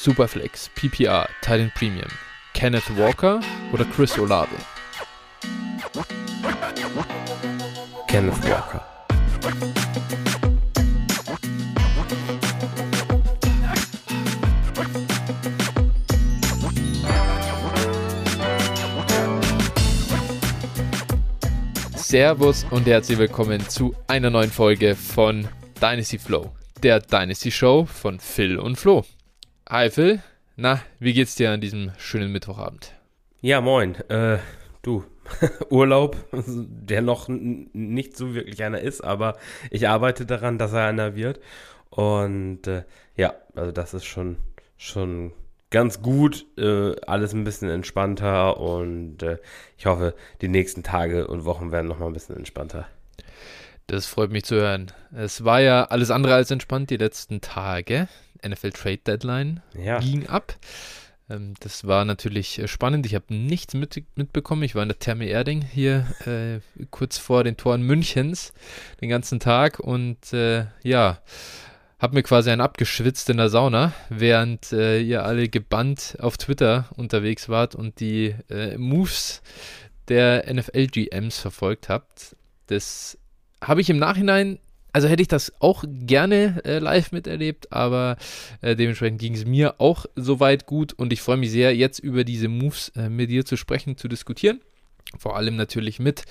Superflex, 0.00 0.70
PPR, 0.76 1.28
Titan 1.42 1.72
Premium, 1.74 2.08
Kenneth 2.54 2.96
Walker 2.96 3.40
oder 3.72 3.84
Chris 3.84 4.16
Olave? 4.16 4.54
Kenneth 8.06 8.40
Walker. 8.44 8.80
Servus 21.96 22.64
und 22.70 22.86
herzlich 22.86 23.18
willkommen 23.18 23.68
zu 23.68 23.96
einer 24.06 24.30
neuen 24.30 24.52
Folge 24.52 24.94
von 24.94 25.48
Dynasty 25.82 26.20
Flow, 26.20 26.52
der 26.84 27.00
Dynasty 27.00 27.50
Show 27.50 27.84
von 27.84 28.20
Phil 28.20 28.60
und 28.60 28.76
Flo. 28.76 29.04
Hi 29.70 29.90
Phil, 29.90 30.22
na, 30.56 30.80
wie 30.98 31.12
geht's 31.12 31.34
dir 31.34 31.50
an 31.50 31.60
diesem 31.60 31.92
schönen 31.98 32.32
Mittwochabend? 32.32 32.94
Ja, 33.42 33.60
moin. 33.60 33.96
Äh, 34.08 34.38
du, 34.80 35.04
Urlaub, 35.68 36.16
der 36.32 37.02
noch 37.02 37.28
nicht 37.28 38.16
so 38.16 38.32
wirklich 38.32 38.64
einer 38.64 38.80
ist, 38.80 39.02
aber 39.02 39.36
ich 39.70 39.86
arbeite 39.86 40.24
daran, 40.24 40.56
dass 40.56 40.72
er 40.72 40.86
einer 40.86 41.16
wird. 41.16 41.40
Und 41.90 42.66
äh, 42.66 42.84
ja, 43.14 43.34
also 43.54 43.70
das 43.70 43.92
ist 43.92 44.06
schon, 44.06 44.38
schon 44.78 45.32
ganz 45.68 46.00
gut, 46.00 46.46
äh, 46.56 46.98
alles 47.02 47.34
ein 47.34 47.44
bisschen 47.44 47.68
entspannter 47.68 48.58
und 48.58 49.22
äh, 49.22 49.36
ich 49.76 49.84
hoffe, 49.84 50.14
die 50.40 50.48
nächsten 50.48 50.82
Tage 50.82 51.26
und 51.26 51.44
Wochen 51.44 51.72
werden 51.72 51.88
nochmal 51.88 52.08
ein 52.08 52.14
bisschen 52.14 52.38
entspannter. 52.38 52.88
Das 53.86 54.06
freut 54.06 54.30
mich 54.30 54.44
zu 54.44 54.54
hören. 54.56 54.92
Es 55.14 55.44
war 55.44 55.60
ja 55.60 55.84
alles 55.84 56.10
andere 56.10 56.34
als 56.34 56.50
entspannt 56.50 56.90
die 56.90 56.96
letzten 56.96 57.42
Tage. 57.42 58.08
NFL 58.46 58.70
Trade 58.70 58.98
Deadline 58.98 59.62
ja. 59.74 59.98
ging 59.98 60.26
ab. 60.26 60.54
Ähm, 61.30 61.54
das 61.60 61.86
war 61.86 62.04
natürlich 62.04 62.58
äh, 62.58 62.68
spannend. 62.68 63.06
Ich 63.06 63.14
habe 63.14 63.34
nichts 63.34 63.74
mit, 63.74 64.02
mitbekommen. 64.16 64.62
Ich 64.62 64.74
war 64.74 64.82
in 64.82 64.88
der 64.88 64.98
Therme 64.98 65.26
Erding 65.26 65.62
hier 65.62 66.06
äh, 66.26 66.60
kurz 66.90 67.18
vor 67.18 67.44
den 67.44 67.56
Toren 67.56 67.82
Münchens 67.82 68.52
den 69.00 69.08
ganzen 69.08 69.40
Tag 69.40 69.78
und 69.80 70.32
äh, 70.32 70.66
ja, 70.82 71.18
habe 71.98 72.14
mir 72.14 72.22
quasi 72.22 72.50
einen 72.50 72.60
abgeschwitzt 72.60 73.28
in 73.28 73.38
der 73.38 73.48
Sauna, 73.48 73.92
während 74.08 74.72
äh, 74.72 75.00
ihr 75.00 75.24
alle 75.24 75.48
gebannt 75.48 76.16
auf 76.20 76.36
Twitter 76.36 76.88
unterwegs 76.96 77.48
wart 77.48 77.74
und 77.74 77.98
die 78.00 78.34
äh, 78.48 78.78
Moves 78.78 79.42
der 80.06 80.52
NFL-GMs 80.52 81.38
verfolgt 81.38 81.88
habt. 81.88 82.36
Das 82.66 83.18
habe 83.62 83.80
ich 83.80 83.90
im 83.90 83.98
Nachhinein, 83.98 84.58
also 84.98 85.06
hätte 85.06 85.22
ich 85.22 85.28
das 85.28 85.52
auch 85.60 85.84
gerne 85.86 86.60
äh, 86.64 86.80
live 86.80 87.12
miterlebt, 87.12 87.72
aber 87.72 88.16
äh, 88.62 88.74
dementsprechend 88.74 89.20
ging 89.20 89.34
es 89.34 89.44
mir 89.44 89.80
auch 89.80 90.06
soweit 90.16 90.66
gut 90.66 90.92
und 90.92 91.12
ich 91.12 91.22
freue 91.22 91.36
mich 91.36 91.52
sehr, 91.52 91.72
jetzt 91.76 92.00
über 92.00 92.24
diese 92.24 92.48
Moves 92.48 92.88
äh, 92.96 93.08
mit 93.08 93.30
dir 93.30 93.44
zu 93.44 93.56
sprechen, 93.56 93.96
zu 93.96 94.08
diskutieren. 94.08 94.60
Vor 95.16 95.36
allem 95.36 95.54
natürlich 95.54 96.00
mit 96.00 96.24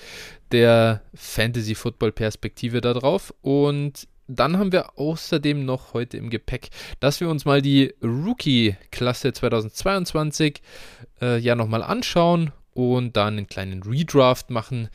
der 0.52 1.00
Fantasy-Football-Perspektive 1.14 2.82
darauf. 2.82 3.32
Und 3.40 4.06
dann 4.26 4.58
haben 4.58 4.70
wir 4.70 4.98
außerdem 4.98 5.64
noch 5.64 5.94
heute 5.94 6.18
im 6.18 6.28
Gepäck, 6.28 6.68
dass 7.00 7.20
wir 7.20 7.30
uns 7.30 7.46
mal 7.46 7.62
die 7.62 7.94
Rookie-Klasse 8.02 9.32
2022 9.32 10.60
äh, 11.22 11.38
ja 11.38 11.54
nochmal 11.54 11.82
anschauen 11.82 12.52
und 12.74 13.16
dann 13.16 13.38
einen 13.38 13.46
kleinen 13.46 13.82
Redraft 13.82 14.50
machen. 14.50 14.90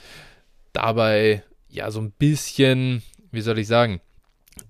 Dabei 0.74 1.42
ja 1.70 1.90
so 1.90 2.02
ein 2.02 2.12
bisschen, 2.12 3.02
wie 3.34 3.42
soll 3.42 3.60
ich 3.60 3.68
sagen, 3.68 4.00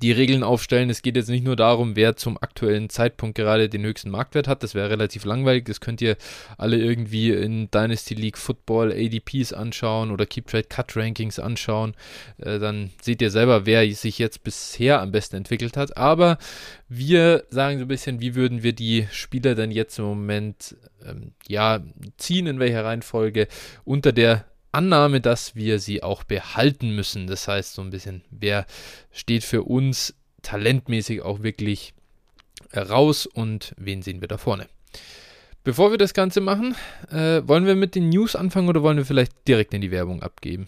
die 0.02 0.12
Regeln 0.12 0.44
aufstellen. 0.44 0.90
Es 0.90 1.02
geht 1.02 1.16
jetzt 1.16 1.30
nicht 1.30 1.44
nur 1.44 1.56
darum, 1.56 1.96
wer 1.96 2.16
zum 2.16 2.38
aktuellen 2.38 2.90
Zeitpunkt 2.90 3.36
gerade 3.36 3.70
den 3.70 3.84
höchsten 3.84 4.10
Marktwert 4.10 4.48
hat. 4.48 4.64
Das 4.64 4.76
wäre 4.76 4.90
relativ 4.90 5.26
langweilig. 5.26 5.66
Das 5.66 5.82
könnt 5.82 6.02
ihr 6.02 6.16
alle 6.58 6.78
irgendwie 6.78 7.32
in 7.32 7.70
Dynasty 7.70 8.14
League 8.14 8.38
Football 8.38 8.92
ADPs 8.92 9.54
anschauen 9.54 10.12
oder 10.12 10.26
Keep 10.26 10.48
Trade 10.48 10.68
Cut 10.70 10.96
Rankings 10.96 11.40
anschauen. 11.40 11.96
Äh, 12.38 12.60
dann 12.60 12.92
seht 13.02 13.22
ihr 13.22 13.32
selber, 13.32 13.66
wer 13.66 13.90
sich 13.94 14.20
jetzt 14.20 14.44
bisher 14.44 15.02
am 15.02 15.12
besten 15.12 15.38
entwickelt 15.38 15.76
hat. 15.76 15.98
Aber 15.98 16.38
wir 16.88 17.44
sagen 17.50 17.78
so 17.80 17.86
ein 17.86 17.90
bisschen, 17.90 18.22
wie 18.22 18.36
würden 18.36 18.64
wir 18.64 18.74
die 18.74 19.08
Spieler 19.12 19.56
denn 19.56 19.72
jetzt 19.72 20.00
im 20.00 20.06
Moment 20.06 20.78
ähm, 21.06 21.34
ja 21.48 21.82
ziehen, 22.18 22.48
in 22.48 22.60
welcher 22.60 22.86
Reihenfolge 22.86 23.48
unter 23.84 24.12
der 24.14 24.46
Annahme, 24.74 25.22
dass 25.22 25.56
wir 25.56 25.80
sie 25.80 26.04
auch 26.04 26.24
behalten 26.24 26.96
müssen. 26.96 27.28
Das 27.28 27.48
heißt, 27.48 27.74
so 27.74 27.82
ein 27.82 27.90
bisschen, 27.90 28.24
wer 28.32 28.66
steht 29.12 29.44
für 29.44 29.64
uns 29.64 30.16
talentmäßig 30.42 31.22
auch 31.22 31.44
wirklich 31.44 31.94
raus 32.76 33.26
und 33.26 33.74
wen 33.78 34.02
sehen 34.02 34.22
wir 34.22 34.28
da 34.28 34.38
vorne. 34.38 34.68
Bevor 35.64 35.92
wir 35.92 35.98
das 35.98 36.14
Ganze 36.14 36.42
machen, 36.42 36.76
äh, 37.10 37.42
wollen 37.46 37.66
wir 37.66 37.76
mit 37.76 37.96
den 37.96 38.10
News 38.10 38.36
anfangen 38.36 38.68
oder 38.68 38.84
wollen 38.84 38.98
wir 38.98 39.06
vielleicht 39.06 39.48
direkt 39.48 39.74
in 39.74 39.82
die 39.82 39.92
Werbung 39.92 40.22
abgeben? 40.22 40.68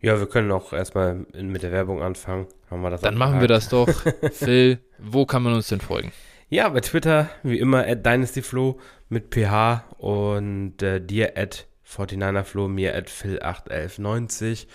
Ja, 0.00 0.18
wir 0.18 0.26
können 0.26 0.50
auch 0.50 0.72
erstmal 0.72 1.26
mit 1.34 1.62
der 1.62 1.72
Werbung 1.72 2.00
anfangen. 2.00 2.46
Dann 2.70 3.18
machen 3.18 3.40
wir 3.40 3.48
das 3.48 3.68
doch. 3.68 3.90
Phil, 4.32 4.78
wo 4.98 5.26
kann 5.26 5.42
man 5.42 5.52
uns 5.52 5.68
denn 5.68 5.80
folgen? 5.80 6.12
Ja, 6.48 6.68
bei 6.70 6.80
Twitter, 6.80 7.28
wie 7.42 7.58
immer, 7.58 7.86
at 7.86 8.06
DynastyFlow 8.06 8.80
mit 9.10 9.34
PH 9.34 9.84
und 9.98 10.82
äh, 10.82 11.00
dir 11.04 11.36
at 11.36 11.66
49er 11.90 12.44
Flo, 12.44 12.68
mir 12.68 12.94
at 12.94 13.08
Phil81190. 13.08 14.66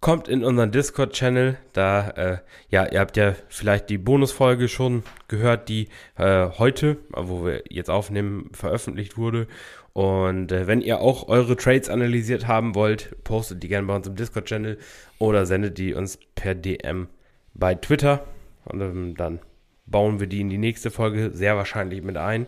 Kommt 0.00 0.28
in 0.28 0.42
unseren 0.42 0.72
Discord-Channel. 0.72 1.58
Da, 1.74 2.10
äh, 2.10 2.38
ja, 2.70 2.86
ihr 2.90 3.00
habt 3.00 3.16
ja 3.18 3.34
vielleicht 3.48 3.90
die 3.90 3.98
Bonusfolge 3.98 4.68
schon 4.68 5.02
gehört, 5.28 5.68
die 5.68 5.88
äh, 6.16 6.48
heute, 6.58 6.96
wo 7.10 7.44
wir 7.44 7.64
jetzt 7.68 7.90
aufnehmen, 7.90 8.50
veröffentlicht 8.52 9.18
wurde. 9.18 9.46
Und 9.92 10.52
äh, 10.52 10.66
wenn 10.66 10.80
ihr 10.80 11.00
auch 11.00 11.28
eure 11.28 11.56
Trades 11.56 11.90
analysiert 11.90 12.46
haben 12.46 12.74
wollt, 12.74 13.22
postet 13.24 13.62
die 13.62 13.68
gerne 13.68 13.86
bei 13.86 13.96
uns 13.96 14.06
im 14.06 14.16
Discord-Channel 14.16 14.78
oder 15.18 15.44
sendet 15.44 15.76
die 15.76 15.92
uns 15.92 16.18
per 16.34 16.54
DM 16.54 17.08
bei 17.52 17.74
Twitter. 17.74 18.24
Und 18.64 18.80
ähm, 18.80 19.14
dann 19.16 19.40
bauen 19.86 20.20
wir 20.20 20.26
die 20.26 20.40
in 20.40 20.48
die 20.48 20.58
nächste 20.58 20.90
Folge 20.90 21.30
sehr 21.34 21.56
wahrscheinlich 21.56 22.02
mit 22.02 22.16
ein. 22.16 22.46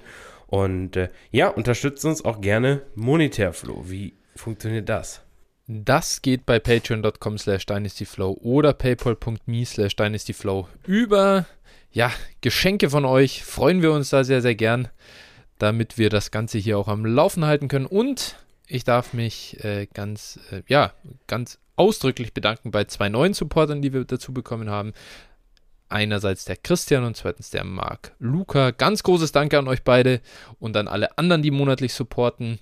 Und 0.52 0.96
äh, 0.96 1.08
ja, 1.30 1.48
unterstützt 1.48 2.04
uns 2.04 2.26
auch 2.26 2.42
gerne 2.42 2.82
monetär, 2.94 3.54
Flo. 3.54 3.84
Wie 3.86 4.12
funktioniert 4.36 4.86
das? 4.86 5.22
Das 5.66 6.20
geht 6.20 6.44
bei 6.44 6.58
patreon.com 6.58 7.38
slash 7.38 7.64
dynastyflow 7.64 8.36
oder 8.42 8.74
paypal.me 8.74 9.64
slash 9.64 9.96
dynastyflow. 9.96 10.68
Über 10.86 11.46
ja, 11.90 12.12
Geschenke 12.42 12.90
von 12.90 13.06
euch 13.06 13.42
freuen 13.42 13.80
wir 13.80 13.92
uns 13.92 14.10
da 14.10 14.24
sehr, 14.24 14.42
sehr 14.42 14.54
gern, 14.54 14.88
damit 15.56 15.96
wir 15.96 16.10
das 16.10 16.30
Ganze 16.30 16.58
hier 16.58 16.76
auch 16.76 16.88
am 16.88 17.06
Laufen 17.06 17.46
halten 17.46 17.68
können. 17.68 17.86
Und 17.86 18.36
ich 18.66 18.84
darf 18.84 19.14
mich 19.14 19.64
äh, 19.64 19.86
ganz, 19.94 20.38
äh, 20.50 20.60
ja, 20.68 20.92
ganz 21.28 21.60
ausdrücklich 21.76 22.34
bedanken 22.34 22.72
bei 22.72 22.84
zwei 22.84 23.08
neuen 23.08 23.32
Supportern, 23.32 23.80
die 23.80 23.94
wir 23.94 24.04
dazu 24.04 24.34
bekommen 24.34 24.68
haben 24.68 24.92
einerseits 25.92 26.44
der 26.44 26.56
Christian 26.56 27.04
und 27.04 27.16
zweitens 27.16 27.50
der 27.50 27.64
Marc 27.64 28.12
Luca. 28.18 28.70
Ganz 28.70 29.02
großes 29.02 29.32
Danke 29.32 29.58
an 29.58 29.68
euch 29.68 29.82
beide 29.82 30.20
und 30.58 30.76
an 30.76 30.88
alle 30.88 31.18
anderen, 31.18 31.42
die 31.42 31.50
monatlich 31.50 31.94
supporten 31.94 32.58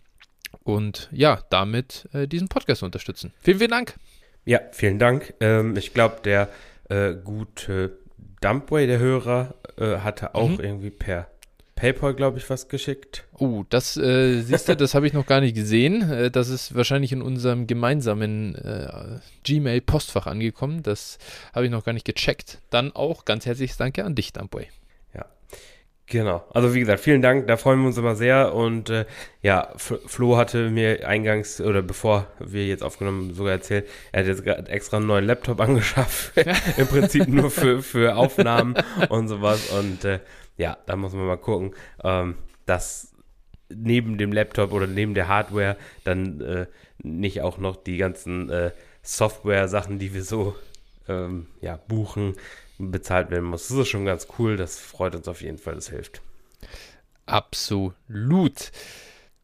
und 0.63 1.09
ja, 1.13 1.41
damit 1.51 2.09
äh, 2.13 2.27
diesen 2.27 2.49
Podcast 2.49 2.83
unterstützen. 2.83 3.33
Vielen, 3.41 3.59
vielen 3.59 3.71
Dank. 3.71 3.95
Ja, 4.45 4.61
vielen 4.73 4.99
Dank. 4.99 5.35
Ähm, 5.41 5.77
ich 5.77 5.95
glaube, 5.95 6.19
der 6.25 6.49
äh, 6.89 7.15
gute 7.15 7.99
Dumpway, 8.41 8.87
der 8.87 8.99
Hörer, 8.99 9.55
äh, 9.79 9.99
hatte 9.99 10.35
auch 10.35 10.49
mhm. 10.49 10.61
irgendwie 10.61 10.91
per 10.91 11.29
PayPal, 11.81 12.13
glaube 12.13 12.37
ich, 12.37 12.51
was 12.51 12.69
geschickt. 12.69 13.25
Oh, 13.39 13.65
das 13.71 13.97
äh, 13.97 14.43
siehst 14.43 14.69
du, 14.69 14.77
das 14.77 14.95
habe 14.95 15.07
ich 15.07 15.15
noch 15.15 15.25
gar 15.25 15.41
nicht 15.41 15.55
gesehen. 15.55 16.11
Äh, 16.11 16.31
das 16.31 16.51
ist 16.51 16.75
wahrscheinlich 16.75 17.11
in 17.11 17.23
unserem 17.23 17.67
gemeinsamen 17.67 18.55
äh, 18.55 19.19
Gmail-Postfach 19.45 20.27
angekommen. 20.27 20.83
Das 20.83 21.17
habe 21.55 21.65
ich 21.65 21.71
noch 21.71 21.83
gar 21.83 21.95
nicht 21.95 22.05
gecheckt. 22.05 22.59
Dann 22.69 22.93
auch 22.95 23.25
ganz 23.25 23.47
herzliches 23.47 23.79
Danke 23.79 24.05
an 24.05 24.15
dich, 24.15 24.35
Dumpway. 24.35 24.67
Ja, 25.15 25.25
genau. 26.05 26.45
Also 26.53 26.75
wie 26.75 26.81
gesagt, 26.81 27.01
vielen 27.01 27.23
Dank, 27.23 27.47
da 27.47 27.57
freuen 27.57 27.81
wir 27.81 27.87
uns 27.87 27.97
immer 27.97 28.15
sehr. 28.15 28.55
Und 28.55 28.91
äh, 28.91 29.07
ja, 29.41 29.73
Flo 29.77 30.37
hatte 30.37 30.69
mir 30.69 31.09
eingangs 31.09 31.63
oder 31.63 31.81
bevor 31.81 32.27
wir 32.41 32.67
jetzt 32.67 32.83
aufgenommen 32.83 33.33
sogar 33.33 33.53
erzählt, 33.53 33.89
er 34.13 34.21
hat 34.21 34.27
jetzt 34.27 34.45
gerade 34.45 34.69
extra 34.69 34.99
einen 34.99 35.07
neuen 35.07 35.25
Laptop 35.25 35.59
angeschafft. 35.63 36.33
Im 36.77 36.87
Prinzip 36.89 37.27
nur 37.27 37.51
für, 37.51 37.81
für 37.81 38.17
Aufnahmen 38.17 38.75
und 39.09 39.29
sowas. 39.29 39.71
Und 39.71 40.05
äh, 40.05 40.19
ja, 40.61 40.77
da 40.85 40.95
muss 40.95 41.15
man 41.15 41.27
mal 41.27 41.39
gucken, 41.39 41.75
ähm, 42.05 42.37
dass 42.67 43.15
neben 43.71 44.19
dem 44.19 44.31
Laptop 44.31 44.73
oder 44.73 44.87
neben 44.87 45.15
der 45.15 45.27
Hardware 45.27 45.79
dann 46.05 46.41
äh, 46.43 46.67
nicht 47.03 47.41
auch 47.41 47.57
noch 47.57 47.77
die 47.77 47.97
ganzen 47.97 48.51
äh, 48.51 48.73
Software-Sachen, 49.03 49.99
die 49.99 50.13
wir 50.13 50.23
so 50.23 50.55
ähm, 51.09 51.47
ja, 51.63 51.79
buchen, 51.89 52.35
bezahlt 52.79 53.31
werden 53.31 53.47
muss. 53.47 53.69
Das 53.69 53.79
ist 53.79 53.89
schon 53.89 54.05
ganz 54.05 54.29
cool. 54.39 54.59
Das 54.59 54.79
freut 54.79 55.15
uns 55.15 55.29
auf 55.29 55.41
jeden 55.41 55.57
Fall. 55.57 55.77
Das 55.77 55.89
hilft. 55.89 56.21
Absolut. 57.25 58.71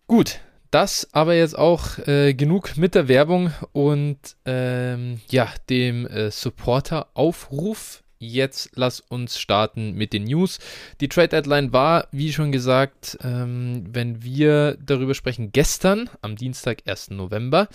Gut, 0.07 0.41
das 0.71 1.09
aber 1.13 1.35
jetzt 1.35 1.57
auch 1.57 1.99
äh, 2.07 2.35
genug 2.35 2.77
mit 2.77 2.95
der 2.95 3.09
Werbung 3.09 3.53
und 3.73 4.19
ähm, 4.45 5.23
ja, 5.31 5.49
dem 5.71 6.07
äh, 6.07 6.31
Supporter-Aufruf 6.31 8.03
jetzt 8.19 8.71
lass 8.75 9.01
uns 9.01 9.39
starten 9.39 9.95
mit 9.95 10.13
den 10.13 10.25
News. 10.25 10.59
Die 11.01 11.09
Trade 11.09 11.29
Deadline 11.29 11.73
war, 11.73 12.09
wie 12.13 12.33
schon 12.33 12.53
gesagt, 12.53 13.19
ähm, 13.23 13.85
wenn 13.91 14.23
wir 14.23 14.77
darüber 14.85 15.15
sprechen, 15.15 15.53
gestern 15.53 16.11
am 16.23 16.37
Dienstag, 16.37 16.83
1. 16.87 17.11
November. 17.11 17.69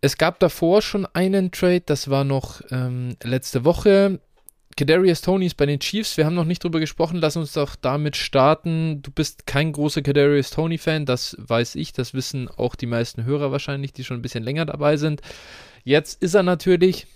Es 0.00 0.16
gab 0.16 0.38
davor 0.38 0.82
schon 0.82 1.06
einen 1.06 1.50
Trade, 1.50 1.82
das 1.84 2.08
war 2.08 2.24
noch 2.24 2.60
ähm, 2.70 3.16
letzte 3.22 3.64
Woche. 3.64 4.20
Kadarius 4.78 5.22
Tony 5.22 5.46
ist 5.46 5.56
bei 5.56 5.66
den 5.66 5.80
Chiefs. 5.80 6.16
Wir 6.16 6.24
haben 6.24 6.36
noch 6.36 6.44
nicht 6.44 6.62
drüber 6.62 6.78
gesprochen. 6.78 7.16
Lass 7.16 7.36
uns 7.36 7.52
doch 7.52 7.74
damit 7.74 8.14
starten. 8.14 9.02
Du 9.02 9.10
bist 9.10 9.44
kein 9.44 9.72
großer 9.72 10.02
Kadarius 10.02 10.50
Tony 10.50 10.78
Fan, 10.78 11.04
das 11.04 11.36
weiß 11.40 11.74
ich. 11.74 11.92
Das 11.92 12.14
wissen 12.14 12.48
auch 12.48 12.76
die 12.76 12.86
meisten 12.86 13.24
Hörer 13.24 13.50
wahrscheinlich, 13.50 13.92
die 13.92 14.04
schon 14.04 14.18
ein 14.18 14.22
bisschen 14.22 14.44
länger 14.44 14.66
dabei 14.66 14.96
sind. 14.96 15.20
Jetzt 15.82 16.22
ist 16.22 16.34
er 16.34 16.44
natürlich 16.44 17.08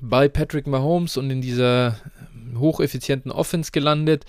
bei 0.00 0.28
Patrick 0.28 0.66
Mahomes 0.66 1.16
und 1.16 1.30
in 1.30 1.40
dieser 1.40 1.98
hocheffizienten 2.56 3.30
Offense 3.30 3.72
gelandet. 3.72 4.24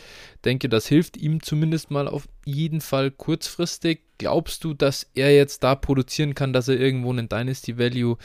Denke, 0.45 0.69
das 0.69 0.87
hilft 0.87 1.17
ihm 1.17 1.41
zumindest 1.41 1.91
mal 1.91 2.07
auf 2.07 2.27
jeden 2.45 2.81
Fall 2.81 3.11
kurzfristig. 3.11 4.01
Glaubst 4.17 4.63
du, 4.63 4.73
dass 4.73 5.09
er 5.15 5.35
jetzt 5.35 5.63
da 5.63 5.75
produzieren 5.75 6.35
kann, 6.35 6.53
dass 6.53 6.67
er 6.67 6.79
irgendwo 6.79 7.11
einen 7.11 7.29
Dynasty 7.29 7.77
Value 7.77 8.17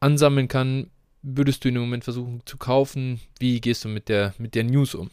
ansammeln 0.00 0.48
kann? 0.48 0.90
Würdest 1.22 1.64
du 1.64 1.68
ihn 1.68 1.76
im 1.76 1.82
Moment 1.82 2.04
versuchen 2.04 2.42
zu 2.44 2.56
kaufen? 2.56 3.20
Wie 3.38 3.60
gehst 3.60 3.84
du 3.84 3.88
mit 3.88 4.08
der, 4.08 4.34
mit 4.38 4.54
der 4.54 4.64
News 4.64 4.94
um? 4.94 5.10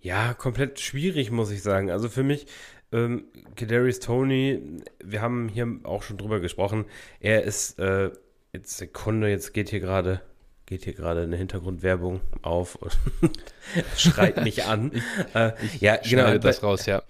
Ja, 0.00 0.32
komplett 0.32 0.80
schwierig, 0.80 1.30
muss 1.30 1.50
ich 1.50 1.62
sagen. 1.62 1.90
Also 1.90 2.08
für 2.08 2.22
mich, 2.22 2.46
ähm, 2.92 3.24
Kadarius 3.56 4.00
Tony, 4.00 4.62
wir 5.04 5.20
haben 5.20 5.48
hier 5.48 5.80
auch 5.82 6.02
schon 6.02 6.16
drüber 6.16 6.40
gesprochen. 6.40 6.86
Er 7.20 7.42
ist, 7.42 7.78
äh, 7.78 8.10
jetzt 8.52 8.78
Sekunde, 8.78 9.28
jetzt 9.28 9.52
geht 9.52 9.68
hier 9.68 9.80
gerade 9.80 10.22
geht 10.68 10.84
hier 10.84 10.92
gerade 10.92 11.22
eine 11.22 11.36
Hintergrundwerbung 11.36 12.20
auf 12.42 12.74
und 12.76 12.92
schreit 13.96 14.44
mich 14.44 14.64
an. 14.64 14.92
Äh, 15.32 15.52
ja, 15.80 15.96
genau. 15.96 16.36
das 16.36 16.62
raus, 16.62 16.84
ja. 16.84 17.02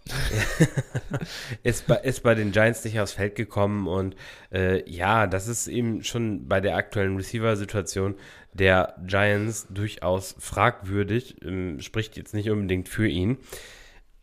ist, 1.65 1.89
bei, 1.89 1.97
ist 1.97 2.23
bei 2.23 2.37
den 2.37 2.53
Giants 2.53 2.85
nicht 2.85 3.01
aufs 3.01 3.13
Feld 3.13 3.35
gekommen 3.35 3.89
und 3.89 4.15
äh, 4.53 4.89
ja, 4.89 5.27
das 5.27 5.49
ist 5.49 5.67
eben 5.67 6.05
schon 6.05 6.47
bei 6.47 6.61
der 6.61 6.77
aktuellen 6.77 7.17
Receiver-Situation 7.17 8.15
der 8.53 8.95
Giants 9.05 9.67
durchaus 9.71 10.37
fragwürdig, 10.39 11.43
ähm, 11.43 11.81
spricht 11.81 12.17
jetzt 12.17 12.35
nicht 12.35 12.51
unbedingt 12.51 12.89
für 12.89 13.09
ihn. 13.09 13.39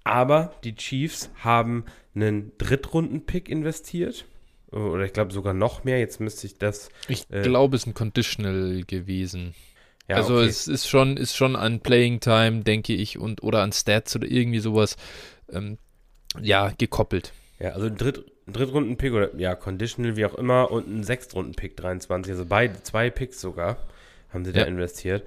Aber 0.05 0.53
die 0.63 0.75
Chiefs 0.75 1.29
haben 1.43 1.83
einen 2.15 2.53
Drittrunden-Pick 2.57 3.49
investiert 3.49 4.25
oder 4.75 5.05
ich 5.05 5.13
glaube 5.13 5.33
sogar 5.33 5.53
noch 5.53 5.83
mehr. 5.83 5.99
Jetzt 5.99 6.19
müsste 6.19 6.47
ich 6.47 6.57
das. 6.57 6.89
Ich 7.07 7.25
äh, 7.31 7.41
glaube, 7.41 7.75
es 7.75 7.83
ist 7.83 7.87
ein 7.87 7.93
Conditional 7.93 8.83
gewesen. 8.85 9.55
Ja, 10.07 10.17
also 10.17 10.35
okay. 10.35 10.45
es 10.45 10.67
ist 10.67 10.87
schon, 10.87 11.17
ist 11.17 11.35
schon 11.35 11.55
an 11.55 11.79
Playing 11.79 12.19
Time, 12.19 12.61
denke 12.61 12.93
ich, 12.93 13.17
und 13.17 13.41
oder 13.41 13.63
an 13.63 13.71
Stats 13.71 14.15
oder 14.15 14.27
irgendwie 14.27 14.59
sowas, 14.59 14.97
ähm, 15.51 15.77
ja, 16.39 16.71
gekoppelt. 16.77 17.33
Ja, 17.59 17.71
also 17.71 17.87
ein 17.87 17.97
Dritt, 17.97 18.23
Drittrunden-Pick 18.47 19.13
oder 19.13 19.35
ja, 19.35 19.55
Conditional, 19.55 20.15
wie 20.15 20.25
auch 20.25 20.35
immer, 20.35 20.69
und 20.69 20.87
ein 20.87 21.03
Sechstrunden-Pick 21.03 21.75
23, 21.77 22.33
also 22.33 22.45
beide, 22.45 22.83
zwei 22.83 23.09
Picks 23.09 23.41
sogar, 23.41 23.77
haben 24.29 24.45
sie 24.45 24.51
ja. 24.51 24.61
da 24.61 24.65
investiert. 24.65 25.23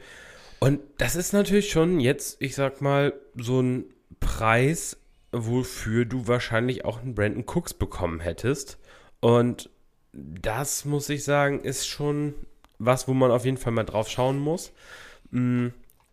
Und 0.61 0.81
das 0.99 1.17
ist 1.17 1.33
natürlich 1.33 1.71
schon 1.71 1.99
jetzt, 1.99 2.41
ich 2.41 2.55
sag 2.55 2.81
mal, 2.81 3.15
so 3.37 3.61
ein 3.61 3.85
Preis, 4.21 4.97
wofür 5.33 6.05
du 6.05 6.29
wahrscheinlich 6.29 6.85
auch 6.85 7.01
einen 7.01 7.15
Brandon 7.15 7.45
Cooks 7.47 7.75
bekommen 7.75 8.21
hättest. 8.21 8.79
Und 9.21 9.71
das 10.13 10.85
muss 10.85 11.09
ich 11.09 11.25
sagen, 11.25 11.61
ist 11.61 11.87
schon 11.87 12.35
was, 12.79 13.09
wo 13.09 13.15
man 13.15 13.31
auf 13.31 13.45
jeden 13.45 13.57
Fall 13.57 13.73
mal 13.73 13.85
drauf 13.85 14.09
schauen 14.09 14.39
muss. 14.39 14.73
Mm, 15.31 15.69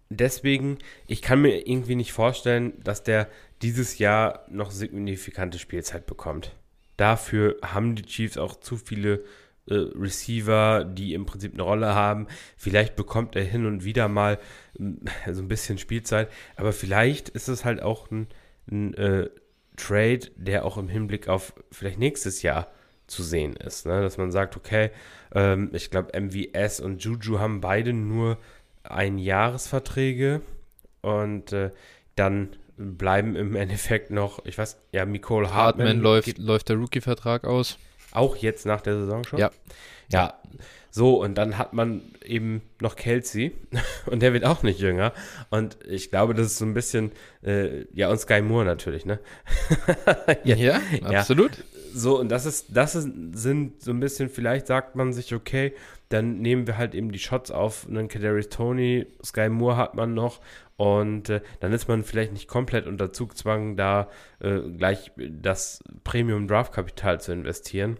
deswegen, 0.09 0.79
ich 1.07 1.21
kann 1.21 1.41
mir 1.41 1.67
irgendwie 1.67 1.95
nicht 1.95 2.13
vorstellen, 2.13 2.73
dass 2.83 3.03
der 3.03 3.29
dieses 3.61 3.99
Jahr 3.99 4.45
noch 4.49 4.71
signifikante 4.71 5.59
Spielzeit 5.59 6.05
bekommt. 6.05 6.55
Dafür 6.97 7.57
haben 7.61 7.95
die 7.95 8.03
Chiefs 8.03 8.37
auch 8.37 8.59
zu 8.59 8.77
viele 8.77 9.23
äh, 9.67 9.73
Receiver, 9.73 10.85
die 10.85 11.13
im 11.13 11.25
Prinzip 11.25 11.53
eine 11.53 11.63
Rolle 11.63 11.95
haben. 11.95 12.27
Vielleicht 12.57 12.95
bekommt 12.95 13.35
er 13.35 13.43
hin 13.43 13.65
und 13.65 13.83
wieder 13.83 14.07
mal 14.07 14.39
äh, 14.79 15.33
so 15.33 15.41
ein 15.41 15.47
bisschen 15.47 15.77
Spielzeit, 15.77 16.29
aber 16.55 16.73
vielleicht 16.73 17.29
ist 17.29 17.47
es 17.47 17.65
halt 17.65 17.81
auch 17.81 18.09
ein, 18.11 18.27
ein 18.69 18.93
äh, 18.95 19.29
Trade, 19.77 20.31
der 20.35 20.65
auch 20.65 20.77
im 20.77 20.87
Hinblick 20.87 21.27
auf 21.27 21.53
vielleicht 21.71 21.99
nächstes 21.99 22.41
Jahr 22.41 22.71
zu 23.07 23.23
sehen 23.23 23.55
ist. 23.55 23.85
Ne? 23.85 24.01
Dass 24.01 24.17
man 24.17 24.31
sagt, 24.31 24.57
okay, 24.57 24.91
ähm, 25.33 25.69
ich 25.73 25.89
glaube, 25.91 26.19
MVS 26.19 26.79
und 26.79 27.03
Juju 27.03 27.39
haben 27.39 27.61
beide 27.61 27.93
nur 27.93 28.37
Einjahresverträge 28.83 30.41
und 31.01 31.53
äh, 31.53 31.71
dann 32.15 32.55
bleiben 32.77 33.35
im 33.35 33.55
Endeffekt 33.55 34.11
noch, 34.11 34.43
ich 34.45 34.57
weiß, 34.57 34.77
ja, 34.91 35.05
Nicole 35.05 35.53
Hartman, 35.53 35.87
Hartman 35.87 36.03
läuft, 36.03 36.37
läuft 36.37 36.69
der 36.69 36.77
Rookie-Vertrag 36.77 37.45
aus. 37.45 37.77
Auch 38.11 38.35
jetzt 38.37 38.65
nach 38.65 38.81
der 38.81 38.97
Saison 38.97 39.23
schon? 39.23 39.39
Ja. 39.39 39.51
Ja, 40.09 40.39
so, 40.95 41.21
und 41.21 41.35
dann 41.35 41.57
hat 41.57 41.73
man 41.73 42.03
eben 42.23 42.61
noch 42.79 42.95
Kelsey 42.95 43.51
und 44.05 44.21
der 44.21 44.31
wird 44.31 44.45
auch 44.45 44.63
nicht 44.63 44.79
jünger. 44.79 45.11
Und 45.49 45.77
ich 45.85 46.09
glaube, 46.09 46.33
das 46.33 46.47
ist 46.47 46.57
so 46.57 46.63
ein 46.63 46.73
bisschen, 46.73 47.11
äh, 47.43 47.83
ja, 47.93 48.09
und 48.09 48.17
Sky 48.17 48.41
Moore 48.41 48.63
natürlich, 48.63 49.05
ne? 49.05 49.19
ja, 50.45 50.55
ja, 50.55 50.79
absolut. 51.03 51.65
So, 51.97 52.19
und 52.19 52.27
das 52.27 52.45
ist, 52.45 52.75
das 52.75 52.93
ist, 52.93 53.09
sind 53.35 53.81
so 53.81 53.91
ein 53.91 54.01
bisschen, 54.01 54.27
vielleicht 54.27 54.67
sagt 54.67 54.97
man 54.97 55.13
sich, 55.13 55.33
okay, 55.33 55.73
dann 56.09 56.39
nehmen 56.39 56.67
wir 56.67 56.77
halt 56.77 56.93
eben 56.93 57.09
die 57.09 57.19
Shots 57.19 57.51
auf 57.51 57.87
einen 57.87 58.09
Kadarius 58.09 58.49
Tony, 58.49 59.07
Sky 59.23 59.47
Moore 59.47 59.77
hat 59.77 59.95
man 59.95 60.13
noch 60.13 60.41
und 60.75 61.29
äh, 61.29 61.39
dann 61.61 61.71
ist 61.71 61.87
man 61.87 62.03
vielleicht 62.03 62.33
nicht 62.33 62.49
komplett 62.49 62.85
unter 62.85 63.13
Zugzwang, 63.13 63.77
da 63.77 64.09
äh, 64.41 64.59
gleich 64.59 65.13
das 65.15 65.81
Premium 66.03 66.49
Draft 66.49 66.73
Kapital 66.73 67.21
zu 67.21 67.31
investieren 67.31 67.97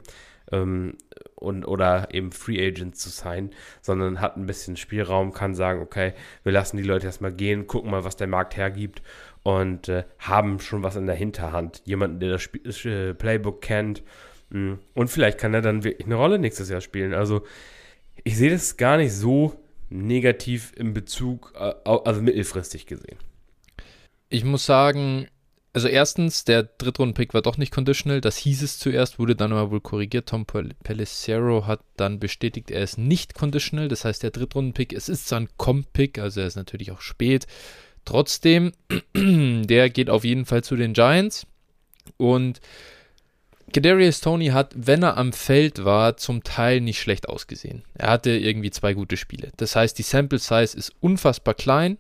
ähm, 0.51 0.97
und 1.35 1.63
oder 1.63 2.13
eben 2.13 2.33
Free 2.33 2.67
Agents 2.67 2.99
zu 2.99 3.07
sein, 3.07 3.51
sondern 3.81 4.19
hat 4.19 4.35
ein 4.35 4.45
bisschen 4.45 4.75
Spielraum, 4.75 5.31
kann 5.31 5.55
sagen, 5.55 5.81
okay, 5.81 6.15
wir 6.43 6.51
lassen 6.51 6.75
die 6.75 6.83
Leute 6.83 7.05
erstmal 7.05 7.31
gehen, 7.31 7.65
gucken 7.65 7.91
mal, 7.91 8.03
was 8.03 8.17
der 8.17 8.27
Markt 8.27 8.57
hergibt 8.57 9.01
und 9.45 9.89
äh, 9.89 10.05
haben 10.17 10.59
schon 10.59 10.81
was 10.81 10.95
in 10.95 11.05
der 11.05 11.15
Hinterhand. 11.15 11.83
Jemanden, 11.85 12.19
der 12.19 12.31
das 12.31 12.41
Sp 12.49 12.65
äh, 12.65 13.13
Playbook 13.13 13.61
kennt. 13.61 14.01
Mh. 14.49 14.59
Mm, 14.59 14.79
und 14.95 15.07
vielleicht 15.09 15.37
kann 15.37 15.53
er 15.53 15.61
dann 15.61 15.83
wirklich 15.83 16.07
eine 16.07 16.15
Rolle 16.15 16.39
nächstes 16.39 16.69
Jahr 16.69 16.81
spielen. 16.81 17.13
Also 17.13 17.43
ich 18.23 18.37
sehe 18.37 18.49
das 18.49 18.75
gar 18.75 18.97
nicht 18.97 19.13
so 19.13 19.53
negativ 19.91 20.73
in 20.75 20.95
Bezug, 20.95 21.53
äh, 21.55 21.73
also 21.83 22.23
mittelfristig 22.23 22.87
gesehen. 22.87 23.19
Ich 24.29 24.43
muss 24.43 24.65
sagen, 24.65 25.27
also 25.73 25.89
erstens, 25.89 26.43
der 26.43 26.63
Drittrunden-Pick 26.63 27.35
war 27.35 27.43
doch 27.43 27.57
nicht 27.59 27.71
conditional. 27.71 28.21
Das 28.21 28.37
hieß 28.37 28.63
es 28.63 28.79
zuerst, 28.79 29.19
wurde 29.19 29.35
dann 29.35 29.53
aber 29.53 29.69
wohl 29.69 29.81
korrigiert. 29.81 30.27
Tom 30.27 30.47
Pellicero 30.47 31.67
hat 31.67 31.81
dann 31.97 32.19
bestätigt, 32.19 32.71
er 32.71 32.81
ist 32.81 32.97
nicht 32.97 33.35
conditional. 33.35 33.89
Das 33.89 34.05
heißt, 34.05 34.23
der 34.23 34.31
Drittrunden-Pick, 34.31 34.91
es 34.91 35.07
ist 35.07 35.27
zwar 35.27 35.41
ein 35.41 35.49
Comp-Pick, 35.57 36.17
also 36.17 36.41
er 36.41 36.47
ist 36.47 36.55
natürlich 36.55 36.89
auch 36.89 37.01
spät. 37.01 37.45
Trotzdem, 38.05 38.71
der 39.15 39.89
geht 39.89 40.09
auf 40.09 40.23
jeden 40.23 40.45
Fall 40.45 40.63
zu 40.63 40.75
den 40.75 40.93
Giants. 40.93 41.45
Und 42.17 42.61
Kadarius 43.73 44.21
Tony 44.21 44.47
hat, 44.47 44.73
wenn 44.75 45.03
er 45.03 45.17
am 45.17 45.33
Feld 45.33 45.83
war, 45.83 46.15
zum 46.17 46.43
Teil 46.43 46.79
nicht 46.81 47.01
schlecht 47.01 47.27
ausgesehen. 47.27 47.83
Er 47.95 48.11
hatte 48.11 48.31
irgendwie 48.31 48.71
zwei 48.71 48.93
gute 48.93 49.17
Spiele. 49.17 49.51
Das 49.57 49.75
heißt, 49.75 49.97
die 49.97 50.03
Sample 50.03 50.39
Size 50.39 50.77
ist 50.77 50.93
unfassbar 51.01 51.55
klein, 51.55 51.97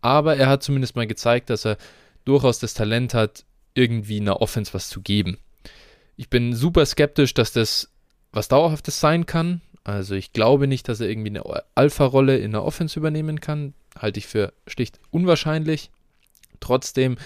aber 0.00 0.36
er 0.36 0.48
hat 0.48 0.62
zumindest 0.62 0.94
mal 0.94 1.06
gezeigt, 1.06 1.50
dass 1.50 1.64
er 1.64 1.76
durchaus 2.24 2.58
das 2.60 2.74
Talent 2.74 3.14
hat, 3.14 3.44
irgendwie 3.74 4.18
in 4.18 4.26
der 4.26 4.40
Offense 4.40 4.74
was 4.74 4.88
zu 4.90 5.00
geben. 5.00 5.38
Ich 6.16 6.28
bin 6.28 6.54
super 6.54 6.84
skeptisch, 6.86 7.34
dass 7.34 7.52
das 7.52 7.88
was 8.32 8.48
Dauerhaftes 8.48 9.00
sein 9.00 9.26
kann. 9.26 9.60
Also 9.84 10.14
ich 10.14 10.32
glaube 10.32 10.66
nicht, 10.68 10.88
dass 10.88 11.00
er 11.00 11.08
irgendwie 11.08 11.30
eine 11.30 11.42
Alpha-Rolle 11.74 12.38
in 12.38 12.52
der 12.52 12.64
Offense 12.64 12.98
übernehmen 12.98 13.40
kann. 13.40 13.74
Halte 13.98 14.18
ich 14.18 14.26
für 14.26 14.52
schlicht 14.66 15.00
unwahrscheinlich. 15.10 15.90
Trotzdem 16.60 17.16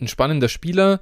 ein 0.00 0.08
spannender 0.08 0.48
Spieler. 0.48 1.00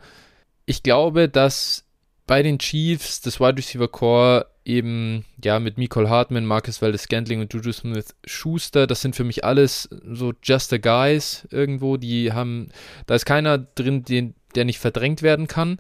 Ich 0.67 0.83
glaube, 0.83 1.29
dass 1.29 1.85
bei 2.27 2.43
den 2.43 2.59
Chiefs 2.59 3.21
das 3.21 3.41
Wide 3.41 3.59
Receiver 3.59 3.89
Core 3.89 4.47
eben 4.65 5.25
ja 5.43 5.61
mit 5.61 5.77
Nicole 5.77 6.09
Hartman, 6.09 6.47
Marcus 6.47 6.81
Valdez 6.81 7.03
Scantling 7.03 7.41
und 7.41 7.53
Juju 7.53 7.73
Smith 7.73 8.15
Schuster, 8.25 8.87
das 8.87 9.03
sind 9.03 9.15
für 9.15 9.25
mich 9.25 9.45
alles 9.45 9.89
so 9.91 10.33
just 10.43 10.71
the 10.71 10.81
guys 10.81 11.47
irgendwo, 11.51 11.99
die 11.99 12.33
haben 12.33 12.71
da 13.07 13.15
ist 13.15 13.27
keiner 13.27 13.59
drin, 13.59 14.05
den, 14.05 14.35
der 14.55 14.65
nicht 14.65 14.79
verdrängt 14.79 15.23
werden 15.23 15.49
kann. 15.49 15.79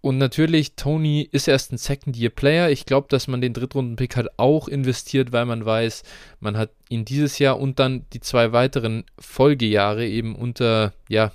Und 0.00 0.18
natürlich, 0.18 0.76
Tony 0.76 1.28
ist 1.32 1.48
erst 1.48 1.72
ein 1.72 1.78
Second-Year-Player. 1.78 2.70
Ich 2.70 2.86
glaube, 2.86 3.08
dass 3.10 3.26
man 3.26 3.40
den 3.40 3.52
Drittrunden-Pick 3.52 4.16
halt 4.16 4.28
auch 4.38 4.68
investiert, 4.68 5.32
weil 5.32 5.44
man 5.44 5.64
weiß, 5.64 6.04
man 6.38 6.56
hat 6.56 6.70
ihn 6.88 7.04
dieses 7.04 7.38
Jahr 7.40 7.58
und 7.58 7.80
dann 7.80 8.06
die 8.12 8.20
zwei 8.20 8.52
weiteren 8.52 9.04
Folgejahre 9.18 10.06
eben 10.06 10.36
unter, 10.36 10.92
ja, 11.08 11.32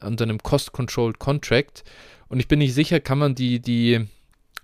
unter 0.00 0.24
einem 0.24 0.38
Cost-Controlled 0.38 1.18
Contract. 1.18 1.82
Und 2.28 2.38
ich 2.38 2.46
bin 2.46 2.60
nicht 2.60 2.74
sicher, 2.74 3.00
kann 3.00 3.18
man 3.18 3.34
die, 3.34 3.58
die 3.60 4.06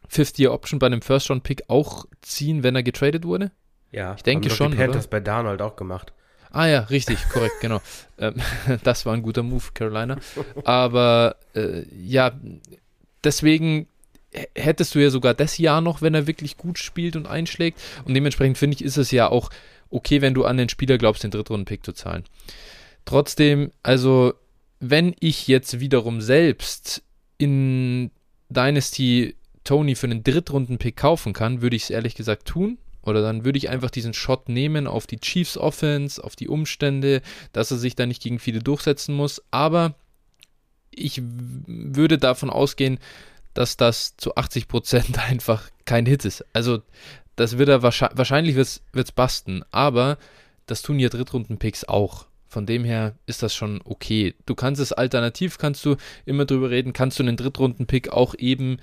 Fifth-Year-Option 0.09 0.79
bei 0.79 0.87
einem 0.87 1.03
First-Round-Pick 1.03 1.65
auch 1.67 2.07
ziehen, 2.23 2.63
wenn 2.63 2.77
er 2.77 2.85
getradet 2.85 3.25
wurde? 3.25 3.51
Ja, 3.91 4.15
ich 4.15 4.23
denke 4.23 4.51
schon. 4.51 4.71
Die 4.71 4.77
Panthers 4.77 5.09
bei 5.09 5.19
Darnold 5.21 5.63
auch 5.63 5.75
gemacht. 5.75 6.13
Ah 6.51 6.67
ja, 6.67 6.81
richtig, 6.81 7.19
korrekt, 7.29 7.57
genau. 7.61 7.81
Ähm, 8.19 8.37
das 8.83 9.05
war 9.05 9.13
ein 9.13 9.21
guter 9.21 9.43
Move, 9.43 9.65
Carolina. 9.75 10.17
Aber 10.65 11.37
äh, 11.55 11.83
ja, 11.95 12.33
deswegen 13.25 13.87
hättest 14.55 14.95
du 14.95 14.99
ja 14.99 15.11
sogar 15.11 15.35
das 15.35 15.59
Jahr 15.59 15.81
noch, 15.81 16.03
wenn 16.03 16.15
er 16.15 16.27
wirklich 16.27 16.57
gut 16.57 16.79
spielt 16.79 17.17
und 17.17 17.27
einschlägt. 17.27 17.81
Und 18.05 18.15
dementsprechend 18.15 18.59
finde 18.59 18.77
ich, 18.77 18.85
ist 18.85 18.97
es 18.97 19.11
ja 19.11 19.29
auch 19.29 19.51
okay, 19.91 20.21
wenn 20.21 20.35
du 20.35 20.45
an 20.45 20.57
den 20.57 20.69
Spieler 20.69 20.99
glaubst, 20.99 21.23
den 21.23 21.31
Drittrunden-Pick 21.31 21.85
zu 21.85 21.93
zahlen. 21.93 22.25
Trotzdem, 23.05 23.71
also, 23.83 24.35
wenn 24.81 25.15
ich 25.21 25.47
jetzt 25.47 25.81
wiederum 25.81 26.21
selbst 26.21 27.03
in 27.39 28.11
Dynasty 28.49 29.37
Tony 29.65 29.95
für 29.95 30.07
einen 30.07 30.25
Drittrunden-Pick 30.25 30.97
kaufen 30.97 31.33
kann, 31.33 31.63
würde 31.63 31.77
ich 31.77 31.85
es 31.85 31.91
ehrlich 31.91 32.15
gesagt 32.15 32.47
tun. 32.47 32.79
Oder 33.03 33.23
dann 33.23 33.45
würde 33.45 33.59
ich 33.59 33.69
einfach 33.69 33.91
diesen 33.91 34.15
Shot 34.15 34.49
nehmen 34.49 34.89
auf 34.89 35.07
die 35.07 35.21
Chiefs 35.21 35.57
Offense, 35.57 36.23
auf 36.23 36.35
die 36.35 36.49
Umstände, 36.49 37.23
dass 37.53 37.71
er 37.71 37.77
sich 37.77 37.95
da 37.95 38.05
nicht 38.05 38.23
gegen 38.23 38.41
viele 38.41 38.59
durchsetzen 38.59 39.15
muss. 39.15 39.43
Aber 39.53 39.95
ich 40.97 41.23
würde 41.23 42.19
davon 42.19 42.51
ausgehen, 42.51 42.99
dass 43.55 43.77
das 43.77 44.17
zu 44.17 44.35
80% 44.37 45.19
einfach 45.29 45.71
kein 45.85 46.07
Hit 46.07 46.25
ist. 46.25 46.45
Also, 46.53 46.83
das 47.37 47.59
wird 47.59 47.69
er 47.69 47.83
wahrscheinlich, 47.83 48.19
wahrscheinlich 48.19 48.57
wird 48.57 48.81
es 48.95 49.13
basten, 49.13 49.63
aber 49.71 50.19
das 50.67 50.83
tun 50.83 50.99
ja 50.99 51.09
Drittrunden-Picks 51.09 51.85
auch. 51.85 52.27
Von 52.49 52.65
dem 52.65 52.85
her 52.85 53.15
ist 53.27 53.43
das 53.43 53.55
schon 53.55 53.81
okay. 53.85 54.35
Du 54.47 54.55
kannst 54.55 54.81
es 54.81 54.93
alternativ, 54.93 55.59
kannst 55.59 55.85
du 55.85 55.97
immer 56.25 56.45
drüber 56.45 56.71
reden, 56.71 56.93
kannst 56.93 57.19
du 57.19 57.23
einen 57.23 57.37
Drittrunden-Pick 57.37 58.11
auch 58.11 58.35
eben 58.35 58.79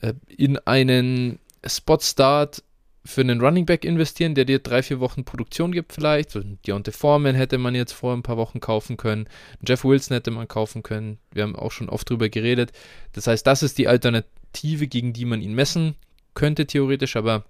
äh, 0.00 0.14
in 0.28 0.58
einen 0.58 1.38
Spot-Start 1.64 2.62
für 3.06 3.20
einen 3.22 3.40
Running 3.40 3.66
Back 3.66 3.84
investieren, 3.84 4.34
der 4.34 4.44
dir 4.44 4.58
drei, 4.58 4.82
vier 4.82 5.00
Wochen 5.00 5.24
Produktion 5.24 5.72
gibt 5.72 5.92
vielleicht. 5.92 6.30
So 6.30 6.40
Deontay 6.40 6.92
Foreman 6.92 7.34
hätte 7.34 7.58
man 7.58 7.74
jetzt 7.74 7.92
vor 7.92 8.12
ein 8.12 8.22
paar 8.22 8.36
Wochen 8.36 8.60
kaufen 8.60 8.96
können. 8.96 9.28
Jeff 9.66 9.84
Wilson 9.84 10.14
hätte 10.14 10.30
man 10.30 10.48
kaufen 10.48 10.82
können. 10.82 11.18
Wir 11.32 11.44
haben 11.44 11.56
auch 11.56 11.72
schon 11.72 11.88
oft 11.88 12.08
drüber 12.10 12.28
geredet. 12.28 12.72
Das 13.12 13.26
heißt, 13.26 13.46
das 13.46 13.62
ist 13.62 13.78
die 13.78 13.88
Alternative, 13.88 14.86
gegen 14.86 15.12
die 15.12 15.24
man 15.24 15.40
ihn 15.40 15.54
messen 15.54 15.94
könnte 16.34 16.66
theoretisch. 16.66 17.16
Aber 17.16 17.44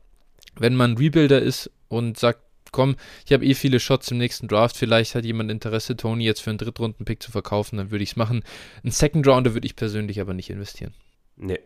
wenn 0.58 0.74
man 0.74 0.96
Rebuilder 0.96 1.40
ist 1.40 1.70
und 1.88 2.18
sagt, 2.18 2.40
komm, 2.72 2.96
ich 3.24 3.32
habe 3.32 3.44
eh 3.44 3.54
viele 3.54 3.80
Shots 3.80 4.10
im 4.10 4.18
nächsten 4.18 4.48
Draft, 4.48 4.76
vielleicht 4.76 5.14
hat 5.14 5.24
jemand 5.24 5.50
Interesse, 5.50 5.96
Tony 5.96 6.24
jetzt 6.24 6.40
für 6.40 6.50
einen 6.50 6.58
Drittrunden-Pick 6.58 7.22
zu 7.22 7.30
verkaufen, 7.30 7.78
dann 7.78 7.90
würde 7.90 8.04
ich 8.04 8.10
es 8.10 8.16
machen. 8.16 8.42
Einen 8.82 8.92
Second 8.92 9.26
Rounder 9.26 9.54
würde 9.54 9.66
ich 9.66 9.76
persönlich 9.76 10.20
aber 10.20 10.34
nicht 10.34 10.50
investieren. 10.50 10.92
Nee. 11.38 11.60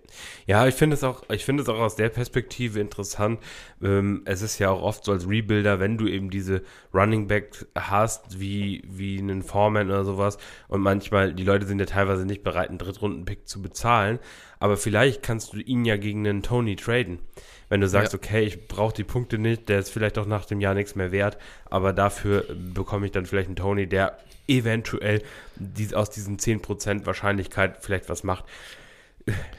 Ja, 0.46 0.66
ich 0.66 0.74
finde 0.74 0.94
es 0.94 1.04
auch, 1.04 1.22
ich 1.30 1.44
finde 1.44 1.62
es 1.62 1.68
auch 1.68 1.78
aus 1.78 1.94
der 1.94 2.08
Perspektive 2.08 2.80
interessant. 2.80 3.38
Ähm, 3.80 4.22
es 4.24 4.42
ist 4.42 4.58
ja 4.58 4.68
auch 4.68 4.82
oft 4.82 5.04
so 5.04 5.12
als 5.12 5.28
Rebuilder, 5.28 5.78
wenn 5.78 5.96
du 5.96 6.08
eben 6.08 6.28
diese 6.28 6.62
Running 6.92 7.28
Back 7.28 7.66
hast, 7.76 8.40
wie, 8.40 8.82
wie 8.84 9.18
einen 9.18 9.44
Foreman 9.44 9.88
oder 9.88 10.04
sowas, 10.04 10.38
und 10.66 10.80
manchmal, 10.80 11.34
die 11.34 11.44
Leute 11.44 11.66
sind 11.66 11.78
ja 11.78 11.86
teilweise 11.86 12.26
nicht 12.26 12.42
bereit, 12.42 12.68
einen 12.68 12.78
Drittrunden-Pick 12.78 13.46
zu 13.46 13.62
bezahlen, 13.62 14.18
aber 14.58 14.76
vielleicht 14.76 15.22
kannst 15.22 15.52
du 15.52 15.58
ihn 15.58 15.84
ja 15.84 15.96
gegen 15.96 16.26
einen 16.26 16.42
Tony 16.42 16.74
traden. 16.74 17.20
Wenn 17.68 17.80
du 17.80 17.86
sagst, 17.86 18.12
ja. 18.12 18.18
okay, 18.18 18.42
ich 18.42 18.66
brauche 18.66 18.92
die 18.92 19.04
Punkte 19.04 19.38
nicht, 19.38 19.68
der 19.68 19.78
ist 19.78 19.90
vielleicht 19.90 20.18
auch 20.18 20.26
nach 20.26 20.46
dem 20.46 20.60
Jahr 20.60 20.74
nichts 20.74 20.96
mehr 20.96 21.12
wert, 21.12 21.38
aber 21.66 21.92
dafür 21.92 22.44
bekomme 22.74 23.06
ich 23.06 23.12
dann 23.12 23.24
vielleicht 23.24 23.46
einen 23.46 23.54
Tony, 23.54 23.86
der 23.86 24.18
eventuell 24.48 25.22
die, 25.54 25.94
aus 25.94 26.10
diesen 26.10 26.38
10% 26.38 27.06
Wahrscheinlichkeit 27.06 27.78
vielleicht 27.80 28.08
was 28.08 28.24
macht. 28.24 28.44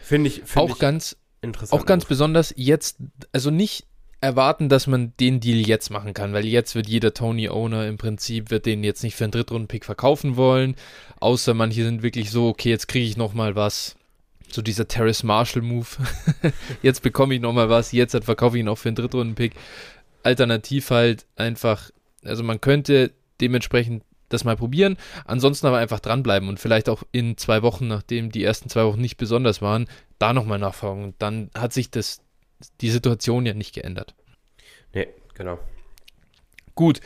Finde 0.01 0.29
ich 0.29 0.43
find 0.45 0.57
auch 0.57 0.75
ich 0.75 0.79
ganz 0.79 1.17
interessant. 1.41 1.81
Auch 1.81 1.85
ganz 1.85 2.05
besonders 2.05 2.53
jetzt, 2.55 2.97
also 3.31 3.49
nicht 3.49 3.85
erwarten, 4.21 4.69
dass 4.69 4.85
man 4.85 5.13
den 5.19 5.39
Deal 5.39 5.67
jetzt 5.67 5.89
machen 5.89 6.13
kann, 6.13 6.31
weil 6.33 6.45
jetzt 6.45 6.75
wird 6.75 6.87
jeder 6.87 7.13
Tony-Owner 7.13 7.87
im 7.87 7.97
Prinzip, 7.97 8.51
wird 8.51 8.67
den 8.67 8.83
jetzt 8.83 9.03
nicht 9.03 9.15
für 9.15 9.23
einen 9.23 9.31
Drittrunden-Pick 9.31 9.83
verkaufen 9.83 10.35
wollen, 10.35 10.75
außer 11.19 11.55
manche 11.55 11.83
sind 11.83 12.03
wirklich 12.03 12.29
so, 12.29 12.47
okay, 12.47 12.69
jetzt 12.69 12.87
kriege 12.87 13.05
ich 13.05 13.17
nochmal 13.17 13.55
was, 13.55 13.95
so 14.51 14.61
dieser 14.61 14.87
Terrace 14.87 15.23
Marshall-Move, 15.23 15.87
jetzt 16.83 17.01
bekomme 17.01 17.33
ich 17.33 17.41
nochmal 17.41 17.69
was, 17.69 17.91
jetzt 17.91 18.15
verkaufe 18.23 18.57
ich 18.57 18.61
ihn 18.61 18.69
auch 18.69 18.77
für 18.77 18.89
einen 18.89 18.95
Drittrunden-Pick. 18.95 19.53
Alternativ 20.21 20.91
halt 20.91 21.25
einfach, 21.35 21.89
also 22.23 22.43
man 22.43 22.61
könnte 22.61 23.11
dementsprechend 23.41 24.03
das 24.33 24.43
mal 24.43 24.55
probieren. 24.55 24.97
Ansonsten 25.25 25.67
aber 25.67 25.77
einfach 25.77 25.99
dranbleiben 25.99 26.49
und 26.49 26.59
vielleicht 26.59 26.89
auch 26.89 27.03
in 27.11 27.37
zwei 27.37 27.61
Wochen, 27.61 27.87
nachdem 27.87 28.31
die 28.31 28.43
ersten 28.43 28.69
zwei 28.69 28.85
Wochen 28.85 29.01
nicht 29.01 29.17
besonders 29.17 29.61
waren, 29.61 29.87
da 30.19 30.33
nochmal 30.33 30.59
nachfragen. 30.59 31.03
Und 31.03 31.15
dann 31.19 31.49
hat 31.55 31.73
sich 31.73 31.91
das, 31.91 32.21
die 32.81 32.89
Situation 32.89 33.45
ja 33.45 33.53
nicht 33.53 33.73
geändert. 33.73 34.15
Nee, 34.93 35.07
genau. 35.33 35.59
Gut, 36.75 37.01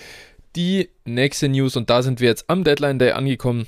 die 0.56 0.90
nächste 1.04 1.50
News 1.50 1.76
und 1.76 1.90
da 1.90 2.02
sind 2.02 2.20
wir 2.20 2.30
jetzt 2.30 2.50
am 2.50 2.64
Deadline 2.64 3.00
Day 3.00 3.12
angekommen. 3.12 3.68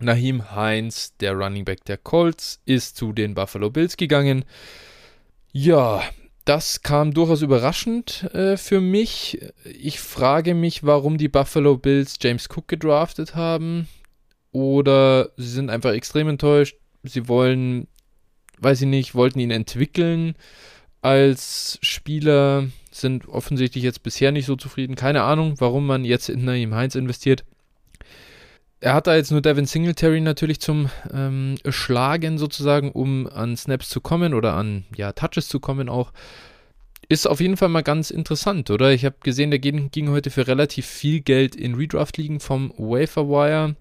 Nahim 0.00 0.54
Heinz, 0.54 1.16
der 1.16 1.32
Running 1.32 1.64
Back 1.64 1.84
der 1.84 1.98
Colts, 1.98 2.60
ist 2.64 2.96
zu 2.96 3.12
den 3.12 3.34
Buffalo 3.34 3.70
Bills 3.70 3.96
gegangen. 3.96 4.44
Ja, 5.52 6.02
das 6.48 6.82
kam 6.82 7.12
durchaus 7.12 7.42
überraschend 7.42 8.24
äh, 8.32 8.56
für 8.56 8.80
mich. 8.80 9.38
Ich 9.64 10.00
frage 10.00 10.54
mich, 10.54 10.82
warum 10.82 11.18
die 11.18 11.28
Buffalo 11.28 11.76
Bills 11.76 12.16
James 12.22 12.48
Cook 12.48 12.68
gedraftet 12.68 13.34
haben. 13.34 13.86
Oder 14.50 15.30
sie 15.36 15.48
sind 15.48 15.68
einfach 15.68 15.92
extrem 15.92 16.28
enttäuscht. 16.28 16.76
Sie 17.02 17.28
wollen, 17.28 17.86
weiß 18.58 18.80
ich 18.80 18.88
nicht, 18.88 19.14
wollten 19.14 19.40
ihn 19.40 19.50
entwickeln 19.50 20.34
als 21.02 21.78
Spieler, 21.82 22.66
sind 22.90 23.28
offensichtlich 23.28 23.84
jetzt 23.84 24.02
bisher 24.02 24.32
nicht 24.32 24.46
so 24.46 24.56
zufrieden. 24.56 24.96
Keine 24.96 25.22
Ahnung, 25.22 25.54
warum 25.58 25.86
man 25.86 26.04
jetzt 26.04 26.30
in 26.30 26.44
Naim 26.44 26.74
Heinz 26.74 26.94
investiert 26.94 27.44
er 28.80 28.94
hat 28.94 29.06
da 29.06 29.16
jetzt 29.16 29.30
nur 29.30 29.40
Devin 29.40 29.66
Singletary 29.66 30.20
natürlich 30.20 30.60
zum 30.60 30.88
ähm, 31.12 31.56
Schlagen 31.68 32.38
sozusagen, 32.38 32.92
um 32.92 33.26
an 33.26 33.56
Snaps 33.56 33.88
zu 33.88 34.00
kommen 34.00 34.34
oder 34.34 34.54
an 34.54 34.84
ja, 34.96 35.12
Touches 35.12 35.48
zu 35.48 35.60
kommen 35.60 35.88
auch. 35.88 36.12
Ist 37.08 37.26
auf 37.26 37.40
jeden 37.40 37.56
Fall 37.56 37.70
mal 37.70 37.82
ganz 37.82 38.10
interessant, 38.10 38.70
oder? 38.70 38.92
Ich 38.92 39.04
habe 39.04 39.16
gesehen, 39.22 39.50
der 39.50 39.58
ging, 39.58 39.90
ging, 39.90 40.10
heute 40.10 40.30
für 40.30 40.46
relativ 40.46 40.86
viel 40.86 41.20
Geld 41.20 41.56
in 41.56 41.74
Redraft-Ligen 41.74 42.38
vom 42.38 42.72
Waferwire. 42.76 43.76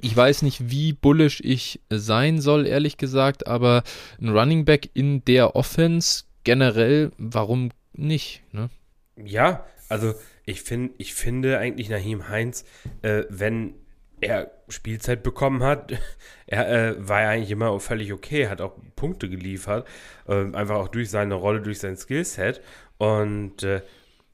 Ich 0.00 0.14
weiß 0.14 0.42
nicht, 0.42 0.68
wie 0.70 0.92
bullish 0.92 1.40
ich 1.42 1.80
sein 1.88 2.40
soll, 2.40 2.66
ehrlich 2.66 2.96
gesagt, 2.96 3.46
aber 3.46 3.84
ein 4.20 4.28
Running 4.28 4.64
Back 4.64 4.90
in 4.92 5.24
der 5.24 5.56
Offense 5.56 6.24
generell, 6.44 7.12
warum 7.16 7.70
nicht? 7.92 8.42
Ne? 8.52 8.70
Ja, 9.16 9.64
also 9.88 10.14
ich, 10.44 10.62
find, 10.62 10.92
ich 10.98 11.14
finde 11.14 11.58
eigentlich 11.58 11.88
Nahim 11.88 12.28
Heinz, 12.28 12.64
äh, 13.02 13.22
wenn 13.30 13.74
er 14.20 14.50
Spielzeit 14.68 15.22
bekommen 15.22 15.62
hat, 15.62 15.92
er 16.46 16.68
äh, 16.70 17.08
war 17.08 17.22
ja 17.22 17.30
eigentlich 17.30 17.50
immer 17.50 17.78
völlig 17.80 18.12
okay, 18.12 18.48
hat 18.48 18.60
auch 18.60 18.76
Punkte 18.96 19.28
geliefert, 19.28 19.86
äh, 20.26 20.52
einfach 20.54 20.76
auch 20.76 20.88
durch 20.88 21.10
seine 21.10 21.34
Rolle, 21.34 21.60
durch 21.60 21.78
sein 21.78 21.96
Skillset 21.96 22.60
und 22.98 23.62
äh, 23.62 23.82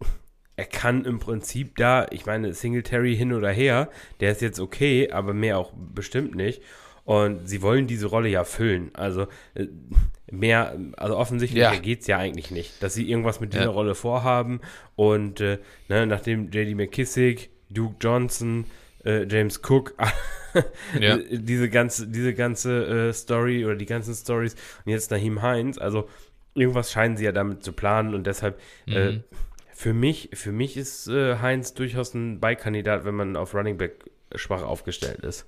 er 0.56 0.66
kann 0.66 1.04
im 1.04 1.18
Prinzip 1.18 1.76
da, 1.76 2.06
ich 2.10 2.26
meine, 2.26 2.54
Singletary 2.54 3.16
hin 3.16 3.32
oder 3.32 3.50
her, 3.50 3.90
der 4.20 4.32
ist 4.32 4.42
jetzt 4.42 4.60
okay, 4.60 5.10
aber 5.10 5.34
mehr 5.34 5.58
auch 5.58 5.72
bestimmt 5.74 6.34
nicht. 6.34 6.62
Und 7.04 7.46
sie 7.46 7.60
wollen 7.60 7.86
diese 7.86 8.06
Rolle 8.06 8.30
ja 8.30 8.44
füllen. 8.44 8.90
Also 8.94 9.26
äh, 9.54 9.66
mehr, 10.30 10.78
also 10.96 11.16
offensichtlich 11.16 11.62
ja. 11.62 11.74
geht 11.76 12.00
es 12.00 12.06
ja 12.06 12.18
eigentlich 12.18 12.50
nicht, 12.50 12.82
dass 12.82 12.94
sie 12.94 13.08
irgendwas 13.08 13.40
mit 13.40 13.52
dieser 13.52 13.64
ja. 13.64 13.70
Rolle 13.70 13.94
vorhaben. 13.94 14.60
Und 14.96 15.40
äh, 15.40 15.58
ne, 15.88 16.06
nachdem 16.06 16.50
JD 16.50 16.74
McKissick, 16.74 17.50
Duke 17.68 17.96
Johnson, 18.00 18.64
äh, 19.04 19.26
James 19.28 19.60
Cook, 19.68 19.94
ja. 21.00 21.18
diese 21.30 21.68
ganze, 21.68 22.08
diese 22.08 22.34
ganze 22.34 23.08
äh, 23.08 23.12
Story 23.12 23.64
oder 23.64 23.76
die 23.76 23.86
ganzen 23.86 24.14
Stories 24.14 24.54
und 24.84 24.92
jetzt 24.92 25.10
Nahim 25.10 25.42
Heinz, 25.42 25.78
also 25.78 26.08
irgendwas 26.54 26.92
scheinen 26.92 27.16
sie 27.16 27.24
ja 27.24 27.32
damit 27.32 27.64
zu 27.64 27.72
planen 27.72 28.14
und 28.14 28.26
deshalb 28.26 28.60
äh, 28.86 29.12
mhm. 29.12 29.24
für 29.72 29.92
mich, 29.92 30.30
für 30.34 30.52
mich 30.52 30.76
ist 30.76 31.08
äh, 31.08 31.38
Heinz 31.38 31.74
durchaus 31.74 32.14
ein 32.14 32.40
Beikandidat, 32.40 33.04
wenn 33.04 33.14
man 33.14 33.36
auf 33.36 33.54
Running 33.54 33.76
Back 33.76 34.10
schwach 34.34 34.62
aufgestellt 34.62 35.20
ist. 35.20 35.46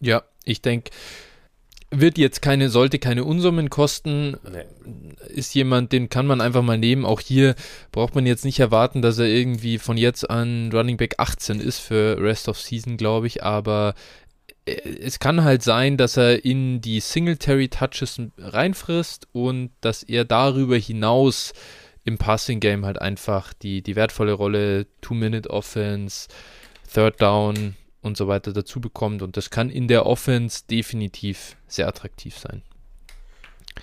Ja, 0.00 0.22
ich 0.44 0.62
denke, 0.62 0.90
wird 1.90 2.18
jetzt 2.18 2.40
keine, 2.40 2.68
sollte 2.68 2.98
keine 2.98 3.24
Unsummen 3.24 3.68
kosten. 3.68 4.36
Nee. 4.50 4.64
Ist 5.28 5.54
jemand, 5.54 5.92
den 5.92 6.08
kann 6.08 6.26
man 6.26 6.40
einfach 6.40 6.62
mal 6.62 6.78
nehmen. 6.78 7.04
Auch 7.04 7.20
hier 7.20 7.54
braucht 7.92 8.14
man 8.14 8.26
jetzt 8.26 8.44
nicht 8.44 8.60
erwarten, 8.60 9.02
dass 9.02 9.18
er 9.18 9.26
irgendwie 9.26 9.78
von 9.78 9.96
jetzt 9.96 10.28
an 10.30 10.70
Running 10.72 10.96
Back 10.96 11.16
18 11.18 11.60
ist 11.60 11.78
für 11.78 12.20
Rest 12.20 12.48
of 12.48 12.60
Season, 12.60 12.96
glaube 12.96 13.26
ich. 13.26 13.42
Aber 13.42 13.94
äh, 14.66 14.72
es 15.00 15.18
kann 15.18 15.44
halt 15.44 15.62
sein, 15.62 15.96
dass 15.96 16.16
er 16.16 16.44
in 16.44 16.80
die 16.80 17.00
Singletary 17.00 17.68
Touches 17.68 18.20
reinfrisst 18.38 19.28
und 19.32 19.70
dass 19.80 20.02
er 20.02 20.24
darüber 20.24 20.76
hinaus 20.76 21.52
im 22.04 22.18
Passing 22.18 22.60
Game 22.60 22.86
halt 22.86 23.00
einfach 23.00 23.52
die, 23.52 23.82
die 23.82 23.96
wertvolle 23.96 24.32
Rolle 24.32 24.86
Two-Minute 25.00 25.50
Offense, 25.50 26.28
Third 26.92 27.20
Down, 27.20 27.76
und 28.02 28.16
so 28.16 28.28
weiter 28.28 28.52
dazu 28.52 28.80
bekommt. 28.80 29.22
Und 29.22 29.36
das 29.36 29.50
kann 29.50 29.70
in 29.70 29.88
der 29.88 30.06
Offense 30.06 30.62
definitiv 30.68 31.56
sehr 31.66 31.88
attraktiv 31.88 32.38
sein. 32.38 32.62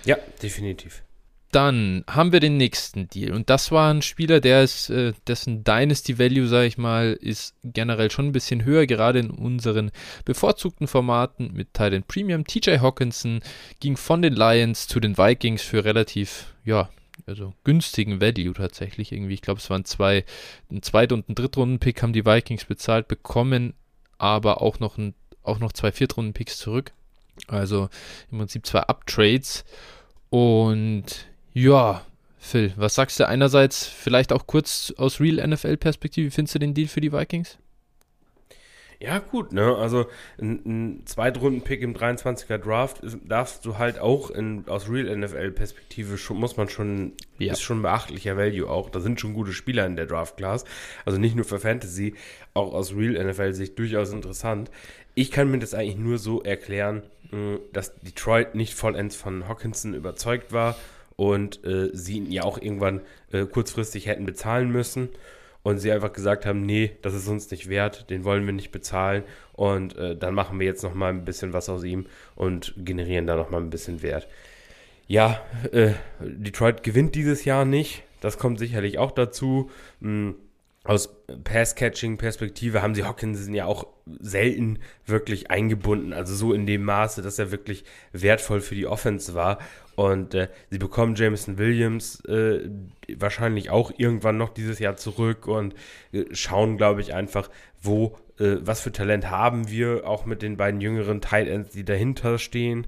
Ja, 0.05 0.17
definitiv. 0.41 1.03
Dann 1.51 2.03
haben 2.07 2.33
wir 2.33 2.41
den 2.41 2.57
nächsten 2.57 3.07
Deal 3.07 3.31
und 3.33 3.49
das 3.49 3.71
war 3.71 3.93
ein 3.93 4.01
Spieler, 4.01 4.41
der 4.41 4.63
ist, 4.63 4.89
äh, 4.89 5.13
dessen 5.27 5.63
Dynasty 5.63 6.19
Value, 6.19 6.45
sage 6.45 6.67
ich 6.67 6.77
mal, 6.77 7.13
ist 7.13 7.55
generell 7.63 8.11
schon 8.11 8.27
ein 8.27 8.31
bisschen 8.33 8.65
höher, 8.65 8.85
gerade 8.85 9.19
in 9.19 9.29
unseren 9.29 9.91
bevorzugten 10.25 10.87
Formaten 10.87 11.53
mit 11.53 11.73
Titan 11.73 12.03
Premium. 12.03 12.45
TJ 12.45 12.79
Hawkinson 12.79 13.39
ging 13.79 13.95
von 13.95 14.21
den 14.21 14.33
Lions 14.33 14.87
zu 14.87 14.99
den 14.99 15.17
Vikings 15.17 15.61
für 15.61 15.85
relativ, 15.85 16.53
ja, 16.65 16.89
also 17.25 17.53
günstigen 17.63 18.19
Value 18.19 18.53
tatsächlich 18.53 19.13
irgendwie. 19.13 19.33
Ich 19.33 19.41
glaube, 19.41 19.61
es 19.61 19.69
waren 19.69 19.85
zwei, 19.85 20.25
ein 20.69 20.83
Zweit- 20.83 21.13
und 21.13 21.29
ein 21.29 21.35
Drittrunden-Pick 21.35 22.03
haben 22.03 22.13
die 22.13 22.25
Vikings 22.25 22.65
bezahlt, 22.65 23.07
bekommen 23.07 23.73
aber 24.17 24.61
auch 24.61 24.79
noch, 24.79 24.97
ein, 24.97 25.13
auch 25.43 25.59
noch 25.59 25.73
zwei 25.73 25.91
Viertrunden-Picks 25.91 26.57
zurück. 26.57 26.91
Also 27.47 27.89
im 28.31 28.39
Prinzip 28.39 28.65
zwei 28.65 28.81
Uptrades. 28.81 29.63
Und 30.29 31.27
ja, 31.53 32.01
Phil, 32.39 32.73
was 32.75 32.95
sagst 32.95 33.19
du 33.19 33.27
einerseits 33.27 33.85
vielleicht 33.85 34.31
auch 34.31 34.47
kurz 34.47 34.93
aus 34.97 35.19
Real 35.19 35.45
NFL-Perspektive? 35.47 36.27
Wie 36.27 36.31
findest 36.31 36.55
du 36.55 36.59
den 36.59 36.73
Deal 36.73 36.87
für 36.87 37.01
die 37.01 37.11
Vikings? 37.11 37.57
Ja, 38.99 39.19
gut, 39.19 39.53
ne? 39.53 39.75
Also 39.75 40.07
ein, 40.41 40.61
ein 40.65 41.01
Zweitrunden-Pick 41.05 41.81
im 41.81 41.93
23er 41.93 42.57
Draft 42.57 43.03
ist, 43.03 43.19
darfst 43.25 43.63
du 43.63 43.77
halt 43.77 43.99
auch 43.99 44.31
in, 44.31 44.67
aus 44.67 44.89
Real 44.89 45.15
NFL-Perspektive 45.15 46.17
schon, 46.17 46.37
muss 46.37 46.57
man 46.57 46.67
schon, 46.67 47.13
ja. 47.37 47.53
ist 47.53 47.61
schon 47.61 47.83
beachtlicher 47.83 48.37
Value 48.37 48.67
auch. 48.67 48.89
Da 48.89 48.99
sind 48.99 49.21
schon 49.21 49.33
gute 49.33 49.53
Spieler 49.53 49.85
in 49.85 49.95
der 49.95 50.07
Draft-Class. 50.07 50.65
Also 51.05 51.19
nicht 51.19 51.35
nur 51.35 51.45
für 51.45 51.59
Fantasy, 51.59 52.15
auch 52.55 52.73
aus 52.73 52.95
Real 52.95 53.23
NFL-Sicht 53.23 53.77
durchaus 53.77 54.11
interessant. 54.11 54.71
Ich 55.13 55.29
kann 55.29 55.51
mir 55.51 55.59
das 55.59 55.75
eigentlich 55.75 55.97
nur 55.97 56.17
so 56.17 56.41
erklären, 56.41 57.03
dass 57.73 57.95
Detroit 57.99 58.55
nicht 58.55 58.73
vollends 58.73 59.15
von 59.15 59.47
Hawkinson 59.47 59.93
überzeugt 59.93 60.53
war 60.53 60.75
und 61.15 61.63
äh, 61.65 61.89
sie 61.93 62.17
ihn 62.17 62.31
ja 62.31 62.43
auch 62.43 62.59
irgendwann 62.59 63.01
äh, 63.31 63.45
kurzfristig 63.45 64.07
hätten 64.07 64.25
bezahlen 64.25 64.71
müssen 64.71 65.09
und 65.67 65.79
sie 65.79 65.91
einfach 65.91 66.13
gesagt 66.13 66.45
haben, 66.45 66.61
nee, 66.61 66.93
das 67.01 67.13
ist 67.13 67.27
uns 67.27 67.51
nicht 67.51 67.67
wert, 67.67 68.09
den 68.09 68.23
wollen 68.23 68.45
wir 68.45 68.53
nicht 68.53 68.71
bezahlen 68.71 69.23
und 69.51 69.97
äh, 69.97 70.15
dann 70.15 70.33
machen 70.33 70.61
wir 70.61 70.65
jetzt 70.65 70.81
noch 70.81 70.93
mal 70.93 71.09
ein 71.09 71.25
bisschen 71.25 71.51
was 71.51 71.67
aus 71.67 71.83
ihm 71.83 72.05
und 72.35 72.73
generieren 72.77 73.27
da 73.27 73.35
noch 73.35 73.49
mal 73.49 73.59
ein 73.59 73.69
bisschen 73.69 74.01
Wert. 74.01 74.29
Ja, 75.07 75.41
äh, 75.73 75.91
Detroit 76.21 76.83
gewinnt 76.83 77.15
dieses 77.15 77.43
Jahr 77.43 77.65
nicht, 77.65 78.03
das 78.21 78.37
kommt 78.37 78.59
sicherlich 78.59 78.97
auch 78.97 79.11
dazu. 79.11 79.69
Hm, 79.99 80.35
aus 80.87 81.09
Pass-Catching-Perspektive 81.43 82.81
haben 82.81 82.95
sie 82.95 83.03
Hawkinson 83.03 83.53
ja 83.53 83.65
auch 83.65 83.87
selten 84.19 84.79
wirklich 85.05 85.51
eingebunden, 85.51 86.13
also 86.13 86.33
so 86.33 86.53
in 86.53 86.65
dem 86.65 86.83
Maße, 86.83 87.21
dass 87.21 87.37
er 87.37 87.51
wirklich 87.51 87.83
wertvoll 88.13 88.61
für 88.61 88.75
die 88.75 88.87
Offense 88.87 89.33
war. 89.33 89.59
Und 89.95 90.33
äh, 90.33 90.47
sie 90.69 90.77
bekommen 90.77 91.15
Jameson 91.15 91.57
Williams 91.57 92.23
äh, 92.25 92.69
wahrscheinlich 93.17 93.69
auch 93.69 93.91
irgendwann 93.97 94.37
noch 94.37 94.49
dieses 94.49 94.79
Jahr 94.79 94.95
zurück 94.95 95.47
und 95.47 95.75
äh, 96.13 96.23
schauen, 96.31 96.77
glaube 96.77 97.01
ich, 97.01 97.13
einfach, 97.13 97.49
wo, 97.81 98.15
äh, 98.39 98.57
was 98.61 98.79
für 98.79 98.91
Talent 98.91 99.29
haben 99.29 99.69
wir, 99.69 100.07
auch 100.07 100.25
mit 100.25 100.41
den 100.41 100.55
beiden 100.55 100.79
jüngeren 100.79 101.19
Tight 101.19 101.49
Ends, 101.49 101.71
die 101.71 101.83
dahinter 101.83 102.37
stehen. 102.37 102.87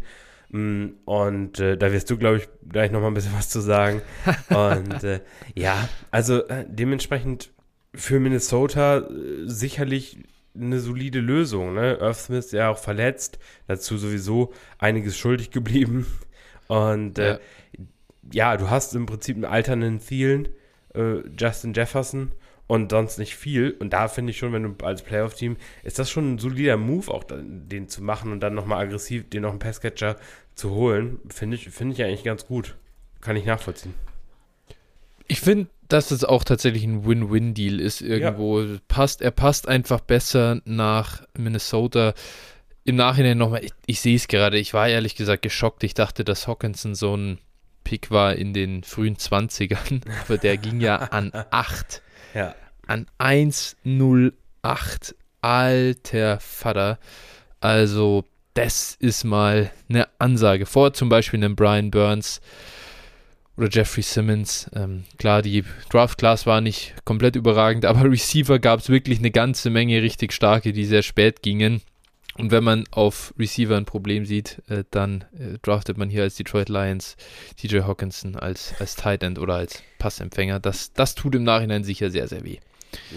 Mm, 0.50 0.90
und 1.04 1.60
äh, 1.60 1.78
da 1.78 1.92
wirst 1.92 2.10
du, 2.12 2.18
glaube 2.18 2.38
ich, 2.38 2.48
gleich 2.70 2.92
nochmal 2.92 3.12
ein 3.12 3.16
bisschen 3.16 3.36
was 3.36 3.50
zu 3.50 3.60
sagen. 3.60 4.02
Und 4.50 5.04
äh, 5.04 5.20
ja, 5.54 5.90
also 6.12 6.42
dementsprechend 6.68 7.52
für 7.94 8.20
Minnesota 8.20 9.08
sicherlich 9.46 10.20
eine 10.56 10.80
solide 10.80 11.20
Lösung. 11.20 11.74
Ne? 11.74 11.94
Ist 11.94 12.54
ja 12.54 12.70
auch 12.70 12.78
verletzt, 12.78 13.40
dazu 13.68 13.98
sowieso 13.98 14.54
einiges 14.78 15.18
schuldig 15.18 15.52
geblieben. 15.52 16.06
Und 16.68 17.18
ja, 17.18 17.34
äh, 17.34 17.40
ja 18.32 18.58
du 18.58 18.70
hast 18.70 18.94
im 18.96 19.06
Prinzip 19.06 19.36
einen 19.36 19.46
alternden 19.46 20.00
Thielen, 20.00 20.50
äh, 20.94 21.22
Justin 21.38 21.74
Jefferson 21.74 22.32
und 22.68 22.92
sonst 22.92 23.18
nicht 23.18 23.36
viel. 23.36 23.72
Und 23.80 23.94
da 23.94 24.08
finde 24.08 24.32
ich 24.32 24.38
schon, 24.38 24.54
wenn 24.54 24.64
du 24.64 24.86
als 24.86 25.02
Playoff-Team, 25.02 25.58
ist 25.84 25.98
das 25.98 26.10
schon 26.10 26.34
ein 26.34 26.38
solider 26.38 26.78
Move, 26.78 27.12
auch 27.12 27.24
den 27.28 27.88
zu 27.90 28.04
machen 28.04 28.32
und 28.32 28.42
dann 28.42 28.54
nochmal 28.54 28.86
aggressiv 28.86 29.30
den 29.30 29.42
noch 29.42 29.52
einen 29.52 29.60
Passcatcher 29.60 30.18
zu 30.54 30.72
holen. 30.72 31.20
Finde 31.30 31.56
ich, 31.56 31.70
find 31.70 31.94
ich 31.94 32.04
eigentlich 32.04 32.24
ganz 32.24 32.46
gut. 32.46 32.76
Kann 33.22 33.36
ich 33.36 33.46
nachvollziehen. 33.46 33.94
Ich 35.30 35.40
finde, 35.40 35.70
dass 35.88 36.12
es 36.12 36.26
auch 36.26 36.44
tatsächlich 36.44 36.84
ein 36.84 37.06
Win-Win-Deal 37.06 37.80
ist 37.80 38.02
irgendwo. 38.02 38.62
Ja. 38.62 38.78
Passt, 38.90 39.22
er 39.22 39.32
passt 39.32 39.70
einfach 39.70 40.02
besser 40.02 40.62
nach 40.66 41.24
Minnesota 41.38 42.14
im 42.90 42.96
Nachhinein 42.96 43.38
nochmal, 43.38 43.64
ich, 43.64 43.72
ich 43.86 44.02
sehe 44.02 44.16
es 44.16 44.28
gerade, 44.28 44.58
ich 44.58 44.74
war 44.74 44.88
ehrlich 44.90 45.16
gesagt 45.16 45.44
geschockt. 45.44 45.84
Ich 45.84 45.94
dachte, 45.94 46.24
dass 46.24 46.48
Hawkinson 46.48 46.96
so 46.96 47.16
ein 47.16 47.38
Pick 47.84 48.10
war 48.10 48.36
in 48.36 48.54
den 48.54 48.84
frühen 48.84 49.16
20ern, 49.16 50.02
aber 50.26 50.40
der 50.40 50.58
ging 50.58 50.82
ja 50.82 50.98
an 50.98 51.32
8. 51.34 52.02
Ja. 52.36 52.54
An 52.86 53.08
1,08. 53.18 55.16
Alter 55.42 56.40
Vater. 56.40 57.00
Also, 57.60 58.24
das 58.54 58.96
ist 59.00 59.24
mal 59.24 59.72
eine 59.90 60.08
Ansage. 60.20 60.68
Vor 60.68 60.94
zum 60.94 61.10
Beispiel 61.10 61.40
einem 61.40 61.56
Brian 61.56 61.90
Burns 61.90 62.40
oder 63.60 63.70
Jeffrey 63.70 64.02
Simmons. 64.02 64.70
Ähm, 64.74 65.04
klar, 65.18 65.42
die 65.42 65.64
Draft 65.90 66.18
Class 66.18 66.46
war 66.46 66.62
nicht 66.62 66.96
komplett 67.06 67.36
überragend, 67.36 67.86
aber 67.86 68.04
Receiver 68.10 68.58
gab 68.60 68.80
es 68.80 68.90
wirklich 68.90 69.20
eine 69.20 69.32
ganze 69.32 69.70
Menge 69.70 70.02
richtig 70.02 70.34
starke, 70.34 70.74
die 70.74 70.86
sehr 70.86 71.04
spät 71.04 71.42
gingen. 71.42 71.82
Und 72.38 72.52
wenn 72.52 72.64
man 72.64 72.86
auf 72.92 73.34
Receiver 73.38 73.76
ein 73.76 73.86
Problem 73.86 74.26
sieht, 74.26 74.62
äh, 74.70 74.86
dann 74.92 75.26
äh, 75.38 75.58
draftet 75.62 75.98
man 75.98 76.10
hier 76.10 76.24
als 76.24 76.36
Detroit 76.36 76.70
Lions 76.70 77.18
TJ 77.58 77.82
Hawkinson 77.82 78.38
als, 78.38 78.74
als 78.80 78.96
Tight 78.96 79.24
End 79.24 79.38
oder 79.40 79.56
als 79.56 79.84
Passempfänger. 79.98 80.62
Das, 80.62 80.94
das 80.94 81.16
tut 81.16 81.36
im 81.36 81.44
Nachhinein 81.44 81.84
sicher 81.84 82.10
sehr, 82.10 82.30
sehr 82.30 82.46
weh. 82.46 82.60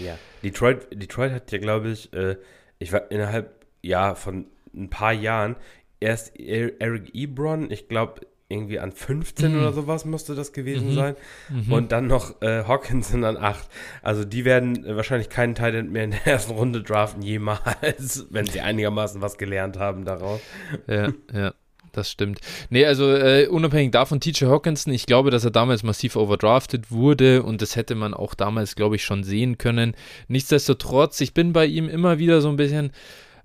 Ja, 0.03 0.17
Detroit, 0.43 0.87
Detroit 0.91 1.31
hat 1.31 1.51
ja, 1.53 1.57
glaube 1.57 1.91
ich, 1.91 2.11
äh, 2.11 2.35
ich 2.79 2.91
war 2.91 3.09
innerhalb 3.11 3.65
ja, 3.81 4.15
von 4.15 4.45
ein 4.75 4.89
paar 4.89 5.13
Jahren 5.13 5.55
erst 6.01 6.37
Eric 6.37 7.15
Ebron, 7.15 7.71
ich 7.71 7.87
glaube, 7.87 8.27
irgendwie 8.53 8.79
an 8.79 8.91
15 8.91 9.51
mhm. 9.51 9.59
oder 9.59 9.73
sowas 9.73 10.05
musste 10.05 10.35
das 10.35 10.53
gewesen 10.53 10.91
mhm. 10.91 10.95
sein. 10.95 11.15
Mhm. 11.49 11.73
Und 11.73 11.91
dann 11.91 12.07
noch 12.07 12.41
äh, 12.41 12.63
Hawkinson 12.63 13.23
an 13.23 13.37
8. 13.37 13.67
Also 14.01 14.23
die 14.23 14.45
werden 14.45 14.85
wahrscheinlich 14.95 15.29
keinen 15.29 15.55
Titan 15.55 15.91
mehr 15.91 16.05
in 16.05 16.11
der 16.11 16.27
ersten 16.27 16.53
Runde 16.53 16.81
draften, 16.81 17.21
jemals, 17.21 18.27
wenn 18.31 18.45
sie 18.45 18.61
einigermaßen 18.61 19.21
was 19.21 19.37
gelernt 19.37 19.77
haben 19.77 20.05
daraus. 20.05 20.41
Ja, 20.87 21.11
ja. 21.33 21.53
Das 21.93 22.09
stimmt. 22.09 22.39
Nee, 22.71 22.85
also 22.87 23.13
äh, 23.13 23.47
unabhängig 23.47 23.91
davon, 23.91 24.19
TJ 24.19 24.45
Hawkinson, 24.45 24.91
ich 24.91 25.05
glaube, 25.05 25.29
dass 25.29 25.45
er 25.45 25.51
damals 25.51 25.83
massiv 25.83 26.15
overdrafted 26.15 26.91
wurde 26.91 27.43
und 27.43 27.61
das 27.61 27.75
hätte 27.75 27.93
man 27.93 28.15
auch 28.15 28.33
damals, 28.33 28.75
glaube 28.75 28.95
ich, 28.95 29.03
schon 29.03 29.23
sehen 29.23 29.59
können. 29.59 29.95
Nichtsdestotrotz, 30.27 31.21
ich 31.21 31.35
bin 31.35 31.53
bei 31.53 31.67
ihm 31.67 31.87
immer 31.87 32.17
wieder 32.17 32.41
so 32.41 32.49
ein 32.49 32.55
bisschen 32.55 32.91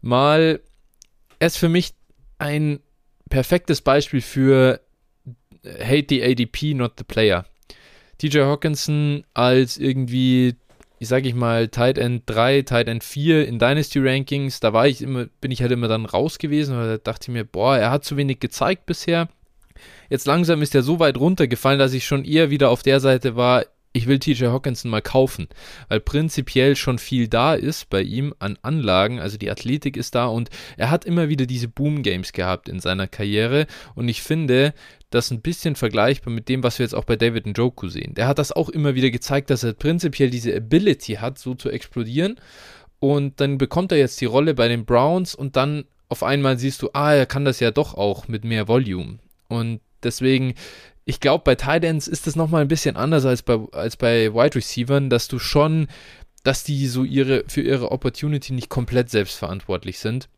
mal, 0.00 0.60
er 1.38 1.46
ist 1.46 1.58
für 1.58 1.68
mich 1.68 1.94
ein 2.38 2.80
perfektes 3.28 3.82
Beispiel 3.82 4.22
für 4.22 4.80
hate 5.64 6.06
the 6.08 6.22
ADP, 6.22 6.74
not 6.74 6.92
the 6.98 7.04
player. 7.04 7.44
TJ 8.20 8.44
Hawkinson 8.44 9.24
als 9.34 9.78
irgendwie, 9.78 10.56
ich 10.98 11.08
sage 11.08 11.28
ich 11.28 11.34
mal, 11.34 11.68
Tight 11.68 11.98
End 11.98 12.24
3, 12.26 12.62
Tight 12.62 12.88
End 12.88 13.04
4 13.04 13.46
in 13.46 13.58
Dynasty 13.58 14.00
Rankings, 14.00 14.60
da 14.60 14.72
war 14.72 14.88
ich 14.88 15.02
immer, 15.02 15.26
bin 15.40 15.50
ich 15.50 15.62
halt 15.62 15.72
immer 15.72 15.88
dann 15.88 16.04
raus 16.04 16.38
gewesen, 16.38 16.76
weil 16.76 16.88
da 16.88 16.98
dachte 16.98 17.30
ich 17.30 17.34
mir, 17.34 17.44
boah, 17.44 17.76
er 17.76 17.90
hat 17.90 18.04
zu 18.04 18.16
wenig 18.16 18.40
gezeigt 18.40 18.86
bisher. 18.86 19.28
Jetzt 20.10 20.26
langsam 20.26 20.62
ist 20.62 20.74
er 20.74 20.82
so 20.82 20.98
weit 20.98 21.18
runtergefallen, 21.18 21.78
dass 21.78 21.92
ich 21.92 22.04
schon 22.04 22.24
eher 22.24 22.50
wieder 22.50 22.70
auf 22.70 22.82
der 22.82 22.98
Seite 22.98 23.36
war, 23.36 23.64
ich 23.98 24.06
will 24.06 24.20
TJ 24.20 24.46
Hawkinson 24.46 24.90
mal 24.90 25.02
kaufen, 25.02 25.48
weil 25.88 26.00
prinzipiell 26.00 26.76
schon 26.76 26.98
viel 26.98 27.26
da 27.26 27.54
ist 27.54 27.90
bei 27.90 28.00
ihm 28.00 28.32
an 28.38 28.56
Anlagen, 28.62 29.18
also 29.18 29.36
die 29.36 29.50
Athletik 29.50 29.96
ist 29.96 30.14
da 30.14 30.26
und 30.26 30.50
er 30.76 30.90
hat 30.90 31.04
immer 31.04 31.28
wieder 31.28 31.46
diese 31.46 31.66
Boom 31.68 32.02
Games 32.02 32.32
gehabt 32.32 32.68
in 32.68 32.78
seiner 32.78 33.08
Karriere. 33.08 33.66
Und 33.96 34.08
ich 34.08 34.22
finde 34.22 34.72
das 35.10 35.30
ein 35.30 35.40
bisschen 35.40 35.74
vergleichbar 35.74 36.32
mit 36.32 36.48
dem, 36.48 36.62
was 36.62 36.78
wir 36.78 36.84
jetzt 36.84 36.94
auch 36.94 37.04
bei 37.04 37.16
David 37.16 37.46
Njoku 37.46 37.88
sehen. 37.88 38.14
Der 38.14 38.28
hat 38.28 38.38
das 38.38 38.52
auch 38.52 38.68
immer 38.68 38.94
wieder 38.94 39.10
gezeigt, 39.10 39.50
dass 39.50 39.64
er 39.64 39.72
prinzipiell 39.72 40.30
diese 40.30 40.54
Ability 40.54 41.14
hat, 41.14 41.38
so 41.38 41.54
zu 41.54 41.70
explodieren. 41.70 42.36
Und 43.00 43.40
dann 43.40 43.58
bekommt 43.58 43.90
er 43.90 43.98
jetzt 43.98 44.20
die 44.20 44.26
Rolle 44.26 44.54
bei 44.54 44.68
den 44.68 44.84
Browns 44.84 45.34
und 45.34 45.56
dann 45.56 45.84
auf 46.08 46.22
einmal 46.22 46.58
siehst 46.58 46.82
du, 46.82 46.90
ah, 46.92 47.12
er 47.12 47.26
kann 47.26 47.44
das 47.44 47.60
ja 47.60 47.70
doch 47.72 47.94
auch 47.94 48.28
mit 48.28 48.44
mehr 48.44 48.68
Volume. 48.68 49.18
Und 49.48 49.80
deswegen 50.02 50.54
ich 51.08 51.20
glaube, 51.20 51.42
bei 51.42 51.54
Tight 51.54 51.84
Ends 51.84 52.06
ist 52.06 52.26
das 52.26 52.36
nochmal 52.36 52.60
ein 52.60 52.68
bisschen 52.68 52.96
anders 52.96 53.24
als 53.24 53.40
bei, 53.40 53.58
als 53.72 53.96
bei 53.96 54.34
Wide 54.34 54.56
Receivern, 54.56 55.08
dass 55.08 55.26
du 55.26 55.38
schon, 55.38 55.88
dass 56.44 56.64
die 56.64 56.86
so 56.86 57.02
ihre, 57.02 57.44
für 57.48 57.62
ihre 57.62 57.92
Opportunity 57.92 58.52
nicht 58.52 58.68
komplett 58.68 59.08
selbstverantwortlich 59.08 60.00
sind, 60.00 60.28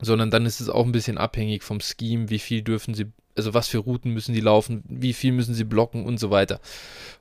sondern 0.00 0.30
dann 0.30 0.46
ist 0.46 0.62
es 0.62 0.70
auch 0.70 0.86
ein 0.86 0.92
bisschen 0.92 1.18
abhängig 1.18 1.62
vom 1.62 1.78
Scheme, 1.80 2.30
wie 2.30 2.38
viel 2.38 2.62
dürfen 2.62 2.94
sie, 2.94 3.12
also 3.36 3.52
was 3.52 3.68
für 3.68 3.76
Routen 3.76 4.14
müssen 4.14 4.34
die 4.34 4.40
laufen, 4.40 4.82
wie 4.88 5.12
viel 5.12 5.32
müssen 5.32 5.52
sie 5.52 5.64
blocken 5.64 6.06
und 6.06 6.18
so 6.18 6.30
weiter. 6.30 6.58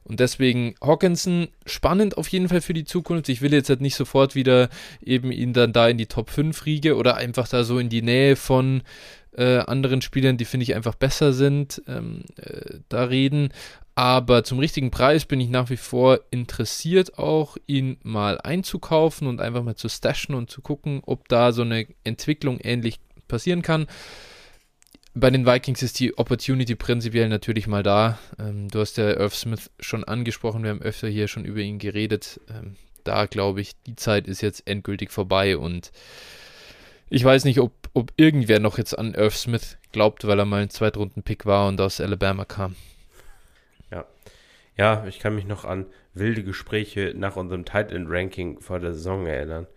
Und 0.05 0.21
deswegen 0.21 0.75
Hawkinson 0.81 1.49
spannend 1.65 2.17
auf 2.17 2.29
jeden 2.29 2.47
Fall 2.47 2.61
für 2.61 2.73
die 2.73 2.85
Zukunft. 2.85 3.27
Ich 3.27 3.41
will 3.41 3.51
jetzt 3.51 3.67
halt 3.67 3.81
nicht 3.81 3.95
sofort 3.95 4.33
wieder 4.33 4.69
eben 5.01 5.29
ihn 5.29 5.51
dann 5.51 5.73
da 5.73 5.89
in 5.89 5.97
die 5.97 6.05
Top 6.05 6.29
5 6.29 6.65
riege 6.65 6.95
oder 6.95 7.17
einfach 7.17 7.49
da 7.49 7.65
so 7.65 7.79
in 7.79 7.89
die 7.89 8.01
Nähe 8.01 8.37
von 8.37 8.81
äh, 9.37 9.59
anderen 9.59 10.01
Spielern, 10.01 10.37
die 10.37 10.45
finde 10.45 10.63
ich 10.63 10.75
einfach 10.75 10.95
besser 10.95 11.33
sind, 11.33 11.81
ähm, 11.87 12.23
äh, 12.37 12.79
da 12.89 13.05
reden. 13.05 13.49
Aber 13.95 14.43
zum 14.43 14.57
richtigen 14.59 14.89
Preis 14.89 15.25
bin 15.25 15.39
ich 15.39 15.49
nach 15.49 15.69
wie 15.69 15.77
vor 15.77 16.19
interessiert, 16.31 17.19
auch 17.19 17.57
ihn 17.67 17.97
mal 18.01 18.41
einzukaufen 18.41 19.27
und 19.27 19.39
einfach 19.39 19.63
mal 19.63 19.75
zu 19.75 19.87
stashen 19.87 20.33
und 20.33 20.49
zu 20.49 20.61
gucken, 20.61 21.01
ob 21.05 21.27
da 21.27 21.51
so 21.51 21.61
eine 21.61 21.85
Entwicklung 22.03 22.59
ähnlich 22.59 22.99
passieren 23.27 23.61
kann. 23.61 23.87
Bei 25.15 25.29
den 25.29 25.45
Vikings 25.45 25.83
ist 25.83 25.99
die 25.99 26.17
Opportunity 26.17 26.73
prinzipiell 26.73 27.29
natürlich 27.29 27.67
mal 27.67 27.83
da. 27.83 28.17
Ähm, 28.39 28.67
du 28.69 28.79
hast 28.79 28.97
ja 28.97 29.11
Irv 29.11 29.35
Smith 29.35 29.69
schon 29.79 30.03
angesprochen, 30.03 30.63
wir 30.63 30.71
haben 30.71 30.81
öfter 30.81 31.07
hier 31.07 31.27
schon 31.27 31.45
über 31.45 31.59
ihn 31.59 31.77
geredet. 31.77 32.39
Ähm, 32.49 32.75
da 33.03 33.27
glaube 33.27 33.61
ich, 33.61 33.73
die 33.85 33.95
Zeit 33.95 34.27
ist 34.27 34.41
jetzt 34.41 34.67
endgültig 34.67 35.11
vorbei 35.11 35.57
und 35.57 35.91
ich 37.13 37.23
weiß 37.23 37.45
nicht, 37.45 37.59
ob, 37.59 37.71
ob 37.93 38.11
irgendwer 38.17 38.59
noch 38.59 38.79
jetzt 38.79 38.97
an 38.97 39.13
Irv 39.13 39.37
Smith 39.37 39.77
glaubt, 39.91 40.25
weil 40.25 40.39
er 40.39 40.45
mal 40.45 40.63
ein 40.63 40.71
Zweitrunden-Pick 40.71 41.45
war 41.45 41.67
und 41.67 41.79
aus 41.79 42.01
Alabama 42.01 42.43
kam. 42.43 42.75
Ja. 43.91 44.05
Ja, 44.75 45.05
ich 45.05 45.19
kann 45.19 45.35
mich 45.35 45.45
noch 45.45 45.63
an 45.63 45.85
wilde 46.15 46.43
Gespräche 46.43 47.13
nach 47.15 47.35
unserem 47.35 47.65
Tight 47.65 47.91
End 47.91 48.07
Ranking 48.09 48.59
vor 48.61 48.79
der 48.79 48.93
Saison 48.93 49.27
erinnern. 49.27 49.67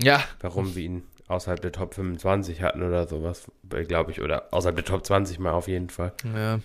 Ja. 0.00 0.24
Warum 0.40 0.74
wir 0.74 0.82
ihn 0.82 1.02
außerhalb 1.28 1.60
der 1.60 1.70
Top 1.70 1.94
25 1.94 2.62
hatten 2.62 2.82
oder 2.82 3.06
sowas, 3.06 3.46
glaube 3.86 4.10
ich, 4.10 4.20
oder 4.20 4.52
außerhalb 4.52 4.74
der 4.74 4.84
Top 4.84 5.06
20 5.06 5.38
mal 5.38 5.52
auf 5.52 5.68
jeden 5.68 5.88
Fall. 5.88 6.14
Ja. 6.34 6.58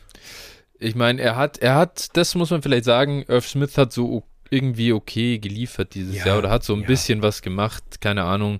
Ich 0.79 0.95
meine, 0.95 1.21
er 1.21 1.35
hat, 1.35 1.59
er 1.59 1.75
hat, 1.75 2.17
das 2.17 2.33
muss 2.33 2.49
man 2.49 2.63
vielleicht 2.63 2.85
sagen, 2.85 3.23
Irv 3.27 3.47
Smith 3.47 3.77
hat 3.77 3.93
so 3.93 4.23
irgendwie 4.49 4.93
okay 4.93 5.37
geliefert 5.37 5.93
dieses 5.93 6.17
ja, 6.17 6.25
Jahr 6.25 6.37
oder 6.39 6.49
hat 6.49 6.63
so 6.63 6.73
ein 6.73 6.81
ja. 6.81 6.87
bisschen 6.87 7.21
was 7.21 7.43
gemacht, 7.43 8.01
keine 8.01 8.23
Ahnung. 8.23 8.59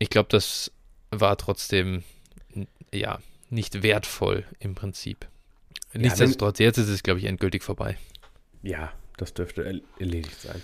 Ich 0.00 0.08
glaube, 0.10 0.28
das 0.30 0.72
war 1.10 1.36
trotzdem, 1.36 2.02
ja, 2.92 3.20
nicht 3.50 3.82
wertvoll 3.82 4.44
im 4.58 4.74
Prinzip. 4.74 5.28
Nichtsdestotrotz, 5.92 6.58
jetzt 6.58 6.78
ist 6.78 6.88
es, 6.88 7.02
glaube 7.02 7.20
ich, 7.20 7.26
endgültig 7.26 7.62
vorbei. 7.62 7.96
Ja, 8.62 8.92
das 9.18 9.34
dürfte 9.34 9.82
erledigt 9.98 10.40
sein. 10.40 10.62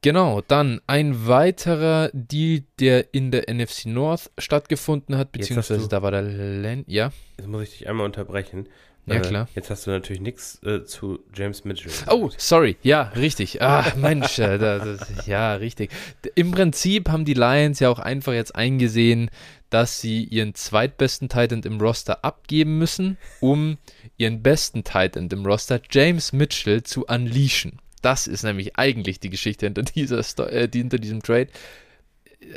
Genau, 0.00 0.42
dann 0.42 0.80
ein 0.86 1.26
weiterer 1.26 2.10
Deal, 2.12 2.62
der 2.78 3.12
in 3.12 3.32
der 3.32 3.52
NFC 3.52 3.86
North 3.86 4.30
stattgefunden 4.38 5.16
hat, 5.16 5.32
beziehungsweise 5.32 5.88
da 5.88 6.02
war 6.02 6.12
der 6.12 6.22
Len, 6.22 6.84
ja. 6.86 7.10
Jetzt 7.36 7.48
muss 7.48 7.64
ich 7.64 7.70
dich 7.70 7.88
einmal 7.88 8.06
unterbrechen. 8.06 8.68
Ja, 9.08 9.16
äh, 9.16 9.20
klar. 9.20 9.48
Jetzt 9.54 9.70
hast 9.70 9.86
du 9.86 9.90
natürlich 9.90 10.20
nichts 10.20 10.62
äh, 10.62 10.84
zu 10.84 11.20
James 11.34 11.64
Mitchell. 11.64 11.92
Oh, 12.08 12.30
sorry. 12.36 12.76
Ja, 12.82 13.02
richtig. 13.16 13.62
Ach, 13.62 13.94
Mensch. 13.96 14.38
Äh, 14.38 14.58
das, 14.58 15.26
ja, 15.26 15.54
richtig. 15.54 15.90
Im 16.34 16.50
Prinzip 16.50 17.08
haben 17.08 17.24
die 17.24 17.34
Lions 17.34 17.80
ja 17.80 17.88
auch 17.88 17.98
einfach 17.98 18.32
jetzt 18.32 18.54
eingesehen, 18.54 19.30
dass 19.70 20.00
sie 20.00 20.24
ihren 20.24 20.54
zweitbesten 20.54 21.28
Titan 21.28 21.62
im 21.62 21.80
Roster 21.80 22.24
abgeben 22.24 22.78
müssen, 22.78 23.18
um 23.40 23.78
ihren 24.16 24.42
besten 24.42 24.84
Titan 24.84 25.28
im 25.28 25.44
Roster, 25.44 25.80
James 25.90 26.32
Mitchell, 26.32 26.82
zu 26.82 27.04
unleashen. 27.06 27.78
Das 28.02 28.26
ist 28.26 28.44
nämlich 28.44 28.76
eigentlich 28.78 29.20
die 29.20 29.30
Geschichte 29.30 29.66
hinter, 29.66 29.82
dieser 29.82 30.22
Sto 30.22 30.44
äh, 30.44 30.68
hinter 30.72 30.98
diesem 30.98 31.22
Trade. 31.22 31.48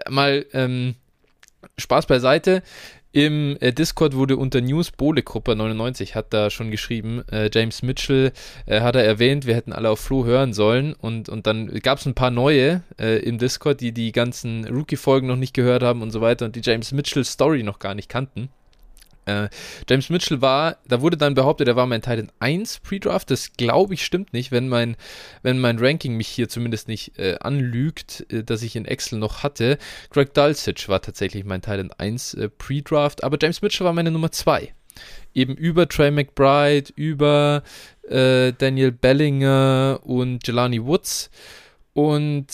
Mal 0.10 0.46
ähm, 0.54 0.96
Spaß 1.78 2.06
beiseite. 2.06 2.64
Im 3.14 3.58
äh, 3.60 3.74
Discord 3.74 4.16
wurde 4.16 4.38
unter 4.38 4.62
News 4.62 4.92
Bohlegruppe 4.92 5.54
99 5.54 6.16
hat 6.16 6.34
da 6.34 6.50
schon 6.50 6.72
geschrieben, 6.72 7.24
äh, 7.30 7.50
James 7.54 7.82
Mitchell 7.82 8.32
äh, 8.66 8.80
hat 8.80 8.96
er 8.96 9.04
erwähnt, 9.04 9.46
wir 9.46 9.56
hätten 9.56 9.74
alle 9.74 9.90
auf 9.90 10.00
Flo 10.00 10.24
hören 10.24 10.54
sollen 10.54 10.94
und, 10.94 11.28
und 11.28 11.46
dann 11.46 11.68
gab 11.82 11.98
es 11.98 12.06
ein 12.06 12.14
paar 12.14 12.32
neue 12.32 12.84
äh, 12.98 13.18
im 13.20 13.38
Discord, 13.38 13.82
die 13.82 13.92
die 13.92 14.14
ganzen 14.14 14.66
Rookie-Folgen 14.66 15.28
noch 15.28 15.36
nicht 15.36 15.54
gehört 15.54 15.84
haben 15.84 16.02
und 16.02 16.12
so 16.12 16.22
weiter 16.22 16.46
und 16.46 16.56
die 16.56 16.62
James 16.64 16.94
Mitchell 16.94 17.26
Story 17.26 17.64
noch 17.64 17.80
gar 17.80 17.96
nicht 17.96 18.08
kannten. 18.08 18.50
Äh, 19.26 19.50
James 19.88 20.10
Mitchell 20.10 20.42
war, 20.42 20.78
da 20.88 21.02
wurde 21.02 21.18
dann 21.18 21.36
behauptet, 21.36 21.68
er 21.68 21.76
war 21.76 21.86
mein 21.86 22.02
Titan 22.02 22.32
1 22.40 22.80
Pre-Draft. 22.80 23.30
Das 23.30 23.54
glaube 23.54 23.94
ich 23.94 24.04
stimmt 24.04 24.34
nicht, 24.34 24.52
wenn 24.52 24.68
mein, 24.68 24.96
wenn 25.44 25.60
mein 25.60 25.80
Ranking 25.80 26.18
mich 26.18 26.28
hier 26.28 26.50
zumindest 26.50 26.88
nicht 26.88 27.18
äh, 27.20 27.38
anlügt, 27.40 28.26
äh, 28.32 28.44
dass 28.44 28.64
ich 28.64 28.76
in 28.76 28.86
Excel 28.86 29.20
noch 29.20 29.44
hatte. 29.44 29.78
Greg 30.10 30.34
Dulcich 30.34 30.90
war 30.90 31.02
tatsächlich 31.02 31.46
mein 31.46 31.62
Titan 31.62 31.92
1 31.92 32.34
äh, 32.34 32.50
Pre-Draft, 32.50 33.24
aber 33.24 33.38
James 33.40 33.62
Mitchell 33.62 33.86
war 33.86 33.94
meine 33.94 34.12
Nummer 34.12 34.32
2. 34.32 34.74
Eben 35.34 35.56
über 35.56 35.88
Trey 35.88 36.12
McBride, 36.12 36.92
über 36.96 37.64
äh, 38.10 38.52
Daniel 38.58 38.92
Bellinger 38.92 40.00
und 40.04 40.46
Jelani 40.46 40.84
Woods. 40.84 41.30
Und 41.94 42.48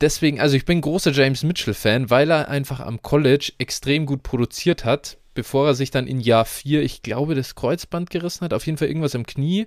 deswegen, 0.00 0.40
also 0.40 0.56
ich 0.56 0.64
bin 0.64 0.80
großer 0.80 1.10
James 1.10 1.42
Mitchell-Fan, 1.42 2.10
weil 2.10 2.30
er 2.30 2.48
einfach 2.48 2.80
am 2.80 3.02
College 3.02 3.52
extrem 3.58 4.06
gut 4.06 4.22
produziert 4.22 4.84
hat 4.84 5.16
bevor 5.34 5.66
er 5.66 5.74
sich 5.74 5.90
dann 5.90 6.06
in 6.06 6.20
Jahr 6.20 6.44
4, 6.44 6.82
ich 6.82 7.02
glaube, 7.02 7.34
das 7.34 7.54
Kreuzband 7.54 8.10
gerissen 8.10 8.44
hat, 8.44 8.54
auf 8.54 8.66
jeden 8.66 8.78
Fall 8.78 8.88
irgendwas 8.88 9.14
im 9.14 9.26
Knie 9.26 9.66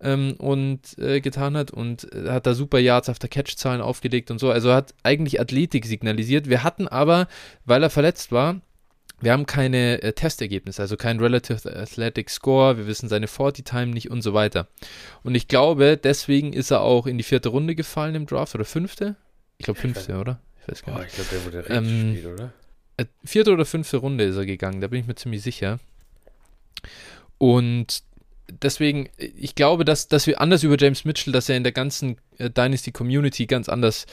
ähm, 0.00 0.34
und 0.38 0.98
äh, 0.98 1.20
getan 1.20 1.56
hat 1.56 1.70
und 1.70 2.12
äh, 2.12 2.30
hat 2.30 2.46
da 2.46 2.54
super 2.54 2.78
Yards 2.78 3.08
auf 3.08 3.18
der 3.18 3.28
Catch-Zahlen 3.28 3.80
aufgelegt 3.80 4.30
und 4.30 4.38
so. 4.38 4.50
Also 4.50 4.72
hat 4.72 4.94
eigentlich 5.02 5.40
Athletik 5.40 5.86
signalisiert. 5.86 6.48
Wir 6.48 6.64
hatten 6.64 6.88
aber, 6.88 7.28
weil 7.64 7.82
er 7.82 7.90
verletzt 7.90 8.32
war, 8.32 8.60
wir 9.20 9.32
haben 9.32 9.44
keine 9.44 10.02
äh, 10.02 10.12
Testergebnisse, 10.12 10.80
also 10.80 10.96
kein 10.96 11.20
Relative 11.20 11.76
Athletic 11.76 12.30
Score, 12.30 12.78
wir 12.78 12.86
wissen 12.86 13.08
seine 13.08 13.28
40 13.28 13.66
Time 13.66 13.88
nicht 13.88 14.10
und 14.10 14.22
so 14.22 14.32
weiter. 14.32 14.68
Und 15.22 15.34
ich 15.34 15.46
glaube, 15.46 15.98
deswegen 16.02 16.52
ist 16.54 16.70
er 16.70 16.80
auch 16.80 17.06
in 17.06 17.18
die 17.18 17.24
vierte 17.24 17.50
Runde 17.50 17.74
gefallen 17.74 18.14
im 18.14 18.26
Draft 18.26 18.54
oder 18.54 18.64
fünfte? 18.64 19.16
Ich 19.58 19.66
glaube 19.66 19.78
fünfte, 19.78 20.18
oder? 20.18 20.40
Ich 20.62 20.68
weiß 20.68 20.82
gar 20.82 20.98
nicht. 20.98 21.02
Oh, 21.02 21.06
ich 21.06 21.14
glaube, 21.14 21.30
der 21.32 21.44
wurde 21.44 21.58
richtig 21.58 21.76
ähm, 21.76 22.16
spät, 22.16 22.26
oder? 22.26 22.52
Äh, 23.00 23.06
vierte 23.24 23.52
oder 23.52 23.64
fünfte 23.64 23.96
Runde 23.96 24.24
ist 24.24 24.36
er 24.36 24.46
gegangen, 24.46 24.80
da 24.80 24.88
bin 24.88 25.00
ich 25.00 25.06
mir 25.06 25.14
ziemlich 25.14 25.42
sicher. 25.42 25.78
Und 27.38 28.02
deswegen, 28.62 29.08
ich 29.16 29.54
glaube, 29.54 29.84
dass, 29.84 30.08
dass 30.08 30.26
wir 30.26 30.40
anders 30.40 30.62
über 30.62 30.76
James 30.78 31.04
Mitchell, 31.04 31.32
dass 31.32 31.48
er 31.48 31.56
in 31.56 31.62
der 31.62 31.72
ganzen 31.72 32.18
äh, 32.38 32.50
Dynasty 32.50 32.92
Community 32.92 33.46
ganz 33.46 33.68
anders 33.68 34.06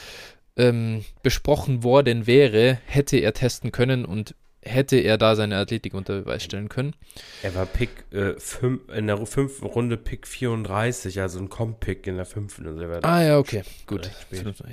ähm, 0.56 1.04
besprochen 1.22 1.84
worden 1.84 2.28
wäre, 2.28 2.80
hätte 2.86 3.18
er 3.18 3.34
testen 3.34 3.72
können 3.72 4.06
und 4.06 4.36
hätte 4.62 4.98
er 4.98 5.18
da 5.18 5.36
seine 5.36 5.58
Athletik 5.58 5.94
unter 5.94 6.22
Beweis 6.22 6.44
stellen 6.44 6.70
können. 6.70 6.96
Er 7.44 7.56
war 7.56 7.66
Pick 7.66 7.90
äh, 8.12 8.34
fünf, 8.38 8.90
in 8.90 9.08
der 9.08 9.26
fünften 9.26 9.66
Runde 9.66 9.98
Pick 9.98 10.28
34, 10.28 11.20
also 11.22 11.40
ein 11.40 11.50
Comp-Pick 11.50 12.08
in 12.08 12.16
der 12.16 12.26
fünften. 12.26 12.68
Also 12.68 13.08
ah 13.08 13.22
ja, 13.22 13.38
okay, 13.38 13.64
gut. 13.86 14.10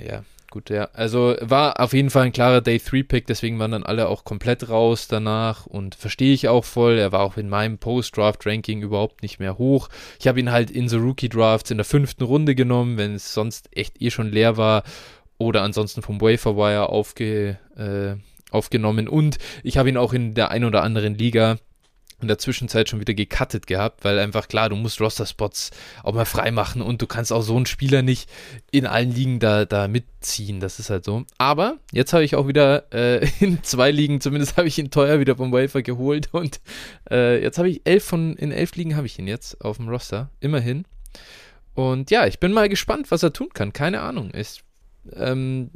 Ja, 0.05 0.25
gut, 0.55 0.71
ja. 0.71 0.89
Also 0.93 1.35
war 1.41 1.81
auf 1.81 1.93
jeden 1.93 2.11
Fall 2.11 2.27
ein 2.27 2.33
klarer 2.33 2.61
Day-3-Pick, 2.61 3.27
deswegen 3.27 3.59
waren 3.59 3.73
dann 3.73 3.83
alle 3.83 4.09
auch 4.09 4.25
komplett 4.25 4.69
raus 4.69 5.09
danach 5.09 5.67
und 5.67 5.97
verstehe 5.97 6.33
ich 6.33 6.47
auch 6.47 6.65
voll. 6.65 6.97
Er 6.97 7.11
war 7.11 7.23
auch 7.23 7.37
in 7.37 7.49
meinem 7.49 7.79
Post-Draft-Ranking 7.79 8.81
überhaupt 8.81 9.23
nicht 9.23 9.41
mehr 9.41 9.59
hoch. 9.59 9.89
Ich 10.21 10.29
habe 10.29 10.39
ihn 10.39 10.53
halt 10.53 10.71
in 10.71 10.89
so 10.89 10.99
Rookie-Drafts 10.99 11.73
in 11.73 11.79
der 11.79 11.85
fünften 11.85 12.23
Runde 12.23 12.55
genommen, 12.55 12.99
wenn 12.99 13.17
es 13.17 13.35
sonst 13.35 13.69
echt 13.77 14.01
eh 14.01 14.13
schon 14.13 14.31
leer 14.31 14.57
war 14.57 14.85
oder 15.39 15.63
ansonsten 15.63 16.03
vom 16.03 16.21
Waferwire 16.21 16.89
aufge, 16.89 17.59
äh, 17.77 18.15
aufgenommen 18.53 19.09
und 19.09 19.39
ich 19.65 19.77
habe 19.77 19.89
ihn 19.89 19.97
auch 19.97 20.13
in 20.13 20.35
der 20.35 20.53
ein 20.53 20.65
oder 20.65 20.85
anderen 20.85 21.17
Liga 21.17 21.59
in 22.25 22.29
der 22.29 22.39
Zwischenzeit 22.39 22.89
schon 22.89 23.01
wieder 23.01 23.15
gecuttet 23.15 23.67
gehabt, 23.67 24.05
weil 24.05 24.19
einfach 24.19 24.49
klar, 24.49 24.71
du 24.71 24.77
musst 24.77 25.01
Roster-Spots 25.01 25.71
auch 26.03 26.15
mal 26.15 26.25
freimachen 26.25 26.81
und 26.83 27.03
du 27.03 27.07
kannst 27.07 27.33
auch 27.33 27.43
so 27.43 27.57
einen 27.57 27.67
Spieler 27.67 28.03
nicht 28.03 28.29
in 28.71 28.87
allen 28.87 29.15
Ligen 29.15 29.41
da, 29.41 29.67
da 29.67 29.87
mitziehen. 29.87 30.61
Das 30.61 30.79
ist 30.79 30.91
halt 30.91 31.05
so. 31.05 31.25
Aber 31.39 31.77
jetzt 31.93 32.13
habe 32.13 32.25
ich 32.25 32.35
auch 32.35 32.49
wieder 32.49 32.93
äh, 32.93 33.29
in 33.41 33.63
zwei 33.63 33.91
Ligen, 33.91 34.21
zumindest 34.21 34.57
habe 34.57 34.69
ich 34.69 34.79
ihn 34.79 34.91
teuer 34.91 35.21
wieder 35.21 35.37
vom 35.37 35.53
Wafer 35.53 35.83
geholt 35.83 36.31
und 36.33 36.61
äh, 37.11 37.43
jetzt 37.43 37.59
habe 37.59 37.69
ich 37.69 37.83
elf 37.85 38.05
von, 38.05 38.35
in 38.37 38.51
elf 38.51 38.75
Ligen 38.75 38.97
habe 38.97 39.07
ich 39.07 39.19
ihn 39.19 39.29
jetzt 39.29 39.63
auf 39.63 39.77
dem 39.77 39.89
Roster. 39.89 40.31
Immerhin. 40.41 40.85
Und 41.75 42.11
ja, 42.11 42.27
ich 42.27 42.41
bin 42.41 42.53
mal 42.53 42.69
gespannt, 42.69 43.11
was 43.11 43.23
er 43.23 43.33
tun 43.33 43.49
kann. 43.53 43.73
Keine 43.73 44.01
Ahnung. 44.01 44.31
Ich 44.35 44.64
ähm, 45.15 45.71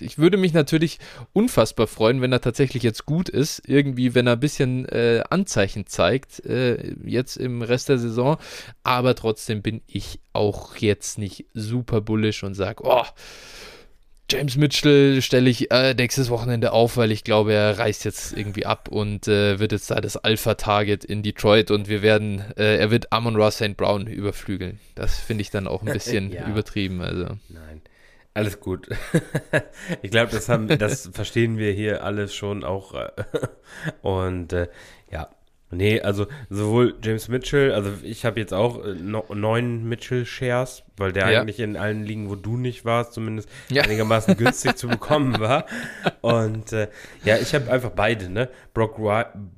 ich 0.00 0.18
würde 0.18 0.36
mich 0.36 0.52
natürlich 0.52 0.98
unfassbar 1.32 1.86
freuen, 1.86 2.20
wenn 2.20 2.32
er 2.32 2.40
tatsächlich 2.40 2.82
jetzt 2.82 3.06
gut 3.06 3.28
ist. 3.28 3.62
Irgendwie, 3.66 4.14
wenn 4.14 4.26
er 4.26 4.34
ein 4.34 4.40
bisschen 4.40 4.86
äh, 4.88 5.22
Anzeichen 5.30 5.86
zeigt, 5.86 6.44
äh, 6.44 6.94
jetzt 7.04 7.36
im 7.36 7.62
Rest 7.62 7.88
der 7.88 7.98
Saison. 7.98 8.38
Aber 8.82 9.14
trotzdem 9.14 9.62
bin 9.62 9.82
ich 9.86 10.20
auch 10.32 10.76
jetzt 10.76 11.18
nicht 11.18 11.46
super 11.54 12.00
bullish 12.00 12.42
und 12.42 12.54
sage, 12.54 12.82
oh, 12.84 13.04
James 14.30 14.56
Mitchell 14.56 15.20
stelle 15.20 15.50
ich 15.50 15.70
äh, 15.70 15.92
nächstes 15.92 16.30
Wochenende 16.30 16.72
auf, 16.72 16.96
weil 16.96 17.12
ich 17.12 17.22
glaube, 17.22 17.52
er 17.52 17.78
reißt 17.78 18.04
jetzt 18.06 18.32
irgendwie 18.32 18.64
ab 18.64 18.88
und 18.88 19.28
äh, 19.28 19.58
wird 19.58 19.72
jetzt 19.72 19.90
da 19.90 20.00
das 20.00 20.16
Alpha-Target 20.16 21.04
in 21.04 21.22
Detroit 21.22 21.70
und 21.70 21.86
wir 21.88 22.00
werden, 22.00 22.42
äh, 22.56 22.78
er 22.78 22.90
wird 22.90 23.12
Amon 23.12 23.36
Ross 23.36 23.56
St. 23.56 23.76
Brown 23.76 24.06
überflügeln. 24.06 24.80
Das 24.94 25.18
finde 25.18 25.42
ich 25.42 25.50
dann 25.50 25.68
auch 25.68 25.82
ein 25.82 25.92
bisschen 25.92 26.32
ja. 26.32 26.48
übertrieben. 26.48 27.02
Also. 27.02 27.24
Nein. 27.50 27.82
Alles 28.34 28.60
gut. 28.60 28.88
ich 30.02 30.10
glaube, 30.10 30.30
das 30.32 30.50
das 30.78 31.10
verstehen 31.12 31.58
wir 31.58 31.72
hier 31.72 32.02
alles 32.02 32.34
schon 32.34 32.64
auch. 32.64 32.94
Äh, 32.94 33.10
und 34.02 34.54
äh, 34.54 34.68
ja, 35.10 35.28
nee, 35.70 36.00
also 36.00 36.26
sowohl 36.48 36.94
James 37.02 37.28
Mitchell, 37.28 37.72
also 37.72 37.92
ich 38.02 38.24
habe 38.24 38.40
jetzt 38.40 38.54
auch 38.54 38.82
äh, 38.86 38.94
neun 38.94 39.84
Mitchell-Shares, 39.86 40.82
weil 40.96 41.12
der 41.12 41.30
ja. 41.30 41.40
eigentlich 41.42 41.60
in 41.60 41.76
allen 41.76 42.04
Ligen, 42.04 42.30
wo 42.30 42.36
du 42.36 42.56
nicht 42.56 42.86
warst, 42.86 43.12
zumindest 43.12 43.50
ja. 43.68 43.82
einigermaßen 43.82 44.34
günstig 44.38 44.76
zu 44.76 44.88
bekommen 44.88 45.38
war. 45.38 45.66
Und 46.22 46.72
äh, 46.72 46.88
ja, 47.24 47.36
ich 47.36 47.54
habe 47.54 47.70
einfach 47.70 47.90
beide, 47.90 48.30
ne? 48.30 48.48
Brock, 48.72 48.98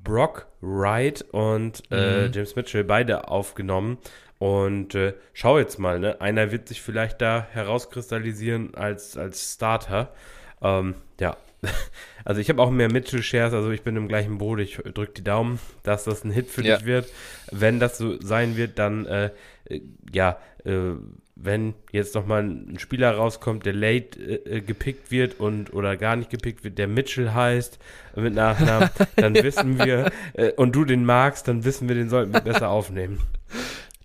Brock 0.02 0.48
Wright 0.60 1.22
und 1.30 1.82
äh, 1.92 2.26
mhm. 2.26 2.32
James 2.32 2.56
Mitchell 2.56 2.82
beide 2.82 3.28
aufgenommen. 3.28 3.98
Und 4.44 4.94
äh, 4.94 5.14
schau 5.32 5.58
jetzt 5.58 5.78
mal, 5.78 5.98
ne? 5.98 6.20
Einer 6.20 6.52
wird 6.52 6.68
sich 6.68 6.82
vielleicht 6.82 7.22
da 7.22 7.46
herauskristallisieren 7.52 8.74
als, 8.74 9.16
als 9.16 9.54
Starter. 9.54 10.12
Ähm, 10.60 10.96
ja, 11.18 11.38
also 12.26 12.42
ich 12.42 12.50
habe 12.50 12.60
auch 12.60 12.70
mehr 12.70 12.92
Mitchell-Shares, 12.92 13.54
also 13.54 13.70
ich 13.70 13.80
bin 13.80 13.96
im 13.96 14.06
gleichen 14.06 14.36
Boot. 14.36 14.60
Ich 14.60 14.76
drücke 14.76 15.12
die 15.14 15.24
Daumen, 15.24 15.60
dass 15.82 16.04
das 16.04 16.24
ein 16.24 16.30
Hit 16.30 16.50
für 16.50 16.62
ja. 16.62 16.76
dich 16.76 16.84
wird. 16.84 17.08
Wenn 17.52 17.80
das 17.80 17.96
so 17.96 18.20
sein 18.20 18.58
wird, 18.58 18.78
dann 18.78 19.06
äh, 19.06 19.30
äh 19.64 19.80
ja, 20.12 20.36
äh, 20.66 20.90
wenn 21.36 21.72
jetzt 21.90 22.14
nochmal 22.14 22.42
ein 22.42 22.78
Spieler 22.78 23.12
rauskommt, 23.12 23.64
der 23.64 23.72
late 23.72 24.20
äh, 24.20 24.60
gepickt 24.60 25.10
wird 25.10 25.40
und 25.40 25.72
oder 25.72 25.96
gar 25.96 26.16
nicht 26.16 26.28
gepickt 26.28 26.64
wird, 26.64 26.76
der 26.76 26.86
Mitchell 26.86 27.32
heißt 27.32 27.78
mit 28.14 28.34
Nachnamen, 28.34 28.90
dann 29.16 29.34
wissen 29.36 29.82
wir, 29.82 30.12
äh, 30.34 30.52
und 30.52 30.76
du 30.76 30.84
den 30.84 31.06
magst, 31.06 31.48
dann 31.48 31.64
wissen 31.64 31.88
wir, 31.88 31.94
den 31.94 32.10
sollten 32.10 32.34
wir 32.34 32.42
besser 32.42 32.68
aufnehmen. 32.68 33.20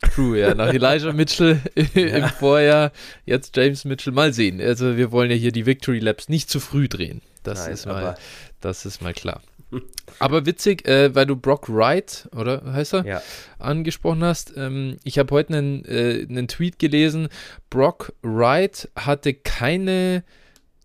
True, 0.01 0.39
ja. 0.39 0.53
Nach 0.53 0.69
Elijah 0.73 1.13
Mitchell 1.13 1.59
im 1.93 2.29
Vorjahr, 2.29 2.91
jetzt 3.25 3.55
James 3.55 3.85
Mitchell. 3.85 4.13
Mal 4.13 4.33
sehen. 4.33 4.61
Also 4.61 4.97
wir 4.97 5.11
wollen 5.11 5.29
ja 5.29 5.37
hier 5.37 5.51
die 5.51 5.65
Victory 5.65 5.99
Labs 5.99 6.29
nicht 6.29 6.49
zu 6.49 6.59
früh 6.59 6.87
drehen. 6.87 7.21
Das, 7.43 7.65
Nein, 7.65 7.73
ist, 7.73 7.85
mal, 7.85 8.17
das 8.61 8.85
ist 8.85 9.01
mal 9.01 9.13
klar. 9.13 9.41
Aber 10.19 10.45
witzig, 10.45 10.87
äh, 10.87 11.13
weil 11.15 11.25
du 11.25 11.35
Brock 11.35 11.69
Wright, 11.69 12.27
oder 12.35 12.61
heißt 12.73 12.93
er, 12.95 13.05
ja. 13.05 13.21
angesprochen 13.59 14.23
hast. 14.23 14.53
Ähm, 14.55 14.97
ich 15.03 15.19
habe 15.19 15.33
heute 15.33 15.57
einen, 15.57 15.85
äh, 15.85 16.25
einen 16.27 16.47
Tweet 16.47 16.79
gelesen. 16.79 17.29
Brock 17.69 18.13
Wright 18.21 18.89
hatte 18.95 19.33
keine 19.33 20.23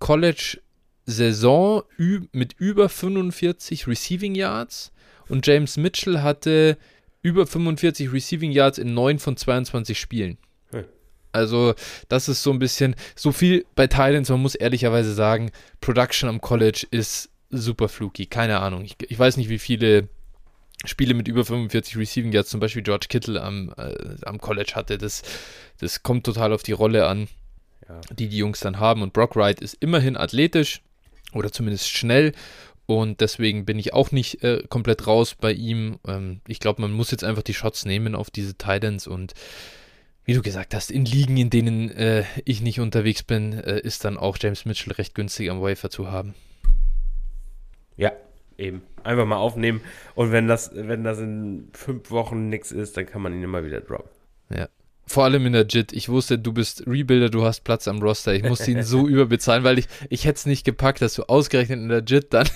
College-Saison 0.00 1.82
mit 2.32 2.54
über 2.58 2.88
45 2.88 3.86
Receiving 3.86 4.34
Yards 4.34 4.92
und 5.28 5.46
James 5.46 5.76
Mitchell 5.76 6.20
hatte 6.20 6.76
über 7.24 7.46
45 7.46 8.12
Receiving 8.12 8.52
Yards 8.52 8.78
in 8.78 8.94
9 8.94 9.18
von 9.18 9.36
22 9.36 9.98
Spielen. 9.98 10.38
Also, 11.32 11.74
das 12.08 12.28
ist 12.28 12.44
so 12.44 12.52
ein 12.52 12.60
bisschen, 12.60 12.94
so 13.16 13.32
viel 13.32 13.66
bei 13.74 13.88
Titans, 13.88 14.28
man 14.28 14.40
muss 14.40 14.54
ehrlicherweise 14.54 15.12
sagen, 15.14 15.50
Production 15.80 16.28
am 16.28 16.40
College 16.40 16.86
ist 16.92 17.28
super 17.50 17.88
fluky. 17.88 18.26
Keine 18.26 18.60
Ahnung. 18.60 18.84
Ich, 18.84 18.96
ich 19.00 19.18
weiß 19.18 19.36
nicht, 19.36 19.48
wie 19.48 19.58
viele 19.58 20.08
Spiele 20.84 21.14
mit 21.14 21.26
über 21.26 21.44
45 21.44 21.96
Receiving 21.96 22.30
Yards 22.30 22.50
zum 22.50 22.60
Beispiel 22.60 22.82
George 22.82 23.06
Kittle 23.08 23.42
am, 23.42 23.74
äh, 23.76 23.94
am 24.24 24.38
College 24.38 24.74
hatte. 24.76 24.96
Das, 24.96 25.22
das 25.80 26.04
kommt 26.04 26.24
total 26.24 26.52
auf 26.52 26.62
die 26.62 26.72
Rolle 26.72 27.08
an, 27.08 27.26
ja. 27.88 28.00
die 28.16 28.28
die 28.28 28.38
Jungs 28.38 28.60
dann 28.60 28.78
haben. 28.78 29.02
Und 29.02 29.12
Brock 29.12 29.34
Wright 29.34 29.60
ist 29.60 29.74
immerhin 29.80 30.16
athletisch 30.16 30.82
oder 31.32 31.50
zumindest 31.50 31.88
schnell 31.88 32.32
und 32.86 33.20
deswegen 33.20 33.64
bin 33.64 33.78
ich 33.78 33.94
auch 33.94 34.10
nicht 34.12 34.42
äh, 34.42 34.62
komplett 34.68 35.06
raus 35.06 35.34
bei 35.34 35.52
ihm. 35.52 35.98
Ähm, 36.06 36.40
ich 36.46 36.60
glaube, 36.60 36.82
man 36.82 36.92
muss 36.92 37.10
jetzt 37.10 37.24
einfach 37.24 37.42
die 37.42 37.54
Shots 37.54 37.84
nehmen 37.84 38.14
auf 38.14 38.30
diese 38.30 38.54
Titans 38.54 39.06
und 39.06 39.34
wie 40.26 40.34
du 40.34 40.42
gesagt 40.42 40.74
hast, 40.74 40.90
in 40.90 41.04
Ligen, 41.04 41.36
in 41.36 41.50
denen 41.50 41.90
äh, 41.90 42.24
ich 42.44 42.62
nicht 42.62 42.80
unterwegs 42.80 43.22
bin, 43.22 43.52
äh, 43.52 43.80
ist 43.80 44.04
dann 44.04 44.16
auch 44.16 44.38
James 44.40 44.64
Mitchell 44.64 44.92
recht 44.94 45.14
günstig 45.14 45.50
am 45.50 45.60
Wafer 45.60 45.90
zu 45.90 46.10
haben. 46.10 46.34
Ja, 47.96 48.12
eben. 48.56 48.82
Einfach 49.02 49.26
mal 49.26 49.36
aufnehmen 49.36 49.82
und 50.14 50.32
wenn 50.32 50.48
das, 50.48 50.70
wenn 50.74 51.04
das 51.04 51.18
in 51.18 51.68
fünf 51.72 52.10
Wochen 52.10 52.48
nichts 52.48 52.72
ist, 52.72 52.96
dann 52.96 53.06
kann 53.06 53.22
man 53.22 53.34
ihn 53.34 53.42
immer 53.42 53.64
wieder 53.64 53.80
droppen. 53.80 54.10
Ja. 54.50 54.68
Vor 55.06 55.24
allem 55.24 55.44
in 55.46 55.52
der 55.52 55.66
JIT. 55.66 55.92
Ich 55.92 56.08
wusste, 56.08 56.38
du 56.38 56.52
bist 56.52 56.84
Rebuilder, 56.86 57.28
du 57.28 57.44
hast 57.44 57.62
Platz 57.62 57.86
am 57.88 58.00
Roster. 58.00 58.34
Ich 58.34 58.42
musste 58.42 58.70
ihn 58.70 58.82
so 58.82 59.06
überbezahlen, 59.08 59.62
weil 59.62 59.78
ich, 59.78 59.86
ich 60.08 60.24
hätte 60.24 60.36
es 60.36 60.46
nicht 60.46 60.64
gepackt, 60.64 61.02
dass 61.02 61.14
du 61.14 61.24
ausgerechnet 61.24 61.78
in 61.78 61.88
der 61.88 62.02
JIT 62.02 62.32
dann 62.32 62.48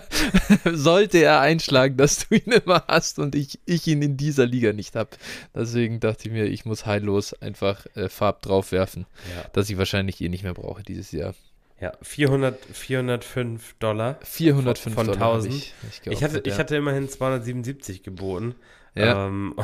sollte 0.72 1.18
er 1.18 1.40
einschlagen, 1.40 1.96
dass 1.96 2.28
du 2.28 2.34
ihn 2.34 2.52
immer 2.52 2.84
hast 2.88 3.18
und 3.18 3.34
ich, 3.34 3.60
ich 3.64 3.86
ihn 3.86 4.02
in 4.02 4.16
dieser 4.16 4.46
Liga 4.46 4.72
nicht 4.72 4.96
habe. 4.96 5.10
Deswegen 5.54 6.00
dachte 6.00 6.28
ich 6.28 6.32
mir, 6.32 6.46
ich 6.46 6.64
muss 6.64 6.84
heillos 6.84 7.32
einfach 7.34 7.86
äh, 7.94 8.08
Farb 8.08 8.42
drauf 8.42 8.72
werfen, 8.72 9.06
ja. 9.36 9.48
dass 9.52 9.70
ich 9.70 9.78
wahrscheinlich 9.78 10.20
eh 10.20 10.28
nicht 10.28 10.42
mehr 10.42 10.54
brauche 10.54 10.82
dieses 10.82 11.12
Jahr. 11.12 11.34
Ja, 11.80 11.92
400, 12.02 12.58
405 12.72 13.74
Dollar. 13.78 14.18
405 14.22 14.94
von, 14.94 15.06
von 15.06 15.06
Dollar 15.06 15.34
1000. 15.34 15.54
Ich, 15.54 15.74
ich, 16.02 16.12
ich, 16.12 16.24
hatte, 16.24 16.42
ich 16.44 16.58
hatte 16.58 16.76
immerhin 16.76 17.08
277 17.08 18.02
geboten. 18.02 18.54
Ja. 18.94 19.26
Ähm, 19.26 19.54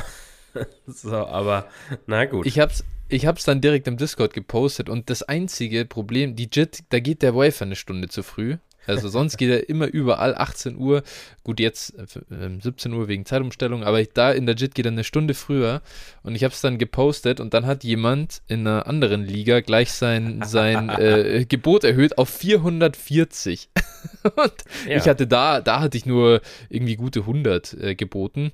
so, 0.87 1.17
aber 1.17 1.67
na 2.07 2.25
gut. 2.27 2.47
Ich 2.47 2.59
hab's, 2.59 2.85
ich 3.09 3.27
hab's 3.27 3.45
dann 3.45 3.61
direkt 3.61 3.89
im 3.89 3.97
Discord 3.97 4.33
gepostet 4.33 4.89
und 4.89 5.11
das 5.11 5.23
einzige 5.23 5.85
Problem, 5.85 6.37
die 6.37 6.49
JIT, 6.53 6.85
da 6.91 7.01
geht 7.01 7.23
der 7.23 7.35
Wafer 7.35 7.65
eine 7.65 7.77
Stunde 7.77 8.09
zu 8.09 8.23
früh. 8.23 8.57
Also 8.87 9.09
sonst 9.09 9.37
geht 9.37 9.51
er 9.51 9.69
immer 9.69 9.87
überall 9.87 10.35
18 10.35 10.77
Uhr. 10.77 11.03
Gut, 11.45 11.61
jetzt 11.61 11.95
äh, 11.99 12.07
17 12.61 12.93
ähm, 12.93 12.99
Uhr 12.99 13.09
wegen 13.09 13.27
Zeitumstellung, 13.27 13.85
aber 13.85 14.03
da 14.05 14.33
in 14.33 14.47
der 14.47 14.55
JIT 14.55 14.75
geht 14.75 14.87
er 14.87 14.93
eine 14.93 15.05
Stunde 15.05 15.35
früher. 15.35 15.83
Und 16.23 16.35
ich 16.35 16.45
habe 16.45 16.55
es 16.55 16.61
dann 16.61 16.79
gepostet 16.79 17.41
und 17.41 17.55
dann 17.55 17.67
hat 17.67 17.85
jemand 17.85 18.43
in 18.49 18.67
einer 18.67 18.87
anderen 18.87 19.25
Liga 19.25 19.61
gleich 19.61 19.93
sein, 19.93 20.43
sein 20.45 20.89
äh, 20.89 21.45
Gebot 21.49 21.85
erhöht 21.85 22.19
auf 22.19 22.31
440. 22.31 23.69
und 24.23 24.55
ja. 24.89 24.97
ich 24.97 25.09
hatte 25.09 25.27
da, 25.27 25.61
da 25.61 25.81
hatte 25.81 25.97
ich 25.97 26.07
nur 26.07 26.41
irgendwie 26.69 26.97
gute 26.97 27.21
100 27.21 27.75
äh, 27.75 27.95
geboten 27.95 28.53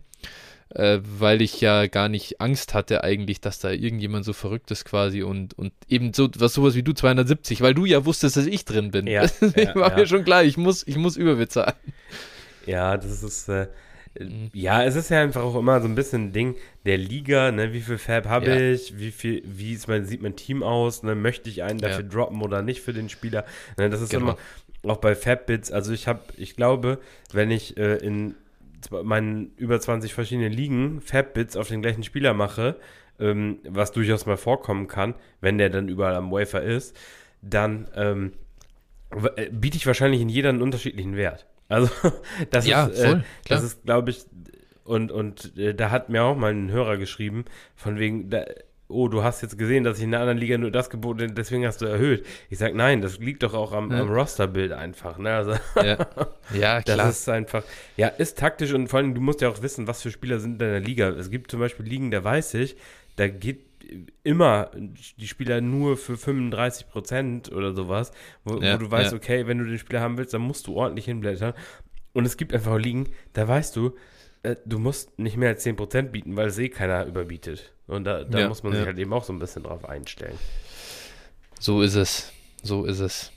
äh, 0.70 0.98
weil 1.02 1.42
ich 1.42 1.60
ja 1.60 1.86
gar 1.86 2.08
nicht 2.08 2.40
Angst 2.40 2.74
hatte 2.74 3.04
eigentlich, 3.04 3.40
dass 3.40 3.58
da 3.58 3.70
irgendjemand 3.70 4.24
so 4.24 4.32
verrückt 4.32 4.70
ist 4.70 4.84
quasi 4.84 5.22
und, 5.22 5.56
und 5.58 5.72
eben 5.88 6.12
so 6.12 6.28
was 6.36 6.54
sowas 6.54 6.74
wie 6.74 6.82
du 6.82 6.92
270, 6.92 7.60
weil 7.60 7.74
du 7.74 7.84
ja 7.84 8.04
wusstest, 8.04 8.36
dass 8.36 8.46
ich 8.46 8.64
drin 8.64 8.90
bin. 8.90 9.06
Ja, 9.06 9.22
ja 9.56 9.74
war 9.74 9.90
ja. 9.90 9.96
mir 9.96 10.06
schon 10.06 10.24
klar, 10.24 10.44
ich 10.44 10.56
muss, 10.56 10.86
ich 10.86 10.96
muss 10.96 11.16
überbezahlen. 11.16 11.74
Ja, 12.66 12.96
das 12.96 13.22
ist 13.22 13.48
äh, 13.48 13.68
ja, 14.52 14.82
es 14.82 14.96
ist 14.96 15.10
ja 15.10 15.20
einfach 15.20 15.42
auch 15.42 15.56
immer 15.56 15.80
so 15.80 15.88
ein 15.88 15.94
bisschen 15.94 16.28
ein 16.28 16.32
Ding 16.32 16.56
der 16.84 16.98
Liga, 16.98 17.52
ne, 17.52 17.72
wie 17.72 17.80
viel 17.80 17.98
Fab 17.98 18.26
habe 18.26 18.46
ja. 18.46 18.72
ich, 18.72 18.98
wie 18.98 19.10
viel, 19.10 19.42
wie 19.44 19.72
ist 19.72 19.88
mein, 19.88 20.06
sieht 20.06 20.22
mein 20.22 20.36
Team 20.36 20.62
aus, 20.62 21.02
ne, 21.02 21.14
möchte 21.14 21.50
ich 21.50 21.62
einen 21.62 21.78
dafür 21.78 22.04
droppen 22.04 22.42
oder 22.42 22.62
nicht 22.62 22.80
für 22.80 22.92
den 22.92 23.08
Spieler. 23.08 23.44
Ne, 23.76 23.90
das 23.90 24.00
ist 24.00 24.10
genau. 24.10 24.36
immer 24.82 24.92
auch 24.92 24.98
bei 24.98 25.14
Fab-Bits, 25.14 25.72
also 25.72 25.92
ich 25.92 26.06
habe, 26.06 26.20
ich 26.36 26.56
glaube, 26.56 26.98
wenn 27.32 27.50
ich 27.50 27.76
äh, 27.76 27.96
in 27.96 28.34
meinen 28.90 29.52
über 29.56 29.80
20 29.80 30.14
verschiedenen 30.14 30.52
Ligen 30.52 31.00
Fab-Bits 31.00 31.56
auf 31.56 31.68
den 31.68 31.82
gleichen 31.82 32.02
Spieler 32.02 32.34
mache, 32.34 32.76
ähm, 33.18 33.58
was 33.68 33.92
durchaus 33.92 34.26
mal 34.26 34.36
vorkommen 34.36 34.88
kann, 34.88 35.14
wenn 35.40 35.58
der 35.58 35.70
dann 35.70 35.88
überall 35.88 36.14
am 36.14 36.30
Wafer 36.30 36.62
ist, 36.62 36.96
dann 37.42 37.88
ähm, 37.94 38.32
äh, 39.36 39.50
biete 39.50 39.76
ich 39.76 39.86
wahrscheinlich 39.86 40.20
in 40.20 40.28
jeder 40.28 40.50
einen 40.50 40.62
unterschiedlichen 40.62 41.16
Wert. 41.16 41.46
Also 41.68 41.90
das 42.52 42.64
ja, 42.64 42.86
ist, 42.86 43.00
äh, 43.00 43.22
das 43.48 43.64
ist, 43.64 43.82
glaube 43.84 44.10
ich, 44.10 44.24
und, 44.84 45.10
und 45.10 45.58
äh, 45.58 45.74
da 45.74 45.90
hat 45.90 46.08
mir 46.08 46.22
auch 46.22 46.36
mal 46.36 46.54
ein 46.54 46.70
Hörer 46.70 46.96
geschrieben, 46.96 47.44
von 47.74 47.98
wegen, 47.98 48.30
da, 48.30 48.44
oh, 48.88 49.08
du 49.08 49.22
hast 49.22 49.42
jetzt 49.42 49.58
gesehen, 49.58 49.84
dass 49.84 49.98
ich 49.98 50.04
in 50.04 50.14
einer 50.14 50.22
anderen 50.22 50.38
Liga 50.38 50.58
nur 50.58 50.70
das 50.70 50.90
geboten, 50.90 51.34
deswegen 51.34 51.66
hast 51.66 51.80
du 51.80 51.86
erhöht. 51.86 52.24
Ich 52.50 52.58
sage, 52.58 52.76
nein, 52.76 53.00
das 53.00 53.18
liegt 53.18 53.42
doch 53.42 53.54
auch 53.54 53.72
am, 53.72 53.90
ja. 53.90 54.00
am 54.00 54.10
Rosterbild 54.10 54.72
einfach. 54.72 55.18
Ne? 55.18 55.34
Also, 55.34 55.54
ja. 55.76 55.98
ja, 56.54 56.82
klar. 56.82 56.96
Das 56.96 57.20
ist 57.20 57.28
einfach, 57.28 57.64
ja, 57.96 58.08
ist 58.08 58.38
taktisch 58.38 58.72
und 58.72 58.88
vor 58.88 58.98
allem, 58.98 59.14
du 59.14 59.20
musst 59.20 59.40
ja 59.40 59.48
auch 59.48 59.62
wissen, 59.62 59.86
was 59.86 60.02
für 60.02 60.10
Spieler 60.10 60.38
sind 60.38 60.54
in 60.54 60.58
deiner 60.58 60.80
Liga. 60.80 61.08
Es 61.08 61.30
gibt 61.30 61.50
zum 61.50 61.60
Beispiel 61.60 61.86
Ligen, 61.86 62.10
da 62.10 62.22
weiß 62.22 62.54
ich, 62.54 62.76
da 63.16 63.28
geht 63.28 63.66
immer 64.22 64.70
die 64.74 65.28
Spieler 65.28 65.60
nur 65.60 65.96
für 65.96 66.16
35 66.16 66.88
Prozent 66.88 67.52
oder 67.52 67.72
sowas, 67.72 68.12
wo, 68.44 68.60
ja, 68.60 68.74
wo 68.74 68.78
du 68.78 68.90
weißt, 68.90 69.12
ja. 69.12 69.16
okay, 69.16 69.46
wenn 69.46 69.58
du 69.58 69.64
den 69.64 69.78
Spieler 69.78 70.00
haben 70.00 70.18
willst, 70.18 70.34
dann 70.34 70.42
musst 70.42 70.66
du 70.66 70.74
ordentlich 70.74 71.06
hinblättern. 71.06 71.54
Und 72.12 72.24
es 72.24 72.36
gibt 72.36 72.52
einfach 72.54 72.78
Ligen, 72.78 73.08
da 73.34 73.46
weißt 73.46 73.76
du, 73.76 73.94
äh, 74.46 74.56
du 74.64 74.78
musst 74.78 75.18
nicht 75.18 75.36
mehr 75.36 75.50
als 75.50 75.62
10 75.62 75.76
Prozent 75.76 76.12
bieten, 76.12 76.36
weil 76.36 76.48
es 76.48 76.58
eh 76.58 76.68
keiner 76.68 77.04
überbietet. 77.04 77.72
Und 77.86 78.04
da, 78.04 78.24
da 78.24 78.40
ja, 78.40 78.48
muss 78.48 78.62
man 78.62 78.72
sich 78.72 78.84
halt 78.84 78.98
eben 78.98 79.12
auch 79.12 79.24
so 79.24 79.32
ein 79.32 79.38
bisschen 79.38 79.62
drauf 79.62 79.84
einstellen. 79.88 80.38
So 81.60 81.82
ist 81.82 81.94
es. 81.94 82.32
So 82.62 82.84
ist 82.84 83.00
es. 83.00 83.32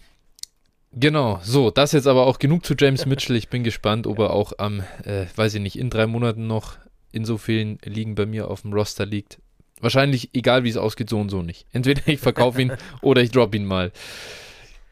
Genau, 0.91 1.39
so, 1.43 1.69
das 1.69 1.91
jetzt 1.91 2.07
aber 2.07 2.25
auch 2.25 2.39
genug 2.39 2.65
zu 2.65 2.73
James 2.77 3.05
Mitchell. 3.05 3.35
Ich 3.35 3.49
bin 3.49 3.63
gespannt, 3.63 4.07
ob 4.07 4.17
er 4.19 4.31
auch 4.31 4.53
am, 4.57 4.81
äh, 5.03 5.25
weiß 5.35 5.53
ich 5.55 5.61
nicht, 5.61 5.77
in 5.77 5.91
drei 5.91 6.07
Monaten 6.07 6.47
noch 6.47 6.77
in 7.11 7.25
so 7.25 7.37
vielen 7.37 7.77
Ligen 7.83 8.15
bei 8.15 8.25
mir 8.25 8.49
auf 8.49 8.61
dem 8.61 8.73
Roster 8.73 9.05
liegt. 9.05 9.39
Wahrscheinlich, 9.81 10.31
egal 10.33 10.63
wie 10.63 10.69
es 10.69 10.77
ausgeht, 10.77 11.09
so 11.09 11.19
und 11.19 11.29
so 11.29 11.43
nicht. 11.43 11.67
Entweder 11.71 12.01
ich 12.07 12.19
verkaufe 12.19 12.61
ihn 12.61 12.73
oder 13.01 13.21
ich 13.21 13.31
drop 13.31 13.53
ihn 13.53 13.65
mal. 13.65 13.91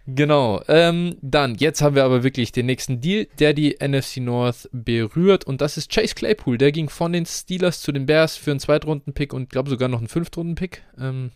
Genau. 0.10 0.64
Ähm, 0.70 1.18
dann, 1.22 1.56
jetzt 1.56 1.82
haben 1.82 1.96
wir 1.96 2.06
aber 2.06 2.24
wirklich 2.24 2.54
den 2.54 2.66
nächsten 2.66 3.02
Deal, 3.02 3.28
der 3.40 3.54
die 3.54 3.78
NFC 3.86 4.18
North 4.18 4.70
berührt. 4.72 5.44
Und 5.44 5.60
das 5.60 5.76
ist 5.76 5.92
Chase 5.92 6.16
Claypool. 6.16 6.58
Der 6.58 6.72
ging 6.72 6.90
von 6.90 7.12
den 7.12 7.26
Steelers 7.26 7.82
zu 7.82 7.92
den 7.92 8.06
Bears 8.06 8.38
für 8.38 8.52
einen 8.52 8.62
Zweitrunden-Pick 8.62 9.34
und 9.34 9.50
glaube 9.50 9.70
sogar 9.70 9.90
noch 9.90 10.00
einen 10.00 10.08
Fünftrunden-Pick. 10.08 10.82
Ähm, 10.98 11.32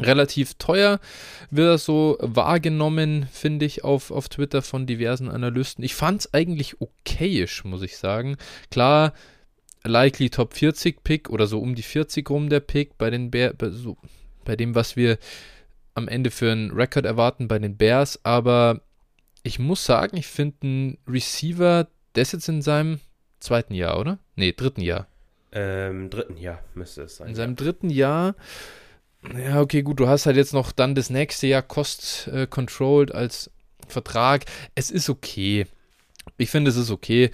relativ 0.00 0.54
teuer 0.54 0.98
wird 1.50 1.68
das 1.68 1.84
so 1.84 2.18
wahrgenommen, 2.20 3.28
finde 3.32 3.66
ich, 3.66 3.84
auf, 3.84 4.10
auf 4.10 4.28
Twitter 4.28 4.62
von 4.62 4.86
diversen 4.86 5.28
Analysten. 5.28 5.84
Ich 5.84 5.94
fand 5.94 6.22
es 6.22 6.34
eigentlich 6.34 6.80
okayisch, 6.80 7.64
muss 7.64 7.82
ich 7.82 7.98
sagen. 7.98 8.36
Klar, 8.72 9.12
likely 9.84 10.28
Top 10.28 10.54
40 10.54 11.04
Pick 11.04 11.30
oder 11.30 11.46
so 11.46 11.60
um 11.60 11.76
die 11.76 11.82
40 11.82 12.28
rum 12.30 12.48
der 12.48 12.60
Pick 12.60 12.98
bei 12.98 13.10
den 13.10 13.30
Bears, 13.30 13.54
so, 13.70 13.96
bei 14.44 14.56
dem, 14.56 14.74
was 14.74 14.96
wir 14.96 15.18
am 15.98 16.08
Ende 16.08 16.30
für 16.30 16.50
einen 16.50 16.70
Rekord 16.70 17.04
erwarten 17.04 17.48
bei 17.48 17.58
den 17.58 17.76
Bears, 17.76 18.24
aber 18.24 18.80
ich 19.42 19.58
muss 19.58 19.84
sagen, 19.84 20.16
ich 20.16 20.26
finde 20.26 20.56
einen 20.62 20.98
Receiver, 21.06 21.86
der 22.14 22.22
ist 22.22 22.32
jetzt 22.32 22.48
in 22.48 22.62
seinem 22.62 23.00
zweiten 23.40 23.74
Jahr, 23.74 23.98
oder? 23.98 24.18
Nee, 24.36 24.52
dritten 24.52 24.80
Jahr. 24.80 25.06
Ähm, 25.52 26.10
dritten 26.10 26.36
Jahr 26.36 26.62
müsste 26.74 27.02
es 27.02 27.16
sein. 27.16 27.28
In 27.28 27.34
seinem 27.34 27.56
dritten 27.56 27.90
Jahr. 27.90 28.34
Ja, 29.36 29.60
okay, 29.60 29.82
gut, 29.82 30.00
du 30.00 30.08
hast 30.08 30.26
halt 30.26 30.36
jetzt 30.36 30.54
noch 30.54 30.72
dann 30.72 30.94
das 30.94 31.10
nächste 31.10 31.46
Jahr 31.46 31.62
Cost-Controlled 31.62 33.12
als 33.12 33.50
Vertrag. 33.86 34.44
Es 34.74 34.90
ist 34.90 35.08
okay. 35.08 35.66
Ich 36.36 36.50
finde, 36.50 36.70
es 36.70 36.76
ist 36.76 36.90
okay. 36.90 37.30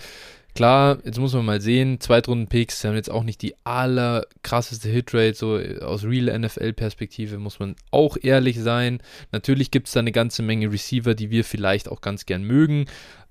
Klar, 0.55 0.99
jetzt 1.05 1.19
muss 1.19 1.33
man 1.33 1.45
mal 1.45 1.61
sehen, 1.61 1.99
Zweitrunden-Picks 1.99 2.85
haben 2.85 2.95
jetzt 2.95 3.11
auch 3.11 3.25
nicht 3.25 3.43
die 3.43 3.57
allerkrasseste 3.65 4.89
Hitrate, 4.89 5.35
so 5.35 5.59
aus 5.85 6.05
Real 6.05 6.39
NFL-Perspektive 6.39 7.39
muss 7.39 7.59
man 7.59 7.75
auch 7.91 8.17
ehrlich 8.23 8.61
sein. 8.61 9.01
Natürlich 9.33 9.73
gibt 9.73 9.89
es 9.89 9.95
da 9.95 10.01
eine 10.01 10.13
ganze 10.13 10.43
Menge 10.43 10.71
Receiver, 10.71 11.17
die 11.17 11.31
wir 11.31 11.45
vielleicht 11.45 11.89
auch 11.89 12.01
ganz 12.01 12.25
gern 12.25 12.45
mögen, 12.45 12.87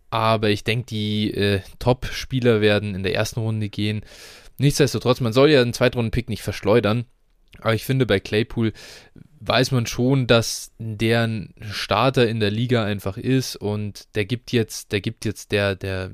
aber 0.09 0.49
ich 0.49 0.65
denke, 0.65 0.87
die 0.87 1.33
äh, 1.33 1.61
Top-Spieler 1.79 2.59
werden 2.59 2.93
in 2.93 3.03
der 3.03 3.15
ersten 3.15 3.39
Runde 3.39 3.69
gehen. 3.69 4.01
Nichtsdestotrotz, 4.57 5.21
man 5.21 5.31
soll 5.31 5.49
ja 5.49 5.61
einen 5.61 5.73
Zweitrunden-Pick 5.73 6.27
nicht 6.27 6.43
verschleudern, 6.43 7.05
aber 7.59 7.73
ich 7.73 7.85
finde, 7.85 8.05
bei 8.05 8.19
Claypool 8.19 8.73
weiß 9.39 9.71
man 9.71 9.85
schon, 9.85 10.27
dass 10.27 10.71
der 10.77 11.27
ein 11.27 11.53
Starter 11.61 12.27
in 12.27 12.39
der 12.39 12.51
Liga 12.51 12.83
einfach 12.83 13.17
ist 13.17 13.55
und 13.55 14.13
der 14.15 14.25
gibt 14.25 14.51
jetzt, 14.51 14.91
der 14.91 15.01
gibt 15.01 15.25
jetzt 15.25 15.51
der, 15.51 15.75
der 15.75 16.11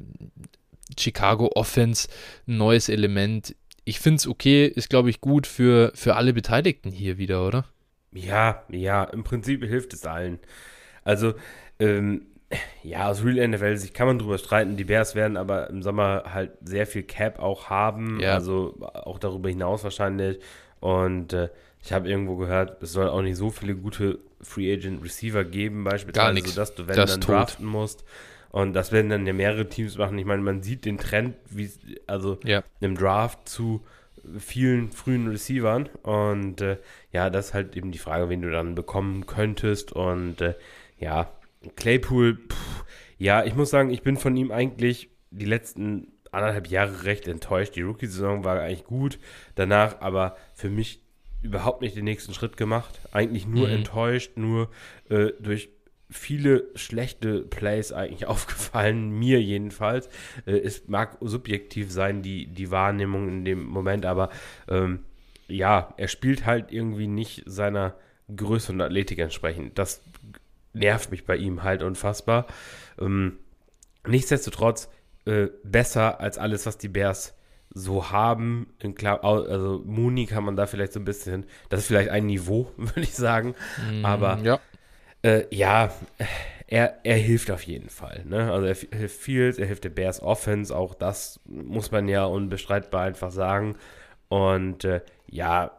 Chicago 0.99 1.51
Offense 1.55 2.07
ein 2.47 2.57
neues 2.57 2.89
Element. 2.89 3.55
Ich 3.85 3.99
finde 3.99 4.17
es 4.17 4.27
okay, 4.27 4.65
ist 4.65 4.89
glaube 4.89 5.09
ich 5.09 5.21
gut 5.21 5.47
für, 5.47 5.91
für 5.95 6.15
alle 6.15 6.33
Beteiligten 6.33 6.91
hier 6.91 7.17
wieder, 7.17 7.45
oder? 7.45 7.65
Ja, 8.11 8.63
ja, 8.69 9.03
im 9.03 9.23
Prinzip 9.23 9.63
hilft 9.63 9.93
es 9.93 10.05
allen. 10.05 10.39
Also, 11.03 11.33
ähm, 11.79 12.23
ja, 12.81 13.07
aus 13.07 13.23
Real 13.23 13.47
NFL-Sicht 13.47 13.93
kann 13.93 14.07
man 14.07 14.19
drüber 14.19 14.37
streiten. 14.37 14.75
Die 14.75 14.83
Bears 14.83 15.13
werden 15.13 15.37
aber 15.37 15.69
im 15.69 15.83
Sommer 15.83 16.23
halt 16.33 16.51
sehr 16.63 16.87
viel 16.87 17.03
Cap 17.03 17.39
auch 17.39 17.69
haben, 17.69 18.19
ja. 18.19 18.33
also 18.33 18.75
auch 18.79 19.19
darüber 19.19 19.49
hinaus 19.49 19.83
wahrscheinlich. 19.83 20.39
Und 20.79 21.33
äh, 21.33 21.49
ich 21.83 21.93
habe 21.93 22.09
irgendwo 22.09 22.35
gehört, 22.37 22.81
es 22.81 22.93
soll 22.93 23.07
auch 23.07 23.21
nicht 23.21 23.37
so 23.37 23.51
viele 23.51 23.75
gute 23.75 24.19
Free 24.41 24.73
Agent 24.73 25.03
Receiver 25.03 25.43
geben, 25.43 25.83
beispielsweise, 25.83 26.25
Gar 26.25 26.33
nichts. 26.33 26.53
sodass 26.53 26.73
du, 26.75 26.87
wenn 26.87 26.95
das 26.95 27.11
dann 27.11 27.21
tot. 27.21 27.35
draften 27.35 27.65
musst, 27.65 28.03
und 28.49 28.73
das 28.73 28.91
werden 28.91 29.09
dann 29.09 29.27
ja 29.27 29.33
mehrere 29.33 29.69
Teams 29.69 29.97
machen. 29.97 30.17
Ich 30.17 30.25
meine, 30.25 30.41
man 30.41 30.63
sieht 30.63 30.85
den 30.85 30.97
Trend, 30.97 31.35
wie 31.49 31.69
also 32.07 32.39
ja. 32.43 32.63
im 32.79 32.95
Draft 32.95 33.47
zu 33.47 33.85
vielen 34.37 34.91
frühen 34.91 35.27
Receivern. 35.27 35.87
Und 36.03 36.61
äh, 36.61 36.77
ja, 37.11 37.29
das 37.29 37.47
ist 37.47 37.53
halt 37.53 37.75
eben 37.75 37.91
die 37.91 37.99
Frage, 37.99 38.29
wen 38.29 38.41
du 38.41 38.51
dann 38.51 38.75
bekommen 38.75 39.25
könntest. 39.25 39.91
Und 39.91 40.41
äh, 40.41 40.55
ja, 40.97 41.31
Claypool, 41.75 42.37
pff, 42.37 42.85
ja, 43.17 43.43
ich 43.43 43.55
muss 43.55 43.69
sagen, 43.69 43.91
ich 43.91 44.01
bin 44.01 44.17
von 44.17 44.35
ihm 44.35 44.51
eigentlich 44.51 45.09
die 45.31 45.45
letzten 45.45 46.13
anderthalb 46.31 46.67
Jahre 46.67 47.03
recht 47.03 47.27
enttäuscht. 47.27 47.75
Die 47.75 47.81
Rookie-Saison 47.81 48.43
war 48.43 48.59
eigentlich 48.59 48.85
gut. 48.85 49.19
Danach 49.55 50.01
aber 50.01 50.37
für 50.55 50.69
mich 50.69 51.01
überhaupt 51.41 51.81
nicht 51.81 51.95
den 51.95 52.05
nächsten 52.05 52.33
Schritt 52.33 52.57
gemacht. 52.57 52.99
Eigentlich 53.11 53.47
nur 53.47 53.67
mhm. 53.67 53.75
enttäuscht, 53.75 54.33
nur 54.35 54.69
äh, 55.09 55.31
durch 55.39 55.69
viele 56.09 56.67
schlechte 56.75 57.41
Plays 57.41 57.91
eigentlich 57.91 58.25
aufgefallen, 58.27 59.11
mir 59.11 59.41
jedenfalls. 59.41 60.07
Äh, 60.45 60.57
es 60.57 60.87
mag 60.87 61.17
subjektiv 61.21 61.91
sein, 61.91 62.21
die, 62.21 62.47
die 62.47 62.71
Wahrnehmung 62.71 63.27
in 63.27 63.45
dem 63.45 63.65
Moment, 63.65 64.05
aber 64.05 64.29
ähm, 64.67 65.03
ja, 65.47 65.93
er 65.97 66.07
spielt 66.07 66.45
halt 66.45 66.71
irgendwie 66.71 67.07
nicht 67.07 67.43
seiner 67.45 67.95
Größe 68.35 68.71
und 68.71 68.81
Athletik 68.81 69.19
entsprechend. 69.19 69.79
Das 69.79 70.01
nervt 70.73 71.11
mich 71.11 71.25
bei 71.25 71.35
ihm 71.35 71.63
halt 71.63 71.81
unfassbar. 71.81 72.45
Ähm, 72.99 73.37
nichtsdestotrotz 74.05 74.89
äh, 75.25 75.47
besser 75.63 76.19
als 76.19 76.37
alles, 76.37 76.65
was 76.65 76.77
die 76.77 76.87
Bears 76.87 77.35
so 77.71 78.11
haben. 78.11 78.67
Klar, 78.95 79.23
also 79.23 79.81
Mooney 79.85 80.25
kann 80.25 80.43
man 80.43 80.55
da 80.55 80.65
vielleicht 80.65 80.93
so 80.93 80.99
ein 80.99 81.05
bisschen, 81.05 81.45
das 81.69 81.81
ist 81.81 81.87
vielleicht 81.87 82.09
ein 82.09 82.25
Niveau, 82.25 82.71
würde 82.77 83.01
ich 83.01 83.15
sagen. 83.15 83.55
Mm, 83.91 84.05
aber 84.05 84.39
ja. 84.43 84.59
Äh, 85.21 85.43
ja, 85.53 85.91
er, 86.67 86.99
er 87.03 87.15
hilft 87.15 87.51
auf 87.51 87.63
jeden 87.63 87.89
Fall. 87.89 88.23
Ne? 88.25 88.51
Also 88.51 88.67
er 88.67 88.97
hilft 88.99 89.19
Fields, 89.19 89.57
er 89.57 89.65
hilft 89.65 89.83
der 89.83 89.89
Bears 89.89 90.21
Offense, 90.21 90.75
auch 90.75 90.93
das 90.93 91.39
muss 91.45 91.91
man 91.91 92.07
ja 92.07 92.25
unbestreitbar 92.25 93.03
einfach 93.03 93.31
sagen. 93.31 93.75
Und 94.27 94.85
äh, 94.85 95.01
ja, 95.27 95.71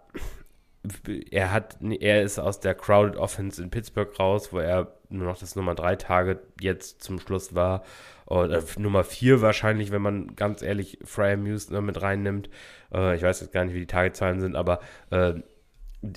er 1.30 1.52
hat, 1.52 1.78
er 1.80 2.22
ist 2.22 2.38
aus 2.38 2.60
der 2.60 2.74
Crowded 2.74 3.16
Offense 3.16 3.62
in 3.62 3.70
Pittsburgh 3.70 4.18
raus, 4.18 4.52
wo 4.52 4.58
er 4.58 4.96
nur 5.10 5.26
noch 5.26 5.38
das 5.38 5.56
Nummer 5.56 5.74
3 5.74 5.96
Target 5.96 6.40
jetzt 6.60 7.02
zum 7.02 7.20
Schluss 7.20 7.54
war. 7.54 7.84
Oder 8.26 8.62
Nummer 8.78 9.04
4 9.04 9.42
wahrscheinlich, 9.42 9.90
wenn 9.90 10.02
man 10.02 10.36
ganz 10.36 10.62
ehrlich 10.62 10.98
Fryer 11.04 11.36
Muse 11.36 11.80
mit 11.80 12.00
reinnimmt. 12.00 12.48
Äh, 12.92 13.16
ich 13.16 13.22
weiß 13.22 13.40
jetzt 13.40 13.52
gar 13.52 13.64
nicht, 13.64 13.74
wie 13.74 13.80
die 13.80 13.86
Targetzahlen 13.86 14.40
sind, 14.40 14.56
aber 14.56 14.80
äh, 15.10 15.34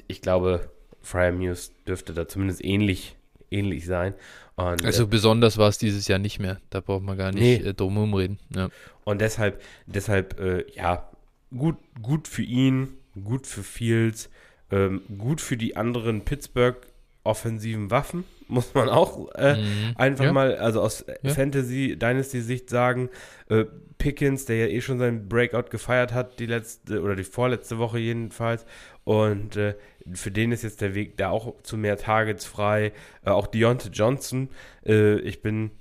ich 0.08 0.22
glaube, 0.22 0.70
Fryer 1.04 1.32
Muse 1.32 1.72
dürfte 1.88 2.14
da 2.14 2.28
zumindest 2.28 2.64
ähnlich, 2.64 3.16
ähnlich 3.52 3.86
sein. 3.86 4.16
Und, 4.56 4.84
also 4.86 5.04
äh, 5.04 5.08
besonders 5.08 5.58
war 5.58 5.70
es 5.70 5.78
dieses 5.78 6.08
Jahr 6.08 6.20
nicht 6.20 6.40
mehr. 6.40 6.60
Da 6.70 6.80
braucht 6.80 7.04
man 7.04 7.18
gar 7.18 7.32
nicht 7.32 7.62
nee. 7.62 7.70
äh, 7.70 7.74
drum 7.74 7.98
rumreden. 7.98 8.40
Ja. 8.56 8.70
Und 9.04 9.22
deshalb, 9.22 9.62
deshalb, 9.86 10.40
äh, 10.40 10.66
ja, 10.74 11.10
gut, 11.56 11.76
gut 12.02 12.28
für 12.28 12.44
ihn, 12.44 12.98
gut 13.24 13.46
für 13.46 13.64
Fields, 13.64 14.30
ähm, 14.72 15.02
gut 15.18 15.42
für 15.42 15.58
die 15.58 15.76
anderen 15.76 16.22
Pittsburgh 16.22 16.78
offensiven 17.24 17.90
Waffen, 17.90 18.26
muss 18.48 18.74
man 18.74 18.90
auch 18.90 19.34
äh, 19.36 19.56
mhm. 19.56 19.94
einfach 19.96 20.26
ja. 20.26 20.34
mal, 20.34 20.56
also 20.58 20.82
aus 20.82 21.06
ja. 21.22 21.32
Fantasy 21.32 21.98
Dynasty 21.98 22.42
Sicht 22.42 22.70
sagen, 22.70 23.10
äh, 23.50 23.66
Pickens, 23.98 24.46
der 24.46 24.58
ja 24.58 24.68
eh 24.68 24.82
schon 24.82 25.00
seinen 25.00 25.30
Breakout 25.30 25.70
gefeiert 25.70 26.14
hat, 26.14 26.40
die 26.40 26.46
letzte 26.46 27.02
oder 27.02 27.16
die 27.16 27.24
vorletzte 27.24 27.78
Woche 27.78 28.00
jedenfalls, 28.00 28.66
und 29.04 29.58
äh, 29.58 29.76
für 30.14 30.32
den 30.32 30.52
ist 30.52 30.64
jetzt 30.64 30.82
der 30.82 30.96
Weg 30.96 31.18
da 31.18 31.30
auch 31.30 31.62
zu 31.64 31.78
mehr 31.78 31.98
Targets 31.98 32.46
frei. 32.46 32.94
Äh, 33.26 33.30
auch 33.30 33.48
Deontay 33.48 33.90
Johnson, 33.90 34.50
äh, 34.86 35.20
ich 35.20 35.42
bin, 35.42 35.72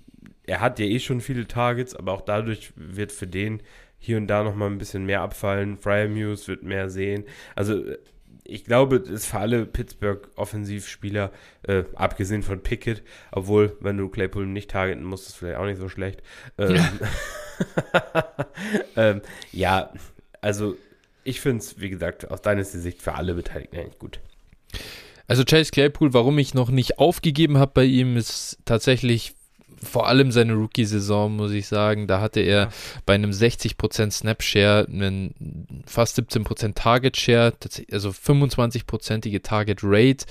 er 0.45 0.61
hat 0.61 0.79
ja 0.79 0.87
eh 0.87 0.99
schon 0.99 1.21
viele 1.21 1.47
Targets, 1.47 1.95
aber 1.95 2.13
auch 2.13 2.21
dadurch 2.23 2.73
wird 2.77 3.13
für 3.13 3.27
den 3.27 3.63
hier 3.99 4.17
und 4.17 4.27
da 4.27 4.43
nochmal 4.43 4.69
ein 4.69 4.79
bisschen 4.79 5.07
mehr 5.07 5.21
abfallen. 5.21 5.77
Fryer 5.77 6.09
Muse 6.09 6.49
wird 6.49 6.65
mehr 6.65 6.91
sehen. 6.91 7.25
Also 7.55 7.85
äh, 7.85 7.99
ich 8.45 8.65
glaube, 8.65 9.01
das 9.01 9.11
ist 9.11 9.27
für 9.27 9.39
alle 9.39 9.67
Pittsburgh-Offensivspieler, 9.67 11.31
äh, 11.63 11.85
abgesehen 11.95 12.43
von 12.43 12.61
Pickett, 12.61 13.03
obwohl, 13.31 13.77
wenn 13.81 13.97
du 13.97 14.09
Claypool 14.09 14.47
nicht 14.47 14.71
targeten 14.71 15.05
musst, 15.05 15.29
ist 15.29 15.37
vielleicht 15.37 15.59
auch 15.59 15.67
nicht 15.67 15.79
so 15.79 15.89
schlecht. 15.89 16.23
Ähm, 16.59 16.75
ja. 16.75 16.93
ähm, 18.97 19.23
ja, 19.53 19.93
also 20.41 20.77
ich 21.25 21.41
finde 21.41 21.59
es, 21.59 21.81
wie 21.81 21.91
gesagt, 21.91 22.31
aus 22.31 22.43
deiner 22.43 22.65
Sicht 22.65 23.01
für 23.01 23.15
alle 23.15 23.35
Beteiligten 23.35 23.77
eigentlich 23.77 23.99
gut. 23.99 24.21
Also 25.29 25.45
Chase 25.45 25.71
Claypool, 25.71 26.13
warum 26.13 26.39
ich 26.39 26.55
noch 26.55 26.71
nicht 26.71 26.99
aufgegeben 26.99 27.59
habe 27.59 27.73
bei 27.75 27.85
ihm, 27.85 28.17
ist 28.17 28.59
tatsächlich 28.65 29.35
vor 29.85 30.07
allem 30.07 30.33
seine 30.33 30.55
Rookie-Saison, 30.55 31.37
muss 31.37 31.53
ich 31.53 31.67
sagen. 31.67 32.07
Da 32.07 32.21
hatte 32.21 32.41
er 32.41 32.63
ja. 32.65 32.69
bei 33.07 33.15
einem 33.15 33.31
60% 33.31 34.11
Snap-Share 34.11 34.87
einen 34.89 35.83
fast 35.87 36.19
17% 36.19 36.75
Target-Share, 36.75 37.53
also 37.91 38.11
25%ige 38.11 39.43
Target-Rate, 39.43 40.27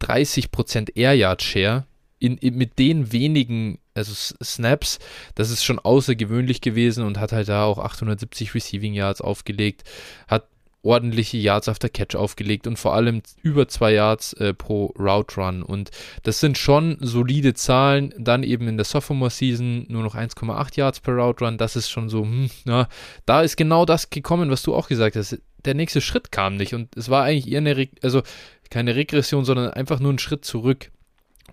30% 0.00 0.96
Air-Yard-Share. 0.96 1.86
In, 2.18 2.36
in, 2.38 2.56
mit 2.56 2.78
den 2.78 3.12
wenigen 3.12 3.78
also 3.94 4.14
Snaps, 4.42 4.98
das 5.34 5.50
ist 5.50 5.64
schon 5.64 5.78
außergewöhnlich 5.78 6.60
gewesen 6.60 7.04
und 7.04 7.18
hat 7.18 7.32
halt 7.32 7.48
da 7.48 7.64
auch 7.64 7.78
870 7.78 8.54
Receiving 8.54 8.94
Yards 8.94 9.20
aufgelegt, 9.20 9.84
hat 10.28 10.46
ordentliche 10.82 11.36
Yards 11.36 11.68
after 11.68 11.88
Catch 11.88 12.16
aufgelegt 12.16 12.66
und 12.66 12.76
vor 12.76 12.94
allem 12.94 13.22
über 13.42 13.68
zwei 13.68 13.92
Yards 13.92 14.32
äh, 14.34 14.52
pro 14.52 14.86
Route 14.98 15.40
Run. 15.40 15.62
Und 15.62 15.90
das 16.24 16.40
sind 16.40 16.58
schon 16.58 16.96
solide 17.00 17.54
Zahlen. 17.54 18.12
Dann 18.18 18.42
eben 18.42 18.66
in 18.68 18.76
der 18.76 18.84
Sophomore 18.84 19.30
Season 19.30 19.86
nur 19.88 20.02
noch 20.02 20.16
1,8 20.16 20.76
Yards 20.76 21.00
per 21.00 21.14
Route 21.14 21.44
Run. 21.44 21.58
Das 21.58 21.76
ist 21.76 21.88
schon 21.88 22.08
so, 22.08 22.22
hm, 22.22 22.50
na, 22.64 22.88
da 23.26 23.42
ist 23.42 23.56
genau 23.56 23.84
das 23.84 24.10
gekommen, 24.10 24.50
was 24.50 24.62
du 24.62 24.74
auch 24.74 24.88
gesagt 24.88 25.16
hast. 25.16 25.38
Der 25.64 25.74
nächste 25.74 26.00
Schritt 26.00 26.32
kam 26.32 26.56
nicht 26.56 26.74
und 26.74 26.96
es 26.96 27.08
war 27.08 27.24
eigentlich 27.24 27.50
eher 27.50 27.58
eine, 27.58 27.76
Re 27.76 27.88
also 28.02 28.22
keine 28.68 28.96
Regression, 28.96 29.44
sondern 29.44 29.70
einfach 29.70 30.00
nur 30.00 30.12
ein 30.12 30.18
Schritt 30.18 30.44
zurück. 30.44 30.90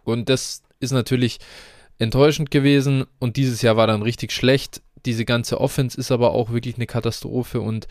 Und 0.04 0.30
das 0.30 0.64
ist 0.80 0.91
natürlich 0.91 1.38
enttäuschend 1.99 2.49
gewesen 2.49 3.06
und 3.20 3.38
dieses 3.38 3.62
Jahr 3.62 3.78
war 3.78 3.86
dann 3.86 4.01
richtig 4.01 4.32
schlecht. 4.32 4.82
Diese 5.06 5.26
ganze 5.26 5.62
Offense 5.62 5.97
ist 5.97 6.12
aber 6.12 6.32
auch 6.32 6.49
wirklich 6.51 6.76
eine 6.76 6.88
Katastrophe 6.88 7.62
und 7.62 7.88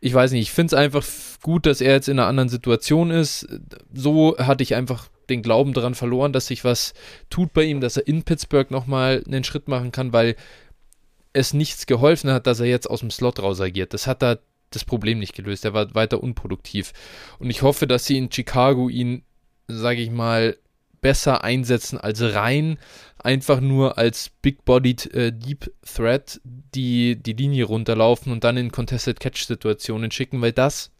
ich 0.00 0.14
weiß 0.14 0.32
nicht, 0.32 0.42
ich 0.42 0.52
finde 0.52 0.74
es 0.74 0.80
einfach 0.80 1.04
gut, 1.42 1.66
dass 1.66 1.80
er 1.80 1.92
jetzt 1.92 2.08
in 2.08 2.18
einer 2.18 2.28
anderen 2.28 2.48
Situation 2.48 3.10
ist. 3.10 3.46
So 3.92 4.36
hatte 4.38 4.62
ich 4.62 4.74
einfach 4.74 5.08
den 5.28 5.42
Glauben 5.42 5.74
daran 5.74 5.94
verloren, 5.94 6.32
dass 6.32 6.46
sich 6.46 6.64
was 6.64 6.94
tut 7.28 7.52
bei 7.52 7.64
ihm, 7.64 7.80
dass 7.80 7.96
er 7.96 8.06
in 8.06 8.22
Pittsburgh 8.22 8.70
nochmal 8.70 9.22
einen 9.26 9.44
Schritt 9.44 9.68
machen 9.68 9.92
kann, 9.92 10.12
weil 10.12 10.36
es 11.32 11.54
nichts 11.54 11.86
geholfen 11.86 12.30
hat, 12.30 12.46
dass 12.46 12.60
er 12.60 12.66
jetzt 12.66 12.88
aus 12.88 13.00
dem 13.00 13.10
Slot 13.10 13.40
raus 13.40 13.60
agiert. 13.60 13.94
Das 13.94 14.06
hat 14.06 14.22
da 14.22 14.38
das 14.70 14.84
Problem 14.84 15.18
nicht 15.18 15.34
gelöst. 15.34 15.64
Er 15.64 15.74
war 15.74 15.94
weiter 15.94 16.22
unproduktiv. 16.22 16.92
Und 17.38 17.50
ich 17.50 17.62
hoffe, 17.62 17.86
dass 17.86 18.06
sie 18.06 18.16
in 18.16 18.32
Chicago 18.32 18.88
ihn, 18.88 19.22
sage 19.68 20.00
ich 20.00 20.10
mal, 20.10 20.56
besser 21.00 21.44
einsetzen 21.44 21.98
als 21.98 22.20
rein 22.22 22.78
einfach 23.24 23.60
nur 23.60 23.98
als 23.98 24.30
Big-Bodied 24.42 25.14
äh, 25.14 25.32
Deep 25.32 25.70
Threat 25.82 26.40
die, 26.44 27.16
die 27.16 27.32
Linie 27.32 27.64
runterlaufen 27.64 28.32
und 28.32 28.44
dann 28.44 28.56
in 28.56 28.72
Contested 28.72 29.20
Catch-Situationen 29.20 30.10
schicken, 30.10 30.40
weil 30.40 30.52
das, 30.52 30.90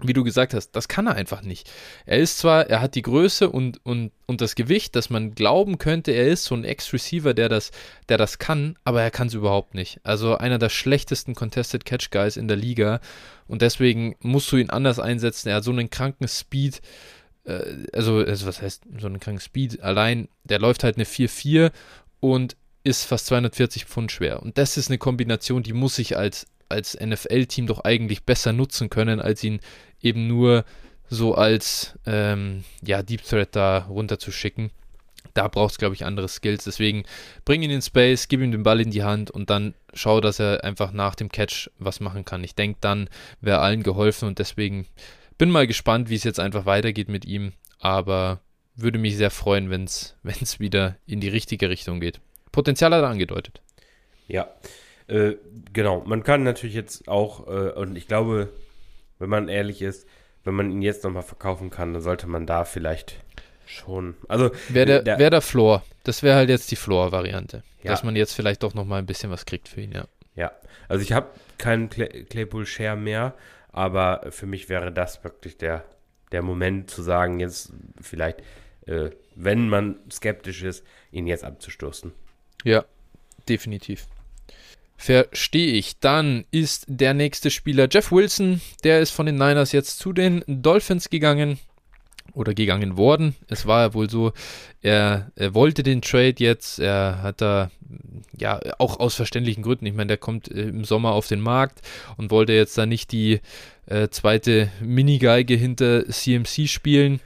wie 0.00 0.12
du 0.12 0.24
gesagt 0.24 0.52
hast, 0.54 0.72
das 0.72 0.88
kann 0.88 1.06
er 1.06 1.14
einfach 1.14 1.42
nicht. 1.42 1.70
Er 2.06 2.18
ist 2.18 2.38
zwar, 2.38 2.68
er 2.68 2.80
hat 2.80 2.94
die 2.94 3.02
Größe 3.02 3.48
und, 3.48 3.84
und, 3.84 4.12
und 4.26 4.40
das 4.40 4.54
Gewicht, 4.54 4.96
dass 4.96 5.10
man 5.10 5.34
glauben 5.34 5.78
könnte, 5.78 6.12
er 6.12 6.26
ist 6.26 6.44
so 6.44 6.54
ein 6.54 6.64
Ex-Receiver, 6.64 7.34
der 7.34 7.48
das, 7.48 7.70
der 8.08 8.18
das 8.18 8.38
kann, 8.38 8.76
aber 8.84 9.02
er 9.02 9.10
kann 9.10 9.28
es 9.28 9.34
überhaupt 9.34 9.74
nicht. 9.74 10.00
Also 10.02 10.36
einer 10.36 10.58
der 10.58 10.70
schlechtesten 10.70 11.34
Contested 11.34 11.84
Catch 11.84 12.10
Guys 12.10 12.36
in 12.36 12.48
der 12.48 12.56
Liga 12.56 13.00
und 13.46 13.62
deswegen 13.62 14.16
musst 14.20 14.50
du 14.52 14.56
ihn 14.56 14.70
anders 14.70 14.98
einsetzen. 14.98 15.48
Er 15.48 15.56
hat 15.56 15.64
so 15.64 15.70
einen 15.70 15.90
kranken 15.90 16.28
Speed 16.28 16.80
also, 17.44 18.18
also 18.18 18.46
was 18.46 18.62
heißt 18.62 18.84
so 18.98 19.06
einen 19.06 19.20
kranken 19.20 19.40
Speed, 19.40 19.82
allein, 19.82 20.28
der 20.44 20.58
läuft 20.58 20.84
halt 20.84 20.96
eine 20.96 21.04
4-4 21.04 21.72
und 22.20 22.56
ist 22.84 23.04
fast 23.04 23.26
240 23.26 23.84
Pfund 23.84 24.12
schwer. 24.12 24.42
Und 24.42 24.58
das 24.58 24.76
ist 24.76 24.90
eine 24.90 24.98
Kombination, 24.98 25.62
die 25.62 25.72
muss 25.72 25.98
ich 25.98 26.16
als, 26.16 26.46
als 26.68 26.98
NFL-Team 26.98 27.66
doch 27.66 27.80
eigentlich 27.80 28.24
besser 28.24 28.52
nutzen 28.52 28.90
können, 28.90 29.20
als 29.20 29.42
ihn 29.44 29.60
eben 30.00 30.26
nur 30.26 30.64
so 31.08 31.34
als 31.34 31.98
ähm, 32.06 32.64
ja, 32.82 33.02
Deep 33.02 33.22
Threat 33.22 33.54
da 33.54 33.78
runterzuschicken. 33.78 34.70
Da 35.34 35.48
braucht 35.48 35.72
es, 35.72 35.78
glaube 35.78 35.94
ich, 35.94 36.04
andere 36.04 36.28
Skills. 36.28 36.64
Deswegen 36.64 37.04
bring 37.44 37.62
ihn 37.62 37.70
in 37.70 37.82
Space, 37.82 38.28
gib 38.28 38.40
ihm 38.40 38.52
den 38.52 38.62
Ball 38.62 38.80
in 38.80 38.90
die 38.90 39.02
Hand 39.02 39.30
und 39.30 39.50
dann 39.50 39.74
schau, 39.94 40.20
dass 40.20 40.38
er 40.40 40.64
einfach 40.64 40.92
nach 40.92 41.14
dem 41.14 41.30
Catch 41.30 41.70
was 41.78 42.00
machen 42.00 42.24
kann. 42.24 42.44
Ich 42.44 42.54
denke, 42.54 42.78
dann 42.80 43.08
wäre 43.40 43.60
allen 43.60 43.82
geholfen 43.82 44.28
und 44.28 44.38
deswegen 44.38 44.86
bin 45.42 45.50
mal 45.50 45.66
gespannt, 45.66 46.08
wie 46.08 46.14
es 46.14 46.22
jetzt 46.22 46.38
einfach 46.38 46.66
weitergeht 46.66 47.08
mit 47.08 47.24
ihm, 47.24 47.52
aber 47.80 48.38
würde 48.76 49.00
mich 49.00 49.16
sehr 49.16 49.32
freuen, 49.32 49.70
wenn 49.70 49.82
es 49.86 50.14
wieder 50.60 50.94
in 51.04 51.18
die 51.18 51.30
richtige 51.30 51.68
Richtung 51.68 51.98
geht. 51.98 52.20
Potenzial 52.52 52.94
hat 52.94 53.02
er 53.02 53.08
angedeutet. 53.08 53.60
Ja, 54.28 54.46
äh, 55.08 55.32
genau. 55.72 56.04
Man 56.06 56.22
kann 56.22 56.44
natürlich 56.44 56.76
jetzt 56.76 57.08
auch, 57.08 57.48
äh, 57.48 57.72
und 57.72 57.96
ich 57.96 58.06
glaube, 58.06 58.50
wenn 59.18 59.30
man 59.30 59.48
ehrlich 59.48 59.82
ist, 59.82 60.06
wenn 60.44 60.54
man 60.54 60.70
ihn 60.70 60.80
jetzt 60.80 61.02
nochmal 61.02 61.24
verkaufen 61.24 61.70
kann, 61.70 61.92
dann 61.92 62.02
sollte 62.02 62.28
man 62.28 62.46
da 62.46 62.64
vielleicht 62.64 63.16
schon. 63.66 64.14
Also 64.28 64.52
wäre 64.68 64.86
der, 64.86 65.02
der, 65.02 65.18
wär 65.18 65.30
der 65.30 65.42
Floor. 65.42 65.82
Das 66.04 66.22
wäre 66.22 66.36
halt 66.36 66.50
jetzt 66.50 66.70
die 66.70 66.76
Floor-Variante. 66.76 67.64
Ja. 67.82 67.90
Dass 67.90 68.04
man 68.04 68.14
jetzt 68.14 68.34
vielleicht 68.34 68.62
doch 68.62 68.74
nochmal 68.74 69.00
ein 69.00 69.06
bisschen 69.06 69.32
was 69.32 69.44
kriegt 69.44 69.68
für 69.68 69.80
ihn, 69.80 69.90
ja. 69.90 70.04
Ja, 70.36 70.52
also 70.86 71.02
ich 71.02 71.10
habe 71.10 71.30
keinen 71.58 71.90
Clay 71.90 72.26
Claypool-Share 72.30 72.96
mehr, 72.96 73.34
aber 73.72 74.26
für 74.30 74.46
mich 74.46 74.68
wäre 74.68 74.92
das 74.92 75.24
wirklich 75.24 75.56
der, 75.56 75.84
der 76.30 76.42
Moment 76.42 76.90
zu 76.90 77.02
sagen, 77.02 77.40
jetzt 77.40 77.72
vielleicht, 78.00 78.40
äh, 78.86 79.10
wenn 79.34 79.68
man 79.68 79.96
skeptisch 80.10 80.62
ist, 80.62 80.84
ihn 81.10 81.26
jetzt 81.26 81.44
abzustoßen. 81.44 82.12
Ja, 82.64 82.84
definitiv. 83.48 84.06
Verstehe 84.96 85.72
ich. 85.72 85.98
Dann 85.98 86.44
ist 86.52 86.84
der 86.86 87.14
nächste 87.14 87.50
Spieler 87.50 87.88
Jeff 87.90 88.12
Wilson. 88.12 88.60
Der 88.84 89.00
ist 89.00 89.10
von 89.10 89.26
den 89.26 89.34
Niners 89.34 89.72
jetzt 89.72 89.98
zu 89.98 90.12
den 90.12 90.44
Dolphins 90.46 91.10
gegangen 91.10 91.58
oder 92.34 92.54
gegangen 92.54 92.96
worden. 92.96 93.36
Es 93.48 93.66
war 93.66 93.82
ja 93.82 93.94
wohl 93.94 94.08
so, 94.08 94.32
er, 94.80 95.30
er, 95.36 95.54
wollte 95.54 95.82
den 95.82 96.02
Trade 96.02 96.34
jetzt, 96.38 96.78
er 96.78 97.22
hat 97.22 97.40
da, 97.40 97.70
ja, 98.38 98.60
auch 98.78 99.00
aus 99.00 99.14
verständlichen 99.14 99.62
Gründen, 99.62 99.86
ich 99.86 99.94
meine, 99.94 100.08
der 100.08 100.16
kommt 100.16 100.50
äh, 100.50 100.62
im 100.62 100.84
Sommer 100.84 101.12
auf 101.12 101.28
den 101.28 101.40
Markt 101.40 101.80
und 102.16 102.30
wollte 102.30 102.52
jetzt 102.52 102.76
da 102.78 102.86
nicht 102.86 103.12
die 103.12 103.40
äh, 103.86 104.08
zweite 104.08 104.70
Minigeige 104.80 105.54
hinter 105.54 106.08
CMC 106.08 106.68
spielen. 106.68 107.20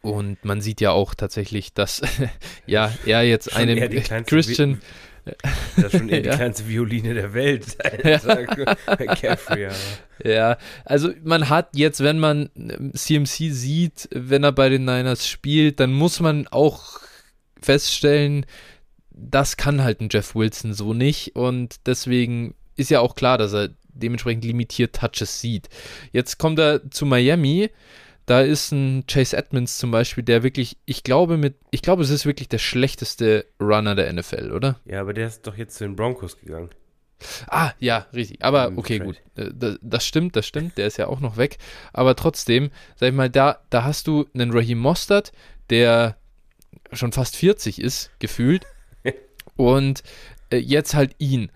Und 0.00 0.44
man 0.44 0.60
sieht 0.60 0.80
ja 0.80 0.92
auch 0.92 1.14
tatsächlich, 1.14 1.74
dass 1.74 2.02
ja, 2.66 2.92
er 3.04 3.24
jetzt 3.24 3.54
einem 3.54 3.78
Christian. 4.24 4.80
Das 5.76 5.92
ist 5.92 5.98
schon 5.98 6.08
eher 6.08 6.20
die 6.20 6.28
ja. 6.28 6.36
kleinste 6.36 6.68
Violine 6.68 7.14
der 7.14 7.34
Welt. 7.34 7.76
Ja. 9.58 9.72
ja, 10.24 10.58
also 10.84 11.10
man 11.22 11.48
hat 11.48 11.70
jetzt, 11.74 12.02
wenn 12.02 12.18
man 12.18 12.50
CMC 12.94 13.40
ähm, 13.40 13.52
sieht, 13.52 14.08
wenn 14.12 14.44
er 14.44 14.52
bei 14.52 14.68
den 14.68 14.84
Niners 14.84 15.26
spielt, 15.26 15.80
dann 15.80 15.92
muss 15.92 16.20
man 16.20 16.46
auch 16.48 17.00
feststellen, 17.60 18.46
das 19.10 19.56
kann 19.56 19.82
halt 19.82 20.00
ein 20.00 20.08
Jeff 20.10 20.34
Wilson 20.34 20.74
so 20.74 20.94
nicht. 20.94 21.34
Und 21.36 21.86
deswegen 21.86 22.54
ist 22.76 22.90
ja 22.90 23.00
auch 23.00 23.14
klar, 23.14 23.38
dass 23.38 23.52
er 23.52 23.70
dementsprechend 23.88 24.44
limitiert 24.44 24.96
Touches 24.96 25.40
sieht. 25.40 25.68
Jetzt 26.12 26.38
kommt 26.38 26.58
er 26.58 26.90
zu 26.90 27.06
Miami 27.06 27.70
da 28.28 28.42
ist 28.42 28.72
ein 28.72 29.06
Chase 29.06 29.36
Edmonds 29.36 29.78
zum 29.78 29.90
Beispiel, 29.90 30.22
der 30.22 30.42
wirklich, 30.42 30.76
ich 30.84 31.02
glaube, 31.02 31.38
mit, 31.38 31.56
ich 31.70 31.80
glaube, 31.80 32.02
es 32.02 32.10
ist 32.10 32.26
wirklich 32.26 32.48
der 32.48 32.58
schlechteste 32.58 33.46
Runner 33.58 33.94
der 33.94 34.12
NFL, 34.12 34.52
oder? 34.52 34.78
Ja, 34.84 35.00
aber 35.00 35.14
der 35.14 35.26
ist 35.26 35.46
doch 35.46 35.56
jetzt 35.56 35.78
zu 35.78 35.84
den 35.84 35.96
Broncos 35.96 36.38
gegangen. 36.38 36.68
Ah, 37.48 37.72
ja, 37.78 38.06
richtig. 38.12 38.44
Aber 38.44 38.72
okay, 38.76 38.98
gut. 38.98 39.16
Das 39.34 40.06
stimmt, 40.06 40.36
das 40.36 40.46
stimmt. 40.46 40.76
Der 40.78 40.86
ist 40.86 40.98
ja 40.98 41.08
auch 41.08 41.20
noch 41.20 41.36
weg. 41.36 41.56
Aber 41.92 42.14
trotzdem, 42.14 42.70
sag 42.96 43.08
ich 43.08 43.14
mal, 43.14 43.30
da, 43.30 43.60
da 43.70 43.82
hast 43.82 44.06
du 44.06 44.26
einen 44.34 44.52
Raheem 44.52 44.78
Mostert, 44.78 45.32
der 45.70 46.16
schon 46.92 47.12
fast 47.12 47.34
40 47.36 47.80
ist, 47.80 48.10
gefühlt. 48.18 48.66
und 49.56 50.02
äh, 50.50 50.58
jetzt 50.58 50.94
halt 50.94 51.14
ihn. 51.18 51.50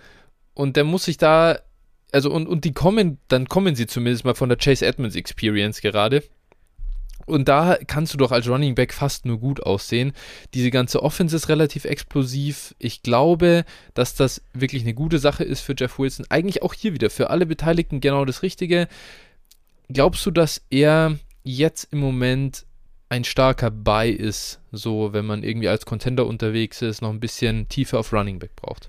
Und 0.55 0.77
der 0.77 0.85
muss 0.85 1.05
sich 1.05 1.19
da, 1.19 1.59
also 2.13 2.33
und, 2.33 2.49
und 2.49 2.65
die 2.65 2.73
kommen, 2.73 3.19
dann 3.29 3.47
kommen 3.47 3.75
sie 3.75 3.87
zumindest 3.87 4.25
mal 4.25 4.35
von 4.35 4.49
der 4.49 4.59
Chase 4.59 4.87
Edmonds 4.87 5.17
Experience 5.17 5.81
gerade. 5.83 6.23
Und 7.27 7.49
da 7.49 7.79
kannst 7.87 8.13
du 8.13 8.19
doch 8.19 8.33
als 8.33 8.49
Running 8.49 8.75
Back 8.75 8.93
fast 8.93 9.27
nur 9.27 9.39
gut 9.39 9.63
aussehen. 9.63 10.13
Diese 10.55 10.71
ganze 10.71 11.03
Offense 11.03 11.37
ist 11.37 11.49
relativ 11.49 11.85
explosiv. 11.85 12.75
Ich 12.79 13.03
glaube, 13.03 13.65
dass 13.95 14.15
das 14.15 14.43
wirklich 14.53 14.83
eine 14.83 14.95
gute 14.95 15.19
Sache 15.19 15.45
ist 15.45 15.61
für 15.61 15.75
Jeff 15.79 15.99
Wilson. 15.99 16.27
Eigentlich 16.29 16.63
auch 16.63 16.75
hier 16.75 16.95
wieder 16.95 17.11
für 17.11 17.31
alle 17.31 17.47
Beteiligten 17.47 18.01
genau 18.01 18.25
das 18.25 18.43
Richtige. 18.43 18.89
Glaubst 19.89 20.25
du, 20.27 20.31
dass 20.31 20.63
er 20.71 21.19
jetzt 21.45 21.93
im 21.93 21.99
Moment 21.99 22.67
ein 23.09 23.25
starker 23.25 23.71
Buy 23.71 24.11
ist, 24.11 24.61
so 24.73 25.13
wenn 25.13 25.27
man 25.27 25.43
irgendwie 25.43 25.69
als 25.69 25.85
Contender 25.85 26.27
unterwegs 26.27 26.81
ist, 26.81 27.03
noch 27.03 27.11
ein 27.11 27.21
bisschen 27.21 27.69
tiefer 27.69 27.99
auf 27.99 28.13
Running 28.13 28.39
Back 28.39 28.57
braucht? 28.57 28.89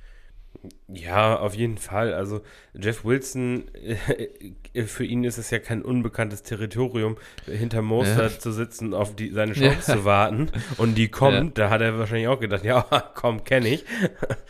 Ja, 0.88 1.38
auf 1.40 1.56
jeden 1.56 1.78
Fall. 1.78 2.14
Also 2.14 2.42
Jeff 2.74 3.04
Wilson, 3.04 3.66
äh, 4.74 4.84
für 4.84 5.04
ihn 5.04 5.24
ist 5.24 5.38
es 5.38 5.50
ja 5.50 5.60
kein 5.60 5.82
unbekanntes 5.82 6.44
Territorium, 6.44 7.18
hinter 7.46 7.82
Mostert 7.82 8.34
ja. 8.34 8.40
zu 8.40 8.52
sitzen, 8.52 8.94
auf 8.94 9.16
die, 9.16 9.32
seine 9.32 9.54
Chance 9.54 9.92
ja. 9.92 9.98
zu 9.98 10.06
warten. 10.06 10.52
Und 10.78 10.96
die 10.96 11.10
kommt, 11.10 11.58
ja. 11.58 11.66
da 11.66 11.70
hat 11.70 11.82
er 11.82 11.98
wahrscheinlich 12.00 12.28
auch 12.28 12.40
gedacht, 12.40 12.64
ja, 12.66 12.82
komm, 13.14 13.44
kenne 13.44 13.70
ich. 13.70 13.86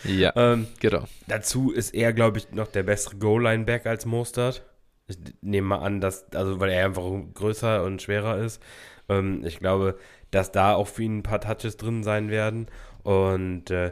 Ja, 0.03 0.33
ähm, 0.35 0.67
genau. 0.79 1.05
Dazu 1.27 1.71
ist 1.71 1.93
er, 1.93 2.13
glaube 2.13 2.37
ich, 2.37 2.51
noch 2.51 2.67
der 2.67 2.83
bessere 2.83 3.15
Goal-Line-Back 3.15 3.85
als 3.85 4.05
Mostert. 4.05 4.63
Ich 5.07 5.17
nehme 5.41 5.67
mal 5.67 5.79
an, 5.79 5.99
dass, 5.99 6.31
also 6.33 6.59
weil 6.59 6.69
er 6.69 6.85
einfach 6.85 7.03
größer 7.33 7.83
und 7.83 8.01
schwerer 8.01 8.37
ist. 8.37 8.61
Ähm, 9.09 9.43
ich 9.45 9.59
glaube, 9.59 9.97
dass 10.31 10.51
da 10.51 10.75
auch 10.75 10.87
für 10.87 11.03
ihn 11.03 11.19
ein 11.19 11.23
paar 11.23 11.41
Touches 11.41 11.77
drin 11.77 12.03
sein 12.03 12.29
werden. 12.29 12.67
Und 13.03 13.69
äh, 13.71 13.91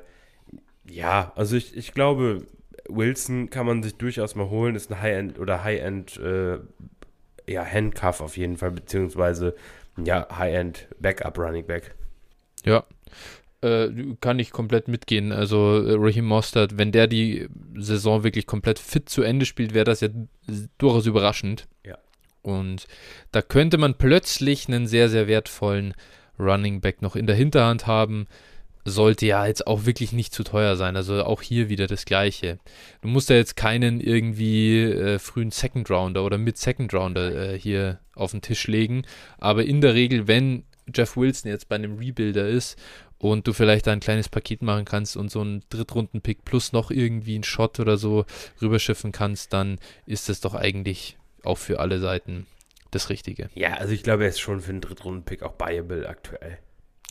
ja, 0.91 1.31
also 1.35 1.55
ich, 1.55 1.75
ich 1.75 1.93
glaube, 1.93 2.45
Wilson 2.89 3.49
kann 3.49 3.65
man 3.65 3.81
sich 3.81 3.95
durchaus 3.95 4.35
mal 4.35 4.49
holen, 4.49 4.75
ist 4.75 4.91
ein 4.91 5.01
High-End 5.01 5.39
oder 5.39 5.63
High-End, 5.63 6.17
äh, 6.17 6.59
ja, 7.47 7.65
Handcuff 7.65 8.21
auf 8.21 8.37
jeden 8.37 8.57
Fall, 8.57 8.71
beziehungsweise 8.71 9.55
ja, 10.03 10.27
High-End 10.37 10.87
Backup 10.99 11.37
Running 11.37 11.65
Back. 11.65 11.95
Ja, 12.65 12.83
äh, 13.61 13.89
kann 14.19 14.39
ich 14.39 14.51
komplett 14.51 14.87
mitgehen. 14.87 15.31
Also 15.31 15.81
äh, 15.81 15.95
Raheem 15.97 16.25
Mostert, 16.25 16.77
wenn 16.77 16.91
der 16.91 17.07
die 17.07 17.47
Saison 17.75 18.23
wirklich 18.23 18.45
komplett 18.45 18.79
fit 18.79 19.07
zu 19.07 19.23
Ende 19.23 19.45
spielt, 19.45 19.73
wäre 19.73 19.85
das 19.85 20.01
ja 20.01 20.09
durchaus 20.77 21.05
überraschend. 21.05 21.67
Ja. 21.85 21.97
Und 22.41 22.87
da 23.31 23.41
könnte 23.41 23.77
man 23.77 23.95
plötzlich 23.95 24.67
einen 24.67 24.87
sehr, 24.87 25.09
sehr 25.09 25.27
wertvollen 25.27 25.93
Running 26.39 26.81
Back 26.81 27.01
noch 27.01 27.15
in 27.15 27.27
der 27.27 27.35
Hinterhand 27.35 27.87
haben, 27.87 28.27
sollte 28.85 29.25
ja 29.25 29.45
jetzt 29.45 29.67
auch 29.67 29.85
wirklich 29.85 30.11
nicht 30.11 30.33
zu 30.33 30.43
teuer 30.43 30.75
sein. 30.75 30.95
Also 30.95 31.23
auch 31.23 31.41
hier 31.41 31.69
wieder 31.69 31.87
das 31.87 32.05
Gleiche. 32.05 32.59
Du 33.01 33.07
musst 33.07 33.29
ja 33.29 33.35
jetzt 33.35 33.55
keinen 33.55 34.01
irgendwie 34.01 34.81
äh, 34.81 35.19
frühen 35.19 35.51
Second 35.51 35.89
Rounder 35.89 36.23
oder 36.23 36.37
mit 36.37 36.57
Second 36.57 36.93
Rounder 36.93 37.53
äh, 37.53 37.59
hier 37.59 37.99
auf 38.15 38.31
den 38.31 38.41
Tisch 38.41 38.67
legen. 38.67 39.03
Aber 39.37 39.63
in 39.63 39.81
der 39.81 39.93
Regel, 39.93 40.27
wenn 40.27 40.63
Jeff 40.93 41.15
Wilson 41.17 41.51
jetzt 41.51 41.69
bei 41.69 41.75
einem 41.75 41.97
Rebuilder 41.97 42.47
ist 42.47 42.77
und 43.17 43.47
du 43.47 43.53
vielleicht 43.53 43.87
da 43.87 43.91
ein 43.91 43.99
kleines 43.99 44.29
Paket 44.29 44.61
machen 44.61 44.85
kannst 44.85 45.15
und 45.15 45.29
so 45.29 45.41
einen 45.41 45.63
Drittrunden-Pick 45.69 46.43
plus 46.43 46.73
noch 46.73 46.91
irgendwie 46.91 47.35
einen 47.35 47.43
Shot 47.43 47.79
oder 47.79 47.97
so 47.97 48.25
rüberschiffen 48.61 49.11
kannst, 49.11 49.53
dann 49.53 49.79
ist 50.05 50.29
das 50.29 50.41
doch 50.41 50.55
eigentlich 50.55 51.17
auch 51.43 51.57
für 51.57 51.79
alle 51.79 51.99
Seiten 51.99 52.47
das 52.91 53.09
Richtige. 53.09 53.49
Ja, 53.55 53.75
also 53.75 53.93
ich 53.93 54.03
glaube, 54.03 54.23
er 54.23 54.29
ist 54.29 54.39
schon 54.39 54.59
für 54.59 54.71
einen 54.71 54.81
Drittrunden-Pick 54.81 55.43
auch 55.43 55.53
buyable 55.53 56.07
aktuell. 56.07 56.57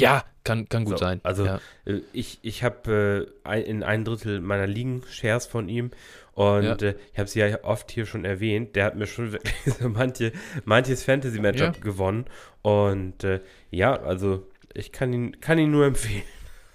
Ja, 0.01 0.25
kann, 0.45 0.69
kann 0.69 0.85
gut 0.85 0.99
so, 0.99 1.05
sein. 1.05 1.21
Also 1.23 1.45
ja. 1.47 1.61
Äh, 1.85 2.01
ich, 2.13 2.39
ich 2.43 2.63
habe 2.63 3.29
äh, 3.45 3.61
in 3.61 3.83
ein 3.83 4.05
Drittel 4.05 4.41
meiner 4.41 4.67
Ligen 4.67 5.03
Shares 5.11 5.47
von 5.47 5.69
ihm 5.69 5.91
und 6.33 6.65
ja. 6.65 6.75
äh, 6.75 6.95
ich 7.13 7.19
habe 7.19 7.29
sie 7.29 7.41
ja 7.41 7.65
oft 7.65 7.91
hier 7.91 8.07
schon 8.07 8.25
erwähnt. 8.25 8.75
Der 8.77 8.87
hat 8.87 8.97
mir 8.97 9.07
schon 9.07 9.33
wirklich 9.33 9.55
so 9.81 9.89
manche, 9.89 10.33
manches 10.65 11.05
Fantasy-Matchup 11.05 11.77
ja. 11.77 11.83
gewonnen. 11.83 12.25
Und 12.63 13.25
äh, 13.25 13.41
ja, 13.71 14.01
also 14.01 14.47
ich 14.73 14.93
kann 14.93 15.13
ihn, 15.13 15.41
kann 15.41 15.59
ihn 15.59 15.71
nur 15.71 15.87
empfehlen. 15.87 16.23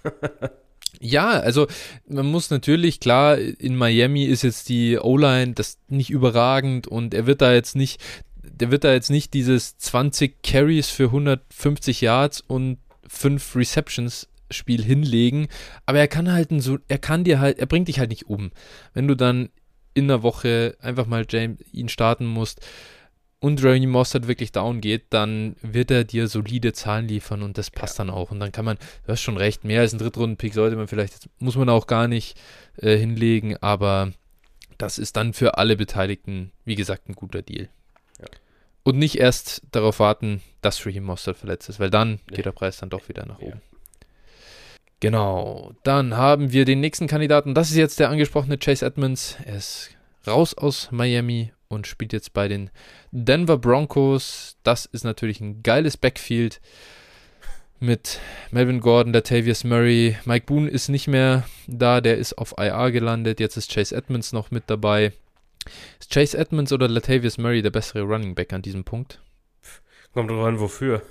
Ja, 0.98 1.28
also 1.28 1.66
man 2.08 2.24
muss 2.24 2.48
natürlich, 2.48 3.00
klar, 3.00 3.36
in 3.36 3.76
Miami 3.76 4.24
ist 4.24 4.40
jetzt 4.42 4.70
die 4.70 4.98
O-Line 4.98 5.52
das 5.52 5.78
nicht 5.88 6.08
überragend 6.08 6.86
und 6.88 7.12
er 7.12 7.26
wird 7.26 7.42
da 7.42 7.52
jetzt 7.52 7.76
nicht, 7.76 8.00
der 8.42 8.70
wird 8.70 8.84
da 8.84 8.94
jetzt 8.94 9.10
nicht 9.10 9.34
dieses 9.34 9.76
20 9.76 10.42
Carries 10.42 10.88
für 10.88 11.04
150 11.04 12.00
Yards 12.00 12.40
und 12.40 12.78
5 13.08 13.56
Receptions 13.56 14.28
Spiel 14.50 14.84
hinlegen, 14.84 15.48
aber 15.86 15.98
er 15.98 16.08
kann 16.08 16.32
halt 16.32 16.50
so, 16.62 16.78
er 16.86 16.98
kann 16.98 17.24
dir 17.24 17.40
halt, 17.40 17.58
er 17.58 17.66
bringt 17.66 17.88
dich 17.88 17.98
halt 17.98 18.10
nicht 18.10 18.26
um. 18.26 18.52
Wenn 18.94 19.08
du 19.08 19.16
dann 19.16 19.48
in 19.92 20.06
der 20.06 20.22
Woche 20.22 20.76
einfach 20.80 21.06
mal 21.06 21.26
James 21.28 21.58
ihn 21.72 21.88
starten 21.88 22.26
musst, 22.26 22.60
und 23.38 23.62
Raheem 23.62 23.90
Mostert 23.90 24.28
wirklich 24.28 24.52
down 24.52 24.80
geht, 24.80 25.04
dann 25.10 25.56
wird 25.62 25.90
er 25.90 26.04
dir 26.04 26.26
solide 26.26 26.72
Zahlen 26.72 27.06
liefern 27.06 27.42
und 27.42 27.58
das 27.58 27.70
passt 27.70 27.98
ja. 27.98 28.04
dann 28.04 28.14
auch. 28.14 28.30
Und 28.30 28.40
dann 28.40 28.52
kann 28.52 28.64
man, 28.64 28.78
du 29.04 29.12
hast 29.12 29.20
schon 29.20 29.36
recht, 29.36 29.64
mehr 29.64 29.82
als 29.82 29.92
ein 29.92 29.98
Drittrunden-Pick 29.98 30.54
sollte 30.54 30.76
man 30.76 30.88
vielleicht, 30.88 31.28
muss 31.38 31.56
man 31.56 31.68
auch 31.68 31.86
gar 31.86 32.08
nicht 32.08 32.38
äh, 32.78 32.96
hinlegen, 32.96 33.56
aber 33.58 34.12
das 34.78 34.98
ist 34.98 35.16
dann 35.16 35.32
für 35.32 35.58
alle 35.58 35.76
Beteiligten, 35.76 36.52
wie 36.64 36.74
gesagt, 36.74 37.08
ein 37.08 37.14
guter 37.14 37.42
Deal. 37.42 37.68
Ja. 38.86 38.92
Und 38.92 38.98
nicht 38.98 39.18
erst 39.18 39.62
darauf 39.72 39.98
warten, 39.98 40.42
dass 40.62 40.86
Raheem 40.86 41.04
Mostert 41.04 41.36
verletzt 41.36 41.68
ist, 41.68 41.80
weil 41.80 41.90
dann 41.90 42.20
ja. 42.30 42.36
geht 42.36 42.46
der 42.46 42.52
Preis 42.52 42.78
dann 42.78 42.90
doch 42.90 43.08
wieder 43.08 43.26
nach 43.26 43.40
oben. 43.40 43.60
Genau, 45.00 45.72
dann 45.82 46.16
haben 46.16 46.52
wir 46.52 46.64
den 46.64 46.80
nächsten 46.80 47.06
Kandidaten. 47.06 47.54
Das 47.54 47.70
ist 47.70 47.76
jetzt 47.76 48.00
der 48.00 48.08
angesprochene 48.08 48.56
Chase 48.56 48.86
Edmonds. 48.86 49.36
Er 49.44 49.56
ist 49.56 49.90
raus 50.26 50.54
aus 50.54 50.90
Miami 50.90 51.52
und 51.68 51.86
spielt 51.86 52.12
jetzt 52.12 52.32
bei 52.32 52.48
den 52.48 52.70
Denver 53.10 53.58
Broncos. 53.58 54.56
Das 54.62 54.86
ist 54.86 55.04
natürlich 55.04 55.40
ein 55.40 55.62
geiles 55.62 55.96
Backfield 55.96 56.60
mit 57.78 58.20
Melvin 58.50 58.80
Gordon, 58.80 59.12
Latavius 59.12 59.64
Murray. 59.64 60.16
Mike 60.24 60.46
Boone 60.46 60.70
ist 60.70 60.88
nicht 60.88 61.08
mehr 61.08 61.44
da, 61.66 62.00
der 62.00 62.16
ist 62.16 62.38
auf 62.38 62.54
IR 62.56 62.90
gelandet. 62.90 63.38
Jetzt 63.38 63.56
ist 63.56 63.72
Chase 63.72 63.94
Edmonds 63.94 64.32
noch 64.32 64.50
mit 64.50 64.64
dabei. 64.68 65.12
Ist 65.98 66.12
Chase 66.12 66.36
Edmonds 66.36 66.72
oder 66.72 66.88
Latavius 66.88 67.38
Murray 67.38 67.62
der 67.62 67.70
bessere 67.70 68.02
Running 68.02 68.34
Back 68.34 68.52
an 68.52 68.62
diesem 68.62 68.84
Punkt? 68.84 69.20
Kommt 70.12 70.30
drauf 70.30 70.46
an, 70.46 70.60
wofür. 70.60 71.02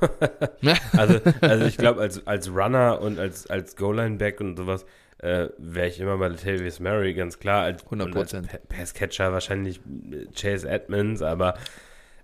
also, 0.97 1.19
also 1.41 1.65
ich 1.65 1.77
glaube, 1.77 2.01
als, 2.01 2.25
als 2.25 2.49
Runner 2.49 2.99
und 2.99 3.19
als, 3.19 3.47
als 3.47 3.75
Goal-Line-Back 3.75 4.41
und 4.41 4.57
sowas 4.57 4.83
äh, 5.19 5.49
wäre 5.59 5.87
ich 5.87 5.99
immer 5.99 6.17
bei 6.17 6.27
Latavius 6.27 6.79
Murray, 6.79 7.13
ganz 7.13 7.37
klar. 7.37 7.63
Als, 7.63 7.85
100%. 7.85 8.47
Passcatcher 8.67 9.31
wahrscheinlich 9.31 9.79
äh, 10.11 10.25
Chase 10.33 10.67
Edmonds, 10.67 11.21
aber 11.21 11.55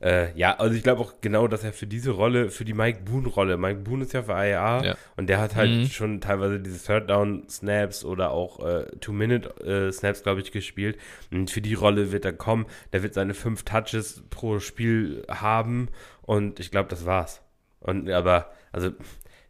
äh, 0.02 0.36
ja, 0.38 0.58
also 0.58 0.76
ich 0.76 0.84
glaube 0.84 1.02
auch 1.02 1.16
genau, 1.22 1.48
dass 1.48 1.64
er 1.64 1.74
für 1.74 1.88
diese 1.88 2.12
Rolle, 2.12 2.50
für 2.50 2.66
die 2.66 2.74
Mike 2.74 3.02
Boone-Rolle, 3.06 3.58
Mike 3.58 3.82
Boone 3.82 4.04
ist 4.04 4.14
ja 4.14 4.24
für 4.24 4.32
IAA 4.32 4.84
ja. 4.84 4.96
und 5.16 5.28
der 5.28 5.40
hat 5.40 5.56
halt 5.56 5.70
mhm. 5.70 5.86
schon 5.88 6.22
teilweise 6.22 6.60
diese 6.60 6.84
Third-Down-Snaps 6.84 8.04
oder 8.04 8.32
auch 8.32 8.66
äh, 8.66 8.86
Two-Minute-Snaps, 9.00 10.24
glaube 10.24 10.42
ich, 10.42 10.52
gespielt. 10.52 10.98
Und 11.32 11.52
für 11.52 11.62
die 11.62 11.76
Rolle 11.76 12.12
wird 12.12 12.26
er 12.26 12.34
kommen, 12.34 12.66
der 12.94 13.04
wird 13.04 13.14
seine 13.14 13.34
fünf 13.34 13.64
Touches 13.64 14.24
pro 14.30 14.60
Spiel 14.60 15.24
haben 15.30 15.90
und 16.24 16.60
ich 16.60 16.72
glaube, 16.72 16.90
das 16.90 17.06
war's. 17.06 17.42
Und 17.80 18.10
aber, 18.10 18.52
also 18.72 18.92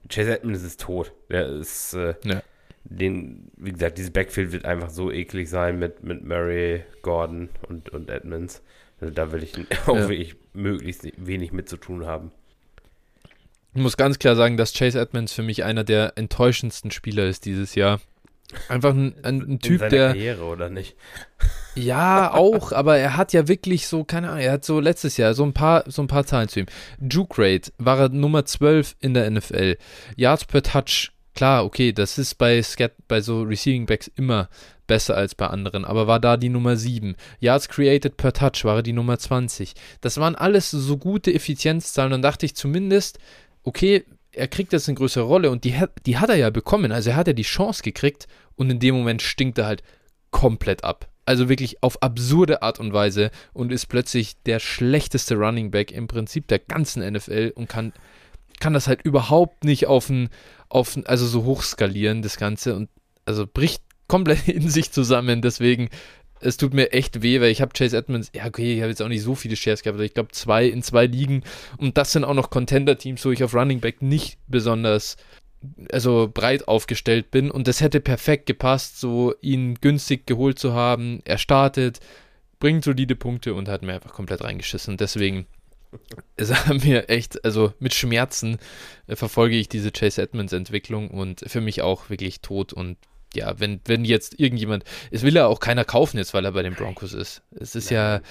Chase 0.09 0.31
Edmonds 0.31 0.63
ist 0.63 0.81
tot. 0.81 1.13
Der 1.29 1.47
ist, 1.47 1.93
äh, 1.93 2.15
ja 2.23 2.41
den, 2.83 3.51
wie 3.57 3.71
gesagt, 3.71 3.97
dieses 3.97 4.11
Backfield 4.11 4.51
wird 4.51 4.65
einfach 4.65 4.89
so 4.89 5.11
eklig 5.11 5.49
sein 5.49 5.79
mit, 5.79 6.03
mit 6.03 6.23
Murray, 6.23 6.83
Gordon 7.01 7.49
und, 7.67 7.89
und 7.89 8.09
Edmonds. 8.09 8.63
Also 9.01 9.13
da 9.13 9.31
will 9.31 9.43
ich 9.43 9.53
auch 9.87 9.95
ja. 9.95 10.09
wirklich 10.09 10.35
möglichst 10.53 11.07
wenig 11.17 11.51
mit 11.51 11.67
zu 11.67 11.77
tun 11.77 12.05
haben. 12.05 12.31
Ich 13.73 13.81
muss 13.81 13.97
ganz 13.97 14.19
klar 14.19 14.35
sagen, 14.35 14.57
dass 14.57 14.73
Chase 14.73 14.99
Edmonds 14.99 15.33
für 15.33 15.43
mich 15.43 15.63
einer 15.63 15.83
der 15.83 16.13
enttäuschendsten 16.17 16.91
Spieler 16.91 17.25
ist 17.25 17.45
dieses 17.45 17.75
Jahr. 17.75 18.01
Einfach 18.67 18.93
ein, 18.93 19.15
ein, 19.23 19.39
ein 19.41 19.59
Typ, 19.59 19.79
der. 19.89 20.07
Karriere, 20.07 20.43
oder 20.43 20.69
nicht? 20.69 20.95
Ja, 21.73 22.33
auch, 22.33 22.73
aber 22.73 22.97
er 22.97 23.15
hat 23.15 23.31
ja 23.31 23.47
wirklich 23.47 23.87
so, 23.87 24.03
keine 24.03 24.27
Ahnung, 24.27 24.41
er 24.41 24.51
hat 24.51 24.65
so 24.65 24.81
letztes 24.81 25.15
Jahr 25.15 25.33
so 25.33 25.45
ein 25.45 25.53
paar, 25.53 25.85
so 25.89 26.01
ein 26.01 26.07
paar 26.07 26.25
Zahlen 26.25 26.49
zu 26.49 26.59
ihm. 26.59 26.65
Juke 26.99 27.41
Rate 27.41 27.71
war 27.77 27.97
er 27.97 28.09
Nummer 28.09 28.43
12 28.43 28.97
in 28.99 29.13
der 29.13 29.31
NFL. 29.31 29.77
Yards 30.17 30.43
per 30.43 30.63
Touch 30.63 31.13
Klar, 31.33 31.63
okay, 31.63 31.93
das 31.93 32.17
ist 32.17 32.35
bei, 32.35 32.61
Scat, 32.61 32.93
bei 33.07 33.21
so 33.21 33.43
Receiving 33.43 33.85
Backs 33.85 34.11
immer 34.15 34.49
besser 34.91 35.15
als 35.15 35.35
bei 35.35 35.47
anderen, 35.47 35.85
aber 35.85 36.05
war 36.05 36.19
da 36.19 36.35
die 36.35 36.49
Nummer 36.49 36.75
7. 36.75 37.15
Yards 37.39 37.69
created 37.69 38.17
per 38.17 38.33
Touch 38.33 38.65
war 38.65 38.83
die 38.83 38.91
Nummer 38.91 39.17
20. 39.17 39.73
Das 40.01 40.17
waren 40.17 40.35
alles 40.35 40.69
so 40.69 40.97
gute 40.97 41.33
Effizienzzahlen 41.33 42.11
und 42.11 42.21
dachte 42.21 42.45
ich 42.45 42.57
zumindest, 42.57 43.17
okay, 43.63 44.03
er 44.33 44.49
kriegt 44.49 44.73
jetzt 44.73 44.89
eine 44.89 44.97
größere 44.97 45.23
Rolle 45.23 45.49
und 45.49 45.63
die, 45.63 45.81
die 46.05 46.17
hat 46.17 46.29
er 46.29 46.35
ja 46.35 46.49
bekommen, 46.49 46.91
also 46.91 47.11
er 47.11 47.15
hat 47.15 47.27
ja 47.27 47.31
die 47.33 47.43
Chance 47.43 47.83
gekriegt 47.83 48.27
und 48.57 48.69
in 48.69 48.79
dem 48.79 48.93
Moment 48.95 49.21
stinkt 49.21 49.59
er 49.59 49.67
halt 49.67 49.81
komplett 50.29 50.83
ab. 50.83 51.07
Also 51.25 51.47
wirklich 51.47 51.81
auf 51.81 52.03
absurde 52.03 52.61
Art 52.61 52.77
und 52.77 52.91
Weise 52.91 53.31
und 53.53 53.71
ist 53.71 53.85
plötzlich 53.85 54.41
der 54.45 54.59
schlechteste 54.59 55.35
Running 55.35 55.71
Back 55.71 55.93
im 55.93 56.09
Prinzip 56.09 56.49
der 56.49 56.59
ganzen 56.59 57.01
NFL 57.09 57.53
und 57.55 57.69
kann 57.69 57.93
kann 58.59 58.73
das 58.73 58.87
halt 58.87 59.01
überhaupt 59.03 59.63
nicht 59.63 59.87
auf 59.87 60.09
ein, 60.09 60.29
auf 60.67 60.97
ein, 60.97 61.05
also 61.05 61.25
so 61.25 61.45
hoch 61.45 61.63
skalieren, 61.63 62.21
das 62.21 62.37
Ganze. 62.37 62.75
Und 62.75 62.89
also 63.25 63.47
bricht 63.47 63.81
komplett 64.11 64.47
in 64.49 64.69
sich 64.69 64.91
zusammen. 64.91 65.41
Deswegen, 65.41 65.89
es 66.41 66.57
tut 66.57 66.73
mir 66.73 66.91
echt 66.91 67.21
weh, 67.21 67.39
weil 67.39 67.49
ich 67.49 67.61
habe 67.61 67.71
Chase 67.73 67.95
Edmonds, 67.95 68.29
ja, 68.35 68.45
okay, 68.45 68.75
ich 68.75 68.81
habe 68.81 68.89
jetzt 68.89 69.01
auch 69.01 69.07
nicht 69.07 69.21
so 69.21 69.35
viele 69.35 69.55
Shares 69.55 69.83
gehabt, 69.83 69.95
aber 69.95 70.03
ich 70.03 70.13
glaube 70.13 70.31
zwei 70.31 70.65
in 70.65 70.83
zwei 70.83 71.05
Ligen. 71.05 71.43
Und 71.77 71.97
das 71.97 72.11
sind 72.11 72.25
auch 72.25 72.33
noch 72.33 72.49
Contender-Teams, 72.49 73.23
wo 73.23 73.31
ich 73.31 73.43
auf 73.43 73.53
Running 73.53 73.79
Back 73.79 74.01
nicht 74.01 74.37
besonders 74.47 75.15
also 75.91 76.29
breit 76.33 76.67
aufgestellt 76.67 77.29
bin 77.29 77.51
und 77.51 77.67
das 77.67 77.81
hätte 77.81 77.99
perfekt 77.99 78.47
gepasst, 78.47 78.99
so 78.99 79.35
ihn 79.41 79.75
günstig 79.75 80.25
geholt 80.25 80.57
zu 80.57 80.73
haben. 80.73 81.21
Er 81.23 81.37
startet, 81.37 81.99
bringt 82.59 82.83
solide 82.83 83.15
Punkte 83.15 83.53
und 83.53 83.69
hat 83.69 83.83
mir 83.83 83.93
einfach 83.93 84.11
komplett 84.11 84.43
reingeschissen. 84.43 84.97
Deswegen 84.97 85.45
es 86.35 86.51
haben 86.67 86.81
mir 86.83 87.09
echt, 87.09 87.45
also 87.45 87.73
mit 87.79 87.93
Schmerzen 87.93 88.57
äh, 89.07 89.15
verfolge 89.15 89.55
ich 89.55 89.69
diese 89.69 89.91
Chase 89.91 90.21
Edmonds 90.21 90.51
Entwicklung 90.51 91.11
und 91.11 91.43
für 91.45 91.61
mich 91.61 91.81
auch 91.81 92.09
wirklich 92.09 92.41
tot 92.41 92.73
und 92.73 92.97
ja, 93.33 93.59
wenn, 93.59 93.79
wenn 93.85 94.05
jetzt 94.05 94.39
irgendjemand, 94.39 94.83
es 95.09 95.23
will 95.23 95.35
ja 95.35 95.47
auch 95.47 95.59
keiner 95.59 95.85
kaufen 95.85 96.17
jetzt, 96.17 96.33
weil 96.33 96.45
er 96.45 96.51
bei 96.51 96.63
den 96.63 96.75
Broncos 96.75 97.13
ist. 97.13 97.41
Es 97.51 97.75
ist 97.75 97.91
nein, 97.91 97.95
ja, 97.95 98.13
nein. 98.17 98.21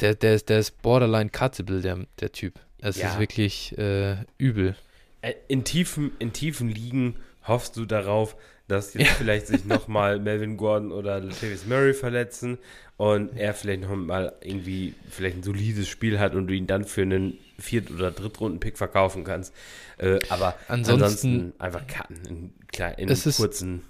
Der, 0.00 0.14
der, 0.14 0.38
der 0.38 0.58
ist 0.58 0.82
borderline 0.82 1.30
cuttable, 1.30 1.80
der, 1.80 2.06
der 2.20 2.32
Typ. 2.32 2.54
Es 2.78 2.96
ja. 2.96 3.08
ist 3.08 3.18
wirklich 3.18 3.76
äh, 3.78 4.16
übel. 4.38 4.76
Äh, 5.22 5.34
in 5.48 5.64
tiefen, 5.64 6.12
in 6.18 6.32
tiefen 6.32 6.68
Ligen 6.68 7.16
hoffst 7.46 7.76
du 7.76 7.84
darauf, 7.84 8.36
dass 8.70 8.94
jetzt 8.94 9.12
vielleicht 9.12 9.46
sich 9.46 9.64
nochmal 9.64 10.18
Melvin 10.20 10.56
Gordon 10.56 10.92
oder 10.92 11.20
Latavius 11.20 11.66
Murray 11.66 11.94
verletzen 11.94 12.58
und 12.96 13.36
er 13.36 13.54
vielleicht 13.54 13.82
nochmal 13.82 14.34
irgendwie 14.42 14.94
vielleicht 15.08 15.38
ein 15.38 15.42
solides 15.42 15.88
Spiel 15.88 16.18
hat 16.18 16.34
und 16.34 16.46
du 16.46 16.54
ihn 16.54 16.66
dann 16.66 16.84
für 16.84 17.02
einen 17.02 17.38
Viert- 17.58 17.90
oder 17.90 18.10
Drittrunden-Pick 18.10 18.78
verkaufen 18.78 19.24
kannst. 19.24 19.54
Äh, 19.98 20.18
aber 20.28 20.54
ansonsten, 20.68 21.02
ansonsten, 21.02 21.52
einfach 21.58 21.86
cutten 21.86 22.52
in, 22.96 23.08
in 23.08 23.32
kurzen 23.36 23.82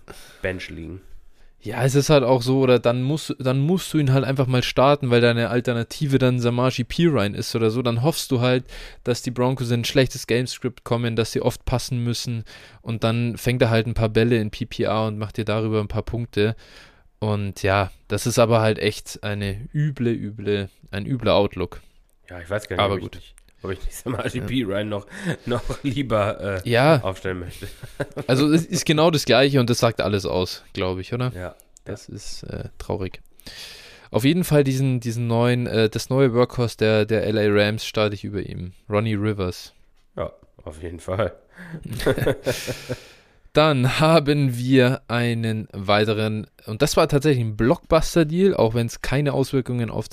Bench 0.43 0.71
liegen. 0.71 1.01
Ja, 1.63 1.85
es 1.85 1.95
ist 1.95 2.09
halt 2.09 2.25
auch 2.25 2.41
so, 2.41 2.61
oder 2.61 2.79
dann 2.79 3.03
musst, 3.03 3.37
dann 3.39 3.61
musst 3.61 3.93
du 3.93 3.99
ihn 3.99 4.15
halt 4.15 4.25
einfach 4.25 4.47
mal 4.47 4.63
starten, 4.63 5.11
weil 5.11 5.21
deine 5.21 5.51
Alternative 5.51 6.19
dann 6.19 6.41
Samaji 6.41 6.85
Pirine 6.85 7.37
ist 7.37 7.55
oder 7.55 7.71
so. 7.71 7.83
Dann 7.83 8.03
hoffst 8.03 8.31
du 8.31 8.41
halt, 8.41 8.65
dass 9.05 9.21
die 9.21 9.31
Broncos 9.31 9.71
in 9.71 9.81
ein 9.81 9.85
schlechtes 9.85 10.27
Gamescript 10.27 10.85
kommen, 10.85 11.17
dass 11.17 11.33
sie 11.33 11.43
oft 11.43 11.67
passen 11.67 12.03
müssen 12.03 12.45
und 12.81 13.05
dann 13.05 13.37
fängt 13.37 13.61
er 13.61 13.69
halt 13.69 13.87
ein 13.87 13.95
paar 13.95 14.09
Bälle 14.09 14.39
in 14.39 14.51
PPA 14.51 15.09
und 15.09 15.19
macht 15.19 15.37
dir 15.37 15.45
darüber 15.45 15.81
ein 15.81 15.89
paar 15.89 16.03
Punkte. 16.03 16.57
Und 17.19 17.63
ja, 17.63 17.91
das 18.09 18.27
ist 18.27 18.39
aber 18.39 18.63
halt 18.63 18.79
echt 18.79 19.23
eine 19.23 19.69
üble, 19.75 20.13
üble, 20.13 20.71
ein 20.91 21.05
übler 21.05 21.35
Outlook. 21.35 21.83
Ja, 22.31 22.41
ich 22.41 22.49
weiß 22.49 22.69
gar 22.69 22.77
nicht, 22.77 22.85
aber 22.85 22.99
gut. 22.99 23.17
Ich 23.17 23.35
ob 23.63 23.71
ich 23.71 23.81
nicht 23.85 23.95
Samaji 23.95 24.39
ja. 24.39 24.67
Ryan 24.67 24.89
noch, 24.89 25.07
noch 25.47 25.63
lieber 25.83 26.63
äh, 26.65 26.69
ja. 26.69 27.01
aufstellen 27.03 27.41
möchte. 27.41 27.69
also 28.27 28.53
es 28.53 28.65
ist 28.67 28.87
genau 28.87 29.11
das 29.11 29.25
gleiche 29.25 29.61
und 29.61 29.71
das 29.71 29.79
sagt 29.79 30.01
alles 30.01 30.27
aus, 30.27 30.65
glaube 30.73 31.01
ich, 31.01 31.13
oder? 31.13 31.33
Ja. 31.35 31.55
Das 31.85 32.09
ja. 32.09 32.15
ist 32.15 32.43
äh, 32.45 32.69
traurig. 32.79 33.21
Auf 34.11 34.25
jeden 34.25 34.45
Fall 34.45 34.65
diesen, 34.65 35.01
diesen 35.01 35.27
neuen, 35.27 35.67
äh, 35.67 35.89
das 35.89 36.11
neue 36.11 36.35
Workhorse 36.35 36.77
der, 36.77 37.07
der 37.07 37.33
LA 37.33 37.47
Rams 37.49 37.85
starte 37.85 38.15
ich 38.15 38.25
über 38.25 38.43
ihm. 38.43 38.73
Ronnie 38.89 39.15
Rivers. 39.15 39.73
Ja, 40.17 40.33
auf 40.65 40.83
jeden 40.83 40.99
Fall. 40.99 41.33
Dann 43.53 43.99
haben 43.99 44.57
wir 44.57 45.03
einen 45.09 45.69
weiteren, 45.73 46.47
und 46.67 46.83
das 46.83 46.97
war 46.97 47.09
tatsächlich 47.09 47.45
ein 47.45 47.57
Blockbuster-Deal, 47.57 48.55
auch 48.55 48.75
wenn 48.75 48.87
es 48.87 49.03
keine 49.03 49.33
Auswirkungen 49.33 49.91
auf 49.91 50.07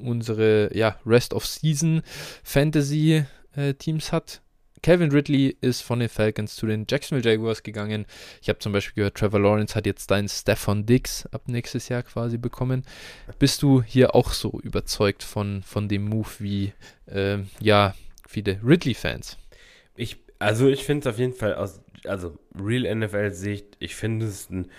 unsere 0.00 0.70
ja, 0.76 0.96
Rest 1.06 1.34
of 1.34 1.46
Season 1.46 2.02
Fantasy 2.42 3.24
äh, 3.56 3.74
Teams 3.74 4.12
hat. 4.12 4.42
Calvin 4.82 5.10
Ridley 5.10 5.56
ist 5.60 5.82
von 5.82 6.00
den 6.00 6.08
Falcons 6.08 6.56
zu 6.56 6.66
den 6.66 6.86
Jacksonville 6.88 7.28
Jaguars 7.28 7.62
gegangen. 7.62 8.06
Ich 8.40 8.48
habe 8.48 8.60
zum 8.60 8.72
Beispiel 8.72 8.94
gehört, 8.94 9.16
Trevor 9.16 9.40
Lawrence 9.40 9.74
hat 9.74 9.84
jetzt 9.84 10.10
deinen 10.10 10.28
Stefan 10.28 10.86
Diggs 10.86 11.26
ab 11.32 11.42
nächstes 11.46 11.88
Jahr 11.88 12.02
quasi 12.02 12.38
bekommen. 12.38 12.84
Bist 13.38 13.62
du 13.62 13.82
hier 13.82 14.14
auch 14.14 14.32
so 14.32 14.58
überzeugt 14.62 15.22
von, 15.22 15.62
von 15.62 15.88
dem 15.88 16.04
Move 16.04 16.28
wie 16.38 16.72
äh, 17.06 17.38
ja 17.60 17.94
viele 18.26 18.58
Ridley-Fans? 18.64 19.36
Ich 19.96 20.16
Also 20.38 20.68
ich 20.68 20.84
finde 20.84 21.08
es 21.08 21.14
auf 21.14 21.18
jeden 21.18 21.34
Fall 21.34 21.54
aus, 21.54 21.82
also 22.04 22.38
Real 22.58 22.94
NFL-Sicht, 22.94 23.76
ich 23.80 23.94
finde 23.94 24.26
es 24.26 24.48
ein 24.48 24.70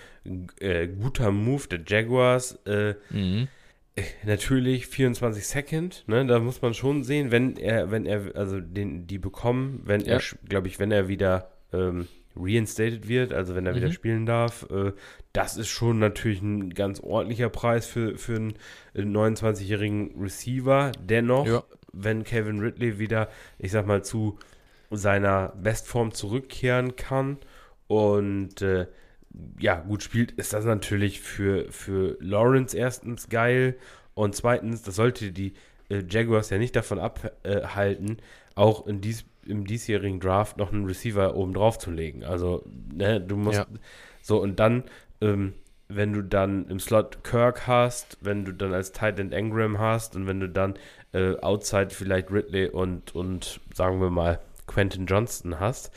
äh, 0.58 0.88
guter 0.88 1.30
Move 1.30 1.68
der 1.68 1.80
Jaguars. 1.86 2.58
Äh, 2.66 2.94
mhm. 3.10 3.48
Äh, 3.94 4.02
natürlich 4.24 4.86
24 4.86 5.46
Second, 5.46 6.04
ne, 6.06 6.24
da 6.26 6.38
muss 6.38 6.62
man 6.62 6.74
schon 6.74 7.04
sehen, 7.04 7.30
wenn 7.30 7.56
er, 7.56 7.90
wenn 7.90 8.06
er, 8.06 8.34
also 8.34 8.60
den, 8.60 9.06
die 9.06 9.18
bekommen, 9.18 9.82
wenn 9.84 10.00
ja. 10.00 10.14
er, 10.14 10.20
glaube 10.48 10.68
ich, 10.68 10.78
wenn 10.78 10.90
er 10.90 11.08
wieder 11.08 11.50
ähm, 11.72 12.08
reinstated 12.34 13.08
wird, 13.08 13.32
also 13.32 13.54
wenn 13.54 13.66
er 13.66 13.72
mhm. 13.72 13.76
wieder 13.76 13.92
spielen 13.92 14.24
darf, 14.24 14.66
äh, 14.70 14.92
das 15.32 15.56
ist 15.56 15.68
schon 15.68 15.98
natürlich 15.98 16.40
ein 16.42 16.70
ganz 16.70 17.00
ordentlicher 17.00 17.50
Preis 17.50 17.86
für, 17.86 18.16
für 18.16 18.36
einen 18.36 18.54
29-jährigen 18.94 20.20
Receiver. 20.20 20.92
Dennoch, 20.98 21.46
ja. 21.46 21.62
wenn 21.92 22.24
Kevin 22.24 22.60
Ridley 22.60 22.98
wieder, 22.98 23.28
ich 23.58 23.72
sag 23.72 23.86
mal, 23.86 24.02
zu 24.02 24.38
seiner 24.90 25.54
Bestform 25.62 26.12
zurückkehren 26.12 26.96
kann 26.96 27.38
und 27.86 28.60
äh, 28.62 28.86
ja, 29.58 29.76
gut 29.76 30.02
spielt, 30.02 30.32
ist 30.32 30.52
das 30.52 30.64
natürlich 30.64 31.20
für, 31.20 31.70
für 31.70 32.16
Lawrence 32.20 32.76
erstens 32.76 33.28
geil 33.28 33.76
und 34.14 34.34
zweitens, 34.34 34.82
das 34.82 34.96
sollte 34.96 35.32
die 35.32 35.54
äh, 35.88 36.02
Jaguars 36.08 36.50
ja 36.50 36.58
nicht 36.58 36.76
davon 36.76 36.98
abhalten, 36.98 38.18
auch 38.54 38.86
in 38.86 39.00
dies, 39.00 39.24
im 39.46 39.66
diesjährigen 39.66 40.20
Draft 40.20 40.56
noch 40.58 40.72
einen 40.72 40.86
Receiver 40.86 41.34
oben 41.34 41.54
drauf 41.54 41.78
zu 41.78 41.90
legen. 41.90 42.24
Also, 42.24 42.64
ne, 42.92 43.20
du 43.20 43.36
musst 43.36 43.58
ja. 43.58 43.66
so 44.20 44.40
und 44.40 44.60
dann, 44.60 44.84
ähm, 45.20 45.54
wenn 45.88 46.12
du 46.12 46.22
dann 46.22 46.68
im 46.68 46.80
Slot 46.80 47.24
Kirk 47.24 47.66
hast, 47.66 48.18
wenn 48.20 48.44
du 48.44 48.52
dann 48.52 48.72
als 48.72 48.92
Tight 48.92 49.18
End 49.18 49.32
Engram 49.32 49.78
hast 49.78 50.16
und 50.16 50.26
wenn 50.26 50.40
du 50.40 50.48
dann 50.48 50.74
äh, 51.12 51.36
outside 51.36 51.90
vielleicht 51.90 52.30
Ridley 52.30 52.68
und, 52.68 53.14
und 53.14 53.60
sagen 53.74 54.00
wir 54.00 54.10
mal 54.10 54.40
Quentin 54.66 55.06
Johnston 55.06 55.60
hast. 55.60 55.90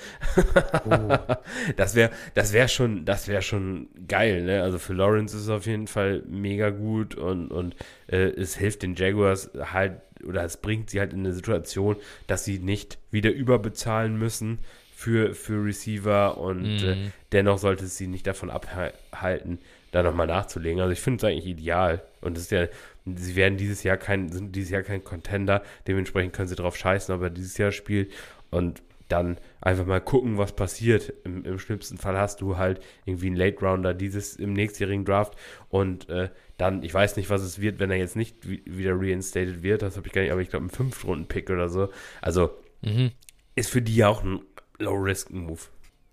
oh. 0.90 1.18
Das 1.78 1.96
wäre 1.96 2.12
das 2.34 2.54
wär 2.54 2.68
schon, 2.68 3.06
das 3.06 3.28
wär 3.28 3.42
schon 3.42 3.88
geil, 4.08 4.44
ne? 4.44 4.62
Also 4.62 4.80
für 4.80 4.94
Lawrence 4.94 5.36
ist 5.36 5.44
es 5.44 5.50
auf 5.50 5.66
jeden 5.66 5.88
Fall 5.88 6.24
mega 6.28 6.70
gut 6.70 7.16
und, 7.16 7.50
und 7.50 7.76
äh, 8.08 8.30
es 8.30 8.56
hilft 8.56 8.84
den 8.84 8.96
Jaguars 8.96 9.52
halt, 9.72 10.02
oder 10.26 10.44
es 10.44 10.58
bringt 10.58 10.90
sie 10.90 11.00
halt 11.00 11.14
in 11.14 11.20
eine 11.20 11.34
Situation, 11.34 11.96
dass 12.28 12.46
sie 12.46 12.60
nicht 12.60 12.98
wieder 13.12 13.32
überbezahlen 13.32 14.18
müssen 14.18 14.60
für, 14.96 15.36
für 15.36 15.64
Receiver 15.64 16.38
und 16.38 16.82
mm. 16.82 16.88
äh, 16.88 16.96
dennoch 17.32 17.58
sollte 17.58 17.86
es 17.86 17.98
sie 17.98 18.08
nicht 18.08 18.26
davon 18.26 18.50
abhalten, 18.50 19.60
da 19.92 20.04
nochmal 20.04 20.28
nachzulegen. 20.28 20.80
Also 20.80 20.94
ich 20.94 21.02
finde 21.02 21.18
es 21.18 21.24
eigentlich 21.32 21.48
ideal. 21.52 22.02
Und 22.22 22.38
es 22.38 22.46
ist 22.46 22.52
ja, 22.52 22.68
sie 23.06 23.36
werden 23.36 23.58
dieses 23.58 23.84
Jahr 23.84 23.98
kein, 23.98 24.32
sind 24.32 24.56
dieses 24.56 24.72
Jahr 24.72 24.84
kein 24.84 25.04
Contender, 25.04 25.64
dementsprechend 25.88 26.34
können 26.34 26.48
sie 26.48 26.56
drauf 26.56 26.76
scheißen, 26.78 27.14
aber 27.14 27.30
dieses 27.30 27.58
Jahr 27.58 27.72
spielt 27.72 28.12
und 28.56 28.82
dann 29.08 29.38
einfach 29.62 29.86
mal 29.86 30.02
gucken, 30.02 30.38
was 30.38 30.54
passiert. 30.54 31.14
Im, 31.24 31.46
Im, 31.46 31.60
schlimmsten 31.60 31.98
Fall 31.98 32.18
hast 32.18 32.42
du 32.42 32.58
halt 32.58 32.82
irgendwie 33.06 33.28
einen 33.28 33.36
Late 33.36 33.60
Rounder 33.60 33.94
dieses 33.94 34.36
im 34.36 34.54
nächstjährigen 34.54 35.06
Draft 35.06 35.36
und 35.70 36.10
äh, 36.10 36.30
dann, 36.58 36.82
ich 36.82 36.94
weiß 36.94 37.18
nicht, 37.18 37.30
was 37.30 37.42
es 37.42 37.60
wird, 37.62 37.80
wenn 37.80 37.92
er 37.92 37.98
jetzt 37.98 38.16
nicht 38.16 38.38
wieder 38.48 38.94
reinstated 38.96 39.62
wird, 39.62 39.82
das 39.82 39.98
habe 39.98 40.08
ich 40.08 40.14
gar 40.14 40.22
nicht, 40.22 40.32
aber 40.32 40.42
ich 40.42 40.50
glaube, 40.50 40.66
ein 40.66 40.70
Fünf-Runden-Pick 40.70 41.50
oder 41.50 41.70
so. 41.70 41.90
Also 42.22 42.52
mhm. 42.82 43.12
ist 43.56 43.70
für 43.70 43.82
die 43.82 43.96
ja 43.96 44.08
auch 44.08 44.24
ein 44.24 44.40
Low-Risk-Move. 44.80 45.62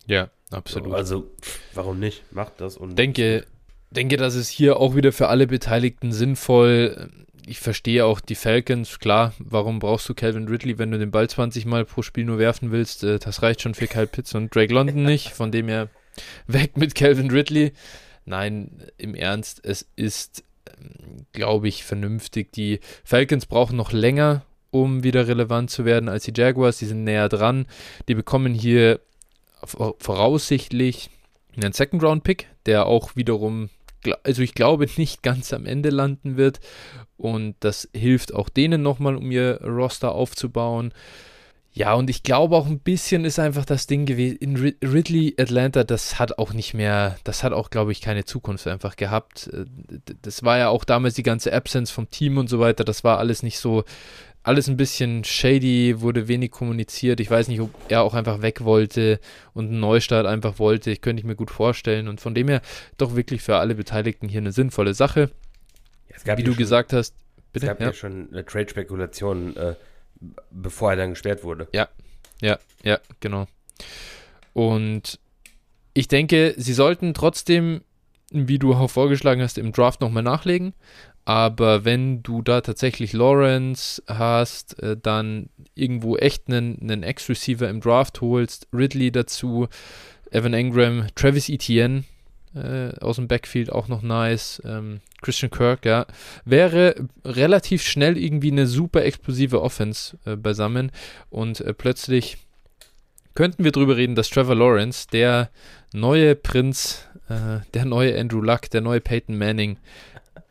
Ja, 0.06 0.30
absolut. 0.50 0.92
Also, 0.92 1.30
warum 1.74 2.00
nicht? 2.00 2.24
Macht 2.32 2.60
das 2.60 2.76
und. 2.76 2.98
Denke, 2.98 3.46
denke, 3.90 4.16
das 4.16 4.34
ist 4.34 4.48
hier 4.48 4.78
auch 4.78 4.96
wieder 4.96 5.12
für 5.12 5.28
alle 5.28 5.46
Beteiligten 5.46 6.12
sinnvoll 6.12 7.08
ich 7.46 7.60
verstehe 7.60 8.04
auch 8.04 8.20
die 8.20 8.34
Falcons, 8.34 8.98
klar, 8.98 9.34
warum 9.38 9.78
brauchst 9.78 10.08
du 10.08 10.14
Calvin 10.14 10.48
Ridley, 10.48 10.78
wenn 10.78 10.90
du 10.90 10.98
den 10.98 11.10
Ball 11.10 11.28
20 11.28 11.66
Mal 11.66 11.84
pro 11.84 12.02
Spiel 12.02 12.24
nur 12.24 12.38
werfen 12.38 12.70
willst? 12.70 13.04
Äh, 13.04 13.18
das 13.18 13.42
reicht 13.42 13.62
schon 13.62 13.74
für 13.74 13.86
Kyle 13.86 14.06
Pitts 14.06 14.34
und 14.34 14.54
Drake 14.54 14.72
London 14.72 15.02
nicht, 15.02 15.30
von 15.30 15.52
dem 15.52 15.68
her 15.68 15.88
weg 16.46 16.76
mit 16.76 16.94
Calvin 16.94 17.30
Ridley. 17.30 17.72
Nein, 18.24 18.82
im 18.98 19.14
Ernst, 19.14 19.60
es 19.64 19.86
ist, 19.96 20.44
ähm, 20.68 21.26
glaube 21.32 21.68
ich, 21.68 21.84
vernünftig. 21.84 22.52
Die 22.52 22.80
Falcons 23.04 23.46
brauchen 23.46 23.76
noch 23.76 23.92
länger, 23.92 24.44
um 24.70 25.02
wieder 25.02 25.26
relevant 25.26 25.70
zu 25.70 25.84
werden 25.84 26.08
als 26.08 26.24
die 26.24 26.32
Jaguars. 26.34 26.78
Die 26.78 26.86
sind 26.86 27.04
näher 27.04 27.28
dran. 27.28 27.66
Die 28.08 28.14
bekommen 28.14 28.54
hier 28.54 29.00
voraussichtlich 29.64 31.10
einen 31.56 31.72
Second-Round-Pick, 31.72 32.48
der 32.66 32.86
auch 32.86 33.14
wiederum 33.14 33.68
also 34.22 34.42
ich 34.42 34.54
glaube, 34.54 34.86
nicht 34.96 35.22
ganz 35.22 35.52
am 35.52 35.66
Ende 35.66 35.90
landen 35.90 36.36
wird. 36.36 36.60
Und 37.16 37.56
das 37.60 37.88
hilft 37.94 38.34
auch 38.34 38.48
denen 38.48 38.82
nochmal, 38.82 39.16
um 39.16 39.30
ihr 39.30 39.60
Roster 39.62 40.12
aufzubauen. 40.12 40.92
Ja, 41.74 41.94
und 41.94 42.10
ich 42.10 42.22
glaube 42.22 42.54
auch 42.56 42.66
ein 42.66 42.80
bisschen 42.80 43.24
ist 43.24 43.38
einfach 43.38 43.64
das 43.64 43.86
Ding 43.86 44.04
gewesen. 44.04 44.36
In 44.36 44.56
Ridley 44.56 45.34
Atlanta, 45.38 45.84
das 45.84 46.18
hat 46.18 46.36
auch 46.38 46.52
nicht 46.52 46.74
mehr, 46.74 47.16
das 47.24 47.42
hat 47.42 47.54
auch, 47.54 47.70
glaube 47.70 47.92
ich, 47.92 48.02
keine 48.02 48.26
Zukunft 48.26 48.66
einfach 48.66 48.96
gehabt. 48.96 49.48
Äh, 49.48 49.64
das 50.20 50.42
war 50.42 50.58
ja 50.58 50.68
auch 50.68 50.84
damals 50.84 51.14
die 51.14 51.22
ganze 51.22 51.52
Absence 51.52 51.90
vom 51.90 52.10
Team 52.10 52.36
und 52.36 52.48
so 52.48 52.60
weiter. 52.60 52.84
Das 52.84 53.04
war 53.04 53.18
alles 53.18 53.42
nicht 53.42 53.58
so, 53.58 53.84
alles 54.42 54.68
ein 54.68 54.76
bisschen 54.76 55.24
shady, 55.24 56.00
wurde 56.00 56.26
wenig 56.28 56.50
kommuniziert. 56.50 57.20
Ich 57.20 57.30
weiß 57.30 57.48
nicht, 57.48 57.60
ob 57.60 57.70
er 57.88 58.02
auch 58.02 58.14
einfach 58.14 58.42
weg 58.42 58.64
wollte 58.64 59.20
und 59.54 59.68
einen 59.68 59.80
Neustart 59.80 60.26
einfach 60.26 60.58
wollte. 60.58 60.90
Ich 60.90 61.00
könnte 61.00 61.20
ich 61.20 61.26
mir 61.26 61.36
gut 61.36 61.50
vorstellen. 61.50 62.08
Und 62.08 62.20
von 62.20 62.34
dem 62.34 62.48
her 62.48 62.60
doch 62.98 63.14
wirklich 63.14 63.42
für 63.42 63.56
alle 63.56 63.74
Beteiligten 63.74 64.28
hier 64.28 64.40
eine 64.40 64.52
sinnvolle 64.52 64.94
Sache. 64.94 65.30
Ja, 66.24 66.36
Wie 66.36 66.42
du 66.42 66.52
schon, 66.52 66.58
gesagt 66.58 66.92
hast, 66.92 67.14
bitte. 67.52 67.66
Es 67.66 67.70
gab 67.70 67.80
ja, 67.80 67.86
ja 67.86 67.92
schon 67.92 68.28
eine 68.32 68.44
Trade-Spekulation, 68.44 69.56
äh, 69.56 69.74
bevor 70.50 70.90
er 70.90 70.96
dann 70.96 71.10
gesperrt 71.10 71.44
wurde. 71.44 71.68
Ja, 71.72 71.88
ja, 72.40 72.58
ja, 72.82 72.98
genau. 73.20 73.46
Und 74.52 75.20
ich 75.94 76.08
denke, 76.08 76.54
sie 76.56 76.72
sollten 76.72 77.14
trotzdem, 77.14 77.82
wie 78.30 78.58
du 78.58 78.74
auch 78.74 78.90
vorgeschlagen 78.90 79.40
hast, 79.42 79.58
im 79.58 79.72
Draft 79.72 80.00
nochmal 80.00 80.22
nachlegen. 80.22 80.74
Aber 81.24 81.84
wenn 81.84 82.22
du 82.22 82.42
da 82.42 82.60
tatsächlich 82.60 83.12
Lawrence 83.12 84.02
hast, 84.08 84.82
äh, 84.82 84.96
dann 85.00 85.48
irgendwo 85.74 86.16
echt 86.16 86.48
einen, 86.48 87.02
Ex-Receiver 87.02 87.68
im 87.68 87.80
Draft 87.80 88.20
holst, 88.20 88.66
Ridley 88.72 89.12
dazu, 89.12 89.68
Evan 90.30 90.54
Engram, 90.54 91.06
Travis 91.14 91.48
Etienne 91.48 92.04
äh, 92.54 92.98
aus 93.00 93.16
dem 93.16 93.28
Backfield 93.28 93.70
auch 93.70 93.88
noch 93.88 94.02
nice, 94.02 94.60
ähm, 94.64 95.00
Christian 95.20 95.50
Kirk, 95.50 95.86
ja, 95.86 96.06
wäre 96.44 96.96
relativ 97.24 97.82
schnell 97.82 98.18
irgendwie 98.18 98.50
eine 98.50 98.66
super 98.66 99.04
explosive 99.04 99.62
Offense 99.62 100.18
äh, 100.24 100.36
beisammen. 100.36 100.90
Und 101.30 101.60
äh, 101.60 101.72
plötzlich 101.72 102.38
könnten 103.34 103.64
wir 103.64 103.72
drüber 103.72 103.96
reden, 103.96 104.16
dass 104.16 104.30
Trevor 104.30 104.56
Lawrence, 104.56 105.06
der 105.12 105.50
neue 105.92 106.34
Prinz, 106.34 107.06
äh, 107.28 107.60
der 107.74 107.84
neue 107.84 108.18
Andrew 108.18 108.40
Luck, 108.40 108.68
der 108.70 108.80
neue 108.80 109.00
Peyton 109.00 109.38
Manning, 109.38 109.78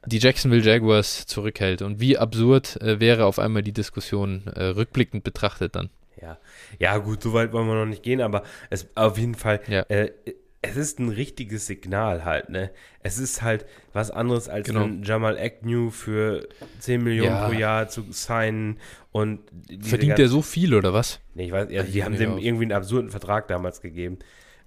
die 0.06 0.18
Jacksonville 0.18 0.64
Jaguars 0.64 1.26
zurückhält. 1.26 1.82
Und 1.82 2.00
wie 2.00 2.18
absurd 2.18 2.82
äh, 2.82 3.00
wäre 3.00 3.26
auf 3.26 3.40
einmal 3.40 3.62
die 3.62 3.74
Diskussion 3.74 4.44
äh, 4.48 4.66
rückblickend 4.66 5.24
betrachtet 5.24 5.76
dann. 5.76 5.90
Ja. 6.22 6.38
ja, 6.78 6.98
gut, 6.98 7.24
so 7.24 7.34
weit 7.34 7.52
wollen 7.52 7.68
wir 7.68 7.74
noch 7.74 7.86
nicht 7.86 8.04
gehen, 8.04 8.22
aber 8.22 8.44
es 8.70 8.88
auf 8.96 9.18
jeden 9.18 9.34
Fall, 9.34 9.60
ja. 9.68 9.82
äh, 9.84 10.12
es 10.62 10.76
ist 10.76 11.00
ein 11.00 11.10
richtiges 11.10 11.66
Signal 11.66 12.24
halt, 12.24 12.50
ne? 12.50 12.70
Es 13.02 13.18
ist 13.18 13.42
halt 13.42 13.66
was 13.94 14.12
anderes 14.12 14.48
als 14.48 14.68
genau. 14.68 14.84
ein 14.84 15.02
Jamal 15.02 15.40
Agnew 15.40 15.90
für 15.90 16.48
10 16.80 17.04
Millionen 17.04 17.32
ja. 17.32 17.48
pro 17.48 17.54
Jahr 17.54 17.88
zu 17.88 18.06
signen 18.12 18.78
und 19.12 19.40
Verdient 19.82 20.20
der 20.20 20.28
so 20.28 20.44
viel 20.44 20.76
oder 20.76 20.94
was? 20.94 21.20
Nee, 21.34 21.46
ich 21.46 21.52
weiß, 21.52 21.72
ja, 21.72 21.82
die 21.82 22.04
haben 22.04 22.16
dem 22.16 22.38
irgendwie 22.38 22.66
einen 22.66 22.74
absurden 22.74 23.10
Vertrag 23.10 23.48
damals 23.48 23.82
gegeben 23.82 24.20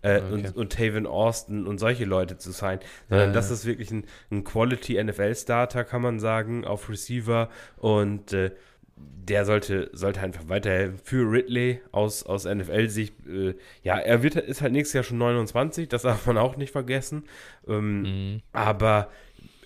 äh, 0.04 0.20
okay. 0.20 0.32
und, 0.32 0.56
und 0.56 0.72
Taven 0.72 1.06
Austin 1.06 1.66
und 1.66 1.78
solche 1.78 2.04
Leute 2.04 2.36
zu 2.36 2.52
sein, 2.52 2.78
sondern 3.08 3.28
ja, 3.30 3.34
das 3.34 3.50
ist 3.50 3.64
wirklich 3.64 3.90
ein, 3.90 4.04
ein 4.30 4.44
Quality-NFL-Starter, 4.44 5.84
kann 5.84 6.02
man 6.02 6.20
sagen, 6.20 6.64
auf 6.64 6.88
Receiver 6.88 7.48
und 7.76 8.32
äh, 8.32 8.50
der 8.96 9.44
sollte, 9.44 9.90
sollte 9.92 10.20
einfach 10.20 10.48
weiterhelfen. 10.48 10.98
Für 11.02 11.30
Ridley 11.30 11.80
aus, 11.90 12.24
aus 12.24 12.44
NFL-Sicht, 12.44 13.14
äh, 13.26 13.54
ja, 13.82 13.98
er 13.98 14.22
wird, 14.22 14.36
ist 14.36 14.60
halt 14.60 14.72
nächstes 14.72 14.92
Jahr 14.92 15.04
schon 15.04 15.18
29, 15.18 15.88
das 15.88 16.02
darf 16.02 16.26
man 16.26 16.38
auch 16.38 16.56
nicht 16.56 16.72
vergessen. 16.72 17.24
Ähm, 17.66 18.02
mhm. 18.02 18.42
Aber 18.52 19.08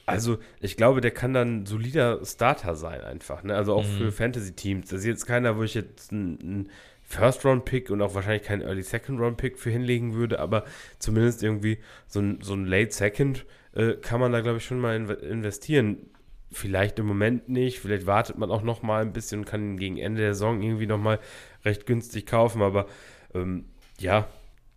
also, 0.07 0.39
ich 0.61 0.79
glaube, 0.79 1.03
der 1.03 1.11
kann 1.11 1.35
dann 1.35 1.63
ein 1.63 1.67
solider 1.67 2.25
Starter 2.25 2.77
sein, 2.77 3.03
einfach. 3.03 3.43
Ne? 3.43 3.55
Also 3.55 3.75
auch 3.75 3.85
mhm. 3.85 3.99
für 3.99 4.13
Fantasy-Teams. 4.13 4.89
Das 4.89 5.01
ist 5.01 5.07
jetzt 5.07 5.27
keiner, 5.27 5.59
wo 5.59 5.65
ich 5.65 5.75
jetzt 5.75 6.13
ein, 6.13 6.71
First-Round-Pick 7.09 7.91
und 7.91 8.03
auch 8.03 8.15
wahrscheinlich 8.15 8.43
keinen 8.43 8.63
Early 8.63 8.83
Second-Round-Pick 8.83 9.59
für 9.59 9.71
hinlegen 9.71 10.15
würde, 10.15 10.39
aber 10.39 10.65
zumindest 10.99 11.43
irgendwie 11.43 11.79
so 12.07 12.21
ein, 12.21 12.41
so 12.43 12.55
ein 12.55 12.67
Late 12.67 12.93
Second 12.93 13.47
äh, 13.75 13.95
kann 13.95 14.21
man 14.21 14.31
da, 14.33 14.41
glaube 14.43 14.59
ich, 14.59 14.65
schon 14.65 14.79
mal 14.79 14.95
in, 14.95 15.09
investieren. 15.09 16.11
Vielleicht 16.53 16.99
im 16.99 17.07
Moment 17.07 17.49
nicht, 17.49 17.81
vielleicht 17.81 18.07
wartet 18.07 18.39
man 18.39 18.51
auch 18.51 18.63
noch 18.63 18.83
mal 18.83 19.03
ein 19.03 19.13
bisschen 19.13 19.41
und 19.41 19.45
kann 19.47 19.63
ihn 19.63 19.79
gegen 19.79 19.97
Ende 19.97 20.21
der 20.21 20.35
Saison 20.35 20.63
irgendwie 20.63 20.87
noch 20.87 20.99
mal 20.99 21.19
recht 21.65 21.87
günstig 21.87 22.27
kaufen, 22.27 22.63
aber 22.63 22.87
ähm, 23.35 23.67
ja, 23.99 24.29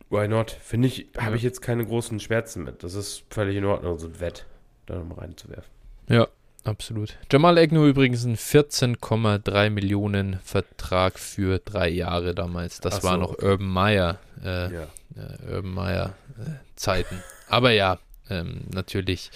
why 0.10 0.28
not? 0.28 0.52
Finde 0.52 0.88
ich, 0.88 1.10
habe 1.18 1.36
ich 1.36 1.44
jetzt 1.44 1.62
keine 1.62 1.86
großen 1.86 2.20
Schmerzen 2.20 2.64
mit. 2.64 2.84
Das 2.84 2.96
ist 2.96 3.24
völlig 3.30 3.58
in 3.58 3.66
Ordnung, 3.66 3.98
so 4.00 4.08
ein 4.08 4.20
Wett 4.20 4.46
da 4.86 4.96
nochmal 4.96 5.20
reinzuwerfen. 5.20 5.72
Ja, 6.10 6.28
absolut. 6.64 7.18
Jamal 7.32 7.58
Agnew 7.58 7.88
übrigens 7.88 8.24
ein 8.24 8.38
14,3 8.38 9.70
Millionen 9.70 10.40
Vertrag 10.44 11.20
für 11.20 11.60
drei 11.60 11.90
Jahre 11.90 12.36
damals. 12.36 12.80
Das 12.80 13.00
Ach 13.00 13.04
war 13.04 13.14
so, 13.14 13.22
noch 13.22 13.32
okay. 13.34 13.46
Urban 13.46 13.68
Meyer, 13.68 14.20
äh, 14.44 14.74
ja. 14.74 14.88
äh, 15.16 15.54
Urban 15.56 15.74
Meyer 15.74 16.16
äh, 16.40 16.50
Zeiten. 16.76 17.22
Aber 17.48 17.72
ja, 17.72 18.00
ähm, 18.30 18.62
natürlich, 18.74 19.32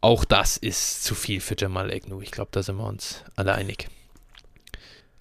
auch 0.00 0.24
das 0.24 0.56
ist 0.56 1.04
zu 1.04 1.14
viel 1.14 1.40
für 1.40 1.56
Jamal 1.58 1.90
Agnew. 1.90 2.20
Ich 2.20 2.30
glaube, 2.30 2.50
da 2.52 2.62
sind 2.62 2.76
wir 2.76 2.86
uns 2.86 3.24
alle 3.36 3.54
einig. 3.54 3.88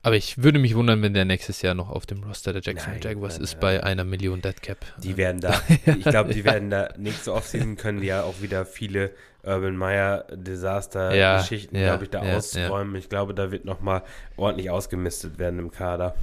Aber 0.05 0.17
ich 0.17 0.43
würde 0.43 0.59
mich 0.59 0.75
wundern, 0.75 1.01
wenn 1.01 1.13
der 1.13 1.23
nächstes 1.23 1.61
Jahr 1.61 1.75
noch 1.75 1.89
auf 1.89 2.05
dem 2.05 2.23
Roster 2.23 2.51
der 2.51 2.61
Jacksonville 2.61 3.01
Jaguars 3.01 3.37
ist 3.37 3.53
nein. 3.53 3.61
bei 3.61 3.83
einer 3.83 4.03
Million 4.03 4.41
Dead 4.41 4.61
Cap. 4.61 4.85
Die 4.97 5.15
werden 5.15 5.39
da, 5.39 5.61
ich 5.85 6.03
glaube, 6.03 6.33
die 6.33 6.43
werden 6.43 6.69
da 6.69 6.89
nächste 6.97 7.33
Offseason 7.33 7.77
können 7.77 8.03
ja 8.03 8.23
auch 8.23 8.41
wieder 8.41 8.65
viele 8.65 9.11
Urban 9.43 9.75
Meyer 9.75 10.25
Desaster 10.31 11.13
ja, 11.13 11.37
Geschichten, 11.37 11.75
ja, 11.75 11.89
glaube 11.89 12.05
ich, 12.05 12.09
da 12.09 12.23
ja, 12.23 12.37
ausräumen. 12.37 12.95
Ich 12.95 13.09
glaube, 13.09 13.33
da 13.33 13.51
wird 13.51 13.65
nochmal 13.65 14.03
ordentlich 14.37 14.69
ausgemistet 14.69 15.37
werden 15.37 15.59
im 15.59 15.71
Kader. 15.71 16.15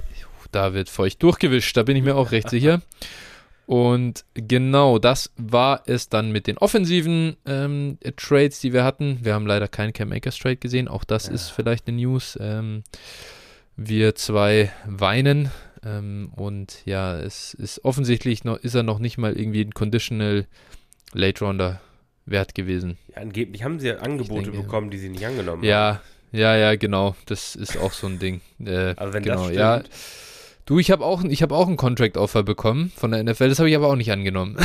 Da 0.51 0.73
wird 0.73 0.89
feucht 0.89 1.21
durchgewischt, 1.23 1.77
da 1.77 1.83
bin 1.83 1.95
ich 1.95 2.03
mir 2.03 2.15
auch 2.15 2.31
recht 2.31 2.49
sicher. 2.49 2.81
Und 3.67 4.25
genau 4.33 4.99
das 4.99 5.31
war 5.37 5.83
es 5.85 6.09
dann 6.09 6.31
mit 6.31 6.47
den 6.47 6.57
offensiven 6.57 7.37
ähm, 7.45 7.97
Trades, 8.17 8.59
die 8.59 8.73
wir 8.73 8.83
hatten. 8.83 9.19
Wir 9.21 9.33
haben 9.33 9.47
leider 9.47 9.69
keinen 9.69 9.93
Cam 9.93 10.11
Akers 10.11 10.37
Trade 10.37 10.57
gesehen. 10.57 10.89
Auch 10.89 11.05
das 11.05 11.29
ist 11.29 11.49
vielleicht 11.49 11.87
eine 11.87 11.95
News. 11.97 12.37
Ähm, 12.41 12.83
wir 13.77 14.15
zwei 14.15 14.71
weinen. 14.85 15.51
Ähm, 15.85 16.31
und 16.35 16.85
ja, 16.85 17.17
es 17.17 17.53
ist 17.53 17.85
offensichtlich 17.85 18.43
noch, 18.43 18.57
ist 18.57 18.75
er 18.75 18.83
noch 18.83 18.99
nicht 18.99 19.17
mal 19.17 19.37
irgendwie 19.37 19.61
ein 19.61 19.73
Conditional 19.73 20.47
Late 21.13 21.45
Rounder 21.45 21.79
wert 22.25 22.55
gewesen. 22.55 22.97
Ja, 23.09 23.21
angeblich 23.21 23.63
haben 23.63 23.79
sie 23.79 23.87
ja 23.87 23.97
Angebote 23.97 24.51
denke, 24.51 24.61
bekommen, 24.61 24.89
die 24.89 24.97
sie 24.97 25.09
nicht 25.09 25.25
angenommen 25.25 25.63
ja, 25.63 25.95
haben. 25.95 25.99
Ja, 26.37 26.55
ja, 26.55 26.75
genau. 26.75 27.15
Das 27.25 27.55
ist 27.55 27.77
auch 27.77 27.93
so 27.93 28.07
ein 28.07 28.19
Ding. 28.19 28.41
Äh, 28.63 28.93
also 28.95 29.13
wenn 29.13 29.23
genau, 29.23 29.35
das 29.35 29.45
stimmt, 29.45 29.59
ja. 29.59 29.83
Du, 30.65 30.77
ich 30.77 30.91
habe 30.91 31.03
auch, 31.03 31.23
hab 31.23 31.51
auch 31.51 31.67
ein 31.67 31.75
Contract-Offer 31.75 32.43
bekommen 32.43 32.91
von 32.95 33.11
der 33.11 33.23
NFL, 33.23 33.49
das 33.49 33.57
habe 33.57 33.69
ich 33.69 33.75
aber 33.75 33.87
auch 33.87 33.95
nicht 33.95 34.11
angenommen. 34.11 34.55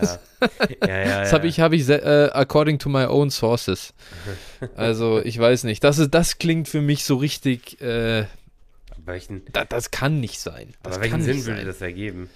Ja. 0.00 0.18
ja, 0.86 0.98
ja, 0.98 1.20
das 1.22 1.32
habe 1.32 1.46
ich, 1.46 1.60
hab 1.60 1.72
ich 1.72 1.88
uh, 1.88 2.28
according 2.32 2.78
to 2.78 2.88
my 2.88 3.04
own 3.04 3.30
sources. 3.30 3.94
Also, 4.76 5.20
ich 5.22 5.38
weiß 5.38 5.64
nicht. 5.64 5.84
Das, 5.84 5.98
ist, 5.98 6.12
das 6.12 6.38
klingt 6.38 6.68
für 6.68 6.80
mich 6.80 7.04
so 7.04 7.16
richtig 7.16 7.80
äh, 7.80 8.24
welchen, 9.08 9.42
da, 9.52 9.64
das 9.64 9.90
kann 9.90 10.20
nicht 10.20 10.38
sein. 10.38 10.74
Das 10.82 10.94
aber 10.94 11.02
welchen 11.02 11.22
Sinn 11.22 11.44
würde 11.46 11.64
das 11.64 11.80
ergeben? 11.80 12.30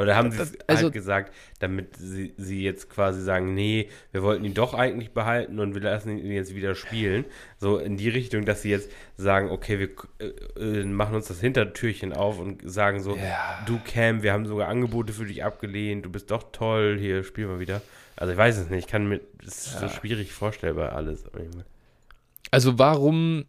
Oder 0.00 0.16
haben 0.16 0.30
sie 0.30 0.40
es 0.40 0.58
also, 0.66 0.84
halt 0.84 0.92
gesagt, 0.92 1.34
damit 1.58 1.96
sie, 1.96 2.34
sie 2.36 2.62
jetzt 2.62 2.90
quasi 2.90 3.22
sagen, 3.22 3.54
nee, 3.54 3.88
wir 4.12 4.22
wollten 4.22 4.44
ihn 4.44 4.54
doch 4.54 4.74
eigentlich 4.74 5.12
behalten 5.12 5.58
und 5.58 5.74
wir 5.74 5.82
lassen 5.82 6.18
ihn 6.18 6.32
jetzt 6.32 6.54
wieder 6.54 6.74
spielen. 6.74 7.24
So 7.58 7.78
in 7.78 7.96
die 7.96 8.08
Richtung, 8.08 8.44
dass 8.44 8.62
sie 8.62 8.70
jetzt 8.70 8.90
sagen, 9.16 9.50
okay, 9.50 9.78
wir 9.78 9.88
äh, 10.18 10.80
äh 10.80 10.84
machen 10.84 11.14
uns 11.14 11.28
das 11.28 11.40
Hintertürchen 11.40 12.12
auf 12.12 12.38
und 12.38 12.68
sagen 12.68 13.00
so, 13.00 13.16
ja. 13.16 13.62
du 13.66 13.78
Cam, 13.84 14.22
wir 14.22 14.32
haben 14.32 14.46
sogar 14.46 14.68
Angebote 14.68 15.12
für 15.12 15.24
dich 15.24 15.44
abgelehnt, 15.44 16.04
du 16.04 16.10
bist 16.10 16.30
doch 16.30 16.44
toll, 16.52 16.96
hier, 16.98 17.24
spiel 17.24 17.46
mal 17.46 17.60
wieder. 17.60 17.80
Also 18.16 18.32
ich 18.32 18.38
weiß 18.38 18.58
es 18.58 18.70
nicht, 18.70 18.86
ich 18.86 18.90
kann 18.90 19.08
mir, 19.08 19.20
es 19.46 19.66
ist 19.66 19.74
ja. 19.74 19.80
so 19.80 19.88
schwierig 19.88 20.32
vorstellbar 20.32 20.92
alles. 20.92 21.24
Also 22.50 22.78
warum 22.78 23.44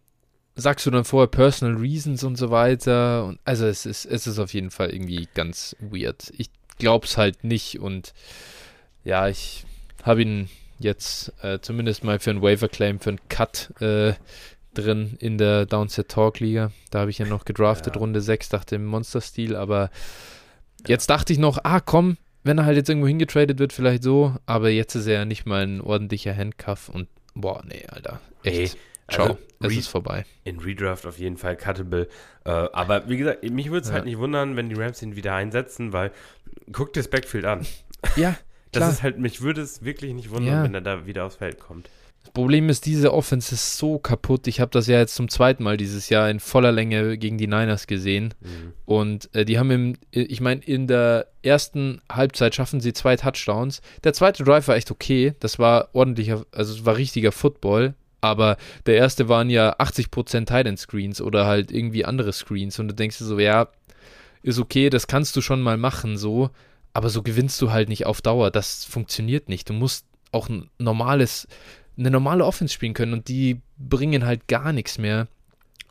sagst 0.57 0.85
du 0.85 0.91
dann 0.91 1.05
vorher 1.05 1.27
Personal 1.27 1.77
Reasons 1.77 2.23
und 2.23 2.35
so 2.35 2.49
weiter. 2.51 3.25
Und 3.25 3.39
also 3.45 3.65
es 3.65 3.85
ist, 3.85 4.05
es 4.05 4.27
ist 4.27 4.39
auf 4.39 4.53
jeden 4.53 4.71
Fall 4.71 4.89
irgendwie 4.89 5.29
ganz 5.33 5.75
weird. 5.79 6.33
Ich 6.37 6.49
glaub's 6.79 7.17
halt 7.17 7.43
nicht 7.43 7.79
und 7.79 8.13
ja, 9.03 9.27
ich 9.29 9.65
habe 10.03 10.23
ihn 10.23 10.49
jetzt 10.79 11.31
äh, 11.41 11.59
zumindest 11.61 12.03
mal 12.03 12.19
für 12.19 12.31
einen 12.31 12.41
Waiver 12.41 12.67
Claim, 12.67 12.99
für 12.99 13.11
einen 13.11 13.29
Cut 13.29 13.71
äh, 13.81 14.13
drin 14.73 15.15
in 15.19 15.37
der 15.37 15.65
Downset 15.65 16.09
Talk 16.09 16.39
Liga. 16.39 16.71
Da 16.91 16.99
habe 16.99 17.09
ich 17.09 17.19
ja 17.19 17.25
noch 17.25 17.45
gedraftet, 17.45 17.95
ja. 17.95 18.01
Runde 18.01 18.21
6, 18.21 18.49
dachte 18.49 18.75
im 18.75 18.85
Monster-Stil, 18.85 19.55
aber 19.55 19.89
jetzt 20.85 21.09
dachte 21.09 21.33
ich 21.33 21.39
noch, 21.39 21.59
ah 21.63 21.79
komm, 21.79 22.17
wenn 22.43 22.57
er 22.57 22.65
halt 22.65 22.77
jetzt 22.77 22.89
irgendwo 22.89 23.07
hingetradet 23.07 23.59
wird, 23.59 23.73
vielleicht 23.73 24.03
so, 24.03 24.35
aber 24.45 24.69
jetzt 24.69 24.95
ist 24.95 25.07
er 25.07 25.13
ja 25.13 25.25
nicht 25.25 25.45
mal 25.45 25.63
ein 25.63 25.81
ordentlicher 25.81 26.35
Handcuff 26.35 26.89
und 26.89 27.07
boah, 27.33 27.63
nee, 27.67 27.85
Alter. 27.87 28.19
Echt. 28.43 28.75
Ey, 28.75 28.79
Ciao, 29.09 29.37
also, 29.59 29.73
es 29.73 29.77
ist 29.77 29.87
vorbei. 29.87 30.25
In 30.43 30.59
Redraft 30.59 31.05
auf 31.05 31.17
jeden 31.17 31.37
Fall 31.37 31.55
cuttable. 31.55 32.07
Äh, 32.45 32.49
aber 32.49 33.07
wie 33.07 33.17
gesagt, 33.17 33.43
mich 33.43 33.69
würde 33.69 33.83
es 33.83 33.87
ja. 33.87 33.95
halt 33.95 34.05
nicht 34.05 34.17
wundern, 34.17 34.55
wenn 34.55 34.69
die 34.69 34.75
Rams 34.75 35.01
ihn 35.01 35.15
wieder 35.15 35.33
einsetzen, 35.33 35.93
weil 35.93 36.11
guck 36.71 36.93
dir 36.93 36.99
das 36.99 37.09
Backfield 37.09 37.45
an. 37.45 37.65
Ja, 38.15 38.37
das 38.71 38.81
klar. 38.81 38.91
ist 38.91 39.03
halt, 39.03 39.17
mich 39.17 39.41
würde 39.41 39.61
es 39.61 39.83
wirklich 39.83 40.13
nicht 40.13 40.29
wundern, 40.29 40.53
ja. 40.53 40.63
wenn 40.63 40.73
er 40.73 40.81
da 40.81 41.07
wieder 41.07 41.25
aufs 41.25 41.37
Feld 41.37 41.59
kommt. 41.59 41.89
Das 42.21 42.31
Problem 42.31 42.69
ist, 42.69 42.85
diese 42.85 43.11
Offense 43.11 43.55
ist 43.55 43.77
so 43.77 43.97
kaputt. 43.97 44.47
Ich 44.47 44.59
habe 44.59 44.69
das 44.69 44.85
ja 44.87 44.99
jetzt 44.99 45.15
zum 45.15 45.29
zweiten 45.29 45.63
Mal 45.63 45.77
dieses 45.77 46.09
Jahr 46.09 46.29
in 46.29 46.39
voller 46.39 46.71
Länge 46.71 47.17
gegen 47.17 47.37
die 47.37 47.47
Niners 47.47 47.87
gesehen. 47.87 48.35
Mhm. 48.41 48.73
Und 48.85 49.33
äh, 49.33 49.45
die 49.45 49.57
haben 49.57 49.71
im, 49.71 49.97
ich 50.11 50.41
meine, 50.41 50.61
in 50.61 50.87
der 50.87 51.27
ersten 51.41 52.01
Halbzeit 52.11 52.53
schaffen 52.53 52.81
sie 52.81 52.93
zwei 52.93 53.15
Touchdowns. 53.15 53.81
Der 54.03 54.13
zweite 54.13 54.43
Drive 54.43 54.67
war 54.67 54.75
echt 54.75 54.91
okay. 54.91 55.33
Das 55.39 55.57
war 55.57 55.89
ordentlicher, 55.93 56.45
also 56.51 56.73
es 56.73 56.85
war 56.85 56.97
richtiger 56.97 57.31
Football 57.31 57.95
aber 58.27 58.57
der 58.85 58.95
erste 58.95 59.29
waren 59.29 59.49
ja 59.49 59.75
80% 59.79 60.45
Titan 60.45 60.77
Screens 60.77 61.21
oder 61.21 61.45
halt 61.45 61.71
irgendwie 61.71 62.05
andere 62.05 62.33
Screens 62.33 62.79
und 62.79 62.87
du 62.87 62.95
denkst 62.95 63.17
dir 63.17 63.25
so, 63.25 63.39
ja, 63.39 63.69
ist 64.43 64.59
okay, 64.59 64.89
das 64.89 65.07
kannst 65.07 65.35
du 65.35 65.41
schon 65.41 65.61
mal 65.61 65.77
machen, 65.77 66.17
so, 66.17 66.49
aber 66.93 67.09
so 67.09 67.21
gewinnst 67.21 67.61
du 67.61 67.71
halt 67.71 67.89
nicht 67.89 68.05
auf 68.05 68.21
Dauer. 68.21 68.49
Das 68.51 68.85
funktioniert 68.85 69.49
nicht. 69.49 69.69
Du 69.69 69.73
musst 69.73 70.05
auch 70.31 70.49
ein 70.49 70.69
normales, 70.77 71.47
eine 71.97 72.11
normale 72.11 72.45
Offense 72.45 72.73
spielen 72.73 72.93
können 72.93 73.13
und 73.13 73.27
die 73.27 73.61
bringen 73.77 74.25
halt 74.25 74.47
gar 74.47 74.73
nichts 74.73 74.97
mehr, 74.97 75.27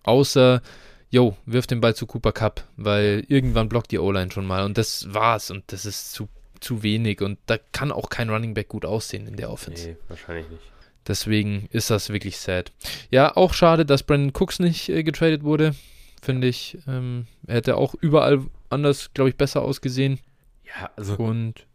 außer, 0.04 0.62
yo, 1.10 1.36
wirf 1.46 1.66
den 1.66 1.80
Ball 1.80 1.94
zu 1.94 2.06
Cooper 2.06 2.32
Cup, 2.32 2.64
weil 2.76 3.24
irgendwann 3.28 3.68
blockt 3.68 3.90
die 3.92 3.98
O-Line 3.98 4.30
schon 4.32 4.46
mal 4.46 4.64
und 4.64 4.78
das 4.78 5.12
war's 5.12 5.50
und 5.50 5.64
das 5.68 5.86
ist 5.86 6.12
zu, 6.12 6.28
zu 6.60 6.82
wenig 6.82 7.20
und 7.22 7.38
da 7.46 7.58
kann 7.72 7.92
auch 7.92 8.08
kein 8.08 8.30
Running 8.30 8.54
Back 8.54 8.68
gut 8.68 8.84
aussehen 8.84 9.26
in 9.26 9.36
der 9.36 9.50
Offense. 9.50 9.88
Nee, 9.88 9.96
wahrscheinlich 10.08 10.48
nicht. 10.48 10.62
Deswegen 11.06 11.68
ist 11.70 11.90
das 11.90 12.10
wirklich 12.10 12.38
sad. 12.38 12.72
Ja, 13.10 13.36
auch 13.36 13.54
schade, 13.54 13.86
dass 13.86 14.02
Brandon 14.02 14.32
Cooks 14.34 14.58
nicht 14.58 14.88
äh, 14.88 15.02
getradet 15.02 15.44
wurde. 15.44 15.74
Finde 16.20 16.48
ich. 16.48 16.78
Ähm, 16.88 17.26
er 17.46 17.56
hätte 17.56 17.76
auch 17.76 17.94
überall 17.94 18.42
anders, 18.70 19.12
glaube 19.14 19.30
ich, 19.30 19.36
besser 19.36 19.62
ausgesehen. 19.62 20.18
Ja, 20.64 20.90
also. 20.96 21.14
Und. 21.16 21.66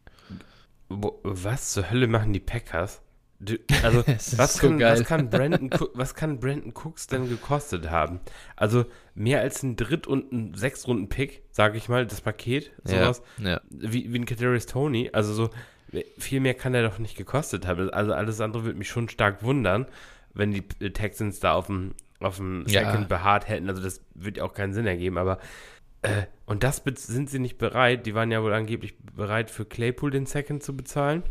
Was 0.89 1.71
zur 1.71 1.89
Hölle 1.89 2.07
machen 2.07 2.33
die 2.33 2.41
Packers? 2.41 3.01
Du, 3.39 3.55
also, 3.83 4.03
was, 4.05 4.55
so 4.55 4.67
kann, 4.67 4.79
was, 4.79 5.03
kann 5.05 5.29
Brandon, 5.29 5.69
was 5.93 6.13
kann 6.13 6.39
Brandon 6.39 6.73
Cooks 6.73 7.07
denn 7.07 7.29
gekostet 7.29 7.89
haben? 7.89 8.19
Also, 8.55 8.85
mehr 9.15 9.39
als 9.39 9.63
ein 9.63 9.77
Dritt- 9.77 10.05
und 10.05 10.31
ein 10.31 10.53
Sechstrunden-Pick, 10.53 11.43
sage 11.51 11.77
ich 11.77 11.87
mal, 11.87 12.05
das 12.05 12.21
Paket, 12.21 12.71
sowas. 12.83 13.21
Ja, 13.37 13.49
ja. 13.49 13.61
Wie, 13.69 14.11
wie 14.11 14.19
ein 14.19 14.25
Kadarius 14.25 14.65
Tony. 14.65 15.09
Also, 15.13 15.33
so, 15.33 15.49
viel 16.17 16.39
mehr 16.39 16.53
kann 16.53 16.73
er 16.73 16.83
doch 16.83 16.99
nicht 16.99 17.17
gekostet 17.17 17.67
haben. 17.67 17.89
Also 17.89 18.13
alles 18.13 18.41
andere 18.41 18.63
würde 18.63 18.77
mich 18.77 18.89
schon 18.89 19.09
stark 19.09 19.43
wundern, 19.43 19.85
wenn 20.33 20.51
die 20.51 20.61
Texans 20.61 21.39
da 21.39 21.53
auf 21.53 21.67
dem, 21.67 21.93
auf 22.19 22.37
dem 22.37 22.65
Second 22.67 23.01
ja. 23.01 23.07
beharrt 23.07 23.47
hätten. 23.49 23.69
Also 23.69 23.81
das 23.81 24.01
würde 24.13 24.43
auch 24.43 24.53
keinen 24.53 24.73
Sinn 24.73 24.87
ergeben, 24.87 25.17
aber 25.17 25.39
äh, 26.01 26.23
und 26.45 26.63
das 26.63 26.81
sind 26.85 27.29
sie 27.29 27.39
nicht 27.39 27.57
bereit. 27.57 28.05
Die 28.05 28.15
waren 28.15 28.31
ja 28.31 28.41
wohl 28.41 28.53
angeblich 28.53 28.97
bereit, 28.97 29.51
für 29.51 29.65
Claypool 29.65 30.11
den 30.11 30.25
Second 30.25 30.63
zu 30.63 30.75
bezahlen. 30.75 31.23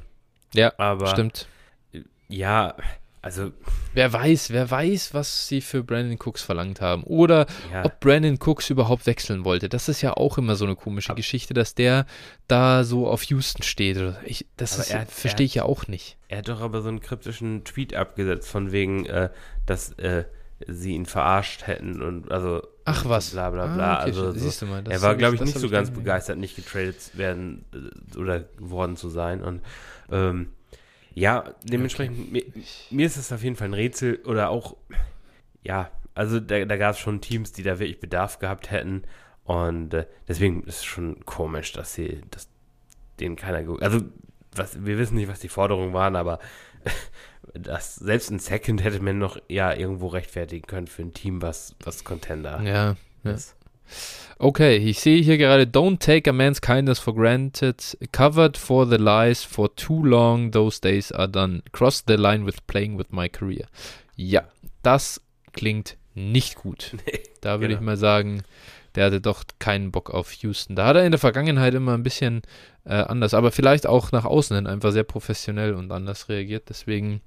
Ja, 0.54 0.72
aber 0.78 1.08
stimmt. 1.08 1.48
Ja, 2.28 2.76
also. 3.22 3.52
Wer 3.92 4.12
weiß, 4.12 4.50
wer 4.50 4.70
weiß, 4.70 5.12
was 5.12 5.46
sie 5.46 5.60
für 5.60 5.82
Brandon 5.82 6.18
Cooks 6.18 6.42
verlangt 6.42 6.80
haben. 6.80 7.02
Oder 7.04 7.46
ja. 7.72 7.84
ob 7.84 8.00
Brandon 8.00 8.38
Cooks 8.40 8.70
überhaupt 8.70 9.06
wechseln 9.06 9.44
wollte. 9.44 9.68
Das 9.68 9.88
ist 9.88 10.00
ja 10.00 10.16
auch 10.16 10.38
immer 10.38 10.56
so 10.56 10.64
eine 10.64 10.76
komische 10.76 11.14
Geschichte, 11.14 11.52
dass 11.52 11.74
der 11.74 12.06
da 12.48 12.84
so 12.84 13.06
auf 13.08 13.22
Houston 13.24 13.62
steht. 13.62 13.98
Ich, 14.24 14.46
das 14.56 14.90
verstehe 15.08 15.46
ich 15.46 15.54
ja 15.54 15.64
auch 15.64 15.86
nicht. 15.86 16.16
Er 16.28 16.38
hat 16.38 16.48
doch 16.48 16.60
aber 16.60 16.80
so 16.80 16.88
einen 16.88 17.00
kryptischen 17.00 17.64
Tweet 17.64 17.94
abgesetzt, 17.94 18.48
von 18.48 18.72
wegen, 18.72 19.04
äh, 19.06 19.30
dass 19.66 19.92
äh, 19.98 20.24
sie 20.66 20.92
ihn 20.92 21.06
verarscht 21.06 21.66
hätten 21.66 22.02
und 22.02 22.30
also. 22.30 22.62
Ach 22.84 23.04
was. 23.06 23.30
Bla 23.30 23.50
bla 23.50 23.66
bla. 23.66 23.84
Ah, 23.84 24.00
okay. 24.00 24.04
also, 24.06 24.32
Siehst 24.32 24.62
du 24.62 24.66
mal, 24.66 24.82
er 24.88 25.02
war, 25.02 25.14
glaube 25.14 25.34
ich, 25.34 25.42
nicht 25.42 25.58
so 25.58 25.68
ganz 25.68 25.90
begeistert, 25.90 26.38
nicht 26.38 26.56
getradet 26.56 27.16
werden 27.18 27.64
äh, 27.74 28.18
oder 28.18 28.40
geworden 28.40 28.96
zu 28.96 29.10
sein. 29.10 29.42
Und 29.42 29.60
ähm, 30.10 30.48
ja, 31.14 31.54
dementsprechend, 31.64 32.18
okay. 32.18 32.52
mir, 32.54 32.62
mir, 32.90 33.06
ist 33.06 33.16
es 33.16 33.32
auf 33.32 33.42
jeden 33.42 33.56
Fall 33.56 33.68
ein 33.68 33.74
Rätsel 33.74 34.16
oder 34.24 34.50
auch, 34.50 34.76
ja, 35.62 35.90
also 36.14 36.40
da, 36.40 36.64
da 36.64 36.76
gab 36.76 36.94
es 36.94 37.00
schon 37.00 37.20
Teams, 37.20 37.52
die 37.52 37.62
da 37.62 37.78
wirklich 37.78 38.00
Bedarf 38.00 38.38
gehabt 38.38 38.70
hätten 38.70 39.02
und 39.44 39.94
äh, 39.94 40.06
deswegen 40.28 40.62
ist 40.64 40.78
es 40.78 40.84
schon 40.84 41.24
komisch, 41.24 41.72
dass 41.72 41.94
sie, 41.94 42.22
dass 42.30 42.48
denen 43.18 43.36
keiner, 43.36 43.80
also 43.80 44.00
was, 44.54 44.84
wir 44.84 44.98
wissen 44.98 45.16
nicht, 45.16 45.28
was 45.28 45.40
die 45.40 45.48
Forderungen 45.48 45.92
waren, 45.92 46.16
aber 46.16 46.38
das, 47.54 47.96
selbst 47.96 48.30
ein 48.30 48.38
Second 48.38 48.82
hätte 48.82 49.00
man 49.00 49.18
noch 49.18 49.38
ja 49.48 49.74
irgendwo 49.74 50.08
rechtfertigen 50.08 50.66
können 50.66 50.86
für 50.86 51.02
ein 51.02 51.14
Team, 51.14 51.42
was, 51.42 51.76
was 51.84 52.04
Contender 52.04 52.62
ja, 52.62 52.96
ist. 53.30 53.50
Ja. 53.50 53.59
Okay, 54.38 54.78
ich 54.78 55.00
sehe 55.00 55.22
hier 55.22 55.36
gerade, 55.36 55.64
don't 55.64 55.98
take 55.98 56.28
a 56.28 56.32
man's 56.32 56.62
kindness 56.62 56.98
for 56.98 57.14
granted. 57.14 57.98
Covered 58.10 58.56
for 58.56 58.86
the 58.88 58.96
lies 58.96 59.44
for 59.44 59.74
too 59.76 60.02
long, 60.02 60.50
those 60.50 60.80
days 60.80 61.12
are 61.12 61.28
done. 61.28 61.62
Cross 61.72 62.04
the 62.06 62.16
line 62.16 62.46
with 62.46 62.66
playing 62.66 62.96
with 62.96 63.08
my 63.10 63.28
career. 63.28 63.66
Ja, 64.16 64.44
das 64.82 65.20
klingt 65.52 65.96
nicht 66.14 66.56
gut. 66.56 66.96
Nee, 67.06 67.20
da 67.42 67.60
würde 67.60 67.74
genau. 67.74 67.80
ich 67.80 67.84
mal 67.84 67.96
sagen, 67.96 68.42
der 68.94 69.06
hatte 69.06 69.20
doch 69.20 69.44
keinen 69.58 69.90
Bock 69.92 70.10
auf 70.10 70.32
Houston. 70.32 70.74
Da 70.74 70.86
hat 70.86 70.96
er 70.96 71.04
in 71.04 71.12
der 71.12 71.18
Vergangenheit 71.20 71.74
immer 71.74 71.94
ein 71.94 72.02
bisschen 72.02 72.42
äh, 72.84 72.94
anders, 72.94 73.34
aber 73.34 73.52
vielleicht 73.52 73.86
auch 73.86 74.10
nach 74.12 74.24
außen 74.24 74.56
hin 74.56 74.66
einfach 74.66 74.92
sehr 74.92 75.04
professionell 75.04 75.74
und 75.74 75.92
anders 75.92 76.28
reagiert. 76.28 76.68
Deswegen 76.68 77.20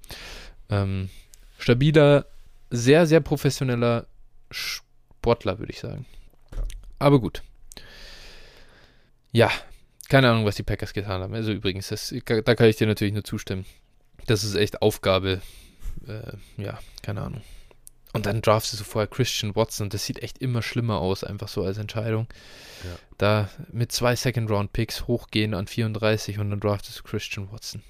ähm, 0.69 1.09
stabiler, 1.57 2.25
sehr, 2.69 3.05
sehr 3.05 3.21
professioneller 3.21 4.07
Sportler, 4.51 5.59
würde 5.59 5.71
ich 5.71 5.79
sagen. 5.79 6.05
Aber 7.03 7.19
gut. 7.19 7.43
Ja, 9.31 9.51
keine 10.07 10.29
Ahnung, 10.29 10.45
was 10.45 10.55
die 10.55 10.63
Packers 10.63 10.93
getan 10.93 11.21
haben. 11.21 11.33
Also 11.33 11.51
übrigens, 11.51 11.89
das, 11.89 12.13
da 12.25 12.55
kann 12.55 12.69
ich 12.69 12.77
dir 12.77 12.87
natürlich 12.87 13.13
nur 13.13 13.25
zustimmen. 13.25 13.65
Das 14.27 14.43
ist 14.43 14.55
echt 14.55 14.81
Aufgabe. 14.81 15.41
Äh, 16.07 16.61
ja, 16.61 16.79
keine 17.01 17.21
Ahnung. 17.21 17.41
Und 18.13 18.25
dann 18.25 18.41
draftest 18.41 18.79
du 18.79 18.85
vorher 18.85 19.07
Christian 19.07 19.55
Watson. 19.55 19.89
Das 19.89 20.05
sieht 20.05 20.21
echt 20.23 20.37
immer 20.37 20.61
schlimmer 20.61 20.99
aus, 20.99 21.23
einfach 21.23 21.47
so 21.49 21.63
als 21.63 21.77
Entscheidung. 21.77 22.27
Ja. 22.83 22.95
Da 23.17 23.49
mit 23.71 23.91
zwei 23.91 24.15
Second-Round-Picks 24.15 25.07
hochgehen 25.07 25.53
an 25.55 25.67
34 25.67 26.39
und 26.39 26.51
dann 26.51 26.59
draftest 26.59 26.99
du 26.99 27.03
Christian 27.03 27.51
Watson. 27.51 27.83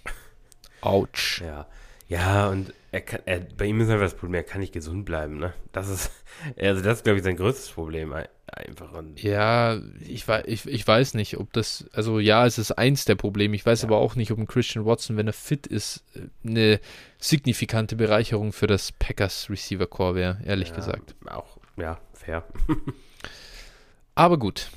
Autsch. 0.82 1.42
Ja, 1.42 1.68
ja 2.08 2.48
und 2.48 2.74
er 2.92 3.02
kann, 3.02 3.20
er, 3.26 3.42
bei 3.42 3.66
ihm 3.66 3.82
ist 3.82 3.90
einfach 3.90 4.06
das 4.06 4.16
Problem, 4.16 4.36
er 4.36 4.44
kann 4.44 4.62
nicht 4.62 4.74
gesund 4.74 5.06
bleiben. 5.06 5.38
Ne? 5.38 5.54
Das 5.72 5.90
ist, 5.90 6.10
also 6.58 6.82
das 6.82 7.00
ist, 7.00 7.04
glaube 7.04 7.20
ich, 7.20 7.24
sein 7.24 7.36
größtes 7.36 7.70
Problem 7.70 8.14
einfach. 8.58 8.94
Und 8.94 9.22
ja, 9.22 9.80
ich, 10.08 10.26
ich, 10.46 10.66
ich 10.66 10.88
weiß 10.88 11.14
nicht, 11.16 11.38
ob 11.38 11.54
das, 11.54 11.86
also 11.94 12.20
ja, 12.20 12.46
es 12.46 12.58
ist 12.58 12.72
eins 12.72 13.06
der 13.06 13.16
Probleme. 13.16 13.56
Ich 13.56 13.66
weiß 13.66 13.82
ja. 13.82 13.88
aber 13.88 13.98
auch 13.98 14.16
nicht, 14.16 14.32
ob 14.32 14.40
ein 14.40 14.48
Christian 14.48 14.86
Watson, 14.86 15.18
wenn 15.18 15.28
er 15.28 15.34
fit 15.34 15.68
ist, 15.68 16.04
eine 16.46 16.80
signifikante 17.20 17.96
Bereicherung 17.96 18.54
für 18.54 18.68
das 18.68 18.92
Packers 18.92 19.50
Receiver 19.50 19.88
Core 19.88 20.16
wäre, 20.16 20.38
ehrlich 20.46 20.70
ja, 20.70 20.76
gesagt. 20.76 21.16
Auch, 21.26 21.58
ja, 21.78 22.00
fair. 22.14 22.44
aber 24.16 24.38
gut. 24.38 24.70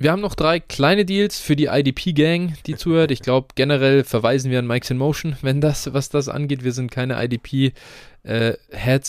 Wir 0.00 0.12
haben 0.12 0.20
noch 0.20 0.36
drei 0.36 0.60
kleine 0.60 1.04
Deals 1.04 1.40
für 1.40 1.56
die 1.56 1.66
IDP-Gang, 1.66 2.54
die 2.66 2.76
zuhört. 2.76 3.10
Ich 3.10 3.20
glaube, 3.20 3.48
generell 3.56 4.04
verweisen 4.04 4.48
wir 4.48 4.60
an 4.60 4.66
Mike's 4.68 4.90
in 4.90 4.96
Motion, 4.96 5.36
wenn 5.42 5.60
das, 5.60 5.92
was 5.92 6.08
das 6.08 6.28
angeht. 6.28 6.62
Wir 6.62 6.72
sind 6.72 6.92
keine 6.92 7.20
IDP-Heads 7.20 7.76
äh, 8.22 8.54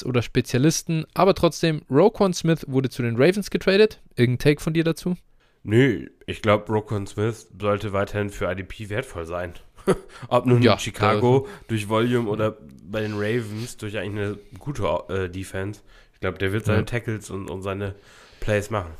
oder 0.05 0.21
Spezialisten. 0.21 1.05
Aber 1.13 1.33
trotzdem, 1.33 1.81
Roquan 1.89 2.33
Smith 2.33 2.65
wurde 2.67 2.89
zu 2.89 3.01
den 3.01 3.15
Ravens 3.15 3.49
getradet. 3.49 4.01
Irgendein 4.15 4.39
Take 4.39 4.61
von 4.61 4.73
dir 4.73 4.83
dazu? 4.83 5.15
Nö, 5.63 6.07
ich 6.25 6.41
glaube, 6.41 6.71
Roquan 6.71 7.07
Smith 7.07 7.47
sollte 7.59 7.93
weiterhin 7.93 8.29
für 8.29 8.49
IDP 8.51 8.89
wertvoll 8.89 9.25
sein. 9.25 9.53
Ob 10.27 10.45
nun 10.45 10.61
ja, 10.61 10.73
in 10.73 10.79
Chicago 10.79 11.47
durch 11.67 11.89
Volume 11.89 12.29
oder 12.29 12.57
bei 12.83 13.01
den 13.01 13.13
Ravens 13.13 13.77
durch 13.77 13.97
eigentlich 13.97 14.25
eine 14.25 14.39
gute 14.57 14.83
äh, 15.09 15.29
Defense. 15.29 15.81
Ich 16.13 16.19
glaube, 16.19 16.37
der 16.37 16.51
wird 16.51 16.65
seine 16.65 16.79
ja. 16.79 16.85
Tackles 16.85 17.29
und, 17.29 17.49
und 17.49 17.61
seine 17.61 17.95
Plays 18.39 18.69
machen 18.69 18.91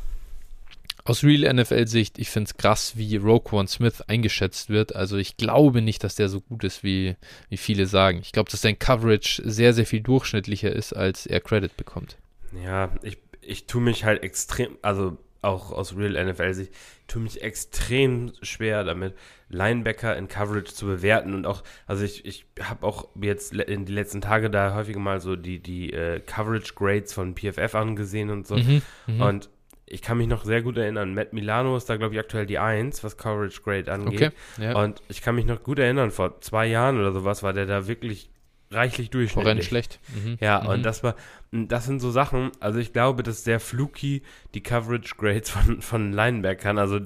aus 1.06 1.24
Real 1.24 1.54
NFL-Sicht, 1.54 2.20
ich 2.20 2.30
finde 2.30 2.50
es 2.50 2.58
krass, 2.58 2.93
wie 2.95 3.16
Roquan 3.18 3.68
Smith 3.68 4.02
eingeschätzt 4.02 4.70
wird. 4.70 4.95
Also 4.95 5.18
ich 5.18 5.38
glaube 5.38 5.82
nicht, 5.82 6.04
dass 6.04 6.16
der 6.16 6.30
so 6.30 6.41
gut 6.41 6.64
ist, 6.64 6.84
wie, 6.84 7.16
wie 7.50 7.58
viele 7.58 7.86
sagen. 7.86 8.20
Ich 8.22 8.32
glaube, 8.32 8.52
dass 8.52 8.62
sein 8.62 8.78
Coverage 8.78 9.41
sehr, 9.45 9.74
sehr 9.74 9.86
viel 9.86 10.02
durchschnittlicher 10.02 10.72
ist, 10.72 10.93
als 10.93 11.26
er 11.26 11.39
Credit 11.39 11.76
bekommt. 11.76 12.18
Ja, 12.64 12.91
ich, 13.02 13.18
ich 13.41 13.66
tue 13.66 13.82
mich 13.82 14.04
halt 14.04 14.24
extrem, 14.24 14.78
also 14.82 15.18
auch 15.41 15.72
aus 15.72 15.95
Real 15.95 16.24
NFL-Sicht, 16.26 16.74
tue 17.08 17.22
mich 17.22 17.41
extrem 17.41 18.34
schwer 18.41 18.84
damit, 18.84 19.16
Linebacker 19.50 20.16
in 20.16 20.28
Coverage 20.28 20.74
zu 20.74 20.86
bewerten 20.86 21.34
und 21.34 21.47
auch, 21.47 21.64
also 21.88 22.04
ich, 22.04 22.26
ich 22.26 22.45
habe 22.62 22.86
auch 22.86 23.08
jetzt 23.20 23.54
in 23.54 23.86
die 23.86 23.93
letzten 23.93 24.22
Tage 24.22 24.50
da 24.50 24.76
häufiger 24.76 25.00
mal 25.00 25.20
so 25.22 25.36
die, 25.36 25.60
die 25.60 25.91
äh, 25.93 26.20
Coverage 26.20 26.74
Grades 26.76 27.14
von 27.14 27.36
PFF 27.36 27.74
angesehen 27.74 28.30
und 28.30 28.45
so. 28.45 28.58
Mhm, 28.58 28.82
mhm. 29.08 29.22
und 29.22 29.50
ich 29.89 30.01
kann 30.01 30.17
mich 30.17 30.27
noch 30.27 30.45
sehr 30.45 30.61
gut 30.61 30.77
erinnern, 30.77 31.13
Matt 31.13 31.33
Milano 31.33 31.75
ist 31.75 31.89
da, 31.89 31.97
glaube 31.97 32.13
ich, 32.13 32.19
aktuell 32.19 32.45
die 32.45 32.59
1, 32.59 33.03
was 33.03 33.17
Coverage 33.17 33.61
Grade 33.61 33.91
angeht. 33.91 34.33
Okay, 34.57 34.63
ja. 34.63 34.79
Und 34.79 35.01
ich 35.09 35.21
kann 35.21 35.35
mich 35.35 35.45
noch 35.45 35.63
gut 35.63 35.79
erinnern, 35.79 36.11
vor 36.11 36.39
zwei 36.41 36.67
Jahren 36.67 36.99
oder 36.99 37.11
sowas 37.11 37.41
war 37.43 37.53
der 37.53 37.65
da 37.65 37.87
wirklich 37.87 38.29
reichlich 38.71 39.09
durchschnittlich. 39.09 39.45
Horrend 39.45 39.63
schlecht. 39.63 39.99
Mhm. 40.13 40.37
Ja, 40.39 40.61
mhm. 40.61 40.69
und 40.69 40.83
das 40.83 41.03
war, 41.03 41.15
das 41.51 41.85
sind 41.85 41.99
so 41.99 42.11
Sachen, 42.11 42.51
also 42.59 42.79
ich 42.79 42.93
glaube, 42.93 43.23
das 43.23 43.37
ist 43.37 43.43
sehr 43.45 43.59
fluky, 43.59 44.21
die 44.53 44.61
Coverage 44.61 45.15
Grades 45.17 45.49
von, 45.49 45.81
von 45.81 46.13
Linebackern. 46.13 46.77
Also, 46.77 46.99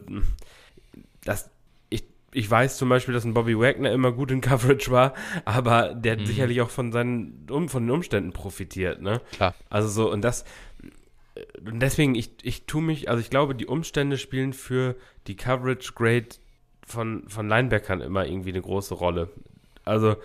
das, 1.23 1.49
ich, 1.89 2.03
ich 2.34 2.51
weiß 2.51 2.77
zum 2.77 2.89
Beispiel, 2.89 3.13
dass 3.13 3.23
ein 3.23 3.34
Bobby 3.34 3.57
Wagner 3.57 3.93
immer 3.93 4.11
gut 4.11 4.31
in 4.31 4.41
Coverage 4.41 4.91
war, 4.91 5.13
aber 5.45 5.93
der 5.93 6.13
hat 6.13 6.19
mhm. 6.19 6.25
sicherlich 6.25 6.61
auch 6.61 6.69
von 6.69 6.91
seinen, 6.91 7.47
um, 7.49 7.69
von 7.69 7.84
den 7.84 7.91
Umständen 7.91 8.34
profitiert, 8.34 9.01
ne? 9.01 9.21
Klar. 9.31 9.55
Also 9.69 9.88
so, 9.88 10.11
und 10.11 10.21
das, 10.21 10.43
und 11.65 11.79
deswegen, 11.79 12.15
ich, 12.15 12.31
ich 12.43 12.65
tue 12.65 12.81
mich, 12.81 13.09
also 13.09 13.19
ich 13.19 13.29
glaube, 13.29 13.55
die 13.55 13.65
Umstände 13.65 14.17
spielen 14.17 14.53
für 14.53 14.95
die 15.27 15.36
Coverage 15.36 15.93
Grade 15.93 16.27
von, 16.86 17.27
von 17.27 17.47
Linebackern 17.47 18.01
immer 18.01 18.25
irgendwie 18.25 18.49
eine 18.49 18.61
große 18.61 18.93
Rolle. 18.93 19.29
Also, 19.84 20.15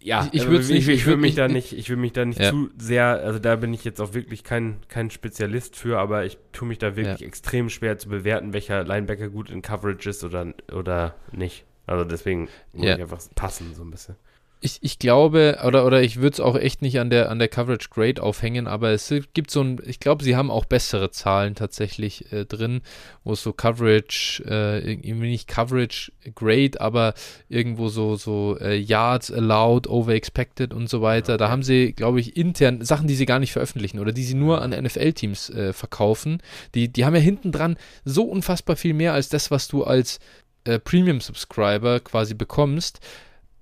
ja, 0.00 0.28
ich, 0.32 0.44
ich, 0.44 0.70
ich, 0.70 0.88
ich 0.88 1.06
will 1.06 1.16
mich 1.16 1.34
da 1.34 1.48
nicht, 1.48 1.72
ich 1.72 1.88
will 1.88 1.96
mich 1.96 2.12
da 2.12 2.24
nicht 2.24 2.40
ja. 2.40 2.50
zu 2.50 2.70
sehr, 2.78 3.06
also 3.06 3.38
da 3.38 3.56
bin 3.56 3.72
ich 3.74 3.84
jetzt 3.84 4.00
auch 4.00 4.14
wirklich 4.14 4.44
kein, 4.44 4.76
kein 4.88 5.10
Spezialist 5.10 5.76
für, 5.76 5.98
aber 5.98 6.24
ich 6.24 6.38
tue 6.52 6.68
mich 6.68 6.78
da 6.78 6.96
wirklich 6.96 7.20
ja. 7.20 7.26
extrem 7.26 7.68
schwer 7.68 7.98
zu 7.98 8.08
bewerten, 8.08 8.52
welcher 8.52 8.84
Linebacker 8.84 9.28
gut 9.28 9.50
in 9.50 9.62
Coverage 9.62 10.10
ist 10.10 10.24
oder, 10.24 10.52
oder 10.72 11.14
nicht. 11.32 11.64
Also 11.86 12.04
deswegen 12.04 12.48
muss 12.72 12.86
ja. 12.86 12.96
ich 12.96 13.02
einfach 13.02 13.20
passen, 13.34 13.74
so 13.74 13.82
ein 13.82 13.90
bisschen 13.90 14.16
ich, 14.64 14.78
ich 14.80 15.00
glaube, 15.00 15.58
oder, 15.66 15.84
oder 15.84 16.02
ich 16.02 16.18
würde 16.18 16.34
es 16.34 16.40
auch 16.40 16.56
echt 16.56 16.82
nicht 16.82 17.00
an 17.00 17.10
der, 17.10 17.30
an 17.30 17.40
der 17.40 17.48
Coverage 17.48 17.88
Grade 17.90 18.22
aufhängen, 18.22 18.68
aber 18.68 18.90
es 18.90 19.12
gibt 19.34 19.50
so 19.50 19.60
ein, 19.60 19.80
ich 19.84 19.98
glaube, 19.98 20.22
sie 20.22 20.36
haben 20.36 20.52
auch 20.52 20.64
bessere 20.66 21.10
Zahlen 21.10 21.56
tatsächlich 21.56 22.32
äh, 22.32 22.44
drin, 22.44 22.80
wo 23.24 23.32
es 23.32 23.42
so 23.42 23.52
Coverage, 23.52 24.44
äh, 24.46 24.78
irgendwie 24.88 25.30
nicht 25.30 25.48
Coverage 25.48 26.12
Grade, 26.36 26.80
aber 26.80 27.14
irgendwo 27.48 27.88
so, 27.88 28.14
so 28.14 28.56
äh, 28.60 28.76
Yards 28.76 29.32
allowed, 29.32 29.88
over 29.88 30.14
expected 30.14 30.72
und 30.72 30.88
so 30.88 31.02
weiter. 31.02 31.38
Da 31.38 31.50
haben 31.50 31.64
sie, 31.64 31.92
glaube 31.92 32.20
ich, 32.20 32.36
intern 32.36 32.84
Sachen, 32.84 33.08
die 33.08 33.16
sie 33.16 33.26
gar 33.26 33.40
nicht 33.40 33.52
veröffentlichen 33.52 33.98
oder 33.98 34.12
die 34.12 34.22
sie 34.22 34.34
nur 34.34 34.62
an 34.62 34.70
NFL-Teams 34.70 35.50
äh, 35.50 35.72
verkaufen. 35.72 36.40
Die, 36.76 36.86
die 36.86 37.04
haben 37.04 37.16
ja 37.16 37.20
hinten 37.20 37.50
dran 37.50 37.76
so 38.04 38.22
unfassbar 38.22 38.76
viel 38.76 38.94
mehr 38.94 39.12
als 39.12 39.28
das, 39.28 39.50
was 39.50 39.66
du 39.66 39.82
als 39.82 40.20
äh, 40.64 40.78
Premium-Subscriber 40.78 41.98
quasi 41.98 42.34
bekommst 42.34 43.00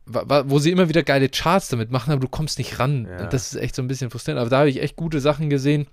wo 0.07 0.59
sie 0.59 0.71
immer 0.71 0.89
wieder 0.89 1.03
geile 1.03 1.29
Charts 1.29 1.69
damit 1.69 1.91
machen, 1.91 2.11
aber 2.13 2.21
du 2.21 2.29
kommst 2.29 2.59
nicht 2.59 2.79
ran. 2.79 3.07
Ja. 3.07 3.27
Das 3.27 3.53
ist 3.53 3.61
echt 3.61 3.77
so 3.77 3.83
ein 3.83 3.89
bisschen 3.89 4.11
frustrierend. 4.11 4.41
Aber 4.41 4.51
da 4.51 4.59
habe 4.61 4.71
ich 4.71 4.83
echt 4.83 4.97
gute 4.97 5.21
Sachen 5.21 5.51
gesehen 5.51 5.87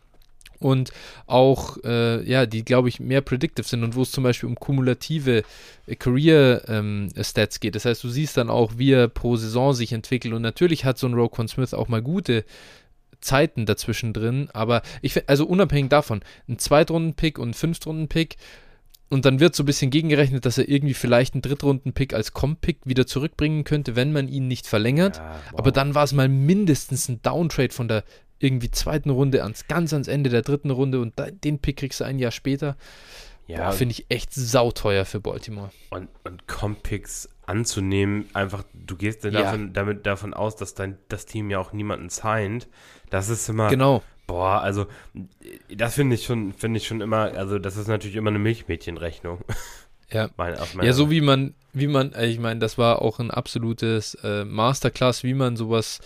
und 0.59 0.91
auch, 1.25 1.77
äh, 1.83 2.23
ja, 2.27 2.45
die, 2.45 2.65
glaube 2.65 2.89
ich, 2.89 2.99
mehr 2.99 3.21
predictive 3.21 3.67
sind 3.67 3.83
und 3.83 3.95
wo 3.95 4.01
es 4.01 4.11
zum 4.11 4.23
Beispiel 4.23 4.49
um 4.49 4.55
kumulative 4.55 5.43
äh, 5.85 5.95
Career-Stats 5.95 7.55
ähm, 7.55 7.59
geht. 7.59 7.75
Das 7.75 7.85
heißt, 7.85 8.03
du 8.03 8.09
siehst 8.09 8.37
dann 8.37 8.49
auch, 8.49 8.73
wie 8.77 8.91
er 8.91 9.07
pro 9.07 9.35
Saison 9.35 9.73
sich 9.73 9.93
entwickelt 9.93 10.33
und 10.33 10.41
natürlich 10.41 10.85
hat 10.85 10.97
so 10.97 11.07
ein 11.07 11.13
Roquan 11.13 11.47
Smith 11.47 11.73
auch 11.73 11.87
mal 11.87 12.01
gute 12.01 12.43
Zeiten 13.21 13.65
dazwischen 13.65 14.13
drin, 14.13 14.49
aber 14.53 14.83
ich 15.01 15.13
finde, 15.13 15.29
also 15.29 15.45
unabhängig 15.45 15.89
davon, 15.89 16.21
ein 16.47 16.59
Zweitrunden-Pick 16.59 17.39
und 17.39 17.49
ein 17.49 17.53
Fünftrunden-Pick 17.55 18.37
und 19.09 19.25
dann 19.25 19.39
wird 19.39 19.55
so 19.55 19.63
ein 19.63 19.65
bisschen 19.65 19.89
gegengerechnet, 19.89 20.45
dass 20.45 20.57
er 20.57 20.67
irgendwie 20.67 20.93
vielleicht 20.93 21.33
einen 21.33 21.41
Drittrunden-Pick 21.41 22.13
als 22.13 22.33
Comp-Pick 22.33 22.79
wieder 22.85 23.07
zurückbringen 23.07 23.63
könnte, 23.63 23.95
wenn 23.95 24.11
man 24.11 24.27
ihn 24.27 24.47
nicht 24.47 24.67
verlängert. 24.67 25.17
Ja, 25.17 25.35
wow. 25.51 25.59
Aber 25.59 25.71
dann 25.71 25.95
war 25.95 26.03
es 26.03 26.13
mal 26.13 26.27
mindestens 26.27 27.07
ein 27.07 27.21
Downtrade 27.21 27.73
von 27.73 27.87
der 27.87 28.03
irgendwie 28.39 28.69
zweiten 28.69 29.09
Runde 29.09 29.43
ans 29.43 29.67
ganz 29.67 29.93
ans 29.93 30.07
Ende 30.07 30.29
der 30.29 30.41
dritten 30.41 30.69
Runde 30.69 30.99
und 30.99 31.13
den 31.43 31.59
Pick 31.59 31.77
kriegst 31.77 32.01
du 32.01 32.03
ein 32.03 32.19
Jahr 32.19 32.31
später. 32.31 32.75
Ja, 33.47 33.71
finde 33.71 33.93
ich 33.93 34.05
echt 34.09 34.33
sauteuer 34.33 35.05
für 35.05 35.21
Baltimore. 35.21 35.69
Und, 35.89 36.09
und 36.25 36.47
Comp-Picks 36.47 37.29
anzunehmen, 37.45 38.25
einfach, 38.33 38.63
du 38.73 38.97
gehst 38.97 39.23
ja. 39.23 39.31
davon, 39.31 39.71
damit 39.71 40.05
davon 40.05 40.33
aus, 40.33 40.57
dass 40.57 40.73
dein, 40.73 40.97
das 41.07 41.25
Team 41.25 41.49
ja 41.49 41.57
auch 41.57 41.71
niemanden 41.71 42.09
signed. 42.09 42.67
Das 43.09 43.29
ist 43.29 43.47
immer. 43.47 43.69
Genau. 43.69 44.03
Boah, 44.27 44.61
also 44.61 44.87
das 45.73 45.95
finde 45.95 46.15
ich 46.15 46.25
schon, 46.25 46.53
finde 46.53 46.77
ich 46.77 46.87
schon 46.87 46.99
immer, 47.01 47.31
also 47.33 47.59
das 47.59 47.77
ist 47.77 47.87
natürlich 47.87 48.17
immer 48.17 48.29
eine 48.29 48.39
Milchmädchenrechnung. 48.39 49.39
Ja, 50.09 50.29
meine, 50.37 50.57
ja 50.83 50.93
so 50.93 51.11
wie 51.11 51.19
man, 51.19 51.53
wie 51.73 51.87
man, 51.87 52.13
äh, 52.13 52.27
ich 52.27 52.39
meine, 52.39 52.61
das 52.61 52.77
war 52.77 53.01
auch 53.01 53.19
ein 53.19 53.29
absolutes 53.29 54.15
äh, 54.23 54.45
Masterclass, 54.45 55.25
wie 55.25 55.33
man 55.33 55.57
sowas 55.57 55.99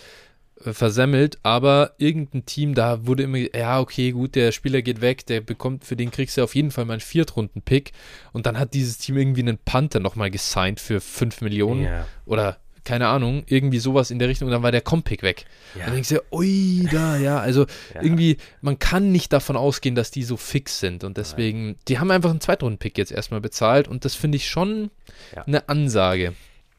äh, 0.64 0.72
versemmelt, 0.72 1.38
aber 1.44 1.92
irgendein 1.98 2.44
Team, 2.44 2.74
da 2.74 3.06
wurde 3.06 3.22
immer, 3.22 3.38
ja, 3.38 3.78
okay, 3.78 4.10
gut, 4.10 4.34
der 4.34 4.50
Spieler 4.50 4.82
geht 4.82 5.02
weg, 5.02 5.24
der 5.26 5.40
bekommt, 5.40 5.84
für 5.84 5.94
den 5.94 6.10
kriegst 6.10 6.36
du 6.36 6.42
auf 6.42 6.56
jeden 6.56 6.72
Fall 6.72 6.84
mal 6.84 6.94
einen 6.94 7.00
Viertrunden-Pick 7.00 7.92
und 8.32 8.46
dann 8.46 8.58
hat 8.58 8.74
dieses 8.74 8.98
Team 8.98 9.16
irgendwie 9.16 9.42
einen 9.42 9.58
Panther 9.58 10.00
nochmal 10.00 10.32
gesigned 10.32 10.80
für 10.80 11.00
5 11.00 11.40
Millionen 11.40 11.84
ja. 11.84 12.06
oder 12.26 12.58
keine 12.84 13.08
Ahnung, 13.08 13.44
irgendwie 13.46 13.78
sowas 13.78 14.10
in 14.10 14.18
der 14.18 14.28
Richtung, 14.28 14.46
und 14.48 14.52
dann 14.52 14.62
war 14.62 14.72
der 14.72 14.80
Compick 14.80 15.22
weg. 15.22 15.44
Ja. 15.76 15.84
Dann 15.84 15.94
denkst 15.94 16.08
du, 16.10 16.22
ui, 16.32 16.88
da, 16.90 17.16
ja, 17.16 17.38
also 17.38 17.66
ja. 17.94 18.02
irgendwie, 18.02 18.38
man 18.60 18.78
kann 18.78 19.12
nicht 19.12 19.32
davon 19.32 19.56
ausgehen, 19.56 19.94
dass 19.94 20.10
die 20.10 20.22
so 20.22 20.36
fix 20.36 20.80
sind 20.80 21.04
und 21.04 21.16
deswegen, 21.16 21.76
die 21.88 21.98
haben 21.98 22.10
einfach 22.10 22.30
einen 22.30 22.40
Zweitrunden-Pick 22.40 22.98
jetzt 22.98 23.12
erstmal 23.12 23.40
bezahlt 23.40 23.88
und 23.88 24.04
das 24.04 24.14
finde 24.14 24.36
ich 24.36 24.48
schon 24.48 24.90
ja. 25.34 25.42
eine 25.42 25.68
Ansage. 25.68 26.34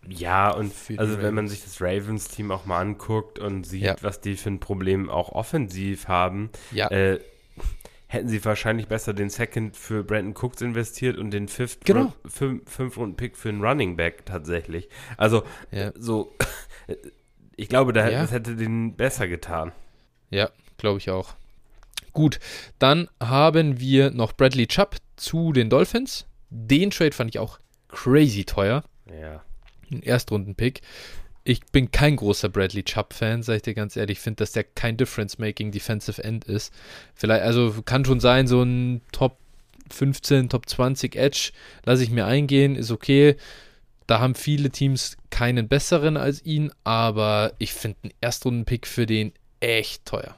Ja, 0.07 0.51
und 0.51 0.73
also 0.97 1.21
wenn 1.21 1.33
man 1.33 1.47
sich 1.47 1.63
das 1.63 1.79
Ravens-Team 1.79 2.51
auch 2.51 2.65
mal 2.65 2.81
anguckt 2.81 3.39
und 3.39 3.65
sieht, 3.65 4.03
was 4.03 4.19
die 4.19 4.35
für 4.35 4.49
ein 4.49 4.59
Problem 4.59 5.09
auch 5.09 5.29
offensiv 5.29 6.09
haben, 6.09 6.49
ja. 6.71 6.89
äh, 6.89 7.19
hätten 8.13 8.29
sie 8.29 8.43
wahrscheinlich 8.45 8.87
besser 8.87 9.13
den 9.13 9.29
Second 9.29 9.75
für 9.75 10.03
Brandon 10.03 10.35
Cooks 10.35 10.61
investiert 10.61 11.17
und 11.17 11.31
den 11.31 11.47
Fifth 11.47 11.83
genau. 11.83 12.13
fünf, 12.25 12.69
fünf 12.69 12.97
Runden 12.97 13.15
Pick 13.15 13.35
für 13.35 13.49
einen 13.49 13.63
Running 13.63 13.97
Back 13.97 14.25
tatsächlich. 14.25 14.87
Also 15.17 15.43
ja. 15.71 15.91
so, 15.97 16.33
ich 17.55 17.67
glaube, 17.67 17.91
da, 17.91 18.09
ja. 18.09 18.21
das 18.21 18.31
hätte 18.31 18.55
den 18.55 18.95
besser 18.95 19.27
getan. 19.27 19.71
Ja, 20.29 20.49
glaube 20.77 20.99
ich 20.99 21.09
auch. 21.09 21.35
Gut, 22.13 22.39
dann 22.77 23.09
haben 23.19 23.79
wir 23.79 24.11
noch 24.11 24.33
Bradley 24.33 24.67
Chubb 24.67 24.97
zu 25.15 25.51
den 25.51 25.69
Dolphins. 25.69 26.27
Den 26.51 26.91
Trade 26.91 27.13
fand 27.13 27.31
ich 27.31 27.39
auch 27.39 27.59
crazy 27.87 28.45
teuer. 28.45 28.83
Ja. 29.09 29.43
Ein 29.91 30.03
Erstrunden-Pick 30.03 30.81
ich 31.45 31.61
bin 31.71 31.91
kein 31.91 32.15
großer 32.15 32.49
Bradley 32.49 32.83
Chubb-Fan, 32.83 33.43
sag 33.43 33.57
ich 33.57 33.61
dir 33.63 33.73
ganz 33.73 33.95
ehrlich. 33.97 34.17
Ich 34.17 34.23
finde, 34.23 34.37
dass 34.37 34.53
der 34.53 34.63
kein 34.63 34.95
Difference-Making 34.95 35.71
Defensive 35.71 36.23
End 36.23 36.45
ist. 36.45 36.73
Vielleicht, 37.13 37.43
also 37.43 37.81
kann 37.83 38.05
schon 38.05 38.19
sein, 38.19 38.47
so 38.47 38.63
ein 38.63 39.01
Top 39.11 39.37
15, 39.91 40.49
Top 40.49 40.69
20 40.69 41.15
Edge 41.15 41.51
lasse 41.85 42.03
ich 42.03 42.09
mir 42.09 42.25
eingehen, 42.25 42.75
ist 42.75 42.91
okay. 42.91 43.35
Da 44.07 44.19
haben 44.19 44.35
viele 44.35 44.69
Teams 44.69 45.17
keinen 45.29 45.67
besseren 45.67 46.17
als 46.17 46.45
ihn, 46.45 46.71
aber 46.83 47.53
ich 47.57 47.73
finde 47.73 47.97
einen 48.03 48.13
Erstrunden-Pick 48.21 48.87
für 48.87 49.05
den 49.05 49.33
echt 49.59 50.05
teuer. 50.05 50.37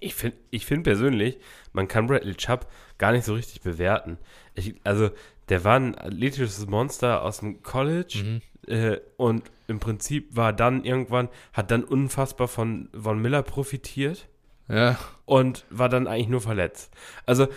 Ich 0.00 0.14
finde 0.14 0.36
ich 0.50 0.66
find 0.66 0.84
persönlich, 0.84 1.38
man 1.72 1.88
kann 1.88 2.08
Bradley 2.08 2.34
Chubb 2.34 2.66
gar 2.98 3.12
nicht 3.12 3.24
so 3.24 3.34
richtig 3.34 3.62
bewerten. 3.62 4.18
Ich, 4.54 4.74
also, 4.84 5.10
der 5.48 5.64
war 5.64 5.78
ein 5.78 5.96
athletisches 5.96 6.66
Monster 6.66 7.22
aus 7.22 7.38
dem 7.38 7.62
College. 7.62 8.22
Mhm 8.22 8.42
äh, 8.66 8.98
und 9.16 9.50
im 9.66 9.80
Prinzip 9.80 10.36
war 10.36 10.52
dann 10.52 10.84
irgendwann, 10.84 11.28
hat 11.52 11.70
dann 11.70 11.84
unfassbar 11.84 12.48
von 12.48 12.88
Von 12.96 13.20
Miller 13.20 13.42
profitiert. 13.42 14.28
Ja. 14.68 14.98
Und 15.24 15.64
war 15.70 15.88
dann 15.88 16.06
eigentlich 16.06 16.28
nur 16.28 16.40
verletzt. 16.40 16.92
Also, 17.26 17.48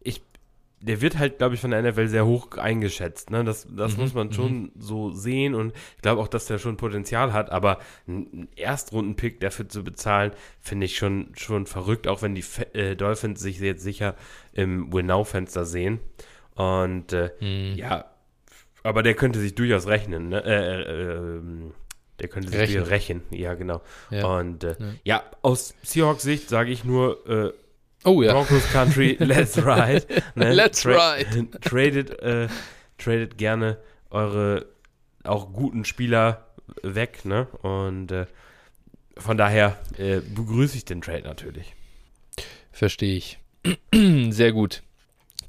ich, 0.00 0.22
der 0.80 1.00
wird 1.00 1.18
halt, 1.18 1.38
glaube 1.38 1.54
ich, 1.54 1.60
von 1.60 1.70
der 1.70 1.82
NFL 1.82 2.08
sehr 2.08 2.26
hoch 2.26 2.52
eingeschätzt. 2.56 3.30
Ne? 3.30 3.44
Das, 3.44 3.66
das 3.70 3.96
mhm, 3.96 4.02
muss 4.02 4.14
man 4.14 4.32
schon 4.32 4.52
mhm. 4.52 4.72
so 4.78 5.10
sehen 5.10 5.54
und 5.54 5.74
ich 5.96 6.02
glaube 6.02 6.20
auch, 6.20 6.28
dass 6.28 6.46
der 6.46 6.58
schon 6.58 6.76
Potenzial 6.76 7.32
hat, 7.32 7.50
aber 7.50 7.78
einen 8.08 8.48
Erstrundenpick 8.56 9.38
dafür 9.40 9.68
zu 9.68 9.84
bezahlen, 9.84 10.32
finde 10.60 10.86
ich 10.86 10.96
schon, 10.96 11.32
schon 11.36 11.66
verrückt, 11.66 12.08
auch 12.08 12.22
wenn 12.22 12.34
die 12.34 12.44
äh, 12.72 12.96
Dolphins 12.96 13.40
sich 13.40 13.60
jetzt 13.60 13.82
sicher 13.82 14.16
im 14.52 14.92
Win-Now-Fenster 14.92 15.66
sehen. 15.66 16.00
Und 16.54 17.12
äh, 17.12 17.30
mhm. 17.40 17.74
ja, 17.76 18.06
aber 18.86 19.02
der 19.02 19.14
könnte 19.14 19.40
sich 19.40 19.54
durchaus 19.54 19.86
rechnen, 19.86 20.28
ne? 20.28 20.44
Äh, 20.44 20.82
äh, 20.82 21.12
ähm, 21.14 21.74
der 22.20 22.28
könnte 22.28 22.50
sich 22.50 22.58
rechnen. 22.60 22.84
rächen, 22.84 23.22
ja, 23.30 23.54
genau. 23.54 23.82
Ja. 24.10 24.26
Und 24.38 24.62
äh, 24.62 24.76
ja. 24.78 24.94
ja. 25.04 25.24
aus 25.42 25.74
Seahawks 25.82 26.22
Sicht 26.22 26.48
sage 26.48 26.70
ich 26.70 26.84
nur, 26.84 27.28
äh, 27.28 27.52
oh 28.04 28.22
ja. 28.22 28.32
Broncos 28.32 28.70
Country, 28.70 29.16
let's 29.20 29.58
ride. 29.58 30.06
Ne? 30.36 30.52
Let's 30.54 30.82
Tra 30.82 31.14
ride. 31.14 31.50
Tradet, 31.60 32.20
äh, 32.20 32.48
tradet 32.96 33.36
gerne 33.38 33.78
eure 34.10 34.66
auch 35.24 35.52
guten 35.52 35.84
Spieler 35.84 36.46
weg, 36.82 37.24
ne? 37.24 37.48
Und 37.62 38.12
äh, 38.12 38.26
von 39.18 39.36
daher 39.36 39.78
begrüße 39.96 40.76
ich 40.76 40.84
den 40.84 41.00
Trade 41.00 41.22
natürlich. 41.22 41.74
Verstehe 42.70 43.16
ich. 43.16 43.38
Sehr 44.30 44.52
gut. 44.52 44.82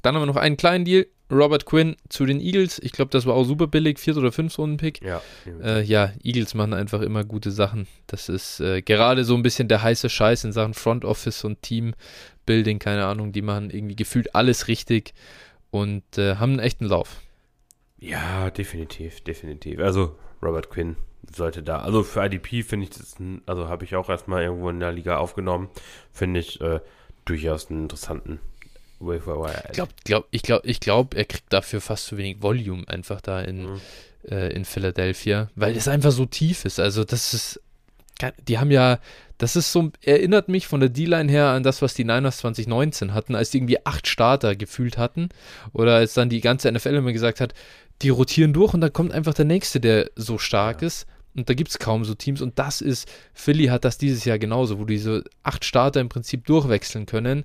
Dann 0.02 0.14
haben 0.14 0.22
wir 0.22 0.26
noch 0.26 0.36
einen 0.36 0.56
kleinen 0.56 0.84
Deal. 0.84 1.06
Robert 1.30 1.66
Quinn 1.66 1.96
zu 2.08 2.24
den 2.24 2.40
Eagles. 2.40 2.78
Ich 2.82 2.92
glaube, 2.92 3.10
das 3.10 3.26
war 3.26 3.34
auch 3.34 3.44
super 3.44 3.66
billig, 3.66 3.98
viert 3.98 4.16
oder 4.16 4.32
fünf 4.32 4.58
Runden 4.58 4.78
Pick. 4.78 5.02
Ja, 5.02 5.20
äh, 5.62 5.82
ja, 5.82 6.12
Eagles 6.22 6.54
machen 6.54 6.72
einfach 6.72 7.02
immer 7.02 7.24
gute 7.24 7.50
Sachen. 7.50 7.86
Das 8.06 8.28
ist 8.28 8.60
äh, 8.60 8.82
gerade 8.82 9.24
so 9.24 9.34
ein 9.34 9.42
bisschen 9.42 9.68
der 9.68 9.82
heiße 9.82 10.08
Scheiß 10.08 10.44
in 10.44 10.52
Sachen 10.52 10.74
Front 10.74 11.04
Office 11.04 11.44
und 11.44 11.62
Teambuilding, 11.62 12.78
keine 12.78 13.04
Ahnung. 13.04 13.32
Die 13.32 13.42
machen 13.42 13.70
irgendwie 13.70 13.96
gefühlt 13.96 14.34
alles 14.34 14.68
richtig 14.68 15.12
und 15.70 16.02
äh, 16.16 16.36
haben 16.36 16.52
einen 16.52 16.60
echten 16.60 16.86
Lauf. 16.86 17.20
Ja, 17.98 18.50
definitiv, 18.50 19.20
definitiv. 19.22 19.80
Also 19.80 20.16
Robert 20.42 20.70
Quinn 20.70 20.96
sollte 21.34 21.62
da. 21.62 21.80
Also 21.80 22.04
für 22.04 22.24
IDP 22.24 22.62
finde 22.62 22.84
ich 22.84 22.90
das, 22.90 23.16
also 23.46 23.68
habe 23.68 23.84
ich 23.84 23.96
auch 23.96 24.08
erstmal 24.08 24.44
irgendwo 24.44 24.70
in 24.70 24.80
der 24.80 24.92
Liga 24.92 25.18
aufgenommen, 25.18 25.68
finde 26.12 26.40
ich 26.40 26.60
äh, 26.60 26.80
durchaus 27.24 27.70
einen 27.70 27.82
interessanten 27.82 28.40
ich 29.68 29.72
glaube, 29.72 29.92
glaub, 30.04 30.26
ich 30.30 30.42
glaube, 30.42 30.66
ich 30.66 30.80
glaub, 30.80 31.14
er 31.14 31.24
kriegt 31.24 31.52
dafür 31.52 31.80
fast 31.80 32.06
zu 32.06 32.16
wenig 32.16 32.42
Volume 32.42 32.86
einfach 32.88 33.20
da 33.20 33.40
in, 33.40 33.72
mhm. 33.72 33.80
äh, 34.28 34.52
in 34.52 34.64
Philadelphia, 34.64 35.50
weil 35.54 35.76
es 35.76 35.88
einfach 35.88 36.12
so 36.12 36.26
tief 36.26 36.64
ist. 36.64 36.80
Also 36.80 37.04
das 37.04 37.34
ist, 37.34 37.60
die 38.48 38.58
haben 38.58 38.70
ja, 38.70 38.98
das 39.38 39.54
ist 39.54 39.70
so, 39.70 39.92
erinnert 40.02 40.48
mich 40.48 40.66
von 40.66 40.80
der 40.80 40.88
D-Line 40.88 41.30
her 41.30 41.48
an 41.48 41.62
das, 41.62 41.80
was 41.80 41.94
die 41.94 42.04
Niners 42.04 42.38
2019 42.38 43.14
hatten, 43.14 43.36
als 43.36 43.50
die 43.50 43.58
irgendwie 43.58 43.86
acht 43.86 44.08
Starter 44.08 44.56
gefühlt 44.56 44.98
hatten. 44.98 45.28
Oder 45.72 45.94
als 45.94 46.14
dann 46.14 46.28
die 46.28 46.40
ganze 46.40 46.70
NFL 46.70 46.94
immer 46.96 47.12
gesagt 47.12 47.40
hat, 47.40 47.54
die 48.02 48.08
rotieren 48.08 48.52
durch 48.52 48.74
und 48.74 48.80
dann 48.80 48.92
kommt 48.92 49.12
einfach 49.12 49.34
der 49.34 49.44
nächste, 49.44 49.80
der 49.80 50.10
so 50.16 50.38
stark 50.38 50.82
ja. 50.82 50.88
ist. 50.88 51.06
Und 51.36 51.48
da 51.48 51.54
gibt 51.54 51.70
es 51.70 51.78
kaum 51.78 52.04
so 52.04 52.14
Teams. 52.14 52.40
Und 52.42 52.58
das 52.58 52.80
ist, 52.80 53.08
Philly 53.32 53.66
hat 53.66 53.84
das 53.84 53.96
dieses 53.96 54.24
Jahr 54.24 54.40
genauso, 54.40 54.80
wo 54.80 54.84
diese 54.84 55.22
acht 55.44 55.64
Starter 55.64 56.00
im 56.00 56.08
Prinzip 56.08 56.44
durchwechseln 56.46 57.06
können. 57.06 57.44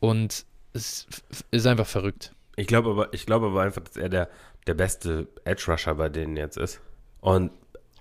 Und 0.00 0.46
es 0.74 1.06
ist 1.50 1.66
einfach 1.66 1.86
verrückt. 1.86 2.32
Ich 2.56 2.66
glaube 2.66 2.90
aber, 2.90 3.14
ich 3.14 3.30
aber 3.30 3.62
einfach, 3.62 3.82
dass 3.82 3.96
er 3.96 4.08
der, 4.08 4.28
der 4.66 4.74
beste 4.74 5.28
Edge 5.44 5.64
Rusher 5.68 5.94
bei 5.94 6.08
denen 6.08 6.36
jetzt 6.36 6.56
ist. 6.56 6.80
Und 7.20 7.50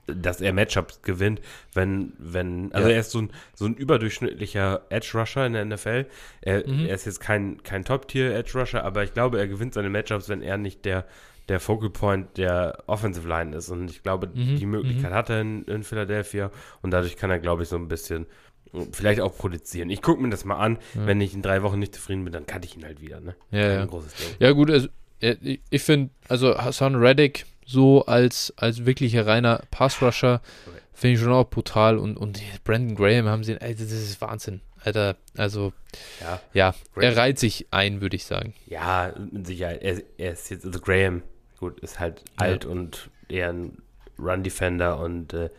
dass 0.08 0.42
er 0.42 0.52
Matchups 0.52 1.02
gewinnt, 1.02 1.40
wenn, 1.74 2.14
wenn, 2.18 2.74
also 2.74 2.90
ja. 2.90 2.96
er 2.96 3.00
ist 3.00 3.12
so 3.12 3.22
ein, 3.22 3.32
so 3.54 3.66
ein 3.66 3.74
überdurchschnittlicher 3.76 4.82
Edge 4.90 5.12
Rusher 5.14 5.46
in 5.46 5.54
der 5.54 5.66
NFL. 5.66 6.06
Er, 6.42 6.68
mhm. 6.68 6.88
er 6.88 6.96
ist 6.96 7.06
jetzt 7.06 7.22
kein, 7.22 7.64
kein 7.64 7.86
Top-Tier 7.86 8.36
Edge 8.36 8.60
Rusher, 8.60 8.84
aber 8.84 9.04
ich 9.04 9.14
glaube, 9.14 9.40
er 9.40 9.48
gewinnt 9.48 9.74
seine 9.74 9.90
Matchups, 9.90 10.28
wenn 10.28 10.42
er 10.42 10.58
nicht 10.58 10.84
der, 10.84 11.06
der 11.48 11.60
Focal 11.60 11.90
Point 11.90 12.38
der 12.38 12.84
Offensive 12.88 13.28
Line 13.28 13.56
ist. 13.56 13.70
Und 13.70 13.90
ich 13.90 14.04
glaube, 14.04 14.28
mhm. 14.28 14.58
die 14.58 14.66
Möglichkeit 14.66 15.12
mhm. 15.12 15.16
hat 15.16 15.30
er 15.30 15.42
in, 15.42 15.64
in 15.66 15.84
Philadelphia 15.84 16.52
und 16.82 16.92
dadurch 16.92 17.16
kann 17.16 17.32
er, 17.32 17.40
glaube 17.40 17.64
ich, 17.64 17.70
so 17.70 17.78
ein 17.78 17.88
bisschen 17.88 18.26
vielleicht 18.92 19.22
auch 19.22 19.38
produzieren. 19.38 19.90
Ich 19.90 20.02
gucke 20.02 20.22
mir 20.22 20.30
das 20.30 20.46
mal 20.46 20.58
an. 20.58 20.78
Ja. 20.96 21.06
Wenn 21.06 21.22
ich 21.22 21.34
in 21.34 21.42
drei 21.42 21.64
Wochen 21.64 21.80
nicht 21.80 21.96
zufrieden 21.96 22.24
bin, 22.24 22.34
dann 22.34 22.46
kann 22.46 22.64
ich 22.64 22.76
ihn 22.76 22.84
halt 22.84 23.02
wieder. 23.02 23.20
Ne? 23.20 23.36
Ja, 23.52 23.60
ja. 23.60 23.88
ja, 24.40 24.52
gut. 24.52 24.72
Also, 24.72 24.88
ich 25.20 25.82
finde, 25.82 26.10
also 26.28 26.58
Hassan 26.58 26.96
Reddick 26.96 27.46
so 27.66 28.06
als, 28.06 28.54
als 28.58 28.86
wirklicher 28.86 29.26
reiner 29.26 29.64
Pass-Rusher 29.72 30.42
finde 30.94 31.16
ich 31.16 31.22
schon 31.22 31.32
auch 31.32 31.50
brutal. 31.50 31.98
Und, 31.98 32.18
und 32.18 32.42
Brandon 32.64 32.96
Graham 32.96 33.28
haben 33.28 33.44
sie, 33.44 33.60
ey, 33.60 33.74
das 33.74 33.92
ist 33.92 34.20
Wahnsinn. 34.22 34.62
Alter, 34.84 35.16
also, 35.38 35.72
ja, 36.20 36.42
ja 36.54 36.76
er 36.96 37.16
reiht 37.16 37.40
sich 37.40 37.68
ein, 37.72 38.02
würde 38.02 38.18
ich 38.18 38.26
sagen. 38.26 38.54
Ja, 38.66 39.14
mit 39.32 39.48
Sicherheit. 39.48 39.82
Er, 39.82 40.02
er, 40.18 40.34
ist 40.34 40.50
jetzt, 40.50 40.66
also 40.66 40.80
Graham, 40.80 41.22
gut, 41.58 41.80
ist 41.80 42.00
halt 42.00 42.22
alt 42.36 42.66
und 42.66 43.10
eher 43.30 43.50
ein 43.50 43.78
Run-Defender 44.20 45.00
und 45.00 45.34
äh, 45.34 45.50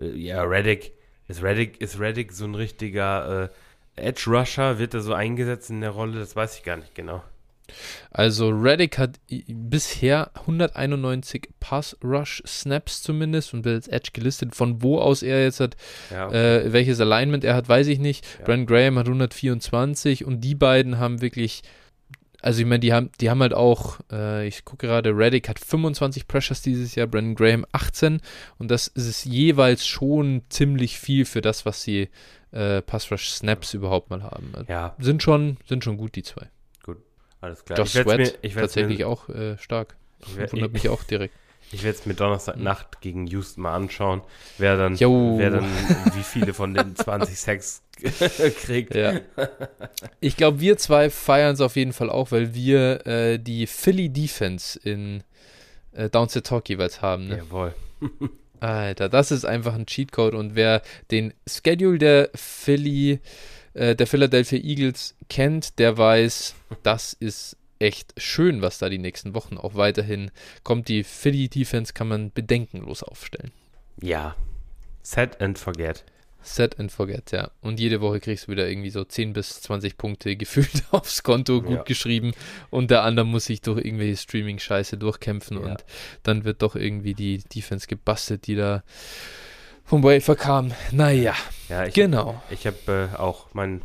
ja, 0.00 0.42
Reddick 0.42 0.92
ist 1.28 1.42
Reddick, 1.42 1.80
ist 1.80 1.98
Reddick 1.98 2.32
so 2.32 2.44
ein 2.44 2.54
richtiger 2.54 3.50
äh, 3.96 4.08
Edge 4.08 4.24
Rusher? 4.26 4.78
Wird 4.78 4.94
er 4.94 5.00
so 5.00 5.14
eingesetzt 5.14 5.70
in 5.70 5.80
der 5.80 5.90
Rolle? 5.90 6.18
Das 6.18 6.36
weiß 6.36 6.56
ich 6.58 6.64
gar 6.64 6.76
nicht 6.76 6.94
genau. 6.94 7.22
Also 8.10 8.50
Reddick 8.50 8.98
hat 8.98 9.18
bisher 9.28 10.30
191 10.34 11.48
Pass 11.60 11.96
Rush 12.04 12.42
Snaps 12.46 13.02
zumindest 13.02 13.54
und 13.54 13.64
wird 13.64 13.76
als 13.76 13.88
Edge 13.88 14.10
gelistet. 14.12 14.54
Von 14.54 14.82
wo 14.82 14.98
aus 14.98 15.22
er 15.22 15.42
jetzt 15.42 15.60
hat, 15.60 15.76
ja, 16.10 16.26
okay. 16.26 16.66
äh, 16.66 16.72
welches 16.72 17.00
Alignment 17.00 17.42
er 17.42 17.54
hat, 17.54 17.68
weiß 17.68 17.86
ich 17.86 17.98
nicht. 17.98 18.24
Ja. 18.38 18.44
Brandon 18.44 18.66
Graham 18.66 18.98
hat 18.98 19.06
124 19.06 20.24
und 20.24 20.40
die 20.42 20.54
beiden 20.54 20.98
haben 20.98 21.22
wirklich 21.22 21.62
also 22.44 22.60
ich 22.60 22.66
meine, 22.66 22.80
die 22.80 22.92
haben, 22.92 23.10
die 23.22 23.30
haben 23.30 23.40
halt 23.40 23.54
auch, 23.54 24.00
äh, 24.12 24.46
ich 24.46 24.66
gucke 24.66 24.86
gerade, 24.86 25.16
Reddick 25.16 25.48
hat 25.48 25.58
25 25.58 26.28
Pressures 26.28 26.60
dieses 26.60 26.94
Jahr, 26.94 27.06
Brandon 27.06 27.34
Graham 27.34 27.64
18 27.72 28.20
und 28.58 28.70
das 28.70 28.86
ist 28.86 29.24
jeweils 29.24 29.86
schon 29.86 30.42
ziemlich 30.50 30.98
viel 30.98 31.24
für 31.24 31.40
das, 31.40 31.64
was 31.64 31.82
sie 31.82 32.10
äh, 32.50 32.82
Pass 32.82 33.10
Rush 33.10 33.30
Snaps 33.30 33.72
überhaupt 33.72 34.10
mal 34.10 34.22
haben. 34.22 34.52
Ja. 34.68 34.94
Sind 34.98 35.22
schon, 35.22 35.56
sind 35.66 35.84
schon 35.84 35.96
gut, 35.96 36.16
die 36.16 36.22
zwei. 36.22 36.50
Gut, 36.82 36.98
alles 37.40 37.64
klar. 37.64 37.78
Josh 37.78 37.92
Sweat 37.92 38.18
mir, 38.18 38.34
ich 38.42 38.52
tatsächlich 38.52 38.98
mir, 38.98 39.08
auch 39.08 39.30
äh, 39.30 39.56
stark. 39.56 39.96
Ich 40.20 40.52
wundert 40.52 40.74
mich 40.74 40.90
auch 40.90 41.02
direkt. 41.02 41.34
Ich 41.74 41.82
werde 41.82 41.98
es 41.98 42.06
mir 42.06 42.14
Donnerstagnacht 42.14 43.00
gegen 43.00 43.26
Houston 43.26 43.62
mal 43.62 43.74
anschauen, 43.74 44.22
wer 44.58 44.76
dann, 44.76 44.98
wer 44.98 45.50
dann 45.50 45.64
wie 46.14 46.22
viele 46.22 46.54
von 46.54 46.72
den 46.72 46.94
20 46.96 47.36
Sacks 47.36 47.82
kriegt. 48.62 48.94
Ja. 48.94 49.20
Ich 50.20 50.36
glaube, 50.36 50.60
wir 50.60 50.78
zwei 50.78 51.10
feiern 51.10 51.54
es 51.54 51.60
auf 51.60 51.74
jeden 51.74 51.92
Fall 51.92 52.10
auch, 52.10 52.30
weil 52.30 52.54
wir 52.54 53.04
äh, 53.08 53.38
die 53.38 53.66
Philly 53.66 54.08
Defense 54.08 54.78
in 54.78 55.24
äh, 55.92 56.08
Downset 56.08 56.46
Talk 56.46 56.68
jeweils 56.68 57.02
haben. 57.02 57.26
Ne? 57.26 57.38
Jawohl. 57.38 57.74
Alter, 58.60 59.08
das 59.08 59.32
ist 59.32 59.44
einfach 59.44 59.74
ein 59.74 59.86
Cheatcode 59.86 60.34
und 60.34 60.54
wer 60.54 60.80
den 61.10 61.34
Schedule 61.44 61.98
der 61.98 62.30
Philly, 62.36 63.18
äh, 63.74 63.96
der 63.96 64.06
Philadelphia 64.06 64.60
Eagles 64.60 65.16
kennt, 65.28 65.80
der 65.80 65.98
weiß, 65.98 66.54
das 66.84 67.14
ist 67.14 67.56
echt 67.84 68.14
schön, 68.16 68.62
was 68.62 68.78
da 68.78 68.88
die 68.88 68.98
nächsten 68.98 69.34
Wochen 69.34 69.58
auch 69.58 69.74
weiterhin 69.74 70.30
kommt. 70.62 70.88
Die 70.88 71.04
Philly 71.04 71.48
Defense 71.48 71.92
kann 71.92 72.08
man 72.08 72.32
bedenkenlos 72.32 73.02
aufstellen. 73.02 73.52
Ja, 74.00 74.34
set 75.02 75.40
and 75.40 75.58
forget. 75.58 76.04
Set 76.42 76.78
and 76.78 76.92
forget, 76.92 77.30
ja. 77.32 77.50
Und 77.62 77.80
jede 77.80 78.00
Woche 78.00 78.20
kriegst 78.20 78.46
du 78.46 78.52
wieder 78.52 78.68
irgendwie 78.68 78.90
so 78.90 79.02
10 79.02 79.32
bis 79.32 79.62
20 79.62 79.96
Punkte 79.96 80.36
gefühlt 80.36 80.84
aufs 80.90 81.22
Konto, 81.22 81.62
gut 81.62 81.76
ja. 81.76 81.82
geschrieben. 81.84 82.32
Und 82.70 82.90
der 82.90 83.02
andere 83.02 83.24
muss 83.24 83.46
sich 83.46 83.62
durch 83.62 83.82
irgendwelche 83.82 84.16
Streaming-Scheiße 84.16 84.98
durchkämpfen. 84.98 85.58
Ja. 85.58 85.64
Und 85.64 85.84
dann 86.22 86.44
wird 86.44 86.60
doch 86.62 86.76
irgendwie 86.76 87.14
die 87.14 87.38
Defense 87.38 87.86
gebastelt, 87.86 88.46
die 88.46 88.56
da 88.56 88.82
vom 89.84 90.02
Wafer 90.02 90.36
kam. 90.36 90.72
Naja, 90.90 91.34
ja, 91.68 91.86
ich 91.86 91.94
genau. 91.94 92.34
Hab, 92.34 92.52
ich 92.52 92.66
habe 92.66 93.10
äh, 93.14 93.16
auch 93.16 93.48
mein 93.54 93.82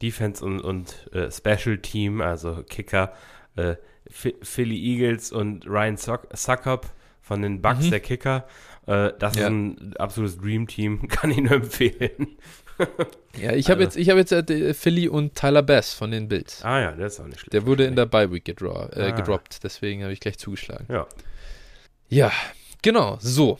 Defense 0.00 0.44
und, 0.44 0.60
und 0.60 1.12
äh, 1.12 1.30
Special 1.30 1.78
Team, 1.78 2.20
also 2.20 2.62
Kicker, 2.68 3.12
äh, 3.58 3.76
Philly 4.10 4.76
Eagles 4.76 5.32
und 5.32 5.66
Ryan 5.66 5.96
Suckup 5.96 6.86
von 7.20 7.42
den 7.42 7.60
Bucks, 7.60 7.86
mhm. 7.86 7.90
der 7.90 8.00
Kicker. 8.00 8.46
Äh, 8.86 9.12
das 9.18 9.36
ja. 9.36 9.42
ist 9.42 9.48
ein 9.48 9.94
absolutes 9.98 10.38
Dream 10.38 10.66
Team, 10.66 11.08
kann 11.08 11.30
ich 11.30 11.38
nur 11.38 11.52
empfehlen. 11.52 12.38
ja, 13.40 13.52
ich 13.52 13.70
habe 13.70 13.80
also. 13.80 13.82
jetzt, 13.82 13.96
ich 13.96 14.08
hab 14.10 14.16
jetzt 14.16 14.32
äh, 14.32 14.72
Philly 14.72 15.08
und 15.08 15.34
Tyler 15.34 15.62
Bass 15.62 15.92
von 15.92 16.10
den 16.10 16.28
Bills. 16.28 16.64
Ah 16.64 16.80
ja, 16.80 16.92
der 16.92 17.06
ist 17.06 17.20
auch 17.20 17.26
nicht 17.26 17.40
schlecht. 17.40 17.52
Der 17.52 17.66
wurde 17.66 17.84
in 17.84 17.96
der 17.96 18.06
Bye 18.06 18.32
Week 18.32 18.44
gedro 18.44 18.88
äh, 18.92 19.02
ah. 19.02 19.10
gedroppt, 19.10 19.62
deswegen 19.64 20.02
habe 20.04 20.12
ich 20.12 20.20
gleich 20.20 20.38
zugeschlagen. 20.38 20.86
Ja. 20.88 21.06
Ja, 22.08 22.32
genau, 22.80 23.18
so 23.20 23.58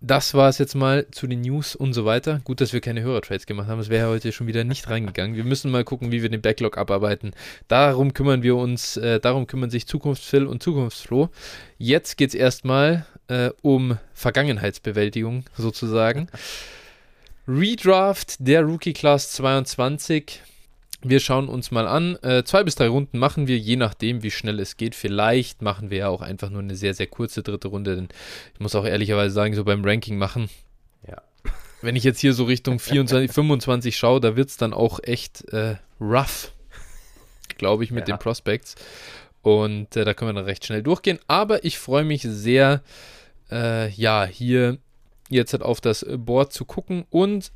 das 0.00 0.34
war 0.34 0.48
es 0.48 0.58
jetzt 0.58 0.74
mal 0.74 1.06
zu 1.10 1.26
den 1.26 1.40
News 1.40 1.74
und 1.74 1.94
so 1.94 2.04
weiter. 2.04 2.40
Gut, 2.44 2.60
dass 2.60 2.72
wir 2.72 2.80
keine 2.80 3.02
Hörertrades 3.02 3.46
gemacht 3.46 3.68
haben. 3.68 3.78
Das 3.78 3.88
wäre 3.88 4.08
heute 4.08 4.30
schon 4.30 4.46
wieder 4.46 4.62
nicht 4.62 4.88
reingegangen. 4.90 5.36
Wir 5.36 5.44
müssen 5.44 5.70
mal 5.70 5.84
gucken, 5.84 6.12
wie 6.12 6.22
wir 6.22 6.28
den 6.28 6.42
Backlog 6.42 6.76
abarbeiten. 6.76 7.32
Darum 7.68 8.12
kümmern 8.12 8.42
wir 8.42 8.56
uns, 8.56 8.96
äh, 8.98 9.20
darum 9.20 9.46
kümmern 9.46 9.70
sich 9.70 9.86
Zukunftsphil 9.86 10.46
und 10.46 10.62
Zukunftsflo. 10.62 11.30
Jetzt 11.78 12.16
geht 12.16 12.30
es 12.30 12.34
erstmal 12.34 13.06
äh, 13.28 13.50
um 13.62 13.98
Vergangenheitsbewältigung 14.12 15.44
sozusagen. 15.56 16.28
Redraft 17.48 18.36
der 18.38 18.62
Rookie 18.62 18.92
Class 18.92 19.32
22 19.32 20.42
wir 21.08 21.20
schauen 21.20 21.48
uns 21.48 21.70
mal 21.70 21.86
an. 21.86 22.16
Äh, 22.22 22.44
zwei 22.44 22.64
bis 22.64 22.74
drei 22.74 22.88
Runden 22.88 23.18
machen 23.18 23.46
wir, 23.46 23.58
je 23.58 23.76
nachdem, 23.76 24.22
wie 24.22 24.30
schnell 24.30 24.60
es 24.60 24.76
geht. 24.76 24.94
Vielleicht 24.94 25.62
machen 25.62 25.90
wir 25.90 25.98
ja 25.98 26.08
auch 26.08 26.22
einfach 26.22 26.50
nur 26.50 26.62
eine 26.62 26.76
sehr, 26.76 26.94
sehr 26.94 27.06
kurze 27.06 27.42
dritte 27.42 27.68
Runde. 27.68 27.96
Denn 27.96 28.08
ich 28.54 28.60
muss 28.60 28.74
auch 28.74 28.84
ehrlicherweise 28.84 29.34
sagen, 29.34 29.54
so 29.54 29.64
beim 29.64 29.84
Ranking 29.84 30.18
machen. 30.18 30.48
Ja. 31.06 31.22
Wenn 31.82 31.96
ich 31.96 32.04
jetzt 32.04 32.20
hier 32.20 32.32
so 32.32 32.44
Richtung 32.44 32.78
24, 32.78 33.32
25 33.32 33.96
schaue, 33.98 34.20
da 34.20 34.36
wird 34.36 34.48
es 34.48 34.56
dann 34.56 34.72
auch 34.72 35.00
echt 35.02 35.48
äh, 35.52 35.76
rough, 36.00 36.52
glaube 37.58 37.84
ich, 37.84 37.90
mit 37.90 38.08
ja. 38.08 38.16
den 38.16 38.20
Prospects. 38.20 38.74
Und 39.42 39.96
äh, 39.96 40.04
da 40.04 40.14
können 40.14 40.30
wir 40.30 40.34
dann 40.34 40.44
recht 40.44 40.64
schnell 40.66 40.82
durchgehen. 40.82 41.18
Aber 41.28 41.64
ich 41.64 41.78
freue 41.78 42.04
mich 42.04 42.22
sehr, 42.22 42.82
äh, 43.50 43.90
ja, 43.90 44.24
hier 44.24 44.78
jetzt 45.28 45.52
halt 45.52 45.62
auf 45.62 45.80
das 45.80 46.04
Board 46.08 46.52
zu 46.52 46.64
gucken 46.64 47.04
und 47.10 47.52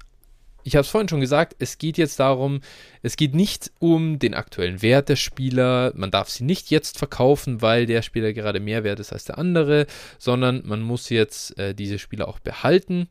ich 0.65 0.77
habe 0.77 0.83
es 0.83 0.89
vorhin 0.89 1.09
schon 1.09 1.21
gesagt, 1.21 1.57
es 1.59 1.79
geht 1.79 1.99
jetzt 1.99 2.21
darum, 2.21 2.61
es 3.03 3.17
geht 3.17 3.35
nicht 3.35 3.71
um 3.79 4.19
den 4.19 4.35
aktuellen 4.35 4.83
Wert 4.83 5.09
der 5.09 5.17
Spieler, 5.17 5.93
man 5.95 6.11
darf 6.11 6.29
sie 6.29 6.45
nicht 6.45 6.71
jetzt 6.71 6.99
verkaufen, 6.99 7.63
weil 7.63 7.87
der 7.87 8.03
Spieler 8.03 8.33
gerade 8.33 8.61
mehr 8.61 8.85
wert 8.85 9.01
ist 9.01 9.13
als 9.13 9.25
der 9.25 9.39
andere, 9.39 9.87
sondern 10.19 10.63
man 10.67 10.83
muss 10.83 11.09
jetzt 11.09 11.59
äh, 11.59 11.75
diese 11.75 11.99
Spieler 11.99 12.29
auch 12.29 12.39
behalten 12.39 13.09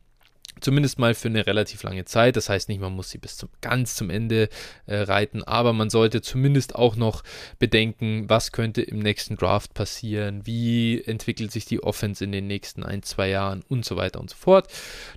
Zumindest 0.60 0.98
mal 0.98 1.14
für 1.14 1.28
eine 1.28 1.46
relativ 1.46 1.82
lange 1.82 2.04
Zeit. 2.04 2.36
Das 2.36 2.48
heißt 2.48 2.68
nicht, 2.68 2.80
man 2.80 2.92
muss 2.92 3.10
sie 3.10 3.18
bis 3.18 3.36
zum 3.36 3.48
ganz 3.60 3.94
zum 3.94 4.10
Ende 4.10 4.48
äh, 4.86 4.96
reiten, 4.96 5.42
aber 5.42 5.72
man 5.72 5.90
sollte 5.90 6.22
zumindest 6.22 6.74
auch 6.74 6.96
noch 6.96 7.22
bedenken, 7.58 8.28
was 8.28 8.52
könnte 8.52 8.82
im 8.82 8.98
nächsten 8.98 9.36
Draft 9.36 9.74
passieren, 9.74 10.46
wie 10.46 11.02
entwickelt 11.02 11.52
sich 11.52 11.64
die 11.64 11.82
Offense 11.82 12.24
in 12.24 12.32
den 12.32 12.46
nächsten 12.46 12.82
ein, 12.82 13.02
zwei 13.02 13.28
Jahren 13.28 13.62
und 13.68 13.84
so 13.84 13.96
weiter 13.96 14.20
und 14.20 14.30
so 14.30 14.36
fort. 14.36 14.68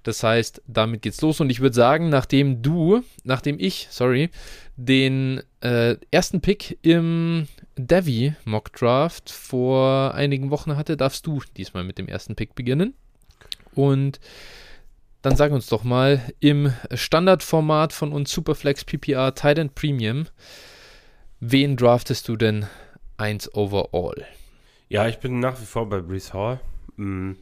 Das 0.04 0.24
heißt, 0.24 0.62
damit 0.68 1.02
geht's 1.02 1.22
los 1.22 1.40
und 1.40 1.50
ich 1.50 1.60
würde 1.60 1.76
sagen, 1.76 2.10
nachdem 2.10 2.62
du, 2.62 3.04
nachdem 3.24 3.60
ich, 3.60 3.88
sorry, 3.90 4.30
den 4.76 5.42
äh, 5.62 5.98
ersten 6.12 6.42
Pick 6.42 6.80
im 6.82 7.48
Devi 7.78 8.36
Mock 8.46 8.74
Draft 8.74 9.30
vor 9.30 10.14
einigen 10.14 10.50
Wochen 10.50 10.76
hatte, 10.76 10.98
darfst 10.98 11.28
du 11.28 11.42
diesmal 11.58 11.84
mit 11.84 11.98
dem 11.98 12.08
ersten 12.08 12.36
Pick 12.36 12.56
beginnen. 12.56 12.94
Und 13.76 14.20
dann 15.24 15.38
sag 15.38 15.52
uns 15.54 15.68
doch 15.68 15.84
mal 15.84 16.22
im 16.42 16.74
Standardformat 16.94 17.94
von 17.94 18.12
uns 18.12 18.32
Superflex 18.32 18.84
PPR 18.84 19.34
Titan 19.34 19.70
Premium, 19.70 20.28
wen 21.40 21.78
draftest 21.78 22.28
du 22.28 22.36
denn 22.36 22.68
eins 23.18 23.52
overall? 23.56 24.28
Ja, 24.90 25.08
ich 25.08 25.20
bin 25.20 25.40
nach 25.40 25.60
wie 25.60 25.66
vor 25.66 25.90
bei 25.90 26.02
Brees 26.02 26.34
Hall. 26.34 26.60
Mhm. 26.98 27.38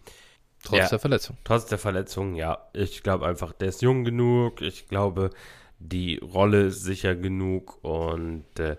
Trotz 0.64 0.78
ja, 0.78 0.90
der 0.90 1.00
Verletzung. 1.00 1.38
Trotz 1.44 1.66
der 1.66 1.80
Verletzung, 1.80 2.36
ja. 2.36 2.60
Ich 2.74 3.02
glaube 3.02 3.26
einfach, 3.26 3.52
der 3.52 3.70
ist 3.70 3.82
jung 3.82 4.04
genug. 4.04 4.62
Ich 4.62 4.88
glaube, 4.88 5.32
die 5.80 6.18
Rolle 6.18 6.68
ist 6.68 6.84
sicher 6.84 7.16
genug. 7.16 7.84
Und 7.84 8.46
äh, 8.60 8.78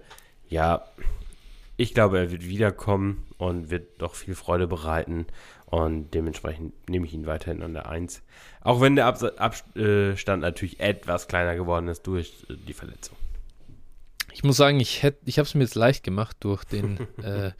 ja, 0.48 0.84
ich 1.76 1.92
glaube, 1.92 2.20
er 2.20 2.30
wird 2.30 2.46
wiederkommen 2.46 3.26
und 3.36 3.70
wird 3.70 4.00
doch 4.00 4.14
viel 4.14 4.36
Freude 4.36 4.68
bereiten. 4.68 5.26
Und 5.73 6.12
dementsprechend 6.12 6.75
nehme 6.91 7.07
ich 7.07 7.14
ihn 7.14 7.27
weiterhin 7.27 7.62
an 7.62 7.73
der 7.73 7.89
1. 7.89 8.20
Auch 8.61 8.83
wenn 8.83 8.95
der 8.95 9.07
Abstand 9.07 10.43
natürlich 10.43 10.81
etwas 10.81 11.29
kleiner 11.29 11.57
geworden 11.57 11.89
ist 11.89 12.07
durch 12.07 12.45
äh, 12.51 12.57
die 12.68 12.75
Verletzung. 12.75 13.16
Ich 14.35 14.45
muss 14.45 14.59
sagen, 14.59 14.81
ich, 14.81 15.03
ich 15.25 15.39
habe 15.39 15.47
es 15.47 15.55
mir 15.55 15.62
jetzt 15.62 15.75
leicht 15.75 16.05
gemacht 16.05 16.37
durch 16.41 16.64
den 16.64 16.99
äh, 17.23 17.53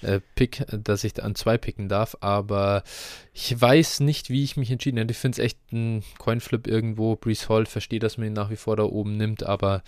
äh, 0.00 0.20
Pick, 0.36 0.64
dass 0.70 1.02
ich 1.02 1.20
an 1.20 1.34
zwei 1.34 1.58
picken 1.58 1.88
darf, 1.88 2.16
aber 2.20 2.84
ich 3.32 3.60
weiß 3.60 3.98
nicht, 3.98 4.30
wie 4.30 4.44
ich 4.44 4.56
mich 4.56 4.70
entschieden 4.70 5.00
habe. 5.00 5.10
Ich 5.10 5.18
finde 5.18 5.42
es 5.42 5.44
echt 5.44 5.58
ein 5.72 6.04
Coinflip 6.18 6.68
irgendwo. 6.68 7.16
Brees 7.16 7.48
Hall 7.48 7.66
verstehe, 7.66 7.98
dass 7.98 8.16
man 8.16 8.28
ihn 8.28 8.32
nach 8.32 8.50
wie 8.50 8.56
vor 8.56 8.76
da 8.76 8.84
oben 8.84 9.16
nimmt, 9.16 9.42
aber 9.42 9.82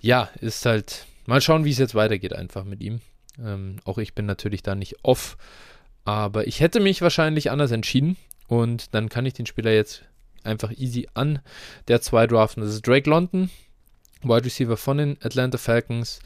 ja, 0.00 0.30
ist 0.40 0.64
halt. 0.64 1.06
Mal 1.26 1.42
schauen, 1.42 1.66
wie 1.66 1.72
es 1.72 1.78
jetzt 1.78 1.94
weitergeht, 1.94 2.32
einfach 2.32 2.64
mit 2.64 2.82
ihm. 2.82 3.02
Ähm, 3.38 3.76
auch 3.84 3.98
ich 3.98 4.14
bin 4.14 4.24
natürlich 4.24 4.62
da 4.62 4.74
nicht 4.74 4.96
off 5.02 5.36
aber 6.08 6.46
ich 6.46 6.60
hätte 6.60 6.80
mich 6.80 7.02
wahrscheinlich 7.02 7.50
anders 7.50 7.70
entschieden. 7.70 8.16
Und 8.46 8.94
dann 8.94 9.10
kann 9.10 9.26
ich 9.26 9.34
den 9.34 9.44
Spieler 9.44 9.72
jetzt 9.72 10.04
einfach 10.42 10.72
easy 10.72 11.06
an 11.12 11.40
der 11.86 12.00
2 12.00 12.26
draften. 12.28 12.62
Das 12.62 12.72
ist 12.72 12.86
Drake 12.86 13.10
London, 13.10 13.50
Wide 14.22 14.46
Receiver 14.46 14.78
von 14.78 14.96
den 14.96 15.18
Atlanta 15.20 15.58
Falcons. 15.58 16.20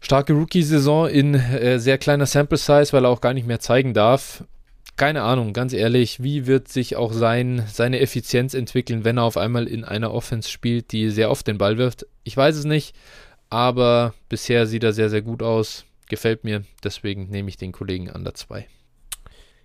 Starke 0.00 0.32
Rookie-Saison 0.32 1.08
in 1.08 1.34
äh, 1.34 1.78
sehr 1.78 1.98
kleiner 1.98 2.26
Sample 2.26 2.58
Size, 2.58 2.92
weil 2.92 3.04
er 3.04 3.10
auch 3.10 3.20
gar 3.20 3.32
nicht 3.32 3.46
mehr 3.46 3.60
zeigen 3.60 3.94
darf. 3.94 4.42
Keine 4.96 5.22
Ahnung, 5.22 5.52
ganz 5.52 5.72
ehrlich, 5.72 6.20
wie 6.24 6.48
wird 6.48 6.66
sich 6.66 6.96
auch 6.96 7.12
sein, 7.12 7.62
seine 7.72 8.00
Effizienz 8.00 8.54
entwickeln, 8.54 9.04
wenn 9.04 9.18
er 9.18 9.22
auf 9.22 9.36
einmal 9.36 9.68
in 9.68 9.84
einer 9.84 10.12
Offense 10.12 10.50
spielt, 10.50 10.90
die 10.90 11.10
sehr 11.10 11.30
oft 11.30 11.46
den 11.46 11.58
Ball 11.58 11.78
wirft? 11.78 12.06
Ich 12.24 12.36
weiß 12.36 12.56
es 12.56 12.64
nicht, 12.64 12.96
aber 13.50 14.14
bisher 14.28 14.66
sieht 14.66 14.82
er 14.82 14.92
sehr, 14.92 15.10
sehr 15.10 15.22
gut 15.22 15.44
aus 15.44 15.84
gefällt 16.14 16.44
mir. 16.44 16.64
Deswegen 16.82 17.28
nehme 17.28 17.48
ich 17.48 17.56
den 17.56 17.72
Kollegen 17.72 18.10
an 18.10 18.24
der 18.24 18.34
2. 18.34 18.66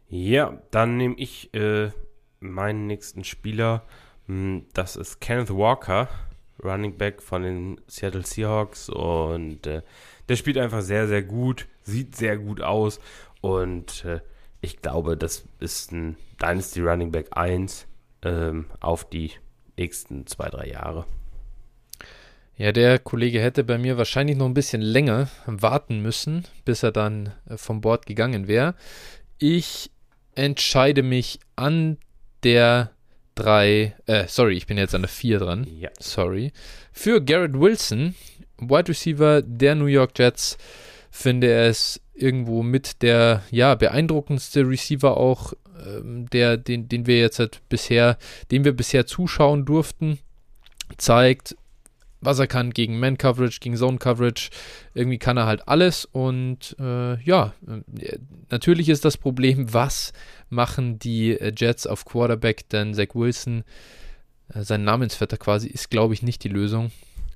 Ja, 0.07 0.61
dann 0.71 0.97
nehme 0.97 1.15
ich 1.17 1.53
äh, 1.53 1.91
meinen 2.39 2.87
nächsten 2.87 3.23
Spieler. 3.23 3.83
Hm, 4.25 4.65
das 4.73 4.95
ist 4.95 5.21
Kenneth 5.21 5.51
Walker, 5.51 6.09
Running 6.63 6.97
Back 6.97 7.21
von 7.21 7.43
den 7.43 7.81
Seattle 7.87 8.25
Seahawks. 8.25 8.89
Und 8.89 9.67
äh, 9.67 9.83
der 10.27 10.35
spielt 10.35 10.57
einfach 10.57 10.81
sehr, 10.81 11.07
sehr 11.07 11.23
gut, 11.23 11.67
sieht 11.83 12.15
sehr 12.15 12.37
gut 12.37 12.61
aus. 12.61 12.99
Und 13.41 14.03
äh, 14.05 14.21
ich 14.61 14.81
glaube, 14.81 15.15
das 15.15 15.45
ist 15.59 15.91
ein 15.91 16.17
Dynasty 16.41 16.81
Running 16.81 17.11
Back 17.11 17.27
1 17.31 17.87
ähm, 18.23 18.65
auf 18.79 19.07
die 19.07 19.31
nächsten 19.77 20.25
zwei, 20.27 20.49
drei 20.49 20.67
Jahre. 20.67 21.05
Ja, 22.59 22.73
der 22.73 22.99
Kollege 22.99 23.39
hätte 23.39 23.63
bei 23.63 23.77
mir 23.77 23.97
wahrscheinlich 23.97 24.35
noch 24.35 24.45
ein 24.45 24.53
bisschen 24.53 24.81
länger 24.81 25.29
warten 25.45 26.01
müssen, 26.01 26.43
bis 26.65 26.83
er 26.83 26.91
dann 26.91 27.31
äh, 27.49 27.55
vom 27.55 27.79
Bord 27.79 28.05
gegangen 28.05 28.49
wäre. 28.49 28.75
Ich 29.37 29.91
entscheide 30.35 31.01
mich 31.01 31.39
an 31.55 31.97
der 32.43 32.91
3, 33.35 33.95
äh, 34.07 34.27
sorry, 34.27 34.57
ich 34.57 34.67
bin 34.67 34.77
jetzt 34.77 34.93
an 34.93 35.03
der 35.03 35.09
4 35.09 35.39
dran. 35.39 35.67
Ja. 35.79 35.89
Sorry. 35.99 36.51
Für 36.91 37.21
Garrett 37.23 37.57
Wilson, 37.57 38.13
Wide 38.57 38.89
Receiver 38.89 39.41
der 39.41 39.75
New 39.75 39.85
York 39.85 40.19
Jets, 40.19 40.57
finde 41.11 41.47
er 41.47 41.69
es 41.69 42.01
irgendwo 42.13 42.61
mit 42.61 43.01
der 43.03 43.41
ja, 43.51 43.75
beeindruckendste 43.75 44.67
Receiver 44.67 45.15
auch, 45.15 45.53
ähm, 45.87 46.29
der, 46.29 46.57
den, 46.57 46.89
den 46.89 47.07
wir 47.07 47.21
jetzt 47.21 47.39
halt 47.39 47.61
bisher, 47.69 48.17
dem 48.51 48.65
wir 48.65 48.73
bisher 48.73 49.05
zuschauen 49.05 49.63
durften 49.63 50.19
zeigt 50.97 51.55
was 52.21 52.39
er 52.39 52.47
kann 52.47 52.71
gegen 52.71 52.99
Man-Coverage, 52.99 53.59
gegen 53.59 53.75
Zone-Coverage. 53.75 54.49
Irgendwie 54.93 55.19
kann 55.19 55.37
er 55.37 55.45
halt 55.45 55.67
alles. 55.67 56.05
Und 56.05 56.75
äh, 56.79 57.21
ja, 57.21 57.53
äh, 57.67 58.17
natürlich 58.49 58.89
ist 58.89 59.05
das 59.05 59.17
Problem, 59.17 59.73
was 59.73 60.13
machen 60.49 60.99
die 60.99 61.31
äh, 61.31 61.53
Jets 61.55 61.87
auf 61.87 62.05
Quarterback, 62.05 62.69
denn 62.69 62.93
Zach 62.93 63.13
Wilson, 63.13 63.63
äh, 64.53 64.63
sein 64.63 64.83
Namensvetter 64.83 65.37
quasi, 65.37 65.67
ist, 65.67 65.89
glaube 65.89 66.13
ich, 66.13 66.23
nicht 66.23 66.43
die 66.43 66.49
Lösung. 66.49 66.91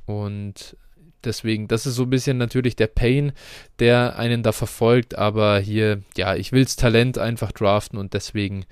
Und 0.05 0.75
deswegen, 1.23 1.67
das 1.67 1.85
ist 1.85 1.95
so 1.95 2.03
ein 2.03 2.09
bisschen 2.09 2.37
natürlich 2.37 2.75
der 2.75 2.87
Pain, 2.87 3.31
der 3.79 4.17
einen 4.17 4.43
da 4.43 4.51
verfolgt, 4.51 5.15
aber 5.15 5.59
hier, 5.59 6.01
ja, 6.17 6.35
ich 6.35 6.51
will's 6.51 6.75
Talent 6.75 7.17
einfach 7.17 7.51
draften 7.51 7.97
und 7.97 8.13
deswegen 8.13 8.65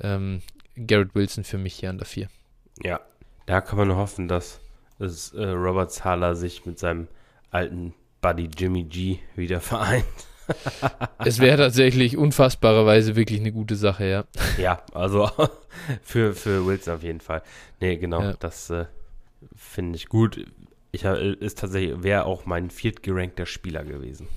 ähm, 0.00 0.42
Garrett 0.76 1.14
Wilson 1.14 1.44
für 1.44 1.58
mich 1.58 1.74
hier 1.74 1.90
an 1.90 1.98
der 1.98 2.06
4. 2.06 2.28
Ja, 2.82 3.00
da 3.46 3.60
kann 3.60 3.78
man 3.78 3.88
nur 3.88 3.96
hoffen, 3.96 4.28
dass, 4.28 4.60
dass 4.98 5.32
äh, 5.32 5.44
Robert 5.44 5.92
Zahler 5.92 6.34
sich 6.36 6.64
mit 6.66 6.78
seinem 6.78 7.08
alten 7.50 7.94
Buddy 8.20 8.48
Jimmy 8.56 8.84
G 8.84 9.18
wieder 9.36 9.60
vereint. 9.60 10.04
es 11.24 11.38
wäre 11.38 11.56
tatsächlich 11.56 12.16
unfassbarerweise 12.16 13.16
wirklich 13.16 13.40
eine 13.40 13.52
gute 13.52 13.76
Sache, 13.76 14.04
ja. 14.06 14.24
Ja, 14.58 14.82
also 14.92 15.30
für, 16.02 16.34
für 16.34 16.66
Wilson 16.66 16.94
auf 16.94 17.02
jeden 17.02 17.20
Fall. 17.20 17.42
Nee, 17.80 17.96
genau, 17.96 18.22
ja. 18.22 18.34
das 18.38 18.70
äh, 18.70 18.86
finde 19.56 19.96
ich 19.96 20.08
gut. 20.08 20.44
Ich 20.92 21.04
ist 21.04 21.58
tatsächlich, 21.58 22.02
wäre 22.02 22.24
auch 22.24 22.46
mein 22.46 22.70
viertgerankter 22.70 23.46
Spieler 23.46 23.84
gewesen. 23.84 24.28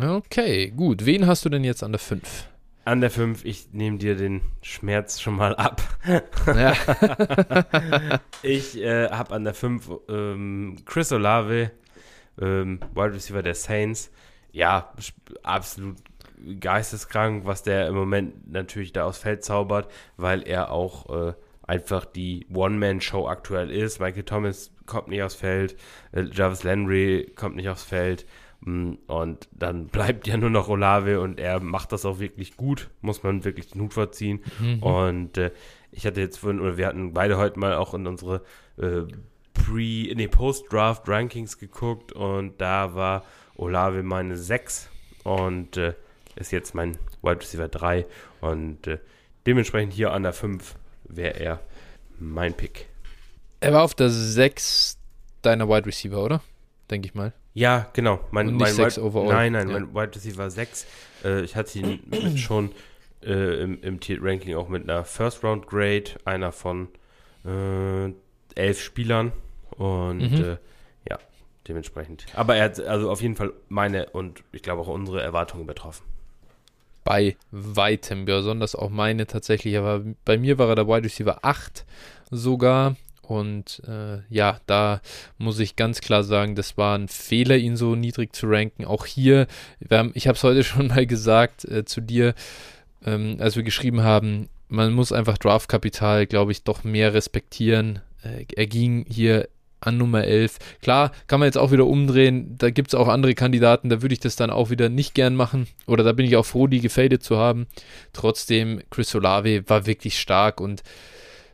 Okay, 0.00 0.70
gut. 0.70 1.04
Wen 1.04 1.26
hast 1.26 1.44
du 1.44 1.48
denn 1.48 1.64
jetzt 1.64 1.82
an 1.82 1.92
der 1.92 1.98
5? 1.98 2.46
An 2.84 3.00
der 3.00 3.10
5, 3.10 3.44
ich 3.44 3.72
nehme 3.72 3.98
dir 3.98 4.16
den 4.16 4.40
Schmerz 4.60 5.20
schon 5.20 5.36
mal 5.36 5.54
ab. 5.54 5.82
Ja. 6.46 6.74
ich 8.42 8.76
äh, 8.80 9.08
habe 9.08 9.34
an 9.34 9.44
der 9.44 9.54
5 9.54 9.90
ähm, 10.08 10.76
Chris 10.84 11.12
Olave, 11.12 11.70
ähm, 12.40 12.80
Wide 12.94 13.14
Receiver 13.14 13.42
der 13.42 13.54
Saints. 13.54 14.10
Ja, 14.50 14.92
absolut 15.44 15.96
geisteskrank, 16.58 17.44
was 17.44 17.62
der 17.62 17.86
im 17.86 17.94
Moment 17.94 18.50
natürlich 18.50 18.92
da 18.92 19.04
aufs 19.04 19.18
Feld 19.18 19.44
zaubert, 19.44 19.90
weil 20.16 20.42
er 20.42 20.72
auch 20.72 21.28
äh, 21.28 21.34
einfach 21.62 22.04
die 22.04 22.46
One-Man-Show 22.52 23.28
aktuell 23.28 23.70
ist. 23.70 24.00
Michael 24.00 24.24
Thomas 24.24 24.72
kommt 24.86 25.08
nicht 25.08 25.22
aufs 25.22 25.36
Feld, 25.36 25.76
äh, 26.12 26.24
Jarvis 26.32 26.64
Landry 26.64 27.30
kommt 27.36 27.56
nicht 27.56 27.68
aufs 27.68 27.84
Feld. 27.84 28.26
Mm, 28.64 28.94
und 29.06 29.48
dann 29.52 29.86
bleibt 29.88 30.26
ja 30.26 30.36
nur 30.36 30.50
noch 30.50 30.68
Olave 30.68 31.20
und 31.20 31.38
er 31.38 31.60
macht 31.60 31.92
das 31.92 32.04
auch 32.04 32.18
wirklich 32.18 32.56
gut, 32.56 32.90
muss 33.00 33.22
man 33.22 33.44
wirklich 33.44 33.68
den 33.68 33.82
Hut 33.82 33.94
vorziehen. 33.94 34.42
Mhm. 34.60 34.82
Und 34.82 35.38
äh, 35.38 35.50
ich 35.90 36.06
hatte 36.06 36.20
jetzt 36.20 36.38
vorhin, 36.38 36.60
oder 36.60 36.76
wir 36.76 36.86
hatten 36.86 37.12
beide 37.12 37.36
heute 37.36 37.58
mal 37.58 37.74
auch 37.74 37.94
in 37.94 38.06
unsere 38.06 38.42
äh, 38.78 39.02
Pre-, 39.52 40.14
nee, 40.14 40.28
Post-Draft-Rankings 40.28 41.58
geguckt 41.58 42.12
und 42.12 42.60
da 42.60 42.94
war 42.94 43.24
Olave 43.54 44.02
meine 44.02 44.36
6 44.36 44.88
und 45.24 45.76
äh, 45.76 45.94
ist 46.36 46.52
jetzt 46.52 46.74
mein 46.74 46.96
Wide 47.22 47.40
Receiver 47.40 47.68
3 47.68 48.06
und 48.40 48.86
äh, 48.86 48.98
dementsprechend 49.46 49.92
hier 49.92 50.12
an 50.12 50.22
der 50.22 50.32
5 50.32 50.74
wäre 51.04 51.38
er 51.38 51.60
mein 52.18 52.54
Pick. 52.54 52.88
Er 53.60 53.74
war 53.74 53.82
auf 53.82 53.94
der 53.94 54.08
6 54.08 54.98
deiner 55.42 55.68
Wide 55.68 55.86
Receiver, 55.86 56.22
oder? 56.22 56.42
Denke 56.90 57.08
ich 57.08 57.14
mal. 57.14 57.32
Ja, 57.54 57.88
genau. 57.92 58.20
Mein, 58.30 58.48
Und 58.48 58.56
nicht 58.56 58.78
mein 58.78 58.86
Wide, 58.86 59.02
overall. 59.02 59.32
Nein, 59.32 59.52
nein, 59.52 59.68
ja. 59.68 59.80
mein 59.80 59.94
Wide 59.94 60.14
Receiver 60.14 60.50
6. 60.50 60.86
Äh, 61.24 61.42
ich 61.42 61.54
hatte 61.56 61.78
ihn 61.78 62.38
schon 62.38 62.70
äh, 63.22 63.62
im, 63.62 63.80
im 63.82 63.98
Ranking 64.20 64.54
auch 64.56 64.68
mit 64.68 64.88
einer 64.88 65.04
First 65.04 65.44
Round 65.44 65.66
Grade, 65.66 66.12
einer 66.24 66.52
von 66.52 66.88
äh, 67.44 68.12
elf 68.54 68.80
Spielern. 68.80 69.32
Und 69.76 70.18
mhm. 70.18 70.44
äh, 70.44 70.56
ja, 71.08 71.18
dementsprechend. 71.68 72.26
Aber 72.34 72.56
er 72.56 72.64
hat 72.64 72.80
also 72.80 73.10
auf 73.10 73.20
jeden 73.22 73.36
Fall 73.36 73.52
meine 73.68 74.10
und 74.10 74.42
ich 74.52 74.62
glaube 74.62 74.82
auch 74.82 74.88
unsere 74.88 75.22
Erwartungen 75.22 75.64
übertroffen. 75.64 76.04
Bei 77.04 77.36
weitem, 77.50 78.26
besonders 78.26 78.76
auch 78.76 78.90
meine 78.90 79.26
tatsächlich. 79.26 79.76
Aber 79.76 80.04
bei 80.24 80.38
mir 80.38 80.58
war 80.58 80.68
er 80.68 80.76
der 80.76 80.86
Wide 80.86 81.04
Receiver 81.04 81.38
8 81.42 81.84
sogar. 82.30 82.96
Und 83.22 83.80
äh, 83.86 84.18
ja, 84.28 84.60
da 84.66 85.00
muss 85.38 85.58
ich 85.60 85.76
ganz 85.76 86.00
klar 86.00 86.24
sagen, 86.24 86.54
das 86.54 86.76
war 86.76 86.98
ein 86.98 87.08
Fehler, 87.08 87.56
ihn 87.56 87.76
so 87.76 87.94
niedrig 87.94 88.34
zu 88.34 88.46
ranken. 88.48 88.84
Auch 88.84 89.06
hier, 89.06 89.46
haben, 89.90 90.10
ich 90.14 90.26
habe 90.26 90.36
es 90.36 90.44
heute 90.44 90.64
schon 90.64 90.88
mal 90.88 91.06
gesagt 91.06 91.64
äh, 91.64 91.84
zu 91.84 92.00
dir, 92.00 92.34
ähm, 93.04 93.36
als 93.38 93.56
wir 93.56 93.62
geschrieben 93.62 94.02
haben, 94.02 94.48
man 94.68 94.92
muss 94.92 95.12
einfach 95.12 95.38
Draftkapital, 95.38 96.26
glaube 96.26 96.52
ich, 96.52 96.64
doch 96.64 96.82
mehr 96.82 97.14
respektieren. 97.14 98.00
Äh, 98.22 98.46
er 98.54 98.66
ging 98.66 99.04
hier 99.08 99.48
an 99.80 99.98
Nummer 99.98 100.24
11. 100.24 100.58
Klar, 100.80 101.12
kann 101.26 101.40
man 101.40 101.46
jetzt 101.46 101.58
auch 101.58 101.72
wieder 101.72 101.86
umdrehen. 101.86 102.56
Da 102.58 102.70
gibt 102.70 102.88
es 102.88 102.94
auch 102.94 103.08
andere 103.08 103.34
Kandidaten, 103.34 103.88
da 103.88 104.02
würde 104.02 104.14
ich 104.14 104.20
das 104.20 104.36
dann 104.36 104.50
auch 104.50 104.70
wieder 104.70 104.88
nicht 104.88 105.14
gern 105.14 105.34
machen. 105.34 105.66
Oder 105.86 106.04
da 106.04 106.12
bin 106.12 106.26
ich 106.26 106.36
auch 106.36 106.46
froh, 106.46 106.66
die 106.66 106.80
gefadet 106.80 107.22
zu 107.22 107.36
haben. 107.36 107.66
Trotzdem, 108.12 108.82
Chris 108.90 109.14
Olave 109.14 109.68
war 109.68 109.86
wirklich 109.86 110.18
stark 110.18 110.60
und 110.60 110.82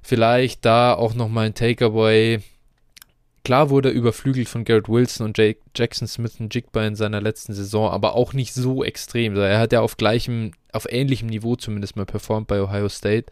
Vielleicht 0.09 0.65
da 0.65 0.95
auch 0.95 1.13
nochmal 1.13 1.45
ein 1.45 1.55
Takeaway. 1.55 2.39
Klar 3.45 3.69
wurde 3.69 3.91
er 3.91 3.95
überflügelt 3.95 4.49
von 4.49 4.65
Garrett 4.65 4.89
Wilson 4.89 5.27
und 5.27 5.37
Jake 5.37 5.61
Jackson 5.77 6.09
Smith 6.09 6.41
und 6.41 6.55
Jigba 6.55 6.87
in 6.87 6.97
seiner 6.97 7.21
letzten 7.21 7.53
Saison, 7.53 7.91
aber 7.91 8.15
auch 8.15 8.33
nicht 8.33 8.55
so 8.55 8.83
extrem. 8.83 9.37
Er 9.37 9.59
hat 9.59 9.71
ja 9.71 9.83
auf 9.83 9.99
gleichem, 9.99 10.53
auf 10.73 10.91
ähnlichem 10.91 11.29
Niveau 11.29 11.57
zumindest 11.57 11.97
mal 11.97 12.07
performt 12.07 12.47
bei 12.47 12.63
Ohio 12.63 12.89
State. 12.89 13.27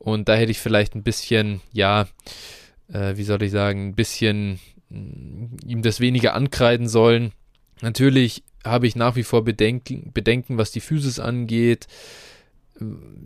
Und 0.00 0.28
da 0.28 0.34
hätte 0.34 0.50
ich 0.50 0.58
vielleicht 0.58 0.96
ein 0.96 1.04
bisschen, 1.04 1.60
ja, 1.70 2.08
äh, 2.92 3.16
wie 3.16 3.22
soll 3.22 3.44
ich 3.44 3.52
sagen, 3.52 3.90
ein 3.90 3.94
bisschen 3.94 4.58
mh, 4.88 5.58
ihm 5.64 5.82
das 5.82 6.00
weniger 6.00 6.34
ankreiden 6.34 6.88
sollen. 6.88 7.30
Natürlich 7.82 8.42
habe 8.64 8.88
ich 8.88 8.96
nach 8.96 9.14
wie 9.14 9.22
vor 9.22 9.44
Bedenken, 9.44 10.10
Bedenken 10.12 10.58
was 10.58 10.72
die 10.72 10.80
Physis 10.80 11.20
angeht 11.20 11.86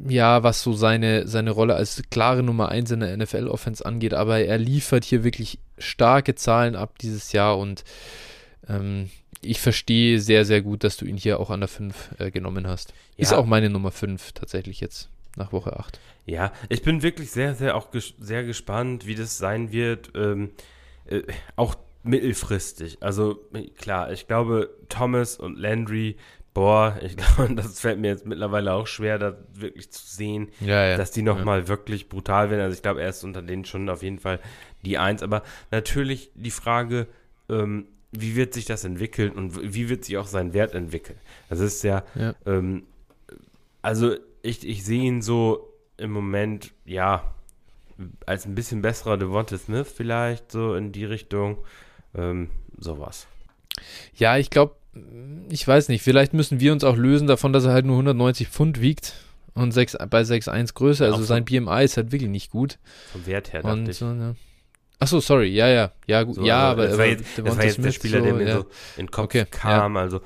ja, 0.09 0.43
was 0.43 0.62
so 0.62 0.72
seine, 0.72 1.26
seine 1.28 1.51
Rolle 1.51 1.74
als 1.74 2.02
klare 2.10 2.43
Nummer 2.43 2.68
1 2.68 2.90
in 2.90 3.01
der 3.01 3.16
NFL-Offense 3.16 3.85
angeht, 3.85 4.14
aber 4.14 4.40
er 4.40 4.59
liefert 4.59 5.05
hier 5.05 5.24
wirklich 5.24 5.59
starke 5.78 6.35
Zahlen 6.35 6.76
ab 6.76 6.98
dieses 6.98 7.32
Jahr 7.32 7.59
und 7.59 7.85
ähm, 8.68 9.10
ich 9.40 9.60
verstehe 9.60 10.20
sehr, 10.20 10.44
sehr 10.44 10.62
gut, 10.62 10.85
dass 10.85 10.97
du 10.97 11.05
ihn 11.05 11.16
hier 11.16 11.39
auch 11.39 11.51
an 11.51 11.60
der 11.60 11.68
5 11.68 12.14
äh, 12.18 12.31
genommen 12.31 12.66
hast. 12.66 12.93
Ja. 13.16 13.22
Ist 13.22 13.32
auch 13.32 13.47
meine 13.47 13.70
Nummer 13.70 13.90
5 13.90 14.32
tatsächlich 14.32 14.81
jetzt 14.81 15.10
nach 15.36 15.52
Woche 15.52 15.78
8. 15.78 15.98
Ja, 16.26 16.52
ich 16.68 16.82
bin 16.82 17.02
wirklich 17.02 17.31
sehr, 17.31 17.55
sehr 17.55 17.76
auch 17.76 17.90
ges 17.90 18.14
sehr 18.18 18.44
gespannt, 18.44 19.06
wie 19.06 19.14
das 19.14 19.36
sein 19.36 19.72
wird. 19.72 20.10
Ähm, 20.14 20.51
äh, 21.06 21.22
auch 21.56 21.74
mittelfristig. 22.02 22.98
Also 23.01 23.40
klar, 23.78 24.12
ich 24.12 24.26
glaube, 24.26 24.70
Thomas 24.89 25.36
und 25.36 25.59
Landry 25.59 26.16
Boah, 26.55 26.97
ich 27.02 27.16
glaube, 27.36 27.55
das 27.55 27.81
fällt 27.81 27.98
mir 27.98 28.09
jetzt 28.09 28.24
mittlerweile 28.24 28.72
auch 28.72 28.86
schwer, 28.86 29.18
da 29.18 29.36
wirklich 29.52 29.90
zu 29.90 30.06
sehen, 30.06 30.48
ja, 30.60 30.86
ja. 30.86 30.97
dass 30.97 31.10
die 31.10 31.22
nochmal 31.22 31.62
ja. 31.62 31.68
wirklich 31.68 32.09
brutal 32.09 32.51
werden. 32.51 32.62
Also 32.62 32.76
ich 32.76 32.82
glaube, 32.82 33.02
er 33.02 33.09
ist 33.09 33.24
unter 33.24 33.43
denen 33.43 33.64
schon 33.64 33.89
auf 33.89 34.02
jeden 34.02 34.20
Fall 34.20 34.39
die 34.85 34.97
Eins. 34.97 35.22
Aber 35.22 35.43
natürlich 35.70 36.31
die 36.35 36.52
Frage, 36.52 37.09
ähm, 37.51 37.89
wie 38.12 38.36
wird 38.36 38.55
sich 38.55 38.64
das 38.64 38.85
entwickeln 38.85 39.32
und 39.32 39.74
wie 39.74 39.89
wird 39.89 40.05
sich 40.05 40.16
auch 40.16 40.28
sein 40.28 40.55
Wert 40.55 40.74
entwickeln? 40.74 41.18
Das 41.51 41.59
ist 41.59 41.82
ja, 41.82 42.05
ja. 42.14 42.35
Ähm, 42.47 42.85
also 43.82 44.14
ich, 44.43 44.66
ich 44.66 44.85
sehe 44.85 45.02
ihn 45.02 45.20
so 45.20 45.72
im 45.97 46.12
Moment, 46.12 46.72
ja, 46.85 47.35
als 48.26 48.47
ein 48.47 48.55
bisschen 48.55 48.82
besserer 48.82 49.16
Devonta 49.16 49.59
Smith 49.59 49.93
vielleicht, 49.94 50.52
so 50.52 50.74
in 50.74 50.93
die 50.93 51.05
Richtung, 51.05 51.59
ähm, 52.14 52.51
sowas. 52.78 53.26
Ja, 54.14 54.36
ich 54.36 54.51
glaube, 54.51 54.76
ich 55.48 55.66
weiß 55.66 55.88
nicht, 55.88 56.02
vielleicht 56.02 56.34
müssen 56.34 56.60
wir 56.60 56.72
uns 56.72 56.84
auch 56.84 56.96
lösen 56.96 57.26
davon, 57.26 57.52
dass 57.52 57.64
er 57.64 57.72
halt 57.72 57.86
nur 57.86 57.96
190 57.96 58.48
Pfund 58.48 58.80
wiegt 58.80 59.14
und 59.54 59.72
6, 59.72 59.98
bei 60.10 60.22
6,1 60.22 60.74
Größe. 60.74 61.04
Also 61.04 61.22
sein 61.22 61.44
BMI 61.44 61.84
ist 61.84 61.96
halt 61.96 62.12
wirklich 62.12 62.30
nicht 62.30 62.50
gut. 62.50 62.78
Vom 63.12 63.26
Wert 63.26 63.52
her, 63.52 63.64
und, 63.64 63.88
ich. 63.88 63.96
So, 63.98 64.06
ja. 64.06 64.34
Achso, 64.98 65.20
sorry, 65.20 65.48
ja, 65.48 65.68
ja, 65.68 65.92
ja, 66.06 66.22
gut, 66.22 66.36
so, 66.36 66.44
ja, 66.44 66.70
also, 66.70 66.82
aber, 66.82 66.88
das 66.88 66.98
war 66.98 67.06
jetzt, 67.06 67.24
das 67.36 67.56
war 67.56 67.64
jetzt 67.64 67.84
der 67.84 67.92
Spieler, 67.92 68.18
so, 68.20 68.24
der 68.24 68.34
mir 68.34 68.48
ja. 68.48 68.56
so 68.56 68.60
in 68.96 69.06
den 69.06 69.10
Kopf 69.10 69.24
okay, 69.24 69.44
kam, 69.50 69.96
ja. 69.96 70.00
also 70.00 70.20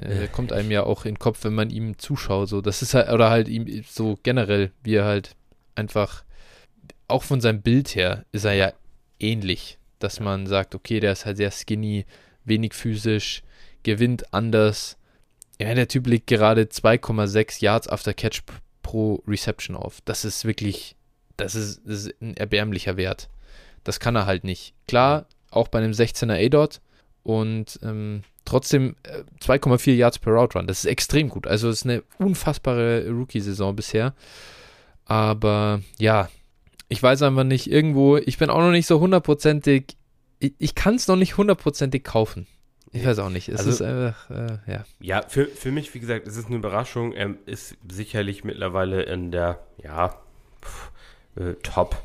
er 0.00 0.28
kommt 0.28 0.52
einem 0.52 0.70
ja 0.70 0.84
auch 0.84 1.04
in 1.04 1.14
den 1.14 1.18
Kopf, 1.18 1.44
wenn 1.44 1.54
man 1.54 1.70
ihm 1.70 1.98
zuschaut. 1.98 2.48
So, 2.48 2.60
das 2.60 2.82
ist 2.82 2.94
halt, 2.94 3.10
oder 3.10 3.30
halt 3.30 3.48
ihm 3.48 3.84
so 3.88 4.18
generell, 4.22 4.70
wie 4.82 4.94
er 4.94 5.04
halt 5.04 5.34
einfach, 5.74 6.24
auch 7.08 7.22
von 7.22 7.40
seinem 7.40 7.62
Bild 7.62 7.94
her, 7.94 8.24
ist 8.32 8.44
er 8.44 8.52
ja 8.52 8.72
ähnlich, 9.18 9.78
dass 9.98 10.20
man 10.20 10.46
sagt, 10.46 10.74
okay, 10.74 11.00
der 11.00 11.12
ist 11.12 11.26
halt 11.26 11.36
sehr 11.36 11.50
skinny, 11.50 12.06
wenig 12.44 12.74
physisch, 12.74 13.42
gewinnt 13.82 14.32
anders. 14.32 14.96
Ja, 15.60 15.74
der 15.74 15.88
Typ 15.88 16.06
legt 16.06 16.26
gerade 16.26 16.62
2,6 16.62 17.62
Yards 17.62 17.88
after 17.88 18.14
Catch 18.14 18.42
pro 18.82 19.22
Reception 19.26 19.76
auf. 19.76 20.00
Das 20.04 20.24
ist 20.24 20.44
wirklich, 20.44 20.96
das 21.36 21.54
ist, 21.54 21.82
das 21.84 22.06
ist 22.06 22.22
ein 22.22 22.36
erbärmlicher 22.36 22.96
Wert. 22.96 23.28
Das 23.84 24.00
kann 24.00 24.16
er 24.16 24.26
halt 24.26 24.44
nicht. 24.44 24.74
Klar, 24.86 25.26
auch 25.50 25.68
bei 25.68 25.78
einem 25.78 25.92
16er 25.92 26.44
A-Dot 26.46 26.80
und 27.22 27.78
ähm, 27.82 28.22
trotzdem 28.44 28.96
äh, 29.02 29.24
2,4 29.42 29.92
Yards 29.92 30.18
per 30.18 30.32
Route 30.32 30.58
Run. 30.58 30.66
Das 30.66 30.80
ist 30.80 30.86
extrem 30.86 31.28
gut. 31.28 31.46
Also 31.46 31.68
es 31.68 31.80
ist 31.80 31.84
eine 31.84 32.02
unfassbare 32.18 33.08
Rookie-Saison 33.10 33.76
bisher. 33.76 34.14
Aber 35.04 35.82
ja, 35.98 36.28
ich 36.88 37.02
weiß 37.02 37.22
einfach 37.22 37.44
nicht, 37.44 37.70
irgendwo, 37.70 38.16
ich 38.16 38.38
bin 38.38 38.50
auch 38.50 38.60
noch 38.60 38.70
nicht 38.70 38.86
so 38.86 39.00
hundertprozentig, 39.00 39.96
ich, 40.38 40.54
ich 40.58 40.74
kann 40.74 40.94
es 40.94 41.08
noch 41.08 41.16
nicht 41.16 41.36
hundertprozentig 41.36 42.04
kaufen. 42.04 42.46
Ich 42.92 43.04
weiß 43.04 43.18
auch 43.18 43.30
nicht. 43.30 43.48
Es 43.48 43.60
also, 43.60 43.70
ist 43.70 43.82
einfach, 43.82 44.30
äh, 44.30 44.58
ja. 44.66 44.84
Ja, 45.00 45.22
für, 45.22 45.46
für 45.46 45.70
mich, 45.70 45.94
wie 45.94 46.00
gesagt, 46.00 46.26
es 46.26 46.36
ist 46.36 46.46
eine 46.46 46.56
Überraschung. 46.56 47.12
Er 47.12 47.34
ist 47.46 47.76
sicherlich 47.90 48.44
mittlerweile 48.44 49.02
in 49.02 49.30
der, 49.30 49.60
ja, 49.82 50.14
pff, 50.62 50.90
äh, 51.36 51.54
Top 51.62 52.02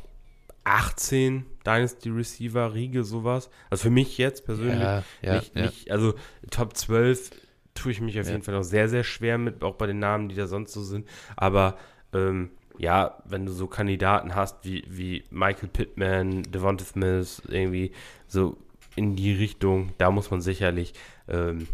18 0.65 1.45
Dynasty 1.65 2.09
Receiver, 2.09 2.73
Riege, 2.73 3.03
sowas. 3.03 3.49
Also 3.69 3.83
für 3.83 3.89
mich 3.89 4.17
jetzt 4.17 4.45
persönlich 4.45 4.79
ja, 4.79 5.03
ja, 5.21 5.35
nicht, 5.35 5.55
ja. 5.55 5.65
nicht, 5.65 5.91
also 5.91 6.13
Top 6.51 6.75
12 6.75 7.31
tue 7.73 7.91
ich 7.91 8.01
mich 8.01 8.19
auf 8.19 8.27
jeden 8.27 8.43
Fall 8.43 8.53
noch 8.53 8.63
sehr, 8.63 8.87
sehr 8.87 9.03
schwer 9.03 9.37
mit, 9.37 9.63
auch 9.63 9.75
bei 9.75 9.87
den 9.87 9.99
Namen, 9.99 10.29
die 10.29 10.35
da 10.35 10.47
sonst 10.47 10.73
so 10.73 10.83
sind. 10.83 11.07
Aber 11.35 11.77
ähm, 12.13 12.51
ja, 12.77 13.21
wenn 13.25 13.45
du 13.45 13.51
so 13.51 13.67
Kandidaten 13.67 14.35
hast 14.35 14.63
wie, 14.63 14.83
wie 14.87 15.23
Michael 15.29 15.69
Pittman, 15.69 16.43
Devonta 16.43 16.85
Smith, 16.85 17.41
irgendwie 17.47 17.91
so 18.27 18.57
in 18.95 19.15
die 19.15 19.33
Richtung, 19.33 19.89
da 19.97 20.11
muss 20.11 20.31
man 20.31 20.41
sicherlich 20.41 20.93
ähm, 21.27 21.67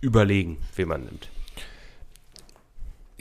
überlegen, 0.00 0.58
wen 0.76 0.88
man 0.88 1.04
nimmt. 1.04 1.28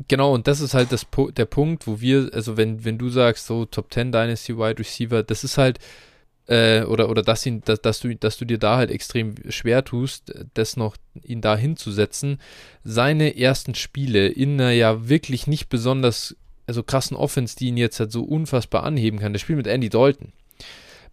Genau, 0.07 0.33
und 0.33 0.47
das 0.47 0.61
ist 0.61 0.73
halt 0.73 0.91
das, 0.91 1.05
der 1.35 1.45
Punkt, 1.45 1.87
wo 1.87 2.01
wir, 2.01 2.29
also 2.33 2.57
wenn, 2.57 2.83
wenn 2.85 2.97
du 2.97 3.09
sagst, 3.09 3.45
so 3.45 3.65
Top 3.65 3.93
10 3.93 4.11
Dynasty 4.11 4.57
Wide 4.57 4.79
Receiver, 4.79 5.23
das 5.23 5.43
ist 5.43 5.57
halt, 5.57 5.79
äh, 6.47 6.83
oder, 6.83 7.09
oder 7.09 7.21
dass, 7.21 7.45
ihn, 7.45 7.61
dass, 7.65 7.81
dass, 7.81 7.99
du, 7.99 8.15
dass 8.15 8.37
du 8.37 8.45
dir 8.45 8.57
da 8.57 8.77
halt 8.77 8.89
extrem 8.89 9.35
schwer 9.49 9.83
tust, 9.83 10.33
das 10.53 10.75
noch 10.75 10.95
ihn 11.23 11.41
da 11.41 11.55
hinzusetzen. 11.55 12.39
Seine 12.83 13.37
ersten 13.37 13.75
Spiele 13.75 14.27
in 14.27 14.59
einer 14.59 14.71
ja 14.71 15.07
wirklich 15.07 15.47
nicht 15.47 15.69
besonders, 15.69 16.35
also 16.67 16.83
krassen 16.83 17.15
Offense, 17.15 17.55
die 17.55 17.67
ihn 17.67 17.77
jetzt 17.77 17.99
halt 17.99 18.11
so 18.11 18.23
unfassbar 18.23 18.83
anheben 18.83 19.19
kann, 19.19 19.33
das 19.33 19.41
Spiel 19.41 19.55
mit 19.55 19.67
Andy 19.67 19.89
Dalton. 19.89 20.33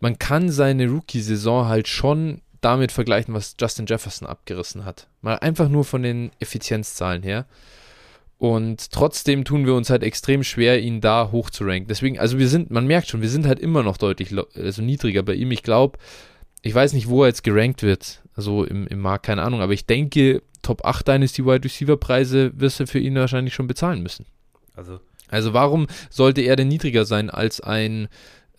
Man 0.00 0.18
kann 0.18 0.50
seine 0.50 0.88
Rookie-Saison 0.88 1.66
halt 1.66 1.88
schon 1.88 2.40
damit 2.60 2.92
vergleichen, 2.92 3.34
was 3.34 3.56
Justin 3.60 3.86
Jefferson 3.86 4.26
abgerissen 4.26 4.84
hat. 4.84 5.08
Mal 5.22 5.36
einfach 5.36 5.68
nur 5.68 5.84
von 5.84 6.02
den 6.02 6.30
Effizienzzahlen 6.40 7.22
her. 7.22 7.46
Und 8.38 8.92
trotzdem 8.92 9.44
tun 9.44 9.66
wir 9.66 9.74
uns 9.74 9.90
halt 9.90 10.04
extrem 10.04 10.44
schwer, 10.44 10.80
ihn 10.80 11.00
da 11.00 11.30
hoch 11.32 11.50
zu 11.50 11.64
ranken. 11.64 11.88
Deswegen, 11.88 12.18
also 12.18 12.38
wir 12.38 12.48
sind, 12.48 12.70
man 12.70 12.86
merkt 12.86 13.08
schon, 13.08 13.20
wir 13.20 13.28
sind 13.28 13.46
halt 13.46 13.58
immer 13.58 13.82
noch 13.82 13.96
deutlich 13.96 14.32
also 14.54 14.82
niedriger 14.82 15.24
bei 15.24 15.34
ihm. 15.34 15.50
Ich 15.50 15.64
glaube, 15.64 15.98
ich 16.62 16.74
weiß 16.74 16.92
nicht, 16.92 17.08
wo 17.08 17.22
er 17.22 17.28
jetzt 17.28 17.42
gerankt 17.42 17.82
wird. 17.82 18.22
Also 18.34 18.64
im, 18.64 18.86
im 18.86 19.00
Markt, 19.00 19.26
keine 19.26 19.42
Ahnung. 19.42 19.60
Aber 19.60 19.72
ich 19.72 19.86
denke, 19.86 20.42
Top 20.62 20.84
8 20.84 21.06
Dynasty 21.08 21.44
Wide 21.44 21.64
Receiver 21.64 21.96
Preise 21.96 22.52
wirst 22.54 22.78
du 22.78 22.86
für 22.86 23.00
ihn 23.00 23.16
wahrscheinlich 23.16 23.54
schon 23.54 23.66
bezahlen 23.66 24.02
müssen. 24.02 24.26
Also. 24.76 25.00
Also 25.28 25.52
warum 25.52 25.88
sollte 26.08 26.40
er 26.40 26.56
denn 26.56 26.68
niedriger 26.68 27.04
sein 27.04 27.30
als 27.30 27.60
ein, 27.60 28.08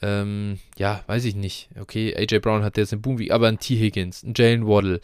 ähm, 0.02 0.60
ja, 0.78 1.04
weiß 1.08 1.26
ich 1.26 1.36
nicht. 1.36 1.70
Okay, 1.80 2.16
AJ 2.16 2.40
Brown 2.40 2.64
hat 2.64 2.78
jetzt 2.78 2.94
einen 2.94 3.02
Boom, 3.02 3.20
aber 3.30 3.48
ein 3.48 3.60
T. 3.60 3.78
Higgins, 3.78 4.24
ein 4.24 4.34
Jalen 4.36 4.66
Waddle. 4.68 5.02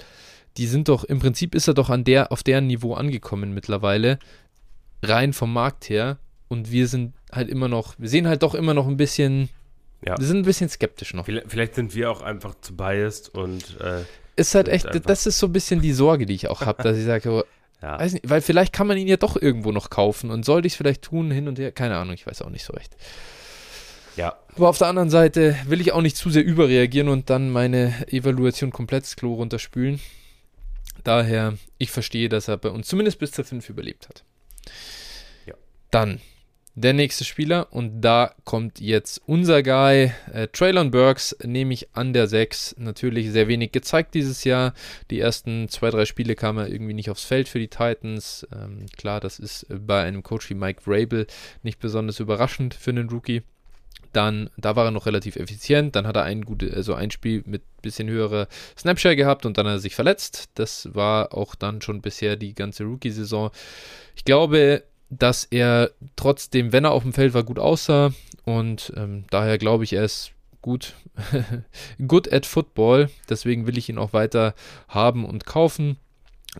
Die 0.57 0.67
sind 0.67 0.87
doch, 0.87 1.03
im 1.03 1.19
Prinzip 1.19 1.53
ist 1.53 1.67
er 1.67 1.73
doch 1.73 1.89
an 1.89 2.03
der, 2.03 2.31
auf 2.31 2.43
deren 2.43 2.67
Niveau 2.67 2.93
angekommen 2.93 3.53
mittlerweile 3.53 4.19
rein 5.03 5.33
vom 5.33 5.51
Markt 5.51 5.89
her. 5.89 6.17
Und 6.47 6.71
wir 6.71 6.87
sind 6.87 7.13
halt 7.31 7.49
immer 7.49 7.67
noch, 7.67 7.95
wir 7.97 8.07
sehen 8.07 8.27
halt 8.27 8.43
doch 8.43 8.55
immer 8.55 8.73
noch 8.73 8.87
ein 8.87 8.97
bisschen, 8.97 9.49
ja. 10.05 10.17
wir 10.17 10.25
sind 10.25 10.37
ein 10.37 10.45
bisschen 10.45 10.69
skeptisch 10.69 11.13
noch. 11.13 11.25
Vielleicht 11.25 11.75
sind 11.75 11.93
wir 11.95 12.11
auch 12.11 12.21
einfach 12.21 12.55
zu 12.61 12.75
biased 12.75 13.29
und 13.29 13.79
äh, 13.81 14.03
ist 14.37 14.55
halt 14.55 14.67
echt, 14.67 14.87
das 15.07 15.25
ist 15.25 15.39
so 15.39 15.47
ein 15.47 15.53
bisschen 15.53 15.81
die 15.81 15.93
Sorge, 15.93 16.25
die 16.25 16.35
ich 16.35 16.47
auch 16.49 16.61
habe, 16.61 16.83
dass 16.83 16.97
ich 16.97 17.05
sage, 17.05 17.29
oh, 17.29 17.43
ja. 17.81 18.01
nicht, 18.03 18.29
weil 18.29 18.41
vielleicht 18.41 18.73
kann 18.73 18.87
man 18.87 18.97
ihn 18.97 19.07
ja 19.07 19.17
doch 19.17 19.41
irgendwo 19.41 19.71
noch 19.71 19.89
kaufen 19.89 20.29
und 20.29 20.45
sollte 20.45 20.67
ich 20.67 20.73
es 20.73 20.77
vielleicht 20.77 21.01
tun, 21.01 21.31
hin 21.31 21.47
und 21.47 21.57
her, 21.57 21.71
keine 21.71 21.97
Ahnung, 21.97 22.13
ich 22.13 22.27
weiß 22.27 22.41
auch 22.43 22.49
nicht 22.49 22.63
so 22.63 22.73
recht. 22.73 22.95
Ja. 24.15 24.37
Aber 24.55 24.69
auf 24.69 24.77
der 24.77 24.87
anderen 24.87 25.09
Seite 25.09 25.57
will 25.67 25.81
ich 25.81 25.91
auch 25.91 26.01
nicht 26.01 26.15
zu 26.15 26.29
sehr 26.29 26.45
überreagieren 26.45 27.09
und 27.09 27.29
dann 27.29 27.49
meine 27.49 27.93
Evaluation 28.11 28.71
komplett 28.71 29.03
ins 29.03 29.15
Klo 29.15 29.33
runterspülen. 29.33 29.99
Daher, 31.03 31.57
ich 31.77 31.91
verstehe, 31.91 32.29
dass 32.29 32.47
er 32.47 32.57
bei 32.57 32.69
uns 32.69 32.87
zumindest 32.87 33.19
bis 33.19 33.31
zur 33.31 33.45
5 33.45 33.69
überlebt 33.69 34.07
hat. 34.07 34.23
Dann 35.91 36.19
der 36.77 36.91
nächste 36.91 37.23
Spieler 37.23 37.71
und 37.71 38.01
da 38.01 38.35
kommt 38.43 38.81
jetzt 38.81 39.21
unser 39.25 39.63
Guy, 39.63 40.11
äh, 40.33 40.47
Traylon 40.49 40.91
Burks, 40.91 41.35
nehme 41.41 41.73
ich 41.73 41.95
an 41.95 42.11
der 42.11 42.27
6. 42.27 42.75
Natürlich 42.77 43.31
sehr 43.31 43.47
wenig 43.47 43.71
gezeigt 43.71 44.13
dieses 44.13 44.43
Jahr. 44.43 44.73
Die 45.09 45.21
ersten 45.21 45.69
zwei, 45.69 45.89
drei 45.89 46.03
Spiele 46.03 46.35
kam 46.35 46.57
er 46.57 46.67
irgendwie 46.67 46.93
nicht 46.93 47.09
aufs 47.09 47.23
Feld 47.23 47.47
für 47.47 47.59
die 47.59 47.69
Titans. 47.69 48.45
Ähm, 48.53 48.87
klar, 48.97 49.21
das 49.21 49.39
ist 49.39 49.67
bei 49.69 50.03
einem 50.03 50.21
Coach 50.21 50.49
wie 50.49 50.55
Mike 50.55 50.81
Vrabel 50.81 51.27
nicht 51.63 51.79
besonders 51.79 52.19
überraschend 52.19 52.73
für 52.73 52.89
einen 52.89 53.09
Rookie. 53.09 53.43
Dann, 54.15 54.49
da 54.57 54.75
war 54.75 54.85
er 54.85 54.91
noch 54.91 55.05
relativ 55.05 55.35
effizient. 55.35 55.95
Dann 55.95 56.07
hat 56.07 56.15
er 56.15 56.23
ein, 56.23 56.45
gute, 56.45 56.73
also 56.73 56.93
ein 56.93 57.11
Spiel 57.11 57.43
mit 57.45 57.63
bisschen 57.81 58.07
höherer 58.07 58.47
Snapshare 58.77 59.15
gehabt 59.15 59.45
und 59.45 59.57
dann 59.57 59.67
hat 59.67 59.73
er 59.73 59.79
sich 59.79 59.95
verletzt. 59.95 60.49
Das 60.55 60.89
war 60.93 61.33
auch 61.33 61.55
dann 61.55 61.81
schon 61.81 62.01
bisher 62.01 62.35
die 62.35 62.53
ganze 62.53 62.83
Rookie-Saison. 62.83 63.51
Ich 64.15 64.23
glaube, 64.23 64.83
dass 65.09 65.43
er 65.43 65.91
trotzdem, 66.15 66.71
wenn 66.71 66.85
er 66.85 66.91
auf 66.91 67.03
dem 67.03 67.13
Feld 67.13 67.33
war, 67.33 67.43
gut 67.43 67.59
aussah. 67.59 68.13
Und 68.43 68.93
ähm, 68.95 69.25
daher 69.29 69.57
glaube 69.57 69.83
ich, 69.83 69.93
er 69.93 70.05
ist 70.05 70.31
gut, 70.61 70.93
good 72.07 72.31
at 72.31 72.45
Football. 72.45 73.09
Deswegen 73.29 73.67
will 73.67 73.77
ich 73.77 73.89
ihn 73.89 73.97
auch 73.97 74.13
weiter 74.13 74.55
haben 74.87 75.25
und 75.25 75.45
kaufen. 75.45 75.97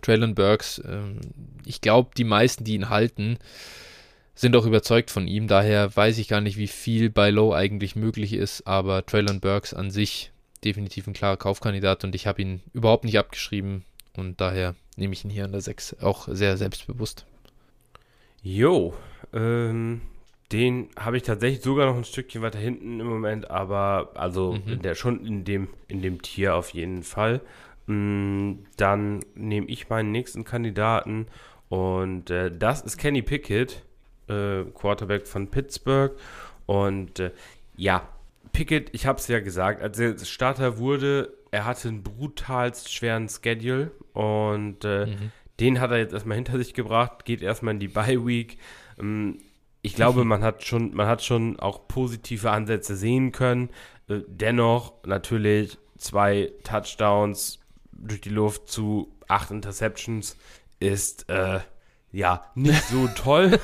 Traylon 0.02 0.34
Burks, 0.34 0.80
ähm, 0.86 1.20
ich 1.64 1.80
glaube, 1.80 2.10
die 2.16 2.24
meisten, 2.24 2.64
die 2.64 2.74
ihn 2.74 2.90
halten, 2.90 3.38
sind 4.36 4.54
auch 4.54 4.66
überzeugt 4.66 5.10
von 5.10 5.26
ihm. 5.26 5.48
Daher 5.48 5.96
weiß 5.96 6.18
ich 6.18 6.28
gar 6.28 6.40
nicht, 6.40 6.58
wie 6.58 6.68
viel 6.68 7.10
bei 7.10 7.30
Low 7.30 7.52
eigentlich 7.52 7.96
möglich 7.96 8.34
ist. 8.34 8.66
Aber 8.66 9.04
Traylon 9.04 9.40
Burks 9.40 9.74
an 9.74 9.90
sich 9.90 10.30
definitiv 10.64 11.06
ein 11.06 11.14
klarer 11.14 11.38
Kaufkandidat 11.38 12.04
und 12.04 12.14
ich 12.14 12.26
habe 12.26 12.42
ihn 12.42 12.62
überhaupt 12.72 13.04
nicht 13.04 13.18
abgeschrieben. 13.18 13.84
Und 14.16 14.40
daher 14.40 14.74
nehme 14.96 15.14
ich 15.14 15.24
ihn 15.24 15.30
hier 15.30 15.44
an 15.44 15.52
der 15.52 15.60
6 15.62 16.02
auch 16.02 16.28
sehr 16.28 16.56
selbstbewusst. 16.56 17.26
Jo, 18.42 18.94
ähm, 19.32 20.02
den 20.52 20.90
habe 20.98 21.16
ich 21.16 21.22
tatsächlich 21.22 21.62
sogar 21.62 21.86
noch 21.86 21.96
ein 21.96 22.04
Stückchen 22.04 22.42
weiter 22.42 22.58
hinten 22.58 23.00
im 23.00 23.06
Moment, 23.06 23.50
aber 23.50 24.12
also 24.14 24.52
mhm. 24.52 24.72
in 24.72 24.82
der, 24.82 24.94
schon 24.94 25.26
in 25.26 25.44
dem, 25.44 25.68
in 25.88 26.02
dem 26.02 26.22
Tier 26.22 26.54
auf 26.54 26.70
jeden 26.70 27.02
Fall. 27.02 27.40
Mm, 27.86 28.64
dann 28.76 29.20
nehme 29.34 29.66
ich 29.66 29.88
meinen 29.88 30.12
nächsten 30.12 30.44
Kandidaten 30.44 31.26
und 31.68 32.30
äh, 32.30 32.56
das 32.56 32.82
ist 32.82 32.96
Kenny 32.96 33.22
Pickett, 33.22 33.82
äh, 34.28 34.64
Quarterback 34.74 35.26
von 35.26 35.48
Pittsburgh. 35.48 36.12
Und 36.66 37.20
äh, 37.20 37.32
ja, 37.76 38.08
Pickett, 38.52 38.90
ich 38.92 39.06
habe 39.06 39.18
es 39.18 39.28
ja 39.28 39.40
gesagt, 39.40 39.82
als 39.82 39.98
er 39.98 40.18
Starter 40.18 40.78
wurde, 40.78 41.32
er 41.50 41.64
hatte 41.64 41.88
einen 41.88 42.02
brutalst 42.02 42.92
schweren 42.92 43.28
Schedule 43.28 43.90
und 44.12 44.84
äh, 44.84 45.06
mhm. 45.06 45.32
Den 45.60 45.80
hat 45.80 45.90
er 45.90 45.98
jetzt 45.98 46.12
erstmal 46.12 46.36
hinter 46.36 46.58
sich 46.58 46.74
gebracht, 46.74 47.24
geht 47.24 47.42
erstmal 47.42 47.74
in 47.74 47.80
die 47.80 47.88
Bye 47.88 48.26
Week. 48.26 48.58
Ähm, 48.98 49.38
ich 49.82 49.94
glaube, 49.94 50.24
man 50.24 50.42
hat 50.42 50.64
schon, 50.64 50.94
man 50.94 51.06
hat 51.06 51.22
schon 51.22 51.58
auch 51.58 51.88
positive 51.88 52.50
Ansätze 52.50 52.96
sehen 52.96 53.32
können. 53.32 53.70
Äh, 54.08 54.20
dennoch 54.26 54.92
natürlich 55.04 55.78
zwei 55.96 56.52
Touchdowns 56.62 57.60
durch 57.92 58.20
die 58.20 58.30
Luft 58.30 58.68
zu 58.68 59.12
acht 59.28 59.50
Interceptions 59.50 60.36
ist 60.78 61.28
äh, 61.30 61.60
ja, 62.12 62.44
nicht 62.54 62.84
so 62.84 63.08
toll. 63.08 63.58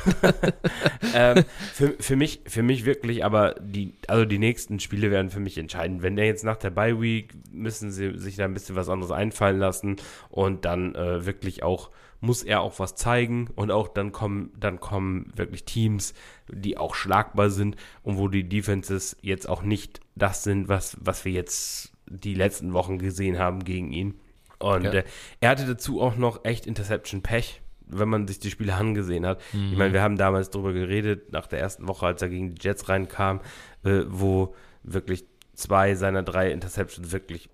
ähm, 1.14 1.44
für, 1.72 1.94
für, 1.98 2.16
mich, 2.16 2.42
für 2.46 2.62
mich 2.62 2.84
wirklich, 2.84 3.24
aber 3.24 3.54
die, 3.60 3.94
also 4.08 4.24
die 4.24 4.38
nächsten 4.38 4.80
Spiele 4.80 5.10
werden 5.10 5.30
für 5.30 5.40
mich 5.40 5.56
entscheidend. 5.56 6.02
Wenn 6.02 6.16
der 6.16 6.26
jetzt 6.26 6.44
nach 6.44 6.56
der 6.56 6.70
Bye 6.70 7.00
Week 7.00 7.32
müssen 7.50 7.90
sie 7.90 8.18
sich 8.18 8.36
da 8.36 8.44
ein 8.44 8.54
bisschen 8.54 8.76
was 8.76 8.88
anderes 8.88 9.12
einfallen 9.12 9.58
lassen 9.58 9.96
und 10.28 10.64
dann 10.64 10.94
äh, 10.94 11.24
wirklich 11.24 11.62
auch 11.62 11.90
muss 12.20 12.44
er 12.44 12.60
auch 12.60 12.78
was 12.78 12.94
zeigen 12.94 13.48
und 13.56 13.72
auch 13.72 13.88
dann 13.88 14.12
kommen, 14.12 14.52
dann 14.56 14.78
kommen 14.78 15.32
wirklich 15.34 15.64
Teams, 15.64 16.14
die 16.48 16.78
auch 16.78 16.94
schlagbar 16.94 17.50
sind 17.50 17.76
und 18.02 18.16
wo 18.16 18.28
die 18.28 18.48
Defenses 18.48 19.16
jetzt 19.22 19.48
auch 19.48 19.62
nicht 19.62 20.00
das 20.14 20.44
sind, 20.44 20.68
was, 20.68 20.96
was 21.00 21.24
wir 21.24 21.32
jetzt 21.32 21.92
die 22.06 22.34
letzten 22.34 22.74
Wochen 22.74 22.98
gesehen 22.98 23.38
haben 23.38 23.64
gegen 23.64 23.92
ihn. 23.92 24.20
Und 24.60 24.84
ja. 24.84 24.92
äh, 24.92 25.04
er 25.40 25.50
hatte 25.50 25.66
dazu 25.66 26.00
auch 26.00 26.16
noch 26.16 26.44
echt 26.44 26.66
Interception 26.66 27.22
Pech 27.22 27.61
wenn 27.92 28.08
man 28.08 28.26
sich 28.26 28.38
die 28.38 28.50
Spiele 28.50 28.74
angesehen 28.74 29.26
hat. 29.26 29.40
Mhm. 29.52 29.72
Ich 29.72 29.78
meine, 29.78 29.92
wir 29.92 30.02
haben 30.02 30.16
damals 30.16 30.50
darüber 30.50 30.72
geredet, 30.72 31.32
nach 31.32 31.46
der 31.46 31.60
ersten 31.60 31.88
Woche, 31.88 32.06
als 32.06 32.22
er 32.22 32.28
gegen 32.28 32.54
die 32.54 32.62
Jets 32.62 32.88
reinkam, 32.88 33.40
äh, 33.84 34.02
wo 34.08 34.54
wirklich 34.82 35.24
zwei 35.54 35.94
seiner 35.94 36.22
drei 36.22 36.50
Interceptions 36.50 37.12
wirklich 37.12 37.48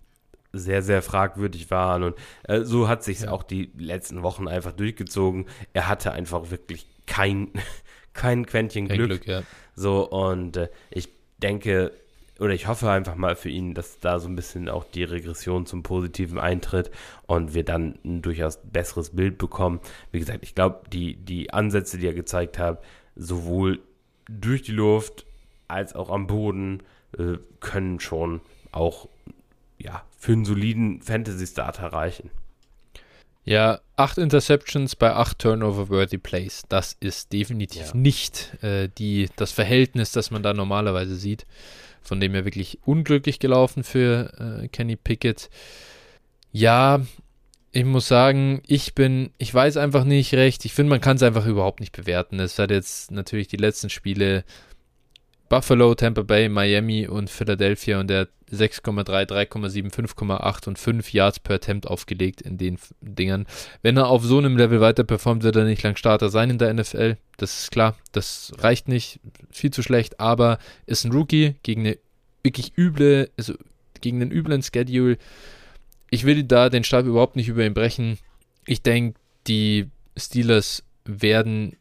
sehr, 0.52 0.82
sehr 0.82 1.02
fragwürdig 1.02 1.70
waren. 1.70 2.02
Und 2.02 2.16
äh, 2.44 2.62
so 2.62 2.88
hat 2.88 3.04
sich 3.04 3.20
ja. 3.20 3.30
auch 3.30 3.42
die 3.42 3.70
letzten 3.76 4.22
Wochen 4.22 4.48
einfach 4.48 4.72
durchgezogen. 4.72 5.46
Er 5.72 5.88
hatte 5.88 6.12
einfach 6.12 6.50
wirklich 6.50 6.86
kein, 7.06 7.48
kein 8.12 8.46
Quäntchen 8.46 8.88
Glück. 8.88 9.08
Glück 9.08 9.26
ja. 9.26 9.42
So, 9.74 10.08
und 10.08 10.56
äh, 10.56 10.68
ich 10.90 11.08
denke, 11.38 11.92
oder 12.38 12.54
ich 12.54 12.66
hoffe 12.66 12.90
einfach 12.90 13.16
mal 13.16 13.36
für 13.36 13.48
ihn, 13.48 13.74
dass 13.74 13.98
da 14.00 14.20
so 14.20 14.28
ein 14.28 14.36
bisschen 14.36 14.68
auch 14.68 14.84
die 14.84 15.04
Regression 15.04 15.66
zum 15.66 15.82
Positiven 15.82 16.38
eintritt 16.38 16.90
und 17.26 17.54
wir 17.54 17.64
dann 17.64 17.98
ein 18.04 18.22
durchaus 18.22 18.58
besseres 18.62 19.10
Bild 19.10 19.38
bekommen. 19.38 19.80
Wie 20.12 20.20
gesagt, 20.20 20.40
ich 20.42 20.54
glaube, 20.54 20.80
die, 20.92 21.16
die 21.16 21.52
Ansätze, 21.52 21.98
die 21.98 22.06
er 22.06 22.14
gezeigt 22.14 22.58
hat, 22.58 22.82
sowohl 23.16 23.80
durch 24.28 24.62
die 24.62 24.72
Luft 24.72 25.26
als 25.66 25.94
auch 25.94 26.10
am 26.10 26.26
Boden, 26.26 26.82
äh, 27.18 27.38
können 27.60 28.00
schon 28.00 28.40
auch 28.70 29.08
ja, 29.78 30.02
für 30.16 30.32
einen 30.32 30.44
soliden 30.44 31.02
Fantasy-Starter 31.02 31.92
reichen. 31.92 32.30
Ja, 33.44 33.80
acht 33.96 34.18
Interceptions 34.18 34.94
bei 34.94 35.14
acht 35.14 35.38
Turnover-worthy 35.38 36.18
Plays. 36.18 36.64
Das 36.68 36.96
ist 37.00 37.32
definitiv 37.32 37.88
ja. 37.88 37.96
nicht 37.96 38.62
äh, 38.62 38.90
die, 38.98 39.30
das 39.36 39.52
Verhältnis, 39.52 40.12
das 40.12 40.30
man 40.30 40.42
da 40.42 40.52
normalerweise 40.52 41.16
sieht. 41.16 41.46
Von 42.08 42.20
dem 42.20 42.32
her 42.32 42.46
wirklich 42.46 42.78
unglücklich 42.86 43.38
gelaufen 43.38 43.84
für 43.84 44.62
äh, 44.62 44.68
Kenny 44.68 44.96
Pickett. 44.96 45.50
Ja, 46.50 47.02
ich 47.70 47.84
muss 47.84 48.08
sagen, 48.08 48.62
ich 48.66 48.94
bin, 48.94 49.30
ich 49.36 49.52
weiß 49.52 49.76
einfach 49.76 50.04
nicht 50.04 50.32
recht. 50.32 50.64
Ich 50.64 50.72
finde, 50.72 50.88
man 50.88 51.02
kann 51.02 51.16
es 51.16 51.22
einfach 51.22 51.44
überhaupt 51.44 51.80
nicht 51.80 51.94
bewerten. 51.94 52.40
Es 52.40 52.58
hat 52.58 52.70
jetzt 52.70 53.10
natürlich 53.10 53.46
die 53.48 53.58
letzten 53.58 53.90
Spiele 53.90 54.44
Buffalo, 55.50 55.94
Tampa 55.94 56.22
Bay, 56.22 56.48
Miami 56.48 57.06
und 57.06 57.28
Philadelphia 57.28 58.00
und 58.00 58.08
der 58.08 58.20
hat 58.20 58.30
6,3, 58.52 59.26
3,7, 59.26 59.92
5,8 59.92 60.68
und 60.68 60.78
5 60.78 61.12
Yards 61.12 61.40
per 61.40 61.56
Attempt 61.56 61.86
aufgelegt 61.86 62.40
in 62.40 62.58
den 62.58 62.78
Dingern. 63.00 63.46
Wenn 63.82 63.96
er 63.96 64.08
auf 64.08 64.24
so 64.24 64.38
einem 64.38 64.56
Level 64.56 64.80
weiter 64.80 65.04
performt, 65.04 65.42
wird 65.42 65.56
er 65.56 65.64
nicht 65.64 65.82
lang 65.82 65.96
Starter 65.96 66.30
sein 66.30 66.50
in 66.50 66.58
der 66.58 66.72
NFL. 66.72 67.16
Das 67.36 67.62
ist 67.62 67.70
klar, 67.70 67.96
das 68.12 68.52
reicht 68.58 68.88
nicht, 68.88 69.20
viel 69.50 69.70
zu 69.70 69.82
schlecht, 69.82 70.20
aber 70.20 70.58
ist 70.86 71.04
ein 71.04 71.12
Rookie 71.12 71.56
gegen 71.62 71.86
eine 71.86 71.98
wirklich 72.42 72.76
üble, 72.76 73.30
also 73.36 73.54
gegen 74.00 74.22
einen 74.22 74.32
üblen 74.32 74.62
Schedule. 74.62 75.18
Ich 76.10 76.24
will 76.24 76.44
da 76.44 76.70
den 76.70 76.84
Stab 76.84 77.04
überhaupt 77.04 77.36
nicht 77.36 77.48
über 77.48 77.64
ihn 77.64 77.74
brechen. 77.74 78.18
Ich 78.66 78.82
denke, 78.82 79.18
die 79.46 79.88
Steelers 80.16 80.82
werden 81.04 81.76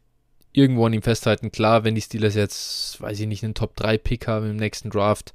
irgendwo 0.51 0.85
an 0.85 0.93
ihm 0.93 1.01
festhalten. 1.01 1.51
Klar, 1.51 1.83
wenn 1.83 1.95
die 1.95 2.01
Steelers 2.01 2.35
jetzt, 2.35 2.99
weiß 2.99 3.19
ich 3.19 3.27
nicht, 3.27 3.43
einen 3.43 3.53
Top-3-Pick 3.53 4.27
haben 4.27 4.49
im 4.49 4.55
nächsten 4.55 4.89
Draft, 4.89 5.33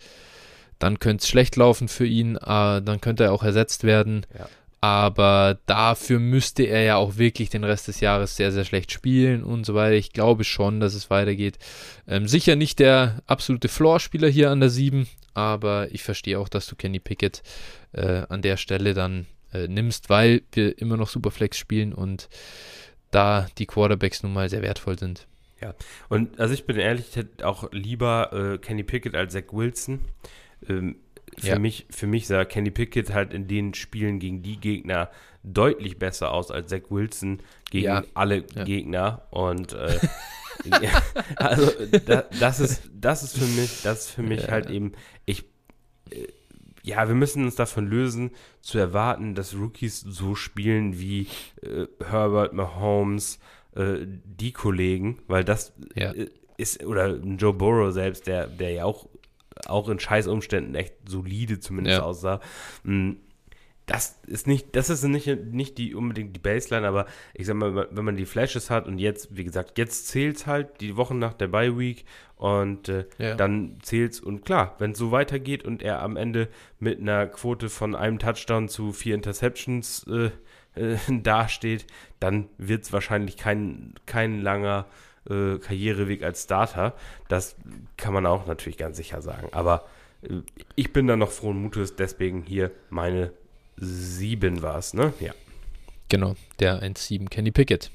dann 0.83 0.99
könnte 0.99 1.23
es 1.23 1.29
schlecht 1.29 1.55
laufen 1.57 1.87
für 1.87 2.07
ihn, 2.07 2.37
äh, 2.37 2.83
dann 2.83 3.01
könnte 3.01 3.25
er 3.25 3.33
auch 3.33 3.45
ersetzt 3.45 3.85
werden. 3.85 4.27
Ja. 4.37 4.49
Aber 4.81 5.61
dafür 5.67 6.19
müsste 6.19 6.65
er 6.65 6.83
ja 6.83 6.97
auch 6.97 7.17
wirklich 7.17 7.51
den 7.51 7.63
Rest 7.63 7.87
des 7.87 8.01
Jahres 8.01 8.35
sehr, 8.35 8.51
sehr 8.51 8.65
schlecht 8.65 8.91
spielen 8.91 9.45
und 9.45 9.65
so 9.65 9.75
weiter. 9.75 9.95
Ich 9.95 10.13
glaube 10.13 10.43
schon, 10.43 10.81
dass 10.81 10.95
es 10.95 11.09
weitergeht. 11.09 11.59
Ähm, 12.09 12.27
sicher 12.27 12.57
nicht 12.57 12.81
der 12.81 13.23
absolute 13.27 13.69
Floor-Spieler 13.69 14.29
hier 14.29 14.51
an 14.51 14.59
der 14.59 14.71
7, 14.71 15.07
aber 15.35 15.87
ich 15.93 16.03
verstehe 16.03 16.41
auch, 16.41 16.49
dass 16.49 16.67
du 16.67 16.75
Kenny 16.75 16.99
Pickett 16.99 17.45
äh, 17.93 18.25
an 18.29 18.43
der 18.43 18.57
Stelle 18.57 18.93
dann 18.93 19.27
äh, 19.53 19.69
nimmst, 19.69 20.11
weil 20.11 20.43
wir 20.51 20.77
immer 20.79 20.97
noch 20.97 21.09
Superflex 21.09 21.57
spielen 21.57 21.93
und 21.93 22.29
da 23.13 23.47
die 23.59 23.67
Quarterbacks 23.67 24.25
nun 24.25 24.33
mal 24.33 24.49
sehr 24.49 24.63
wertvoll 24.63 24.99
sind. 24.99 25.29
Ja, 25.61 25.75
und 26.09 26.41
also 26.41 26.55
ich 26.55 26.67
bin 26.67 26.77
ehrlich, 26.77 27.11
ich 27.11 27.17
hätte 27.17 27.47
auch 27.47 27.71
lieber 27.71 28.33
äh, 28.33 28.59
Kenny 28.59 28.83
Pickett 28.83 29.15
als 29.15 29.33
Zach 29.33 29.45
Wilson. 29.53 30.01
Ähm, 30.69 30.97
für, 31.39 31.49
ja. 31.49 31.59
mich, 31.59 31.87
für 31.91 32.07
mich 32.07 32.27
sah 32.27 32.45
Kenny 32.45 32.71
Pickett 32.71 33.13
halt 33.13 33.33
in 33.33 33.49
den 33.49 33.75
Spielen 33.75 34.19
gegen 34.19 34.43
die 34.43 34.59
Gegner 34.59 35.11
deutlich 35.43 35.99
besser 35.99 36.33
aus 36.33 36.51
als 36.51 36.71
Zach 36.71 36.91
Wilson 36.91 37.41
gegen 37.71 37.87
ja. 37.87 38.05
alle 38.15 38.45
ja. 38.55 38.65
Gegner. 38.65 39.27
Und 39.31 39.73
äh, 39.73 39.99
also 41.37 41.73
da, 42.07 42.25
das 42.39 42.61
ist 42.61 42.91
das 42.93 43.23
ist 43.23 43.39
für 43.39 43.47
mich, 43.47 43.83
das 43.83 44.01
ist 44.01 44.11
für 44.11 44.23
mich 44.23 44.49
halt 44.49 44.71
eben, 44.71 44.93
ich 45.25 45.45
äh, 46.11 46.29
ja, 46.85 47.07
wir 47.07 47.15
müssen 47.15 47.45
uns 47.45 47.55
davon 47.55 47.87
lösen, 47.87 48.33
zu 48.61 48.79
erwarten, 48.79 49.35
dass 49.35 49.55
Rookies 49.55 50.01
so 50.01 50.35
spielen 50.35 50.99
wie 50.99 51.29
äh, 51.63 51.87
Herbert, 52.05 52.53
Mahomes, 52.53 53.39
äh, 53.77 53.99
die 54.05 54.53
Kollegen, 54.53 55.19
weil 55.29 55.45
das. 55.45 55.73
Äh, 55.95 56.27
ist, 56.59 56.85
oder 56.85 57.17
Joe 57.17 57.55
Burrow 57.55 57.93
selbst, 57.93 58.27
der, 58.27 58.47
der 58.47 58.71
ja 58.71 58.85
auch, 58.85 59.09
auch 59.67 59.89
in 59.89 59.99
Scheißumständen 59.99 60.75
echt 60.75 60.95
solide 61.07 61.61
zumindest 61.61 61.99
ja. 61.99 62.05
aussah. 62.05 62.41
Mh, 62.85 63.17
das 63.87 64.21
ist 64.27 64.47
nicht, 64.47 64.77
das 64.77 64.91
ist 64.91 65.03
nicht, 65.03 65.27
nicht 65.27 65.77
die 65.77 65.95
unbedingt 65.95 66.37
die 66.37 66.41
Baseline, 66.41 66.87
aber 66.87 67.07
ich 67.35 67.47
sag 67.47 67.57
mal, 67.57 67.89
wenn 67.91 68.05
man 68.05 68.17
die 68.17 68.27
Flashes 68.27 68.71
hat 68.71 68.87
und 68.87 68.99
jetzt, 68.99 69.37
wie 69.37 69.45
gesagt, 69.45 69.77
jetzt 69.77 70.09
zählt 70.09 70.37
es 70.37 70.47
halt 70.47 70.81
die 70.81 70.97
Wochen 70.97 71.19
nach 71.19 71.35
der 71.35 71.49
Bye 71.49 71.77
Week 71.77 72.05
und 72.37 72.89
äh, 72.89 73.07
ja. 73.19 73.35
dann 73.35 73.79
zählt's 73.83 74.21
und 74.21 74.45
klar, 74.45 74.77
wenn 74.79 74.93
es 74.93 74.99
so 74.99 75.11
weitergeht 75.11 75.65
und 75.65 75.83
er 75.83 76.01
am 76.01 76.17
Ende 76.17 76.49
mit 76.79 77.01
einer 77.01 77.27
Quote 77.27 77.69
von 77.69 77.95
einem 77.97 78.19
Touchdown 78.19 78.69
zu 78.69 78.93
vier 78.93 79.17
Interceptions 79.17 80.07
äh, 80.07 80.31
äh, 80.81 80.97
dasteht, 81.09 81.87
dann 82.21 82.49
wird 82.59 82.85
es 82.85 82.93
wahrscheinlich 82.93 83.37
kein, 83.37 83.95
kein 84.07 84.41
langer 84.41 84.87
äh, 85.29 85.59
Karriereweg 85.59 86.23
als 86.23 86.45
Starter. 86.45 86.95
Das 87.29 87.57
kann 87.97 88.13
man 88.13 88.27
auch 88.27 88.47
natürlich 88.47 88.79
ganz 88.79 88.97
sicher 88.97 89.23
sagen. 89.23 89.49
Aber 89.53 89.87
äh, 90.23 90.41
ich 90.77 90.93
bin 90.93 91.07
da 91.07 91.17
noch 91.17 91.31
frohen 91.31 91.61
Mutes, 91.61 91.97
deswegen 91.97 92.43
hier 92.43 92.71
meine 92.91 93.33
7 93.77 94.63
war 94.63 94.79
es, 94.79 94.95
ne? 94.95 95.13
Ja. 95.21 95.33
Genau, 96.09 96.35
der 96.59 96.83
1-7 96.83 97.29
Kenny 97.29 97.51
Pickett. 97.51 97.91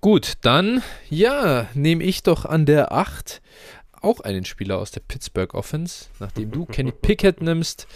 Gut, 0.00 0.34
dann, 0.42 0.82
ja, 1.08 1.68
nehme 1.74 2.04
ich 2.04 2.22
doch 2.22 2.44
an 2.44 2.66
der 2.66 2.92
8 2.92 3.40
auch 4.04 4.20
einen 4.20 4.44
Spieler 4.44 4.78
aus 4.78 4.90
der 4.90 5.00
Pittsburgh 5.00 5.54
Offense. 5.54 6.06
Nachdem 6.20 6.50
du 6.50 6.66
Kenny 6.66 6.92
Pickett 7.02 7.40
nimmst, 7.40 7.86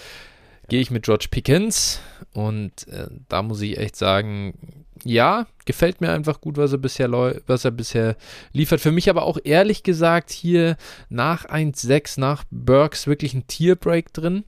gehe 0.69 0.81
ich 0.81 0.91
mit 0.91 1.05
George 1.05 1.27
Pickens. 1.31 2.01
Und 2.33 2.89
äh, 2.89 3.09
da 3.29 3.43
muss 3.43 3.61
ich 3.61 3.77
echt 3.79 3.97
sagen, 3.97 4.87
ja, 5.05 5.47
gefällt 5.65 6.01
mir 6.01 6.11
einfach 6.13 6.41
gut, 6.41 6.57
was 6.57 6.73
er 6.73 6.79
bisher, 6.79 7.11
was 7.47 7.65
er 7.65 7.71
bisher 7.71 8.17
liefert. 8.53 8.81
Für 8.81 8.93
mich 8.93 9.11
aber 9.11 9.25
auch 9.25 9.39
ehrlich 9.45 9.83
gesagt 9.83 10.31
hier 10.31 10.77
nach 11.09 11.47
1-6, 11.47 12.21
nach 12.21 12.45
Burks 12.51 13.07
wirklich 13.07 13.35
ein 13.35 13.47
Tierbreak 13.47 14.13
drin. 14.13 14.45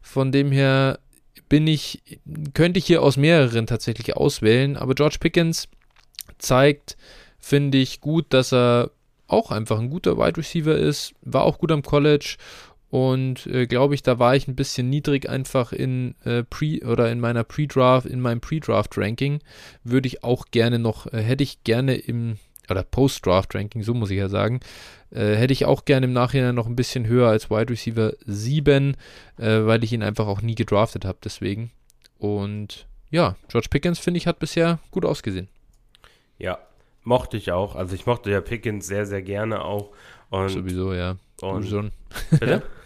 Von 0.00 0.32
dem 0.32 0.50
her 0.50 0.98
bin 1.48 1.66
ich, 1.66 2.02
könnte 2.54 2.78
ich 2.78 2.86
hier 2.86 3.02
aus 3.02 3.16
mehreren 3.16 3.66
tatsächlich 3.66 4.16
auswählen, 4.16 4.76
aber 4.76 4.94
George 4.94 5.16
Pickens 5.20 5.68
zeigt, 6.38 6.96
finde 7.38 7.78
ich, 7.78 8.00
gut, 8.00 8.26
dass 8.30 8.52
er 8.52 8.90
auch 9.26 9.50
einfach 9.50 9.78
ein 9.78 9.90
guter 9.90 10.18
Wide 10.18 10.36
Receiver 10.36 10.76
ist, 10.76 11.14
war 11.22 11.42
auch 11.42 11.58
gut 11.58 11.72
am 11.72 11.82
College 11.82 12.36
und 12.92 13.46
äh, 13.46 13.66
glaube 13.66 13.94
ich, 13.94 14.02
da 14.02 14.18
war 14.18 14.36
ich 14.36 14.48
ein 14.48 14.54
bisschen 14.54 14.90
niedrig 14.90 15.26
einfach 15.26 15.72
in 15.72 16.14
äh, 16.26 16.42
Pre 16.42 16.80
oder 16.84 17.10
in 17.10 17.20
meiner 17.20 17.42
Pre-Draft, 17.42 18.06
in 18.06 18.20
meinem 18.20 18.42
Pre-Draft-Ranking. 18.42 19.40
Würde 19.82 20.06
ich 20.06 20.22
auch 20.24 20.50
gerne 20.50 20.78
noch, 20.78 21.10
äh, 21.10 21.22
hätte 21.22 21.42
ich 21.42 21.64
gerne 21.64 21.94
im 21.94 22.36
oder 22.68 22.82
Post-Draft-Ranking, 22.82 23.82
so 23.82 23.94
muss 23.94 24.10
ich 24.10 24.18
ja 24.18 24.28
sagen, 24.28 24.60
äh, 25.10 25.36
hätte 25.36 25.54
ich 25.54 25.64
auch 25.64 25.86
gerne 25.86 26.04
im 26.04 26.12
Nachhinein 26.12 26.54
noch 26.54 26.66
ein 26.66 26.76
bisschen 26.76 27.06
höher 27.06 27.30
als 27.30 27.48
Wide 27.48 27.70
Receiver 27.70 28.12
7, 28.26 28.94
äh, 29.38 29.64
weil 29.64 29.82
ich 29.84 29.94
ihn 29.94 30.02
einfach 30.02 30.26
auch 30.26 30.42
nie 30.42 30.54
gedraftet 30.54 31.06
habe, 31.06 31.16
deswegen. 31.24 31.70
Und 32.18 32.86
ja, 33.10 33.36
George 33.48 33.68
Pickens, 33.70 34.00
finde 34.00 34.18
ich, 34.18 34.26
hat 34.26 34.38
bisher 34.38 34.80
gut 34.90 35.06
ausgesehen. 35.06 35.48
Ja, 36.36 36.58
mochte 37.04 37.38
ich 37.38 37.52
auch. 37.52 37.74
Also 37.74 37.94
ich 37.94 38.04
mochte 38.04 38.30
ja 38.30 38.42
Pickens 38.42 38.86
sehr, 38.86 39.06
sehr 39.06 39.22
gerne 39.22 39.64
auch. 39.64 39.92
Und 40.28 40.50
Sowieso, 40.50 40.92
ja. 40.92 41.16
Und 41.40 41.66
schon. 41.66 41.90
Bitte? 42.30 42.62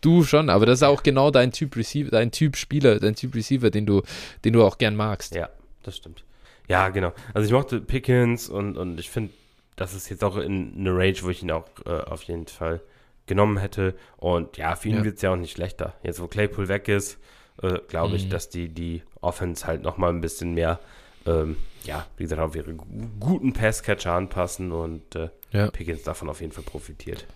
du 0.00 0.24
schon, 0.24 0.50
aber 0.50 0.66
das 0.66 0.80
ist 0.80 0.82
auch 0.82 1.02
genau 1.02 1.30
dein 1.30 1.52
Typ 1.52 1.76
Receiver, 1.76 2.10
dein 2.10 2.30
Typ 2.30 2.56
Spieler, 2.56 3.00
dein 3.00 3.14
Typ 3.14 3.34
Receiver, 3.34 3.70
den 3.70 3.86
du, 3.86 4.02
den 4.44 4.52
du 4.52 4.64
auch 4.64 4.78
gern 4.78 4.96
magst. 4.96 5.34
Ja, 5.34 5.48
das 5.82 5.96
stimmt. 5.96 6.24
Ja, 6.68 6.88
genau. 6.88 7.12
Also 7.34 7.46
ich 7.46 7.52
mochte 7.52 7.80
Pickens 7.80 8.48
und, 8.48 8.76
und 8.78 8.98
ich 8.98 9.10
finde, 9.10 9.32
das 9.76 9.94
ist 9.94 10.08
jetzt 10.08 10.24
auch 10.24 10.36
in 10.36 10.74
eine 10.76 10.96
Range, 10.96 11.16
wo 11.22 11.30
ich 11.30 11.42
ihn 11.42 11.50
auch 11.50 11.66
äh, 11.84 11.90
auf 11.90 12.22
jeden 12.24 12.46
Fall 12.46 12.80
genommen 13.26 13.58
hätte. 13.58 13.94
Und 14.16 14.56
ja, 14.56 14.76
für 14.76 14.88
ihn 14.88 14.96
ja. 14.96 15.04
wird 15.04 15.16
es 15.16 15.22
ja 15.22 15.32
auch 15.32 15.36
nicht 15.36 15.52
schlechter. 15.52 15.94
Jetzt, 16.02 16.20
wo 16.20 16.26
Claypool 16.26 16.68
weg 16.68 16.88
ist, 16.88 17.18
äh, 17.62 17.78
glaube 17.88 18.10
mhm. 18.10 18.16
ich, 18.16 18.28
dass 18.28 18.48
die, 18.48 18.68
die 18.68 19.02
Offense 19.20 19.66
halt 19.66 19.82
nochmal 19.82 20.10
ein 20.10 20.20
bisschen 20.20 20.54
mehr, 20.54 20.80
ähm, 21.26 21.56
ja, 21.84 22.06
wie 22.16 22.24
gesagt, 22.24 22.40
auf 22.40 22.56
ihre 22.56 22.74
guten 22.74 23.52
Passcatcher 23.52 24.12
anpassen 24.12 24.72
und 24.72 25.14
äh, 25.16 25.28
ja. 25.52 25.70
Pickens 25.70 26.02
davon 26.02 26.28
auf 26.28 26.40
jeden 26.40 26.52
Fall 26.52 26.64
profitiert. 26.64 27.26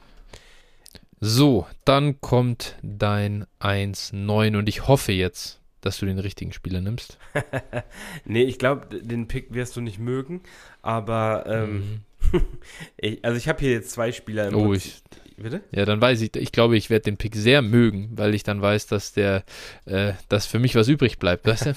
So, 1.20 1.66
dann 1.85 2.20
kommt 2.20 2.77
dein 2.82 3.47
1-9 3.61 4.57
und 4.57 4.69
ich 4.69 4.86
hoffe 4.86 5.12
jetzt, 5.12 5.61
dass 5.81 5.99
du 5.99 6.07
den 6.07 6.19
richtigen 6.19 6.53
Spieler 6.53 6.81
nimmst. 6.81 7.19
nee, 8.24 8.43
ich 8.43 8.59
glaube, 8.59 9.01
den 9.01 9.28
Pick 9.28 9.53
wirst 9.53 9.77
du 9.77 9.81
nicht 9.81 9.99
mögen, 9.99 10.43
aber 10.82 11.45
ähm, 11.47 12.01
mhm. 12.32 12.40
ich, 12.97 13.24
also 13.24 13.36
ich 13.36 13.49
habe 13.49 13.61
hier 13.61 13.73
jetzt 13.73 13.90
zwei 13.90 14.12
Spieler 14.12 14.49
im 14.49 14.55
Oh, 14.55 14.73
ich, 14.73 15.03
Bitte? 15.40 15.60
Ja, 15.70 15.85
dann 15.85 16.01
weiß 16.01 16.20
ich, 16.23 16.35
ich 16.35 16.51
glaube, 16.51 16.77
ich 16.77 16.90
werde 16.90 17.05
den 17.05 17.16
Pick 17.16 17.36
sehr 17.36 17.62
mögen, 17.62 18.10
weil 18.16 18.35
ich 18.35 18.43
dann 18.43 18.60
weiß, 18.60 18.89
dass 18.89 19.12
der, 19.12 19.44
äh, 19.85 20.12
dass 20.28 20.47
für 20.47 20.59
mich 20.59 20.74
was 20.74 20.89
übrig 20.89 21.19
bleibt, 21.19 21.47
weißt 21.47 21.66
du? 21.66 21.74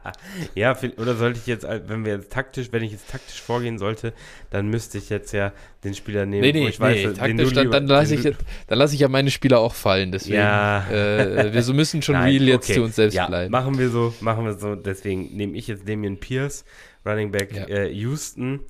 ja, 0.54 0.76
oder 0.96 1.16
sollte 1.16 1.40
ich 1.40 1.46
jetzt, 1.46 1.66
wenn 1.86 2.04
wir 2.04 2.14
jetzt 2.14 2.32
taktisch, 2.32 2.68
wenn 2.70 2.82
ich 2.82 2.92
jetzt 2.92 3.10
taktisch 3.10 3.40
vorgehen 3.40 3.78
sollte, 3.78 4.12
dann 4.50 4.68
müsste 4.68 4.98
ich 4.98 5.10
jetzt 5.10 5.32
ja 5.32 5.52
den 5.82 5.94
Spieler 5.94 6.24
nehmen, 6.24 6.42
nee, 6.42 6.52
nee, 6.52 6.68
ich 6.68 6.78
weiß, 6.78 6.96
nee, 6.96 7.12
taktisch, 7.14 7.52
dann, 7.52 7.70
dann 7.70 7.86
lasse 7.86 8.14
ich, 8.14 8.36
lass 8.68 8.92
ich 8.92 9.00
ja 9.00 9.08
meine 9.08 9.30
Spieler 9.30 9.58
auch 9.58 9.74
fallen, 9.74 10.12
deswegen, 10.12 10.36
ja. 10.36 10.88
äh, 10.90 11.52
wir 11.52 11.62
so 11.62 11.74
müssen 11.74 12.02
schon 12.02 12.14
Nein, 12.16 12.28
real 12.28 12.42
jetzt 12.42 12.70
okay. 12.70 12.74
zu 12.74 12.82
uns 12.84 12.96
selbst 12.96 13.14
ja, 13.14 13.26
bleiben. 13.26 13.50
machen 13.50 13.78
wir 13.78 13.88
so, 13.88 14.14
machen 14.20 14.44
wir 14.44 14.54
so, 14.54 14.76
deswegen 14.76 15.36
nehme 15.36 15.56
ich 15.56 15.66
jetzt 15.66 15.88
Damian 15.88 16.18
Pierce, 16.18 16.64
Running 17.04 17.32
Back 17.32 17.54
ja. 17.54 17.64
äh, 17.64 17.92
Houston 17.92 18.60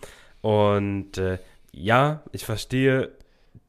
und 0.41 1.19
äh, 1.19 1.39
ja, 1.73 2.23
ich 2.33 2.45
verstehe, 2.45 3.11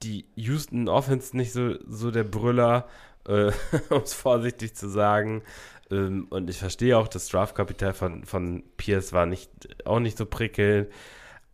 die 0.03 0.26
Houston 0.36 0.88
Offense 0.88 1.36
nicht 1.36 1.53
so, 1.53 1.76
so 1.88 2.11
der 2.11 2.23
Brüller, 2.23 2.88
äh, 3.28 3.52
um 3.90 4.02
es 4.03 4.14
vorsichtig 4.14 4.76
zu 4.76 4.90
sagen. 4.90 5.44
Ähm, 5.90 6.28
und 6.30 6.49
ich 6.49 6.57
verstehe 6.57 6.98
auch, 6.98 7.07
das 7.07 7.28
Draftkapital 7.28 7.94
von, 7.94 8.26
von 8.26 8.64
Pierce 8.78 9.14
war 9.14 9.26
nicht, 9.26 9.52
auch 9.86 9.99
nicht 9.99 10.18
so 10.18 10.26
prickelnd. 10.26 10.90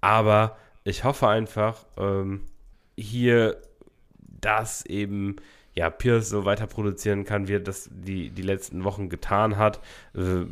Aber 0.01 0.57
ich 0.83 1.03
hoffe 1.03 1.27
einfach, 1.27 1.85
ähm, 1.97 2.43
hier, 2.95 3.57
dass 4.19 4.85
eben 4.85 5.37
ja, 5.73 5.89
Pierce 5.89 6.29
so 6.29 6.45
weiter 6.45 6.65
produzieren 6.65 7.23
kann, 7.23 7.47
wie 7.47 7.55
er 7.55 7.59
das 7.59 7.89
die, 7.91 8.29
die 8.31 8.41
letzten 8.41 8.83
Wochen 8.83 9.09
getan 9.09 9.57
hat. 9.57 9.79
Äh, 10.15 10.45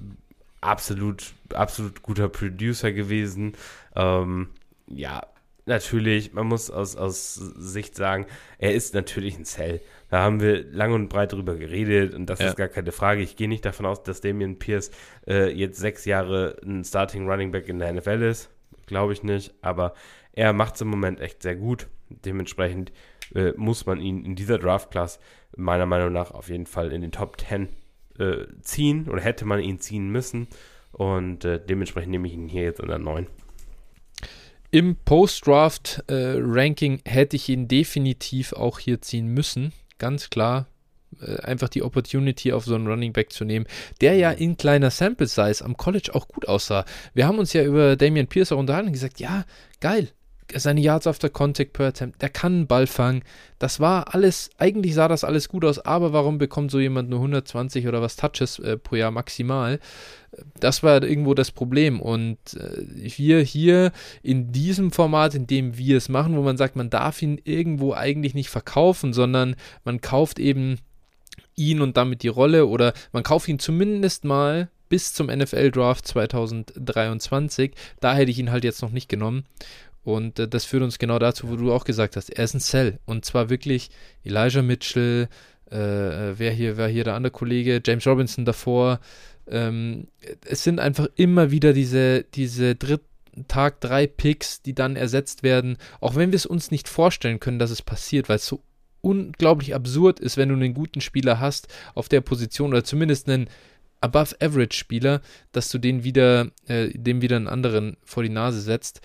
absolut, 0.62 1.34
absolut 1.54 2.04
guter 2.04 2.30
Producer 2.30 2.92
gewesen. 2.92 3.54
Ähm, 3.96 4.50
ja, 4.88 5.24
natürlich, 5.66 6.34
man 6.34 6.48
muss 6.48 6.70
aus, 6.70 6.96
aus 6.96 7.36
Sicht 7.36 7.96
sagen, 7.96 8.26
er 8.58 8.74
ist 8.74 8.94
natürlich 8.94 9.38
ein 9.38 9.46
Cell. 9.46 9.82
Da 10.10 10.22
haben 10.22 10.40
wir 10.40 10.64
lang 10.72 10.94
und 10.94 11.10
breit 11.10 11.34
drüber 11.34 11.56
geredet 11.56 12.14
und 12.14 12.28
das 12.30 12.40
ja. 12.40 12.50
ist 12.50 12.56
gar 12.56 12.68
keine 12.68 12.92
Frage. 12.92 13.22
Ich 13.22 13.36
gehe 13.36 13.50
nicht 13.50 13.66
davon 13.66 13.86
aus, 13.86 14.04
dass 14.04 14.22
Damian 14.22 14.60
Pierce 14.60 14.92
äh, 15.28 15.52
jetzt 15.52 15.80
sechs 15.80 16.06
Jahre 16.06 16.58
ein 16.64 16.84
Starting 16.84 17.30
Running 17.30 17.52
Back 17.52 17.68
in 17.68 17.80
der 17.80 17.92
NFL 17.92 18.22
ist. 18.22 18.50
Glaube 18.86 19.14
ich 19.14 19.24
nicht, 19.24 19.54
aber 19.62 19.94
er 20.34 20.54
macht 20.54 20.76
es 20.76 20.82
im 20.82 20.90
Moment 20.90 21.20
echt 21.20 21.42
sehr 21.42 21.56
gut. 21.56 21.88
Dementsprechend 22.10 22.92
äh, 23.34 23.54
muss 23.56 23.86
man 23.86 24.00
ihn 24.00 24.24
in 24.26 24.36
dieser 24.36 24.60
Draft-Class 24.60 25.20
meiner 25.58 25.86
Meinung 25.86 26.14
nach 26.14 26.32
auf 26.32 26.50
jeden 26.50 26.68
Fall 26.68 26.92
in 26.92 27.02
den 27.02 27.12
Top 27.12 27.40
10 27.40 27.70
äh, 28.20 28.46
ziehen 28.62 29.10
oder 29.10 29.22
hätte 29.22 29.46
man 29.46 29.60
ihn 29.60 29.80
ziehen 29.80 30.10
müssen. 30.12 30.48
Und 30.92 31.44
äh, 31.44 31.60
dementsprechend 31.60 32.12
nehme 32.12 32.28
ich 32.28 32.34
ihn 32.34 32.48
hier 32.48 32.64
jetzt 32.64 32.80
in 32.80 32.88
der 32.88 33.00
9. 33.00 33.28
Im 34.76 34.98
Post-Draft-Ranking 34.98 36.98
äh, 36.98 37.10
hätte 37.10 37.38
ich 37.38 37.48
ihn 37.48 37.70
definitiv 37.70 38.52
auch 38.52 38.78
hier 38.78 39.02
ziehen 39.02 39.28
müssen. 39.28 39.72
Ganz 40.00 40.30
klar. 40.30 40.68
Äh, 41.22 41.40
einfach 41.44 41.70
die 41.70 41.82
Opportunity 41.82 42.52
auf 42.52 42.66
so 42.66 42.76
einen 42.76 42.86
Running 42.86 43.14
Back 43.14 43.32
zu 43.32 43.46
nehmen, 43.46 43.68
der 44.02 44.16
ja 44.16 44.32
in 44.32 44.58
kleiner 44.58 44.92
Sample 44.92 45.28
Size 45.28 45.64
am 45.64 45.78
College 45.78 46.10
auch 46.14 46.28
gut 46.28 46.50
aussah. 46.50 46.84
Wir 47.14 47.26
haben 47.26 47.40
uns 47.40 47.54
ja 47.54 47.64
über 47.64 47.96
Damian 47.96 48.28
Pierce 48.28 48.52
auch 48.52 48.58
unterhalten 48.58 48.88
und 48.88 48.94
gesagt, 48.94 49.22
ja, 49.22 49.46
geil, 49.80 50.10
seine 50.54 50.82
Yards 50.82 51.08
after 51.08 51.30
Contact 51.30 51.74
per 51.74 51.88
Attempt, 51.88 52.22
der 52.22 52.30
kann 52.30 52.54
einen 52.54 52.68
Ball 52.68 52.88
fangen. 52.88 53.24
Das 53.60 53.80
war 53.80 54.14
alles, 54.14 54.50
eigentlich 54.58 54.94
sah 54.94 55.08
das 55.08 55.24
alles 55.24 55.50
gut 55.50 55.66
aus, 55.66 55.80
aber 55.80 56.14
warum 56.14 56.38
bekommt 56.38 56.72
so 56.72 56.80
jemand 56.80 57.10
nur 57.10 57.20
120 57.20 57.88
oder 57.88 58.02
was 58.02 58.16
Touches 58.16 58.60
äh, 58.60 58.78
pro 58.78 58.96
Jahr 58.96 59.12
maximal? 59.12 59.80
Das 60.60 60.84
war 60.84 61.02
irgendwo 61.04 61.34
das 61.34 61.52
Problem. 61.52 62.02
Und 62.02 62.38
äh, 62.56 62.84
wir 63.18 63.42
hier 63.42 63.92
in 64.22 64.52
diesem 64.52 64.92
Format, 64.92 65.34
in 65.34 65.48
dem 65.48 65.78
wir 65.78 65.98
es 65.98 66.10
machen, 66.10 66.36
wo 66.36 66.42
man 66.42 66.58
sagt, 66.58 66.76
man 66.76 66.90
darf 66.90 67.22
ihn 67.22 67.40
irgendwo 67.44 67.94
eigentlich 67.94 68.34
nicht 68.34 68.50
verkaufen, 68.50 69.14
sondern 69.14 69.56
man 69.84 70.02
kauft 70.02 70.40
eben 70.40 70.78
ihn 71.56 71.82
und 71.82 71.98
damit 71.98 72.24
die 72.24 72.28
Rolle 72.28 72.68
oder 72.68 72.94
man 73.14 73.24
kauft 73.24 73.48
ihn 73.48 73.60
zumindest 73.60 74.26
mal 74.26 74.70
bis 74.90 75.14
zum 75.14 75.28
NFL 75.28 75.72
Draft 75.72 76.08
2023. 76.08 77.74
Da 78.00 78.16
hätte 78.16 78.32
ich 78.32 78.40
ihn 78.40 78.52
halt 78.52 78.64
jetzt 78.64 78.82
noch 78.82 78.92
nicht 78.92 79.10
genommen. 79.10 79.46
Und 80.06 80.40
äh, 80.40 80.48
das 80.48 80.64
führt 80.64 80.84
uns 80.84 81.00
genau 81.00 81.20
dazu, 81.20 81.50
wo 81.50 81.58
du 81.58 81.74
auch 81.74 81.84
gesagt 81.84 82.16
hast, 82.16 82.30
er 82.30 82.46
ist 82.46 82.54
ein 82.54 82.62
Cell. 82.62 83.00
Und 83.06 83.26
zwar 83.26 83.50
wirklich 83.50 83.90
Elijah 84.24 84.62
Mitchell, 84.62 85.28
äh, 85.72 86.30
äh, 86.30 86.34
wer 86.38 86.52
hier, 86.52 86.78
wer 86.78 86.88
hier 86.88 87.04
der 87.04 87.16
andere 87.16 87.32
Kollege, 87.32 87.82
James 87.84 88.06
Robinson 88.08 88.46
davor. 88.46 89.00
Ähm, 89.48 90.08
es 90.46 90.64
sind 90.64 90.80
einfach 90.80 91.08
immer 91.16 91.52
wieder 91.52 91.74
diese, 91.74 92.24
diese 92.24 92.76
dritten 92.76 93.48
Tag 93.48 93.82
drei 93.82 94.08
Picks, 94.08 94.62
die 94.62 94.74
dann 94.74 94.96
ersetzt 94.96 95.44
werden, 95.44 95.78
auch 96.00 96.16
wenn 96.16 96.32
wir 96.32 96.38
es 96.38 96.46
uns 96.46 96.72
nicht 96.72 96.88
vorstellen 96.88 97.40
können, 97.40 97.60
dass 97.60 97.72
es 97.72 97.82
passiert, 97.82 98.30
weil 98.30 98.38
es 98.38 98.46
so 98.46 98.62
unglaublich 99.02 99.76
absurd 99.76 100.20
ist, 100.20 100.38
wenn 100.38 100.50
du 100.50 100.56
einen 100.56 100.74
guten 100.74 101.02
Spieler 101.02 101.40
hast 101.40 101.68
auf 101.96 102.10
der 102.10 102.22
Position 102.22 102.70
oder 102.70 102.84
zumindest 102.84 103.28
einen 103.28 103.50
Above 104.02 104.36
Average 104.40 104.78
Spieler, 104.78 105.22
dass 105.52 105.70
du 105.70 105.80
den 105.80 106.04
wieder, 106.04 106.52
äh, 106.68 106.90
dem 106.90 107.22
wieder 107.22 107.38
einen 107.38 107.48
anderen 107.48 107.98
vor 108.04 108.24
die 108.24 108.30
Nase 108.30 108.62
setzt. 108.62 109.02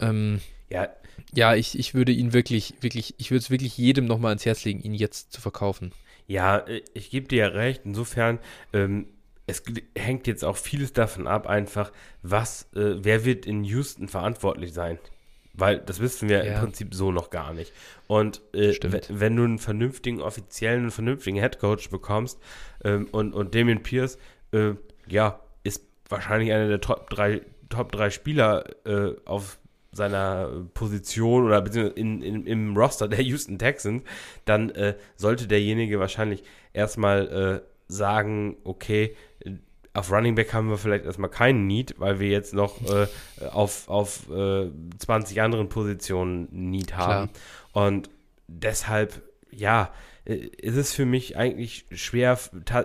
Ähm, 0.00 0.40
ja. 0.70 0.88
Ja, 1.32 1.54
ich, 1.54 1.78
ich 1.78 1.94
würde 1.94 2.12
ihn 2.12 2.32
wirklich, 2.32 2.74
wirklich, 2.80 3.14
ich 3.18 3.30
würde 3.30 3.40
es 3.40 3.50
wirklich 3.50 3.76
jedem 3.76 4.06
nochmal 4.06 4.30
ans 4.30 4.46
Herz 4.46 4.64
legen, 4.64 4.80
ihn 4.80 4.94
jetzt 4.94 5.32
zu 5.32 5.40
verkaufen. 5.40 5.92
Ja, 6.26 6.58
äh, 6.58 6.82
ich 6.94 7.10
gebe 7.10 7.28
dir 7.28 7.38
ja 7.38 7.48
recht. 7.48 7.82
Insofern, 7.84 8.38
ähm, 8.72 9.06
es 9.46 9.62
hängt 9.96 10.26
jetzt 10.26 10.44
auch 10.44 10.56
vieles 10.56 10.92
davon 10.92 11.26
ab, 11.26 11.46
einfach, 11.46 11.92
was, 12.22 12.68
äh, 12.74 12.96
wer 13.04 13.24
wird 13.24 13.46
in 13.46 13.64
Houston 13.64 14.08
verantwortlich 14.08 14.72
sein? 14.72 14.98
Weil 15.52 15.80
das 15.80 16.00
wissen 16.00 16.28
wir 16.28 16.44
ja. 16.44 16.54
im 16.54 16.60
Prinzip 16.60 16.94
so 16.94 17.12
noch 17.12 17.30
gar 17.30 17.52
nicht. 17.52 17.72
Und 18.06 18.40
äh, 18.54 18.74
wenn 19.08 19.36
du 19.36 19.44
einen 19.44 19.58
vernünftigen, 19.58 20.20
offiziellen, 20.20 20.82
einen 20.82 20.90
vernünftigen 20.90 21.38
Headcoach 21.38 21.90
bekommst 21.90 22.38
ähm, 22.84 23.08
und, 23.10 23.34
und 23.34 23.54
Damien 23.54 23.82
Pierce, 23.82 24.16
äh, 24.52 24.74
ja, 25.08 25.40
ist 25.64 25.84
wahrscheinlich 26.08 26.52
einer 26.52 26.68
der 26.68 26.80
Top 26.80 27.10
3 27.10 27.42
Top 27.68 27.92
3 27.92 28.10
Spieler 28.10 28.64
äh, 28.84 29.14
auf 29.24 29.59
seiner 29.92 30.66
Position 30.74 31.44
oder 31.44 31.60
beziehungsweise 31.60 31.98
in, 31.98 32.22
in, 32.22 32.46
im 32.46 32.76
Roster 32.76 33.08
der 33.08 33.22
Houston 33.22 33.58
Texans, 33.58 34.02
dann 34.44 34.70
äh, 34.70 34.96
sollte 35.16 35.46
derjenige 35.46 35.98
wahrscheinlich 35.98 36.44
erstmal 36.72 37.62
äh, 37.62 37.68
sagen, 37.88 38.56
okay, 38.64 39.16
auf 39.92 40.12
Running 40.12 40.36
Back 40.36 40.52
haben 40.54 40.68
wir 40.68 40.78
vielleicht 40.78 41.04
erstmal 41.04 41.30
keinen 41.30 41.66
Need, 41.66 41.96
weil 41.98 42.20
wir 42.20 42.28
jetzt 42.28 42.54
noch 42.54 42.80
äh, 42.88 43.08
auf, 43.50 43.88
auf 43.88 44.26
20 44.26 45.36
äh, 45.36 45.40
anderen 45.40 45.68
Positionen 45.68 46.48
Need 46.52 46.96
haben. 46.96 47.30
Klar. 47.72 47.86
Und 47.86 48.10
deshalb, 48.46 49.20
ja, 49.50 49.84
äh, 49.84 50.09
ist 50.24 50.76
es 50.76 50.92
für 50.92 51.06
mich 51.06 51.36
eigentlich 51.36 51.86
schwer, 51.92 52.38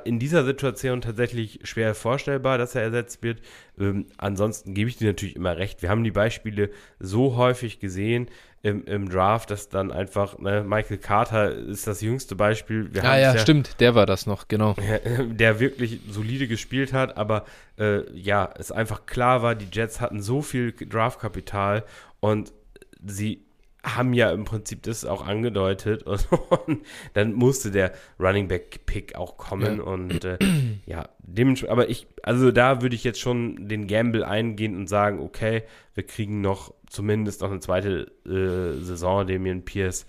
in 0.05 0.19
dieser 0.19 0.45
Situation 0.45 1.01
tatsächlich 1.01 1.59
schwer 1.63 1.93
vorstellbar, 1.93 2.57
dass 2.57 2.75
er 2.75 2.83
ersetzt 2.83 3.23
wird. 3.23 3.41
Ähm, 3.79 4.07
ansonsten 4.17 4.73
gebe 4.73 4.89
ich 4.89 4.97
dir 4.97 5.07
natürlich 5.07 5.35
immer 5.35 5.57
recht. 5.57 5.81
Wir 5.81 5.89
haben 5.89 6.03
die 6.03 6.11
Beispiele 6.11 6.69
so 6.99 7.35
häufig 7.35 7.79
gesehen 7.79 8.29
im, 8.63 8.83
im 8.85 9.09
Draft, 9.09 9.51
dass 9.51 9.69
dann 9.69 9.91
einfach, 9.91 10.39
ne, 10.39 10.63
Michael 10.63 10.97
Carter 10.97 11.51
ist 11.51 11.85
das 11.85 12.01
jüngste 12.01 12.35
Beispiel. 12.35 12.91
Wir 12.93 13.03
ah 13.03 13.17
ja, 13.17 13.33
ja, 13.35 13.37
stimmt, 13.37 13.79
der 13.79 13.93
war 13.93 14.07
das 14.07 14.25
noch, 14.25 14.47
genau. 14.47 14.75
Der 15.19 15.59
wirklich 15.59 15.99
solide 16.09 16.47
gespielt 16.47 16.91
hat, 16.91 17.15
aber 17.15 17.45
äh, 17.77 18.09
ja, 18.17 18.49
es 18.57 18.71
einfach 18.71 19.05
klar 19.05 19.43
war, 19.43 19.53
die 19.53 19.67
Jets 19.71 20.01
hatten 20.01 20.21
so 20.21 20.41
viel 20.41 20.71
Draftkapital 20.71 21.83
und 22.21 22.53
sie 23.05 23.45
haben 23.85 24.13
ja 24.13 24.31
im 24.31 24.45
Prinzip 24.45 24.83
das 24.83 25.05
auch 25.05 25.25
angedeutet 25.25 26.03
und, 26.03 26.27
und 26.65 26.85
dann 27.13 27.33
musste 27.33 27.71
der 27.71 27.93
Running 28.19 28.47
Back 28.47 28.85
Pick 28.85 29.15
auch 29.15 29.37
kommen 29.37 29.77
ja. 29.77 29.83
und 29.83 30.25
äh, 30.25 30.37
ja, 30.85 31.09
dementsprechend, 31.19 31.71
aber 31.71 31.89
ich, 31.89 32.07
also 32.23 32.51
da 32.51 32.81
würde 32.81 32.95
ich 32.95 33.03
jetzt 33.03 33.19
schon 33.19 33.67
den 33.67 33.87
Gamble 33.87 34.25
eingehen 34.25 34.75
und 34.75 34.87
sagen, 34.87 35.19
okay, 35.19 35.63
wir 35.93 36.05
kriegen 36.05 36.41
noch 36.41 36.73
zumindest 36.87 37.41
noch 37.41 37.51
eine 37.51 37.59
zweite 37.59 38.11
äh, 38.25 38.83
Saison 38.83 39.27
Damien 39.27 39.63
Pierce 39.63 40.05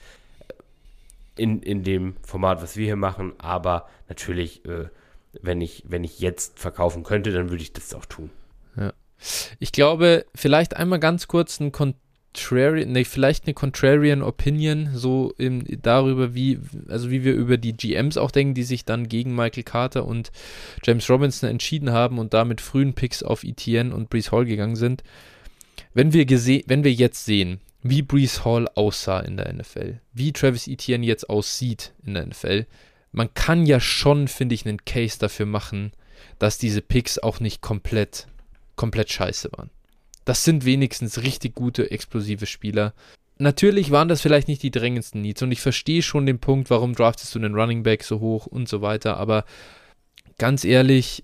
äh, 0.48 1.42
in, 1.42 1.62
in 1.62 1.82
dem 1.84 2.16
Format, 2.22 2.62
was 2.62 2.76
wir 2.76 2.86
hier 2.86 2.96
machen, 2.96 3.34
aber 3.38 3.88
natürlich, 4.08 4.64
äh, 4.64 4.86
wenn 5.42 5.60
ich, 5.60 5.84
wenn 5.86 6.02
ich 6.02 6.20
jetzt 6.20 6.58
verkaufen 6.58 7.02
könnte, 7.02 7.30
dann 7.30 7.50
würde 7.50 7.62
ich 7.62 7.74
das 7.74 7.92
auch 7.92 8.06
tun. 8.06 8.30
Ja. 8.76 8.94
Ich 9.58 9.72
glaube, 9.72 10.24
vielleicht 10.34 10.76
einmal 10.76 10.98
ganz 10.98 11.28
kurz 11.28 11.60
ein 11.60 11.72
Kontakt 11.72 12.05
Contrarian, 12.36 12.92
nee, 12.92 13.04
vielleicht 13.04 13.46
eine 13.46 13.54
Contrarian 13.54 14.22
Opinion, 14.22 14.90
so 14.92 15.32
im, 15.38 15.64
darüber, 15.80 16.34
wie, 16.34 16.60
also 16.88 17.10
wie 17.10 17.24
wir 17.24 17.32
über 17.32 17.56
die 17.56 17.72
GMs 17.72 18.18
auch 18.18 18.30
denken, 18.30 18.52
die 18.52 18.62
sich 18.62 18.84
dann 18.84 19.08
gegen 19.08 19.34
Michael 19.34 19.62
Carter 19.62 20.04
und 20.04 20.30
James 20.84 21.08
Robinson 21.08 21.48
entschieden 21.48 21.92
haben 21.92 22.18
und 22.18 22.34
damit 22.34 22.60
frühen 22.60 22.92
Picks 22.92 23.22
auf 23.22 23.42
ETN 23.42 23.92
und 23.92 24.10
Brees 24.10 24.32
Hall 24.32 24.44
gegangen 24.44 24.76
sind. 24.76 25.02
Wenn 25.94 26.12
wir, 26.12 26.28
wenn 26.28 26.84
wir 26.84 26.92
jetzt 26.92 27.24
sehen, 27.24 27.60
wie 27.82 28.02
Brees 28.02 28.44
Hall 28.44 28.68
aussah 28.74 29.20
in 29.20 29.38
der 29.38 29.50
NFL, 29.52 30.00
wie 30.12 30.32
Travis 30.32 30.68
Etienne 30.68 31.06
jetzt 31.06 31.30
aussieht 31.30 31.94
in 32.04 32.14
der 32.14 32.26
NFL, 32.26 32.66
man 33.12 33.32
kann 33.32 33.64
ja 33.64 33.80
schon, 33.80 34.28
finde 34.28 34.54
ich, 34.54 34.66
einen 34.66 34.84
Case 34.84 35.18
dafür 35.18 35.46
machen, 35.46 35.92
dass 36.38 36.58
diese 36.58 36.82
Picks 36.82 37.18
auch 37.18 37.40
nicht 37.40 37.62
komplett, 37.62 38.26
komplett 38.74 39.10
scheiße 39.10 39.50
waren. 39.56 39.70
Das 40.26 40.44
sind 40.44 40.64
wenigstens 40.64 41.22
richtig 41.22 41.54
gute, 41.54 41.90
explosive 41.90 42.46
Spieler. 42.46 42.92
Natürlich 43.38 43.90
waren 43.92 44.08
das 44.08 44.20
vielleicht 44.20 44.48
nicht 44.48 44.62
die 44.62 44.72
drängendsten 44.72 45.22
Needs 45.22 45.40
und 45.42 45.52
ich 45.52 45.60
verstehe 45.60 46.02
schon 46.02 46.26
den 46.26 46.40
Punkt, 46.40 46.68
warum 46.68 46.94
draftest 46.94 47.34
du 47.34 47.38
den 47.38 47.54
Running 47.54 47.84
Back 47.84 48.02
so 48.02 48.18
hoch 48.20 48.46
und 48.46 48.68
so 48.68 48.82
weiter, 48.82 49.18
aber 49.18 49.44
ganz 50.36 50.64
ehrlich, 50.64 51.22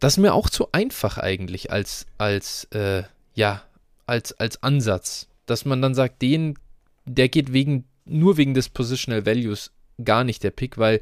das 0.00 0.14
ist 0.14 0.18
mir 0.18 0.34
auch 0.34 0.50
zu 0.50 0.72
einfach 0.72 1.18
eigentlich 1.18 1.70
als, 1.70 2.06
als, 2.18 2.64
äh, 2.72 3.04
ja, 3.34 3.62
als, 4.06 4.32
als 4.40 4.62
Ansatz, 4.62 5.28
dass 5.46 5.64
man 5.64 5.80
dann 5.80 5.94
sagt, 5.94 6.22
den, 6.22 6.58
der 7.04 7.28
geht 7.28 7.52
wegen, 7.52 7.84
nur 8.04 8.38
wegen 8.38 8.54
des 8.54 8.68
Positional 8.68 9.24
Values 9.24 9.70
gar 10.02 10.24
nicht 10.24 10.42
der 10.42 10.50
Pick, 10.50 10.78
weil 10.78 11.00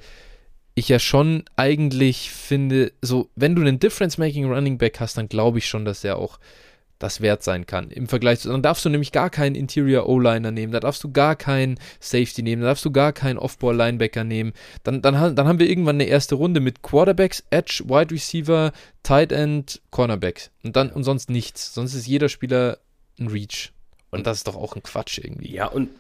ich 0.75 0.89
ja 0.89 0.99
schon 0.99 1.45
eigentlich 1.57 2.31
finde, 2.31 2.93
so, 3.01 3.31
wenn 3.37 3.55
du 3.55 3.63
einen 3.63 3.79
Difference-Making 3.79 4.53
Running 4.53 4.79
Back 4.79 5.01
hast, 5.01 5.17
dann 5.17 5.29
glaube 5.29 5.59
ich 5.59 5.69
schon, 5.69 5.85
dass 5.85 6.03
er 6.03 6.17
auch 6.17 6.39
das 6.99 7.21
wert 7.21 7.43
sein 7.43 7.67
kann. 7.67 7.91
Im 7.91 8.09
Vergleich 8.09 8.41
zu, 8.41 8.49
dann 8.49 8.63
darfst 8.63 8.85
du 8.85 8.89
nämlich 8.89 9.13
gar 9.13 9.31
keinen 9.31 9.57
Interior 9.57 10.09
O-Liner 10.09 10.51
nehmen, 10.51 10.73
da 10.73 10.81
darfst 10.81 11.05
du 11.05 11.13
gar 11.13 11.37
keinen 11.37 11.79
Safety 12.01 12.43
nehmen, 12.43 12.63
da 12.63 12.69
darfst 12.69 12.85
du 12.85 12.91
gar 12.91 13.13
keinen 13.13 13.39
Off-Ball-Linebacker 13.39 14.25
nehmen. 14.25 14.53
Dann, 14.85 15.03
dann, 15.03 15.37
dann 15.37 15.47
haben 15.47 15.59
wir 15.59 15.69
irgendwann 15.69 15.97
eine 15.97 16.05
erste 16.05 16.35
Runde 16.37 16.61
mit 16.61 16.83
Quarterbacks, 16.83 17.45
Edge, 17.51 17.85
Wide 17.87 18.13
Receiver, 18.13 18.73
Tight 19.03 19.33
End, 19.33 19.83
Cornerbacks. 19.91 20.51
Und 20.63 20.77
dann 20.77 20.91
und 20.91 21.05
sonst 21.05 21.31
nichts. 21.31 21.75
Sonst 21.75 21.95
ist 21.95 22.07
jeder 22.07 22.29
Spieler 22.29 22.79
ein 23.19 23.29
Reach. 23.29 23.73
Und 24.11 24.27
das 24.27 24.39
ist 24.39 24.47
doch 24.47 24.57
auch 24.57 24.77
ein 24.77 24.83
Quatsch 24.83 25.19
irgendwie. 25.19 25.53
Ja, 25.53 25.67
und 25.67 25.91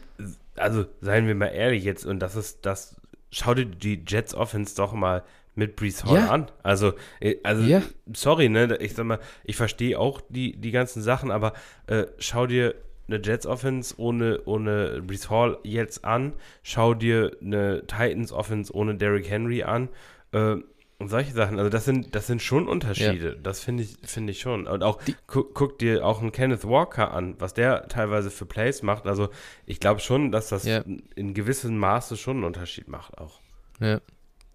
also 0.56 0.86
seien 1.00 1.26
wir 1.26 1.34
mal 1.34 1.48
ehrlich 1.48 1.84
jetzt, 1.84 2.06
und 2.06 2.20
das 2.20 2.36
ist 2.36 2.60
das, 2.62 2.96
schau 3.34 3.54
dir 3.54 3.66
die 3.66 4.02
Jets 4.06 4.34
Offense 4.34 4.76
doch 4.76 4.92
mal 4.92 5.24
mit 5.56 5.76
Brees 5.76 6.04
Hall 6.04 6.16
ja. 6.16 6.30
an. 6.30 6.50
Also, 6.62 6.92
äh, 7.20 7.36
also 7.42 7.62
ja. 7.62 7.82
sorry, 8.12 8.48
ne, 8.48 8.76
ich 8.80 8.94
sag 8.94 9.04
mal, 9.04 9.18
ich 9.44 9.56
verstehe 9.56 9.98
auch 9.98 10.20
die, 10.28 10.56
die 10.56 10.70
ganzen 10.70 11.02
Sachen, 11.02 11.30
aber 11.30 11.52
äh, 11.86 12.06
schau 12.18 12.46
dir 12.46 12.74
eine 13.06 13.20
Jets 13.22 13.46
Offense 13.46 13.94
ohne, 13.98 14.40
ohne 14.46 15.02
Brees 15.02 15.28
Hall 15.30 15.58
jetzt 15.62 16.04
an, 16.04 16.32
schau 16.62 16.94
dir 16.94 17.36
eine 17.40 17.82
Titans 17.86 18.32
Offense 18.32 18.72
ohne 18.74 18.94
Derrick 18.94 19.28
Henry 19.28 19.62
an. 19.62 19.88
Äh, 20.32 20.56
und 20.98 21.08
solche 21.08 21.32
Sachen, 21.32 21.58
also 21.58 21.70
das 21.70 21.84
sind, 21.84 22.14
das 22.14 22.26
sind 22.26 22.40
schon 22.40 22.68
Unterschiede. 22.68 23.34
Ja. 23.34 23.42
Das 23.42 23.60
finde 23.60 23.82
ich, 23.82 23.96
finde 24.04 24.30
ich 24.32 24.40
schon. 24.40 24.66
Und 24.66 24.82
auch 24.82 25.00
gu 25.26 25.42
guck 25.42 25.78
dir 25.78 26.06
auch 26.06 26.20
einen 26.20 26.32
Kenneth 26.32 26.64
Walker 26.64 27.12
an, 27.12 27.34
was 27.38 27.52
der 27.54 27.88
teilweise 27.88 28.30
für 28.30 28.46
Plays 28.46 28.82
macht. 28.82 29.06
Also 29.06 29.28
ich 29.66 29.80
glaube 29.80 30.00
schon, 30.00 30.30
dass 30.32 30.48
das 30.48 30.64
ja. 30.64 30.84
in 31.14 31.34
gewissem 31.34 31.76
Maße 31.78 32.16
schon 32.16 32.36
einen 32.36 32.44
Unterschied 32.44 32.88
macht 32.88 33.18
auch. 33.18 33.40
Ja 33.80 34.00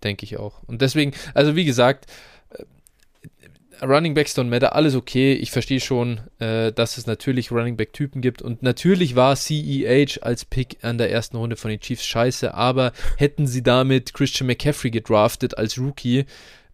denke 0.04 0.24
ich 0.26 0.38
auch. 0.38 0.64
Und 0.64 0.82
deswegen, 0.82 1.14
also 1.34 1.56
wie 1.56 1.66
gesagt, 1.66 2.06
Running 3.82 4.14
Backs 4.14 4.38
don't 4.38 4.46
matter, 4.46 4.76
alles 4.76 4.96
okay. 4.96 5.34
Ich 5.34 5.52
verstehe 5.52 5.80
schon, 5.80 6.22
äh, 6.40 6.72
dass 6.72 6.98
es 6.98 7.08
natürlich 7.08 7.52
Running 7.52 7.78
Back 7.78 7.94
Typen 7.94 8.22
gibt 8.22 8.42
und 8.42 8.62
natürlich 8.62 9.16
war 9.16 9.36
CEH 9.36 10.22
als 10.22 10.46
Pick 10.46 10.78
an 10.82 10.98
der 10.98 11.12
ersten 11.12 11.38
Runde 11.38 11.56
von 11.56 11.72
den 11.72 11.80
Chiefs 11.80 12.06
scheiße, 12.06 12.54
aber 12.54 12.92
hätten 13.18 13.48
sie 13.48 13.64
damit 13.64 14.14
Christian 14.14 14.48
McCaffrey 14.48 14.92
gedraftet 14.92 15.58
als 15.58 15.78
Rookie 15.78 16.26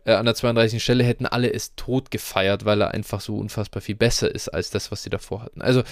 äh, 0.06 0.14
an 0.14 0.26
der 0.26 0.36
32. 0.36 0.82
Stelle, 0.82 1.04
hätten 1.04 1.26
alle 1.26 1.54
es 1.54 1.76
tot 1.76 2.12
gefeiert, 2.12 2.66
weil 2.66 2.82
er 2.82 2.92
einfach 2.92 3.22
so 3.22 3.38
unfassbar 3.38 3.82
viel 3.82 3.96
besser 3.96 4.34
ist 4.34 4.50
als 4.50 4.70
das, 4.70 4.92
was 4.92 5.04
sie 5.04 5.10
davor 5.10 5.44
hatten. 5.44 5.62
Also 5.62 5.84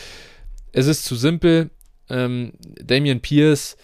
es 0.71 0.87
ist 0.87 1.05
zu 1.05 1.15
simpel. 1.15 1.69
Ähm, 2.09 2.53
Damian 2.59 3.21
Pierce 3.21 3.77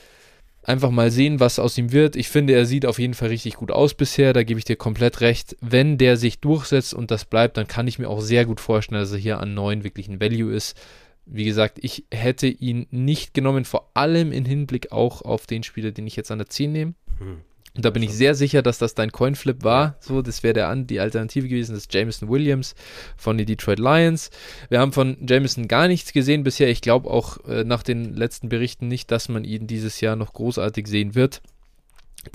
einfach 0.69 0.91
mal 0.91 1.11
sehen, 1.11 1.39
was 1.39 1.59
aus 1.59 1.77
ihm 1.77 1.91
wird. 1.91 2.15
Ich 2.15 2.29
finde, 2.29 2.53
er 2.53 2.65
sieht 2.65 2.85
auf 2.85 2.99
jeden 2.99 3.15
Fall 3.15 3.29
richtig 3.29 3.55
gut 3.55 3.71
aus 3.71 3.95
bisher, 3.95 4.33
da 4.33 4.43
gebe 4.43 4.59
ich 4.59 4.65
dir 4.65 4.75
komplett 4.75 5.19
recht. 5.19 5.57
Wenn 5.59 5.97
der 5.97 6.15
sich 6.15 6.39
durchsetzt 6.39 6.93
und 6.93 7.11
das 7.11 7.25
bleibt, 7.25 7.57
dann 7.57 7.67
kann 7.67 7.87
ich 7.87 7.99
mir 7.99 8.07
auch 8.07 8.21
sehr 8.21 8.45
gut 8.45 8.59
vorstellen, 8.59 9.01
dass 9.01 9.11
er 9.11 9.17
hier 9.17 9.39
an 9.39 9.53
9 9.53 9.83
wirklich 9.83 10.07
ein 10.07 10.21
Value 10.21 10.53
ist. 10.53 10.79
Wie 11.25 11.45
gesagt, 11.45 11.79
ich 11.81 12.05
hätte 12.11 12.47
ihn 12.47 12.87
nicht 12.91 13.33
genommen, 13.33 13.65
vor 13.65 13.91
allem 13.93 14.31
im 14.31 14.45
Hinblick 14.45 14.91
auch 14.91 15.21
auf 15.21 15.47
den 15.47 15.63
Spieler, 15.63 15.91
den 15.91 16.07
ich 16.07 16.15
jetzt 16.15 16.31
an 16.31 16.39
der 16.39 16.49
10 16.49 16.71
nehme. 16.71 16.93
Hm. 17.17 17.41
Und 17.75 17.85
da 17.85 17.89
bin 17.89 18.03
ich 18.03 18.13
sehr 18.13 18.35
sicher, 18.35 18.61
dass 18.61 18.77
das 18.77 18.95
dein 18.95 19.11
Coinflip 19.11 19.63
war. 19.63 19.95
So, 19.99 20.21
das 20.21 20.43
wäre 20.43 20.53
der 20.53 20.75
die 20.75 20.99
Alternative 20.99 21.47
gewesen, 21.47 21.73
das 21.73 21.83
ist 21.83 21.93
Jameson 21.93 22.29
Williams 22.29 22.75
von 23.17 23.37
den 23.37 23.45
Detroit 23.45 23.79
Lions. 23.79 24.31
Wir 24.69 24.79
haben 24.79 24.91
von 24.91 25.17
Jameson 25.27 25.67
gar 25.67 25.87
nichts 25.87 26.13
gesehen 26.13 26.43
bisher. 26.43 26.69
Ich 26.69 26.81
glaube 26.81 27.09
auch 27.09 27.37
äh, 27.45 27.63
nach 27.63 27.83
den 27.83 28.15
letzten 28.15 28.49
Berichten 28.49 28.87
nicht, 28.87 29.11
dass 29.11 29.29
man 29.29 29.43
ihn 29.43 29.67
dieses 29.67 30.01
Jahr 30.01 30.15
noch 30.15 30.33
großartig 30.33 30.87
sehen 30.87 31.15
wird. 31.15 31.41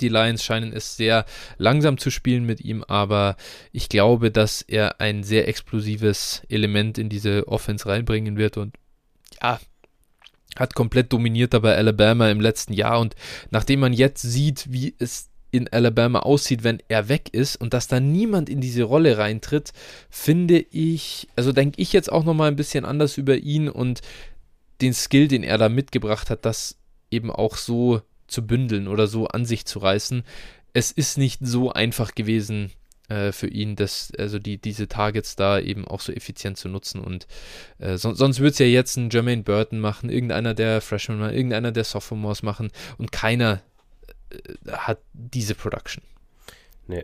Die 0.01 0.09
Lions 0.09 0.43
scheinen 0.43 0.73
es 0.73 0.97
sehr 0.97 1.25
langsam 1.57 1.97
zu 1.97 2.09
spielen 2.09 2.45
mit 2.45 2.61
ihm, 2.61 2.83
aber 2.83 3.35
ich 3.71 3.87
glaube, 3.87 4.31
dass 4.31 4.61
er 4.63 4.99
ein 4.99 5.23
sehr 5.23 5.47
explosives 5.47 6.41
Element 6.49 6.97
in 6.97 7.07
diese 7.07 7.47
Offense 7.47 7.85
reinbringen 7.87 8.37
wird 8.37 8.57
und 8.57 8.75
ja, 9.41 9.59
hat 10.55 10.75
komplett 10.75 11.11
dominiert 11.13 11.53
dabei 11.53 11.75
Alabama 11.75 12.29
im 12.29 12.41
letzten 12.41 12.73
Jahr 12.73 12.99
und 12.99 13.15
nachdem 13.51 13.81
man 13.81 13.93
jetzt 13.93 14.21
sieht, 14.21 14.71
wie 14.71 14.95
es 14.99 15.29
in 15.51 15.67
Alabama 15.69 16.19
aussieht, 16.19 16.63
wenn 16.63 16.81
er 16.89 17.07
weg 17.07 17.29
ist 17.31 17.55
und 17.55 17.73
dass 17.73 17.87
da 17.87 17.99
niemand 17.99 18.49
in 18.49 18.59
diese 18.59 18.83
Rolle 18.83 19.17
reintritt, 19.17 19.71
finde 20.09 20.59
ich, 20.59 21.29
also 21.35 21.53
denke 21.53 21.81
ich 21.81 21.93
jetzt 21.93 22.11
auch 22.11 22.25
nochmal 22.25 22.49
ein 22.49 22.57
bisschen 22.57 22.83
anders 22.83 23.17
über 23.17 23.37
ihn 23.37 23.69
und 23.69 24.01
den 24.81 24.93
Skill, 24.93 25.27
den 25.29 25.43
er 25.43 25.57
da 25.57 25.69
mitgebracht 25.69 26.29
hat, 26.29 26.43
das 26.43 26.77
eben 27.09 27.31
auch 27.31 27.55
so 27.55 28.01
zu 28.27 28.45
bündeln 28.45 28.87
oder 28.87 29.07
so 29.07 29.27
an 29.27 29.45
sich 29.45 29.65
zu 29.65 29.79
reißen. 29.79 30.23
Es 30.73 30.91
ist 30.91 31.17
nicht 31.17 31.39
so 31.41 31.71
einfach 31.71 32.15
gewesen, 32.15 32.71
äh, 33.09 33.31
für 33.31 33.47
ihn, 33.47 33.75
das, 33.75 34.11
also 34.17 34.39
die, 34.39 34.57
diese 34.57 34.87
Targets 34.87 35.35
da 35.35 35.59
eben 35.59 35.85
auch 35.87 36.01
so 36.01 36.11
effizient 36.11 36.57
zu 36.57 36.69
nutzen. 36.69 37.01
Und 37.01 37.27
äh, 37.79 37.97
so, 37.97 38.13
sonst 38.13 38.39
würde 38.39 38.51
es 38.51 38.59
ja 38.59 38.65
jetzt 38.65 38.97
ein 38.97 39.09
Jermaine 39.09 39.43
Burton 39.43 39.79
machen, 39.79 40.09
irgendeiner 40.09 40.53
der 40.53 40.81
Freshmen, 40.81 41.21
irgendeiner 41.21 41.71
der 41.71 41.83
Sophomores 41.83 42.43
machen 42.43 42.71
und 42.97 43.11
keiner 43.11 43.61
äh, 44.29 44.71
hat 44.71 44.99
diese 45.13 45.55
Production. 45.55 46.03
Nee. 46.87 47.03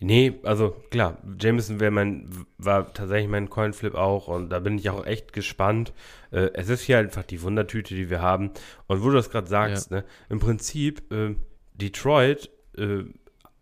Nee, 0.00 0.38
also 0.44 0.76
klar, 0.90 1.18
Jameson 1.40 1.80
wäre 1.80 1.90
mein, 1.90 2.46
war 2.56 2.92
tatsächlich 2.92 3.28
mein 3.28 3.50
Coinflip 3.50 3.96
auch 3.96 4.28
und 4.28 4.50
da 4.50 4.60
bin 4.60 4.78
ich 4.78 4.90
auch 4.90 5.04
echt 5.04 5.32
gespannt. 5.32 5.92
Äh, 6.30 6.50
es 6.54 6.68
ist 6.68 6.82
hier 6.82 6.98
einfach 6.98 7.24
die 7.24 7.42
Wundertüte, 7.42 7.96
die 7.96 8.08
wir 8.08 8.22
haben. 8.22 8.52
Und 8.86 9.02
wo 9.02 9.08
du 9.08 9.14
das 9.14 9.28
gerade 9.28 9.48
sagst, 9.48 9.90
ja. 9.90 9.98
ne, 9.98 10.04
im 10.28 10.38
Prinzip, 10.38 11.12
äh, 11.12 11.34
Detroit 11.74 12.50
äh, 12.76 13.04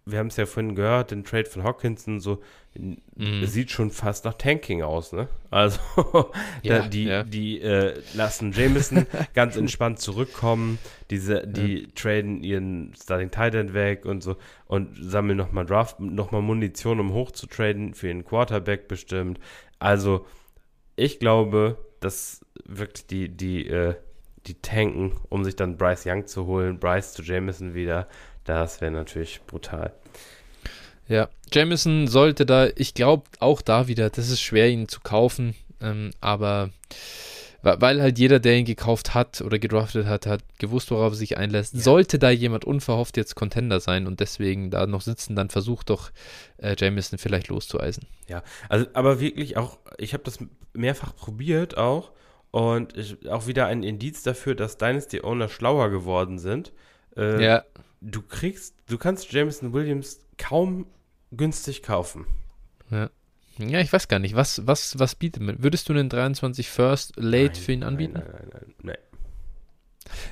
wir 0.09 0.21
haben 0.21 0.29
es 0.29 0.37
ja 0.37 0.47
vorhin 0.47 0.77
gehört, 0.77 1.11
den 1.11 1.25
Trade 1.25 1.47
von 1.47 1.65
Hawkinson, 1.65 2.21
so 2.21 2.41
mm. 2.77 3.45
sieht 3.45 3.73
schon 3.73 3.91
fast 3.91 4.25
nach 4.25 4.35
Tanking 4.35 4.83
aus, 4.83 5.13
ne? 5.13 5.29
Also 5.51 5.81
ja, 6.63 6.79
da, 6.79 6.89
die, 6.89 7.05
ja. 7.05 7.25
die 7.25 7.61
äh, 7.61 8.01
lassen 8.15 8.53
Jameson 8.53 9.07
ganz 9.35 9.57
entspannt 9.57 9.99
zurückkommen, 9.99 10.79
diese, 11.11 11.45
die 11.45 11.83
ja. 11.83 11.89
traden 11.97 12.45
ihren 12.45 12.95
Starting 12.95 13.33
Titan 13.33 13.75
weg 13.75 14.05
und 14.07 14.23
so 14.23 14.37
und 14.67 14.97
sammeln 15.01 15.37
nochmal 15.37 15.67
Draft, 15.67 15.99
nochmal 15.99 16.43
Munition, 16.43 17.01
um 17.01 17.13
hochzutraden 17.13 17.93
für 17.95 18.07
den 18.07 18.25
Quarterback 18.25 18.87
bestimmt. 18.87 19.41
Also 19.81 20.25
ich 20.95 21.19
glaube, 21.19 21.79
dass 21.99 22.47
wirklich 22.65 23.09
die, 23.09 23.29
die, 23.29 23.67
äh, 23.67 23.97
die 24.47 24.55
tanken, 24.63 25.17
um 25.31 25.45
sich 25.45 25.57
dann 25.57 25.77
Bryce 25.77 26.07
Young 26.07 26.27
zu 26.27 26.47
holen, 26.47 26.79
Bryce 26.79 27.13
zu 27.13 27.23
Jameson 27.23 27.75
wieder. 27.75 28.07
Das 28.47 28.81
wäre 28.81 28.93
natürlich 28.93 29.41
brutal. 29.47 29.93
Ja, 31.09 31.29
Jameson 31.53 32.09
sollte 32.09 32.47
da, 32.47 32.69
ich 32.75 32.95
glaube 32.95 33.25
auch 33.39 33.63
da 33.63 33.87
wieder, 33.87 34.11
das 34.11 34.29
ist 34.29 34.41
schwer, 34.41 34.69
ihn 34.69 34.89
zu 34.89 35.01
kaufen, 35.01 35.55
ähm, 35.81 36.11
aber 36.21 36.71
weil 37.63 38.01
halt 38.01 38.19
jeder, 38.19 38.39
der 38.39 38.57
ihn 38.57 38.65
gekauft 38.65 39.15
hat 39.15 39.41
oder 39.41 39.59
gedraftet 39.59 40.07
hat, 40.07 40.27
hat 40.27 40.43
gewusst, 40.59 40.91
worauf 40.93 41.13
er 41.13 41.17
sich 41.17 41.37
einlässt. 41.37 41.75
Ja. 41.75 41.81
Sollte 41.81 42.19
da 42.21 42.31
jemand 42.31 42.65
unverhofft 42.65 43.17
jetzt 43.17 43.35
Contender 43.35 43.81
sein 43.81 44.07
und 44.07 44.21
deswegen 44.21 44.71
da 44.71 44.87
noch 44.87 45.01
sitzen, 45.01 45.35
dann 45.35 45.51
versucht 45.51 45.91
doch 45.91 46.11
äh, 46.59 46.77
Jameson 46.79 47.19
vielleicht 47.19 47.49
loszueisen. 47.49 48.07
Ja, 48.29 48.45
also 48.69 48.87
aber 48.93 49.19
wirklich 49.19 49.57
auch, 49.57 49.79
ich 49.99 50.13
habe 50.13 50.23
das 50.23 50.39
mehrfach 50.75 51.17
probiert 51.17 51.77
auch 51.77 52.13
und 52.53 52.97
ich, 52.97 53.29
auch 53.29 53.49
wieder 53.49 53.67
ein 53.67 53.83
Indiz 53.83 54.23
dafür, 54.23 54.55
dass 54.55 54.77
Dynasty 54.77 55.23
Owner 55.23 55.49
schlauer 55.49 55.91
geworden 55.91 56.39
sind. 56.39 56.73
Äh, 57.17 57.45
ja 57.45 57.65
du 58.07 58.23
kriegst, 58.23 58.75
du 58.89 58.99
kannst 58.99 59.33
Jameson 59.33 59.73
Williams 59.73 60.21
kaum 60.39 60.87
günstig 61.33 61.83
kaufen. 61.83 62.27
Ja. 62.91 63.11
Ja, 63.59 63.81
ich 63.81 63.91
weiß 63.91 64.09
gar 64.09 64.19
nicht. 64.19 64.37
Was, 64.37 64.67
was, 64.67 64.99
was 64.99 65.15
bietet 65.15 65.43
man? 65.43 65.63
Würdest 65.63 65.89
du 65.89 65.95
einen 65.95 66.11
23 66.11 66.69
First 66.69 67.15
Late 67.17 67.55
nein, 67.55 67.55
für 67.55 67.73
ihn 67.73 67.83
anbieten? 67.85 68.13
Nein, 68.15 68.27
nein, 68.31 68.49
nein, 68.53 68.75
nein. 68.83 68.97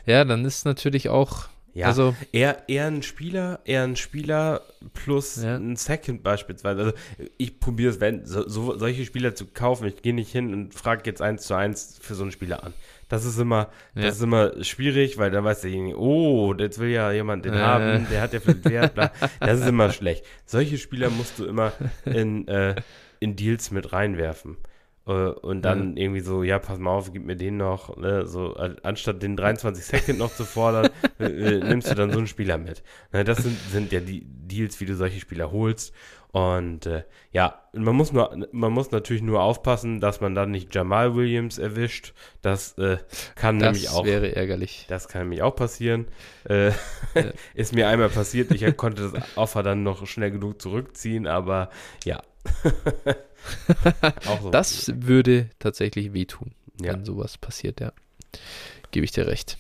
Ja, 0.05 0.25
dann 0.27 0.45
ist 0.45 0.67
natürlich 0.67 1.09
auch. 1.09 1.49
Ja, 1.73 1.87
also, 1.87 2.15
eher, 2.33 2.69
eher 2.69 2.87
ein 2.87 3.03
Spieler, 3.03 3.61
eher 3.65 3.83
ein 3.83 3.97
Spieler 3.97 4.61
plus 4.93 5.43
ja. 5.43 5.57
ein 5.57 5.75
Second 5.77 6.23
beispielsweise. 6.23 6.81
Also 6.83 6.93
ich 7.39 7.59
probiere 7.59 7.91
es, 7.91 8.01
wenn 8.01 8.27
so, 8.27 8.47
so, 8.47 8.79
solche 8.79 9.07
Spieler 9.07 9.35
zu 9.35 9.47
kaufen. 9.47 9.87
Ich 9.87 10.03
gehe 10.03 10.15
nicht 10.15 10.31
hin 10.31 10.53
und 10.53 10.75
frage 10.75 11.03
jetzt 11.07 11.23
eins 11.23 11.45
zu 11.45 11.55
eins 11.55 11.99
für 12.01 12.15
so 12.15 12.25
einen 12.25 12.31
Spieler 12.31 12.63
an. 12.63 12.75
Das 13.09 13.25
ist 13.25 13.39
immer, 13.39 13.69
ja. 13.95 14.03
das 14.03 14.17
ist 14.17 14.23
immer 14.23 14.63
schwierig, 14.65 15.19
weil 15.19 15.31
dann 15.31 15.45
weiß 15.45 15.63
derjenige, 15.63 15.99
oh, 15.99 16.55
jetzt 16.55 16.79
will 16.79 16.91
ja 16.91 17.13
jemand 17.13 17.45
den 17.45 17.55
äh. 17.55 17.59
haben, 17.59 18.07
der 18.11 18.21
hat 18.21 18.33
ja 18.33 18.41
viel 18.41 18.65
Wert, 18.65 18.95
bla. 18.95 19.13
Das 19.41 19.61
ist 19.61 19.67
immer 19.67 19.91
schlecht. 19.91 20.25
Solche 20.47 20.79
Spieler 20.79 21.11
musst 21.11 21.39
du 21.39 21.45
immer 21.45 21.73
in, 22.05 22.49
äh, 22.49 22.77
in 23.21 23.37
Deals 23.37 23.71
mit 23.71 23.93
reinwerfen. 23.93 24.57
Äh, 25.07 25.11
und 25.11 25.63
dann 25.63 25.97
ja. 25.97 26.05
irgendwie 26.05 26.21
so, 26.21 26.43
ja, 26.43 26.59
pass 26.59 26.79
mal 26.79 26.91
auf, 26.91 27.13
gib 27.13 27.25
mir 27.25 27.37
den 27.37 27.57
noch, 27.57 27.97
ne, 27.97 28.27
so, 28.27 28.55
anstatt 28.55 29.23
den 29.23 29.37
23 29.37 29.85
Second 29.85 30.19
noch 30.19 30.35
zu 30.35 30.45
fordern, 30.45 30.89
äh, 31.21 31.25
äh, 31.27 31.59
nimmst 31.65 31.91
du 31.91 31.95
dann 31.95 32.11
so 32.11 32.19
einen 32.19 32.27
Spieler 32.27 32.59
mit. 32.59 32.83
Ne, 33.13 33.25
das 33.25 33.39
sind, 33.39 33.59
sind 33.71 33.93
ja 33.93 34.01
die 34.01 34.25
Deals, 34.25 34.81
wie 34.81 34.87
du 34.87 34.95
solche 34.95 35.21
Spieler 35.21 35.53
holst. 35.53 35.93
Und 36.35 36.87
äh, 36.87 37.05
ja, 37.31 37.63
man 37.73 37.95
muss 37.95 38.11
nur, 38.11 38.49
man 38.51 38.73
muss 38.73 38.91
natürlich 38.91 39.23
nur 39.23 39.41
aufpassen, 39.41 40.01
dass 40.01 40.21
man 40.21 40.35
dann 40.35 40.51
nicht 40.51 40.75
Jamal 40.75 41.15
Williams 41.15 41.59
erwischt. 41.59 42.13
Das 42.43 42.77
äh, 42.77 42.97
kann 43.37 43.61
das 43.61 43.75
nämlich 43.75 43.91
auch. 43.91 44.03
Das 44.03 44.07
wäre 44.07 44.35
ärgerlich. 44.35 44.85
Das 44.89 45.07
kann 45.07 45.23
nämlich 45.23 45.43
auch 45.43 45.55
passieren. 45.55 46.09
Äh, 46.49 46.71
ja. 46.71 46.75
Ist 47.55 47.73
mir 47.73 47.87
einmal 47.87 48.09
passiert. 48.09 48.51
Ich 48.51 48.77
konnte 48.77 49.13
das 49.13 49.37
Offer 49.37 49.63
dann 49.63 49.85
noch 49.85 50.09
schnell 50.09 50.33
genug 50.33 50.61
zurückziehen, 50.61 51.29
aber 51.29 51.71
ja, 52.03 52.21
so 54.43 54.51
das 54.51 54.93
würde 54.93 55.51
tatsächlich 55.61 56.15
wehtun, 56.15 56.51
ja. 56.81 56.95
wenn 56.95 57.05
sowas 57.05 57.39
passiert, 57.39 57.81
ja. 57.81 57.93
Gebe 58.91 59.05
ich 59.05 59.13
dir 59.13 59.29
recht. 59.29 59.57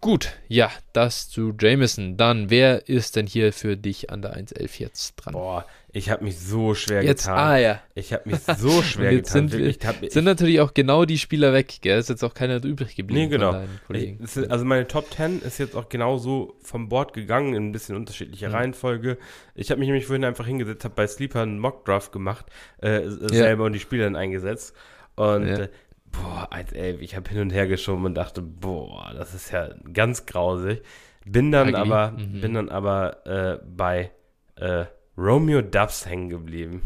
Gut, 0.00 0.32
ja, 0.48 0.70
das 0.94 1.28
zu 1.28 1.52
Jameson. 1.58 2.16
Dann, 2.16 2.48
wer 2.48 2.88
ist 2.88 3.16
denn 3.16 3.26
hier 3.26 3.52
für 3.52 3.76
dich 3.76 4.08
an 4.08 4.22
der 4.22 4.34
1.11 4.34 4.80
jetzt 4.80 5.16
dran? 5.16 5.34
Boah, 5.34 5.66
ich 5.92 6.08
habe 6.08 6.24
mich 6.24 6.38
so 6.38 6.74
schwer 6.74 7.02
jetzt, 7.02 7.24
getan. 7.24 7.38
Ah, 7.38 7.58
ja. 7.58 7.82
Ich 7.94 8.14
habe 8.14 8.30
mich 8.30 8.38
so 8.40 8.80
schwer 8.82 9.10
getan. 9.10 9.48
Sind, 9.48 9.52
wirklich, 9.52 9.78
hab, 9.86 9.96
sind 10.10 10.24
natürlich 10.24 10.60
auch 10.60 10.72
genau 10.72 11.04
die 11.04 11.18
Spieler 11.18 11.52
weg, 11.52 11.80
gell? 11.82 11.98
Ist 11.98 12.08
jetzt 12.08 12.24
auch 12.24 12.32
keiner 12.32 12.64
übrig 12.64 12.96
geblieben. 12.96 13.28
Nee, 13.28 13.28
genau. 13.28 13.62
Ich, 13.90 14.50
also 14.50 14.64
meine 14.64 14.86
Top 14.86 15.12
10 15.12 15.42
ist 15.42 15.58
jetzt 15.58 15.76
auch 15.76 15.90
genau 15.90 16.16
so 16.16 16.56
vom 16.62 16.88
Board 16.88 17.12
gegangen, 17.12 17.52
in 17.52 17.68
ein 17.68 17.72
bisschen 17.72 17.94
unterschiedlicher 17.94 18.48
mhm. 18.48 18.54
Reihenfolge. 18.54 19.18
Ich 19.54 19.70
habe 19.70 19.80
mich 19.80 19.88
nämlich 19.88 20.06
vorhin 20.06 20.24
einfach 20.24 20.46
hingesetzt, 20.46 20.84
habe 20.84 20.94
bei 20.94 21.06
Sleeper 21.06 21.42
einen 21.42 21.58
Mock-Draft 21.58 22.10
gemacht, 22.10 22.46
äh, 22.82 23.04
ja. 23.04 23.28
selber 23.28 23.64
und 23.64 23.74
die 23.74 23.80
Spieler 23.80 24.04
dann 24.04 24.16
eingesetzt. 24.16 24.74
Und 25.16 25.46
ja. 25.46 25.58
äh, 25.58 25.68
boah, 26.12 26.48
1.11, 26.52 26.98
ich 27.00 27.16
habe 27.16 27.30
hin 27.30 27.40
und 27.40 27.50
her 27.50 27.66
geschoben 27.66 28.04
und 28.04 28.14
dachte, 28.14 28.42
boah, 28.42 29.12
das 29.14 29.34
ist 29.34 29.50
ja 29.50 29.70
ganz 29.92 30.26
grausig. 30.26 30.82
Bin 31.24 31.52
dann 31.52 31.68
Ugly. 31.68 31.80
aber, 31.80 32.10
mhm. 32.12 32.40
bin 32.40 32.54
dann 32.54 32.68
aber 32.68 33.26
äh, 33.26 33.58
bei 33.76 34.10
äh, 34.56 34.86
Romeo 35.16 35.60
Dubs 35.62 36.06
hängen 36.06 36.30
geblieben. 36.30 36.82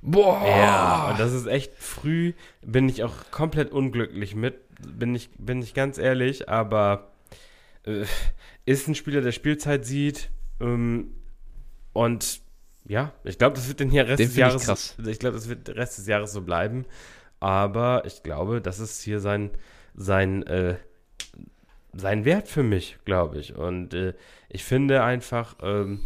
Boah! 0.00 0.44
Ja, 0.46 1.10
und 1.10 1.18
das 1.18 1.32
ist 1.32 1.46
echt 1.46 1.74
früh, 1.74 2.34
bin 2.62 2.88
ich 2.88 3.02
auch 3.04 3.30
komplett 3.30 3.72
unglücklich 3.72 4.34
mit, 4.34 4.56
bin 4.86 5.14
ich, 5.14 5.30
bin 5.38 5.62
ich 5.62 5.72
ganz 5.72 5.96
ehrlich, 5.96 6.48
aber 6.48 7.10
äh, 7.84 8.04
ist 8.66 8.86
ein 8.86 8.94
Spieler, 8.94 9.22
der 9.22 9.32
Spielzeit 9.32 9.86
sieht 9.86 10.30
ähm, 10.60 11.14
und 11.94 12.40
ja, 12.86 13.12
ich 13.24 13.38
glaube, 13.38 13.56
das 13.56 13.66
wird 13.66 13.80
den 13.80 13.88
hier 13.88 14.06
Rest 14.06 14.20
den 14.20 14.28
des 14.28 14.36
Jahres, 14.36 14.96
ich, 14.98 15.08
ich 15.08 15.18
glaube, 15.18 15.36
das 15.36 15.48
wird 15.48 15.68
den 15.68 15.74
Rest 15.74 15.96
des 15.96 16.06
Jahres 16.06 16.32
so 16.32 16.42
bleiben 16.42 16.84
aber 17.44 18.04
ich 18.06 18.22
glaube, 18.22 18.62
das 18.62 18.80
ist 18.80 19.02
hier 19.02 19.20
sein, 19.20 19.50
sein, 19.94 20.44
äh, 20.44 20.76
sein 21.92 22.24
Wert 22.24 22.48
für 22.48 22.62
mich, 22.62 22.96
glaube 23.04 23.38
ich. 23.38 23.54
Und 23.54 23.92
äh, 23.92 24.14
ich 24.48 24.64
finde 24.64 25.02
einfach, 25.02 25.56
ähm, 25.62 26.00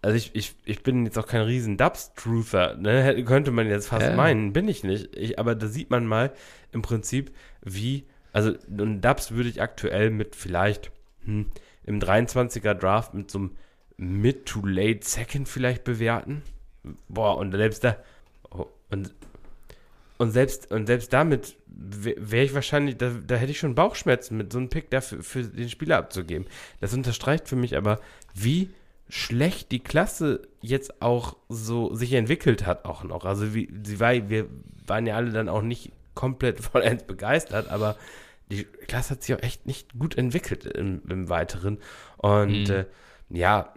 also 0.00 0.16
ich, 0.16 0.34
ich, 0.34 0.56
ich 0.64 0.82
bin 0.82 1.04
jetzt 1.04 1.18
auch 1.18 1.26
kein 1.26 1.42
riesen 1.42 1.76
Dubs-Truther, 1.76 2.76
ne? 2.76 3.22
könnte 3.26 3.50
man 3.50 3.68
jetzt 3.68 3.88
fast 3.88 4.06
äh. 4.06 4.16
meinen, 4.16 4.54
bin 4.54 4.66
ich 4.66 4.82
nicht. 4.82 5.14
Ich, 5.14 5.38
aber 5.38 5.54
da 5.54 5.66
sieht 5.66 5.90
man 5.90 6.06
mal 6.06 6.32
im 6.72 6.80
Prinzip, 6.80 7.30
wie, 7.60 8.06
also 8.32 8.54
einen 8.66 9.02
Dubs 9.02 9.32
würde 9.32 9.50
ich 9.50 9.60
aktuell 9.60 10.08
mit 10.08 10.36
vielleicht 10.36 10.90
hm, 11.26 11.50
im 11.84 12.00
23er 12.00 12.72
Draft 12.72 13.12
mit 13.12 13.30
so 13.30 13.40
einem 13.40 13.56
Mid 13.98 14.46
to 14.46 14.64
Late 14.64 15.00
Second 15.02 15.50
vielleicht 15.50 15.84
bewerten. 15.84 16.40
Boah, 17.10 17.36
und 17.36 17.52
selbst 17.52 17.84
da, 17.84 17.98
oh, 18.50 18.68
und 18.88 19.12
und 20.18 20.30
selbst, 20.30 20.70
und 20.70 20.86
selbst 20.86 21.12
damit 21.12 21.56
wäre 21.66 22.44
ich 22.44 22.54
wahrscheinlich, 22.54 22.96
da, 22.96 23.10
da, 23.26 23.34
hätte 23.34 23.50
ich 23.50 23.58
schon 23.58 23.74
Bauchschmerzen 23.74 24.36
mit 24.36 24.52
so 24.52 24.58
einem 24.58 24.68
Pick 24.68 24.90
dafür 24.90 25.22
für 25.22 25.42
den 25.42 25.68
Spieler 25.68 25.98
abzugeben. 25.98 26.46
Das 26.80 26.94
unterstreicht 26.94 27.48
für 27.48 27.56
mich 27.56 27.76
aber, 27.76 28.00
wie 28.32 28.70
schlecht 29.08 29.72
die 29.72 29.80
Klasse 29.80 30.42
jetzt 30.60 31.02
auch 31.02 31.36
so 31.48 31.94
sich 31.94 32.12
entwickelt 32.12 32.64
hat, 32.64 32.84
auch 32.84 33.02
noch. 33.04 33.24
Also 33.24 33.54
wie, 33.54 33.68
sie 33.84 33.98
war, 34.00 34.12
wir 34.28 34.46
waren 34.86 35.06
ja 35.06 35.16
alle 35.16 35.32
dann 35.32 35.48
auch 35.48 35.62
nicht 35.62 35.90
komplett 36.14 36.60
vollends 36.64 37.04
begeistert, 37.04 37.68
aber 37.68 37.96
die 38.50 38.64
Klasse 38.64 39.10
hat 39.10 39.22
sich 39.22 39.34
auch 39.34 39.42
echt 39.42 39.66
nicht 39.66 39.98
gut 39.98 40.16
entwickelt 40.16 40.64
im, 40.64 41.02
im 41.08 41.28
Weiteren. 41.28 41.78
Und 42.18 42.68
mhm. 42.68 42.74
äh, 42.74 42.84
ja, 43.30 43.74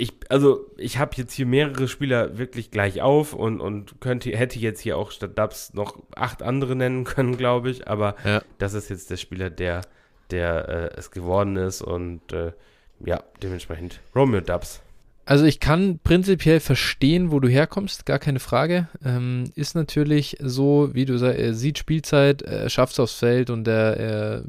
ich, 0.00 0.12
also 0.28 0.70
ich 0.76 0.98
habe 0.98 1.16
jetzt 1.16 1.34
hier 1.34 1.44
mehrere 1.44 1.88
Spieler 1.88 2.38
wirklich 2.38 2.70
gleich 2.70 3.02
auf 3.02 3.34
und, 3.34 3.60
und 3.60 4.00
könnte, 4.00 4.30
hätte 4.30 4.58
jetzt 4.60 4.80
hier 4.80 4.96
auch 4.96 5.10
statt 5.10 5.36
Dubs 5.36 5.74
noch 5.74 5.98
acht 6.14 6.42
andere 6.42 6.76
nennen 6.76 7.02
können, 7.04 7.36
glaube 7.36 7.68
ich. 7.68 7.88
Aber 7.88 8.14
ja. 8.24 8.42
das 8.58 8.74
ist 8.74 8.90
jetzt 8.90 9.10
der 9.10 9.16
Spieler, 9.16 9.50
der, 9.50 9.82
der 10.30 10.68
äh, 10.68 10.98
es 10.98 11.10
geworden 11.10 11.56
ist 11.56 11.82
und 11.82 12.32
äh, 12.32 12.52
ja, 13.04 13.22
dementsprechend 13.42 14.00
Romeo 14.14 14.40
Dubs. 14.40 14.82
Also 15.28 15.44
ich 15.44 15.60
kann 15.60 15.98
prinzipiell 15.98 16.58
verstehen, 16.58 17.30
wo 17.30 17.38
du 17.38 17.48
herkommst, 17.48 18.06
gar 18.06 18.18
keine 18.18 18.40
Frage. 18.40 18.88
Ähm, 19.04 19.52
ist 19.56 19.74
natürlich 19.74 20.38
so, 20.40 20.88
wie 20.94 21.04
du 21.04 21.18
sagst, 21.18 21.38
er 21.38 21.52
sieht 21.52 21.76
Spielzeit, 21.76 22.40
er 22.40 22.70
schafft 22.70 22.94
es 22.94 22.98
aufs 23.00 23.12
Feld 23.12 23.50
und 23.50 23.68
er, 23.68 23.98
er 23.98 24.44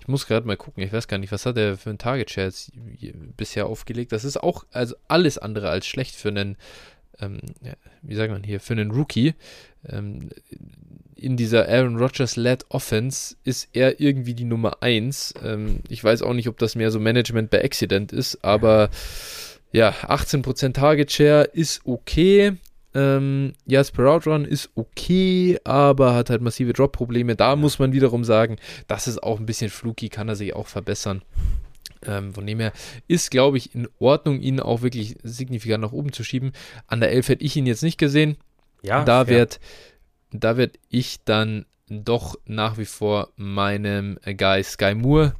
ich 0.00 0.08
muss 0.08 0.26
gerade 0.26 0.46
mal 0.46 0.56
gucken, 0.56 0.82
ich 0.82 0.94
weiß 0.94 1.08
gar 1.08 1.18
nicht, 1.18 1.30
was 1.30 1.44
hat 1.44 1.58
er 1.58 1.76
für 1.76 1.90
einen 1.90 1.98
Target 1.98 2.30
Share 2.30 2.50
bisher 3.36 3.66
aufgelegt. 3.66 4.12
Das 4.12 4.24
ist 4.24 4.42
auch 4.42 4.64
also 4.70 4.94
alles 5.08 5.36
andere 5.36 5.68
als 5.68 5.86
schlecht 5.86 6.16
für 6.16 6.30
einen, 6.30 6.56
ähm, 7.20 7.40
wie 8.00 8.14
sagt 8.14 8.32
man 8.32 8.44
hier, 8.44 8.60
für 8.60 8.72
einen 8.72 8.92
Rookie. 8.92 9.34
Ähm, 9.86 10.30
in 11.16 11.36
dieser 11.36 11.68
Aaron 11.68 11.98
Rodgers-led 11.98 12.64
Offense 12.70 13.36
ist 13.44 13.68
er 13.74 14.00
irgendwie 14.00 14.32
die 14.32 14.44
Nummer 14.44 14.82
1. 14.82 15.34
Ähm, 15.44 15.80
ich 15.90 16.02
weiß 16.02 16.22
auch 16.22 16.32
nicht, 16.32 16.48
ob 16.48 16.56
das 16.56 16.76
mehr 16.76 16.90
so 16.90 16.98
Management 16.98 17.50
by 17.50 17.58
Accident 17.58 18.10
ist, 18.10 18.42
aber 18.42 18.88
ja, 18.88 18.90
18% 19.82 20.72
Target 20.72 21.10
Share 21.10 21.44
ist 21.52 21.80
okay. 21.84 22.52
Ähm, 22.94 23.54
Jasper 23.66 24.06
Outrun 24.06 24.44
ist 24.44 24.70
okay, 24.76 25.58
aber 25.64 26.14
hat 26.14 26.30
halt 26.30 26.42
massive 26.42 26.72
Drop-Probleme. 26.72 27.34
Da 27.34 27.56
muss 27.56 27.80
man 27.80 27.92
wiederum 27.92 28.22
sagen, 28.22 28.56
das 28.86 29.08
ist 29.08 29.22
auch 29.22 29.40
ein 29.40 29.46
bisschen 29.46 29.70
fluky, 29.70 30.08
kann 30.08 30.28
er 30.28 30.36
sich 30.36 30.54
auch 30.54 30.68
verbessern. 30.68 31.22
Ähm, 32.06 32.32
von 32.32 32.46
dem 32.46 32.60
her 32.60 32.72
ist, 33.08 33.30
glaube 33.30 33.56
ich, 33.56 33.74
in 33.74 33.88
Ordnung, 33.98 34.40
ihn 34.40 34.60
auch 34.60 34.82
wirklich 34.82 35.16
signifikant 35.24 35.82
nach 35.82 35.92
oben 35.92 36.12
zu 36.12 36.22
schieben. 36.22 36.52
An 36.86 37.00
der 37.00 37.10
11 37.10 37.30
hätte 37.30 37.44
ich 37.44 37.56
ihn 37.56 37.66
jetzt 37.66 37.82
nicht 37.82 37.98
gesehen. 37.98 38.36
Ja, 38.82 39.04
da 39.04 39.28
wird, 39.28 39.58
da 40.30 40.56
werd 40.56 40.78
ich 40.88 41.24
dann 41.24 41.64
doch 41.88 42.36
nach 42.46 42.78
wie 42.78 42.84
vor 42.84 43.30
meinem 43.36 44.18
Guy 44.24 44.62
Sky 44.62 44.94
Moore 44.94 45.34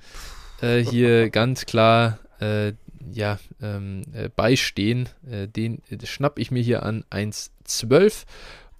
äh, 0.61 0.78
hier 0.78 1.31
ganz 1.31 1.66
klar 1.66 2.19
äh, 2.40 2.73
ja, 3.12 3.39
ähm, 3.62 4.02
äh, 4.12 4.28
beistehen. 4.28 5.09
Äh, 5.31 5.48
den 5.48 5.82
äh, 5.90 6.05
schnapp 6.06 6.39
ich 6.39 6.51
mir 6.51 6.62
hier 6.62 6.82
an 6.82 7.05
1,12. 7.10 8.24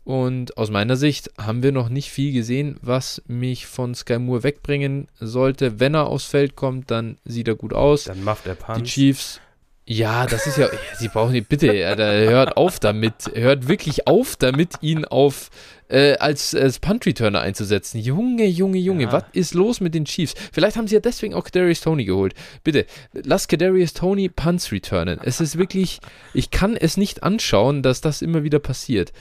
Und 0.05 0.59
aus 0.59 0.71
meiner 0.71 0.97
Sicht 0.97 1.31
haben 1.39 1.63
wir 1.63 1.73
noch 1.73 1.89
nicht 1.89 2.11
viel 2.11 2.33
gesehen, 2.33 2.77
was 2.83 3.23
mich 3.27 3.67
von 3.67 3.95
Sky 3.95 4.19
Moore 4.19 4.43
wegbringen 4.43 5.09
sollte. 5.19 5.81
Wenn 5.81 5.95
er 5.95 6.07
aufs 6.07 6.27
Feld 6.27 6.57
kommt, 6.57 6.91
dann 6.91 7.17
sieht 7.25 7.49
er 7.49 7.55
gut 7.55 7.73
aus. 7.73 8.05
Dann 8.05 8.23
macht 8.23 8.47
er 8.47 8.55
Punch. 8.55 8.83
Die 8.83 8.85
Chiefs 8.85 9.41
ja, 9.87 10.27
das 10.27 10.47
ist 10.47 10.57
ja, 10.57 10.69
sie 10.99 11.09
brauchen 11.09 11.33
nicht, 11.33 11.49
bitte, 11.49 11.69
hört 11.71 12.57
auf 12.57 12.81
damit, 12.81 13.31
hört 13.35 13.69
wirklich 13.69 14.07
auf 14.07 14.37
damit, 14.37 14.75
ihn 14.81 15.05
auf 15.05 15.51
äh, 15.89 16.17
als, 16.17 16.55
als 16.55 16.79
Punt-Returner 16.79 17.41
einzusetzen. 17.41 17.99
Junge, 17.99 18.47
Junge, 18.47 18.79
Junge, 18.79 19.05
ja. 19.05 19.13
was 19.13 19.25
ist 19.33 19.53
los 19.53 19.81
mit 19.81 19.95
den 19.95 20.07
Chiefs? 20.07 20.35
Vielleicht 20.53 20.77
haben 20.77 20.89
sie 20.89 20.95
ja 20.95 21.01
deswegen 21.01 21.35
auch 21.35 21.45
Kadarius 21.45 21.83
Tony 21.83 22.05
geholt. 22.05 22.35
Bitte, 22.63 22.87
lass 23.13 23.47
Kadarius 23.47 23.93
Tony 23.93 24.31
Punts 24.31 24.73
returnen. 24.73 25.21
Es 25.23 25.41
ist 25.41 25.59
wirklich, 25.59 26.01
ich 26.33 26.51
kann 26.51 26.77
es 26.77 26.97
nicht 26.97 27.23
anschauen, 27.23 27.83
dass 27.83 28.01
das 28.01 28.23
immer 28.23 28.43
wieder 28.43 28.61
passiert. 28.61 29.13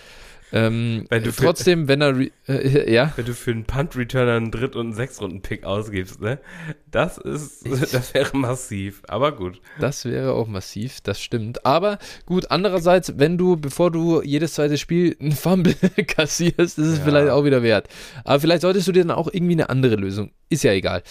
Ähm, 0.56 1.08
trotzdem, 1.36 1.88
wenn 1.88 2.02
er, 2.02 2.16
äh, 2.48 2.94
ja. 2.94 3.12
Wenn 3.16 3.26
du 3.26 3.34
für 3.34 3.50
einen 3.50 3.66
Punt-Returner 3.66 4.34
einen 4.34 4.52
Dritt- 4.52 4.76
und 4.76 4.86
einen 4.86 4.94
Sechs-Runden-Pick 4.94 5.64
ausgibst, 5.64 6.22
ne? 6.22 6.38
Das 6.92 7.18
ist, 7.18 7.66
das 7.92 8.14
wäre 8.14 8.38
massiv, 8.38 9.02
aber 9.08 9.32
gut. 9.32 9.60
Das 9.80 10.06
wäre 10.06 10.34
auch 10.34 10.48
massiv, 10.48 11.02
das 11.02 11.20
stimmt. 11.20 11.66
Aber 11.66 11.98
gut, 12.28 12.52
andererseits, 12.52 13.18
wenn 13.18 13.40
du, 13.40 13.58
bevor 13.58 13.90
du 13.90 14.22
jedes 14.22 14.54
zweite 14.54 14.78
Spiel 14.78 15.18
einen 15.20 15.32
Fumble 15.32 15.74
kassierst, 16.08 16.78
ist 16.78 16.78
es 16.78 17.00
ja. 17.00 17.04
vielleicht 17.04 17.32
auch 17.32 17.46
wieder 17.46 17.64
wert. 17.64 17.88
Aber 18.24 18.40
vielleicht 18.40 18.62
solltest 18.62 18.88
du 18.88 18.92
dir 18.92 19.04
dann 19.04 19.18
auch 19.18 19.30
irgendwie 19.34 19.54
eine 19.54 19.72
andere 19.72 19.96
Lösung. 19.96 20.30
Ist 20.50 20.64
ja 20.64 20.72
egal. 20.72 21.02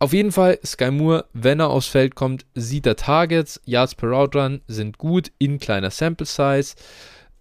Auf 0.00 0.12
jeden 0.12 0.32
Fall, 0.32 0.58
Sky 0.66 0.90
Moore, 0.90 1.26
wenn 1.32 1.60
er 1.60 1.70
aufs 1.70 1.86
Feld 1.86 2.16
kommt, 2.16 2.44
sieht 2.56 2.86
er 2.86 2.96
Targets, 2.96 3.60
Yards 3.66 3.94
per 3.94 4.08
Route 4.08 4.36
Run 4.36 4.62
sind 4.66 4.98
gut 4.98 5.30
in 5.38 5.60
kleiner 5.60 5.92
Sample 5.92 6.26
Size. 6.26 6.74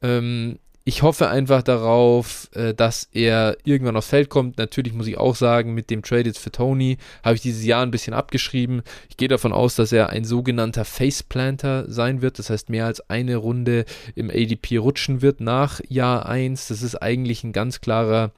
Ähm, 0.03 0.59
ich 0.83 1.03
hoffe 1.03 1.29
einfach 1.29 1.61
darauf, 1.61 2.49
äh, 2.53 2.73
dass 2.73 3.07
er 3.11 3.57
irgendwann 3.63 3.95
aufs 3.95 4.09
Feld 4.09 4.29
kommt. 4.29 4.57
Natürlich 4.57 4.93
muss 4.93 5.07
ich 5.07 5.17
auch 5.17 5.35
sagen, 5.35 5.73
mit 5.73 5.89
dem 5.89 6.01
Trade 6.01 6.25
jetzt 6.25 6.39
für 6.39 6.51
Tony 6.51 6.97
habe 7.23 7.35
ich 7.35 7.41
dieses 7.41 7.63
Jahr 7.63 7.83
ein 7.83 7.91
bisschen 7.91 8.13
abgeschrieben. 8.13 8.81
Ich 9.09 9.17
gehe 9.17 9.27
davon 9.27 9.53
aus, 9.53 9.75
dass 9.75 9.91
er 9.91 10.09
ein 10.09 10.23
sogenannter 10.23 10.85
Faceplanter 10.85 11.85
sein 11.87 12.21
wird. 12.21 12.39
Das 12.39 12.49
heißt, 12.49 12.69
mehr 12.69 12.85
als 12.85 13.09
eine 13.09 13.35
Runde 13.35 13.85
im 14.15 14.31
ADP 14.31 14.77
rutschen 14.77 15.21
wird 15.21 15.39
nach 15.39 15.81
Jahr 15.87 16.25
1. 16.25 16.69
Das 16.69 16.81
ist 16.81 16.95
eigentlich 16.95 17.43
ein 17.43 17.53
ganz 17.53 17.81
klarer 17.81 18.31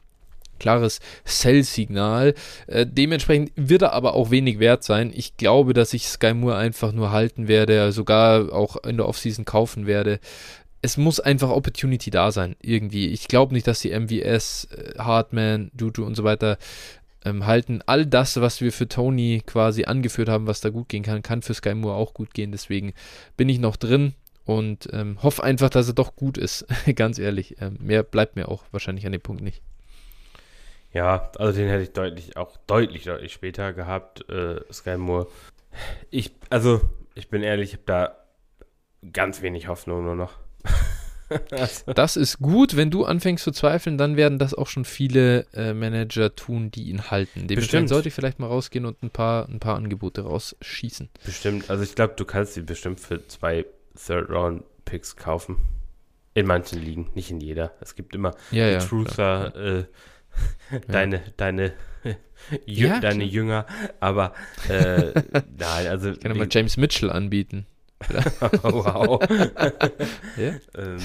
klares 0.59 0.99
Sell-Signal. 1.25 2.35
Äh, 2.67 2.85
dementsprechend 2.87 3.51
wird 3.55 3.81
er 3.81 3.93
aber 3.93 4.13
auch 4.13 4.31
wenig 4.31 4.59
wert 4.59 4.83
sein. 4.83 5.11
Ich 5.13 5.35
glaube, 5.35 5.73
dass 5.73 5.93
ich 5.93 6.07
Sky 6.07 6.33
Moore 6.33 6.55
einfach 6.55 6.93
nur 6.93 7.11
halten 7.11 7.49
werde, 7.49 7.91
sogar 7.91 8.53
auch 8.53 8.77
in 8.83 8.95
der 8.95 9.07
Offseason 9.07 9.43
kaufen 9.43 9.87
werde 9.87 10.19
es 10.83 10.97
muss 10.97 11.21
einfach 11.21 11.49
Opportunity 11.49 12.11
da 12.11 12.31
sein, 12.31 12.55
irgendwie. 12.61 13.07
Ich 13.07 13.29
glaube 13.29 13.53
nicht, 13.53 13.65
dass 13.65 13.79
die 13.79 13.97
MVS, 13.97 14.65
äh, 14.65 14.99
Hartman, 14.99 15.71
Juju 15.79 16.05
und 16.05 16.15
so 16.15 16.25
weiter 16.25 16.57
ähm, 17.23 17.45
halten. 17.45 17.81
All 17.85 18.05
das, 18.05 18.39
was 18.41 18.59
wir 18.59 18.73
für 18.73 18.89
Tony 18.89 19.41
quasi 19.45 19.85
angeführt 19.85 20.27
haben, 20.27 20.45
was 20.45 20.59
da 20.59 20.69
gut 20.69 20.89
gehen 20.89 21.03
kann, 21.03 21.23
kann 21.23 21.41
für 21.41 21.53
Sky 21.53 21.73
Moore 21.73 21.95
auch 21.95 22.13
gut 22.13 22.33
gehen. 22.33 22.51
Deswegen 22.51 22.93
bin 23.37 23.47
ich 23.47 23.59
noch 23.59 23.77
drin 23.77 24.13
und 24.43 24.89
ähm, 24.91 25.23
hoffe 25.23 25.41
einfach, 25.41 25.69
dass 25.69 25.87
er 25.87 25.93
doch 25.93 26.17
gut 26.17 26.37
ist. 26.37 26.65
Ganz 26.95 27.17
ehrlich. 27.17 27.61
Ähm, 27.61 27.77
mehr 27.79 28.03
bleibt 28.03 28.35
mir 28.35 28.49
auch 28.49 28.63
wahrscheinlich 28.71 29.05
an 29.05 29.13
dem 29.13 29.21
Punkt 29.21 29.41
nicht. 29.41 29.61
Ja, 30.91 31.31
also 31.37 31.57
den 31.57 31.69
hätte 31.69 31.83
ich 31.83 31.93
deutlich, 31.93 32.35
auch 32.35 32.57
deutlich, 32.67 33.05
deutlich 33.05 33.31
später 33.31 33.71
gehabt, 33.71 34.29
äh, 34.29 34.59
Sky 34.71 34.97
Moore. 34.97 35.27
Ich, 36.11 36.31
also, 36.49 36.81
ich 37.15 37.29
bin 37.29 37.41
ehrlich, 37.41 37.69
ich 37.69 37.75
habe 37.75 37.83
da 37.85 38.17
ganz 39.13 39.41
wenig 39.41 39.69
Hoffnung 39.69 40.03
nur 40.03 40.15
noch. 40.15 40.43
das 41.95 42.17
ist 42.17 42.39
gut, 42.39 42.75
wenn 42.75 42.91
du 42.91 43.05
anfängst 43.05 43.43
zu 43.43 43.51
zweifeln, 43.51 43.97
dann 43.97 44.17
werden 44.17 44.39
das 44.39 44.53
auch 44.53 44.67
schon 44.67 44.85
viele 44.85 45.45
äh, 45.53 45.73
Manager 45.73 46.35
tun, 46.35 46.71
die 46.71 46.89
ihn 46.89 47.09
halten. 47.11 47.47
Dementsprechend 47.47 47.89
sollte 47.89 48.09
ich 48.09 48.13
vielleicht 48.13 48.39
mal 48.39 48.47
rausgehen 48.47 48.85
und 48.85 49.01
ein 49.03 49.09
paar, 49.09 49.47
ein 49.49 49.59
paar 49.59 49.75
Angebote 49.75 50.21
rausschießen. 50.21 51.09
Bestimmt, 51.25 51.69
also 51.69 51.83
ich 51.83 51.95
glaube, 51.95 52.13
du 52.17 52.25
kannst 52.25 52.53
sie 52.53 52.61
bestimmt 52.61 52.99
für 52.99 53.25
zwei 53.27 53.65
Third-Round-Picks 54.05 55.15
kaufen. 55.15 55.57
In 56.35 56.47
manchen 56.47 56.81
Ligen, 56.81 57.09
nicht 57.13 57.29
in 57.29 57.39
jeder. 57.39 57.73
Es 57.79 57.95
gibt 57.95 58.15
immer 58.15 58.31
ja, 58.49 58.67
ja, 58.67 58.79
Truther, 58.79 59.55
äh, 59.55 59.83
deine, 60.87 61.21
deine, 61.37 61.73
ja, 62.65 62.99
deine 62.99 63.23
Jünger, 63.23 63.67
aber 63.99 64.33
äh, 64.67 65.13
nein, 65.57 65.87
also. 65.87 66.09
Ich 66.09 66.19
kann 66.19 66.35
mal 66.35 66.47
James 66.49 66.77
Mitchell 66.77 67.11
anbieten. 67.11 67.67
wow. 68.63 69.21
ja? 70.37 70.53
Ähm, 70.77 70.97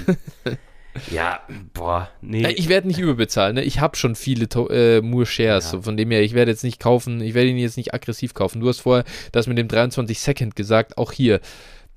ja, 1.11 1.41
boah, 1.75 2.11
nee. 2.21 2.49
Ich 2.53 2.69
werde 2.69 2.89
nicht 2.89 2.99
überbezahlen, 2.99 3.55
ne? 3.55 3.63
Ich 3.63 3.81
habe 3.81 3.97
schon 3.97 4.15
viele 4.15 4.47
äh, 4.71 5.01
Moore 5.01 5.27
Shares, 5.27 5.65
ja. 5.67 5.71
so 5.71 5.83
von 5.83 5.97
dem 5.97 6.11
her, 6.11 6.23
ich 6.23 6.35
werde 6.35 6.51
jetzt 6.51 6.65
nicht 6.65 6.81
kaufen, 6.81 7.21
ich 7.21 7.35
werde 7.35 7.51
ihn 7.51 7.59
jetzt 7.59 7.77
nicht 7.77 7.95
aggressiv 7.95 8.35
kaufen. 8.35 8.61
Du 8.61 8.69
hast 8.69 8.81
vorher 8.81 9.05
das 9.33 9.47
mit 9.47 9.59
dem 9.59 9.69
23 9.69 10.19
Second 10.19 10.57
gesagt, 10.57 10.99
auch 10.99 11.13
hier. 11.13 11.41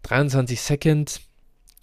23 0.03 0.60
Second, 0.60 1.22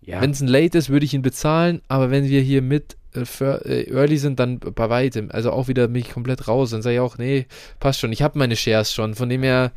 ja. 0.01 0.20
wenn 0.20 0.31
es 0.31 0.40
ein 0.40 0.49
Late 0.49 0.78
ist, 0.78 0.90
würde 0.90 1.07
ich 1.07 1.15
ihn 1.15 1.23
bezahlen, 1.23 1.82
aber 1.89 2.11
wenn 2.11 2.28
wir 2.28 2.40
hier 2.40 2.62
mit 2.62 2.97
äh, 3.15 3.24
für, 3.24 3.65
äh, 3.65 3.90
Early 3.90 4.19
sind, 4.19 4.39
dann 4.39 4.59
bei 4.59 4.90
weitem. 4.90 5.31
Also 5.31 5.53
auch 5.53 5.69
wieder 5.69 5.89
mich 5.89 6.11
komplett 6.11 6.49
raus. 6.49 6.70
Dann 6.70 6.82
sage 6.82 6.97
ich 6.97 7.01
auch, 7.01 7.19
nee, 7.19 7.47
passt 7.81 8.01
schon. 8.01 8.12
Ich 8.12 8.23
habe 8.23 8.39
meine 8.39 8.57
Shares 8.57 8.93
schon. 8.93 9.15
Von 9.15 9.28
dem 9.28 9.43
her, 9.43 9.73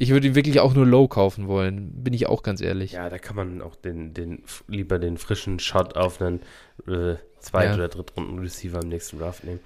ich 0.00 0.08
würde 0.08 0.28
ihn 0.28 0.34
wirklich 0.34 0.60
auch 0.60 0.72
nur 0.72 0.86
low 0.86 1.08
kaufen 1.08 1.46
wollen, 1.46 1.92
bin 2.02 2.14
ich 2.14 2.26
auch 2.26 2.42
ganz 2.42 2.62
ehrlich. 2.62 2.92
Ja, 2.92 3.10
da 3.10 3.18
kann 3.18 3.36
man 3.36 3.60
auch 3.60 3.76
den, 3.76 4.14
den 4.14 4.42
lieber 4.66 4.98
den 4.98 5.18
frischen 5.18 5.58
Shot 5.58 5.94
auf 5.94 6.22
einen 6.22 6.40
äh, 6.88 7.16
Zweit- 7.38 7.68
ja. 7.68 7.74
oder 7.74 7.88
Drittrunden-Receiver 7.88 8.80
im 8.80 8.88
nächsten 8.88 9.18
Draft 9.18 9.44
nehmen. 9.44 9.60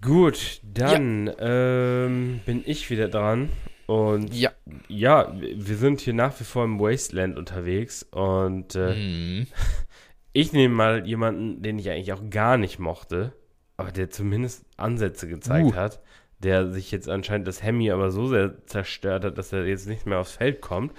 Gut, 0.00 0.60
dann 0.62 1.26
ja. 1.26 2.04
ähm, 2.04 2.40
bin 2.46 2.62
ich 2.64 2.90
wieder 2.90 3.08
dran. 3.08 3.48
Und 3.86 4.32
ja. 4.32 4.52
ja, 4.86 5.34
wir 5.36 5.76
sind 5.76 6.00
hier 6.00 6.14
nach 6.14 6.38
wie 6.38 6.44
vor 6.44 6.64
im 6.64 6.78
Wasteland 6.78 7.36
unterwegs. 7.36 8.04
Und 8.04 8.76
äh, 8.76 8.94
mhm. 8.94 9.46
ich 10.32 10.52
nehme 10.52 10.76
mal 10.76 11.08
jemanden, 11.08 11.60
den 11.60 11.80
ich 11.80 11.90
eigentlich 11.90 12.12
auch 12.12 12.30
gar 12.30 12.56
nicht 12.56 12.78
mochte, 12.78 13.32
aber 13.76 13.90
der 13.90 14.10
zumindest 14.10 14.64
Ansätze 14.76 15.26
gezeigt 15.26 15.72
uh. 15.72 15.74
hat 15.74 16.00
der 16.42 16.70
sich 16.70 16.90
jetzt 16.90 17.08
anscheinend 17.08 17.46
das 17.48 17.62
Hemi 17.62 17.90
aber 17.90 18.10
so 18.10 18.26
sehr 18.26 18.54
zerstört 18.66 19.24
hat, 19.24 19.38
dass 19.38 19.52
er 19.52 19.66
jetzt 19.66 19.86
nicht 19.86 20.06
mehr 20.06 20.18
aufs 20.18 20.32
Feld 20.32 20.60
kommt. 20.60 20.92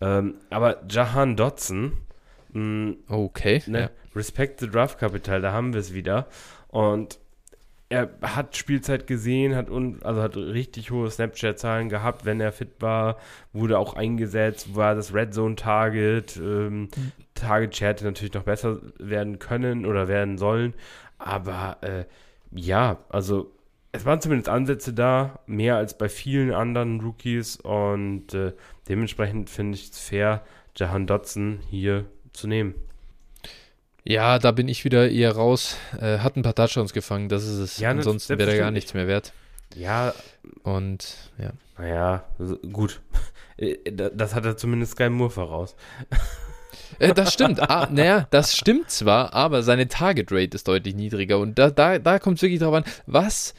Ähm, 0.00 0.36
aber 0.50 0.82
Jahan 0.88 1.36
Dotson, 1.36 1.92
mh, 2.52 2.60
mm, 2.62 2.96
okay, 3.08 3.62
ne, 3.66 3.80
ja. 3.80 3.90
Respect 4.14 4.60
the 4.60 4.68
Draft 4.68 4.98
Capital, 4.98 5.40
da 5.40 5.52
haben 5.52 5.72
wir 5.72 5.80
es 5.80 5.94
wieder. 5.94 6.26
Und 6.68 7.18
er 7.90 8.08
hat 8.22 8.56
Spielzeit 8.56 9.08
gesehen, 9.08 9.56
hat 9.56 9.68
un, 9.68 10.00
also 10.04 10.22
hat 10.22 10.36
richtig 10.36 10.92
hohe 10.92 11.10
Snapchat-Zahlen 11.10 11.88
gehabt, 11.88 12.24
wenn 12.24 12.40
er 12.40 12.52
fit 12.52 12.70
war, 12.78 13.16
wurde 13.52 13.78
auch 13.78 13.94
eingesetzt, 13.94 14.76
war 14.76 14.94
das 14.94 15.12
Red 15.12 15.34
Zone 15.34 15.56
Target. 15.56 16.36
Ähm, 16.36 16.82
mhm. 16.82 16.88
Target 17.34 17.76
Share 17.76 17.90
hätte 17.90 18.04
natürlich 18.04 18.34
noch 18.34 18.44
besser 18.44 18.78
werden 18.98 19.40
können 19.40 19.86
oder 19.86 20.06
werden 20.06 20.38
sollen. 20.38 20.74
Aber 21.18 21.78
äh, 21.82 22.04
ja, 22.52 22.98
also 23.08 23.50
es 23.92 24.04
waren 24.04 24.20
zumindest 24.20 24.48
Ansätze 24.48 24.92
da, 24.92 25.40
mehr 25.46 25.76
als 25.76 25.98
bei 25.98 26.08
vielen 26.08 26.52
anderen 26.52 27.00
Rookies 27.00 27.56
und 27.56 28.32
äh, 28.34 28.52
dementsprechend 28.88 29.50
finde 29.50 29.76
ich 29.76 29.90
es 29.90 29.98
fair, 29.98 30.42
Jahan 30.76 31.06
Dotson 31.06 31.60
hier 31.68 32.04
zu 32.32 32.46
nehmen. 32.46 32.74
Ja, 34.04 34.38
da 34.38 34.52
bin 34.52 34.68
ich 34.68 34.84
wieder 34.84 35.10
eher 35.10 35.32
raus. 35.32 35.76
Äh, 36.00 36.18
hat 36.18 36.36
ein 36.36 36.42
paar 36.42 36.54
Touchdowns 36.54 36.92
gefangen, 36.92 37.28
das 37.28 37.44
ist 37.44 37.58
es. 37.58 37.78
Ja, 37.78 37.90
Ansonsten 37.90 38.38
wäre 38.38 38.52
er 38.52 38.58
gar 38.58 38.70
nichts 38.70 38.94
mehr 38.94 39.06
wert. 39.06 39.32
Ja. 39.74 40.14
Und 40.62 41.16
ja. 41.38 41.50
Naja, 41.78 42.24
gut. 42.72 43.00
Äh, 43.56 43.76
das 43.92 44.34
hat 44.34 44.46
er 44.46 44.56
zumindest 44.56 44.92
Sky 44.92 45.10
Moore 45.10 45.28
voraus. 45.28 45.76
Äh, 46.98 47.12
das 47.12 47.34
stimmt. 47.34 47.60
Ah, 47.60 47.88
naja, 47.92 48.26
das 48.30 48.56
stimmt 48.56 48.90
zwar, 48.90 49.34
aber 49.34 49.62
seine 49.62 49.86
Target 49.86 50.32
Rate 50.32 50.54
ist 50.54 50.66
deutlich 50.66 50.94
niedriger. 50.94 51.38
Und 51.38 51.58
da, 51.58 51.70
da, 51.70 51.98
da 51.98 52.18
kommt 52.18 52.38
es 52.38 52.42
wirklich 52.42 52.60
darauf 52.60 52.76
an, 52.76 52.84
was 53.04 53.52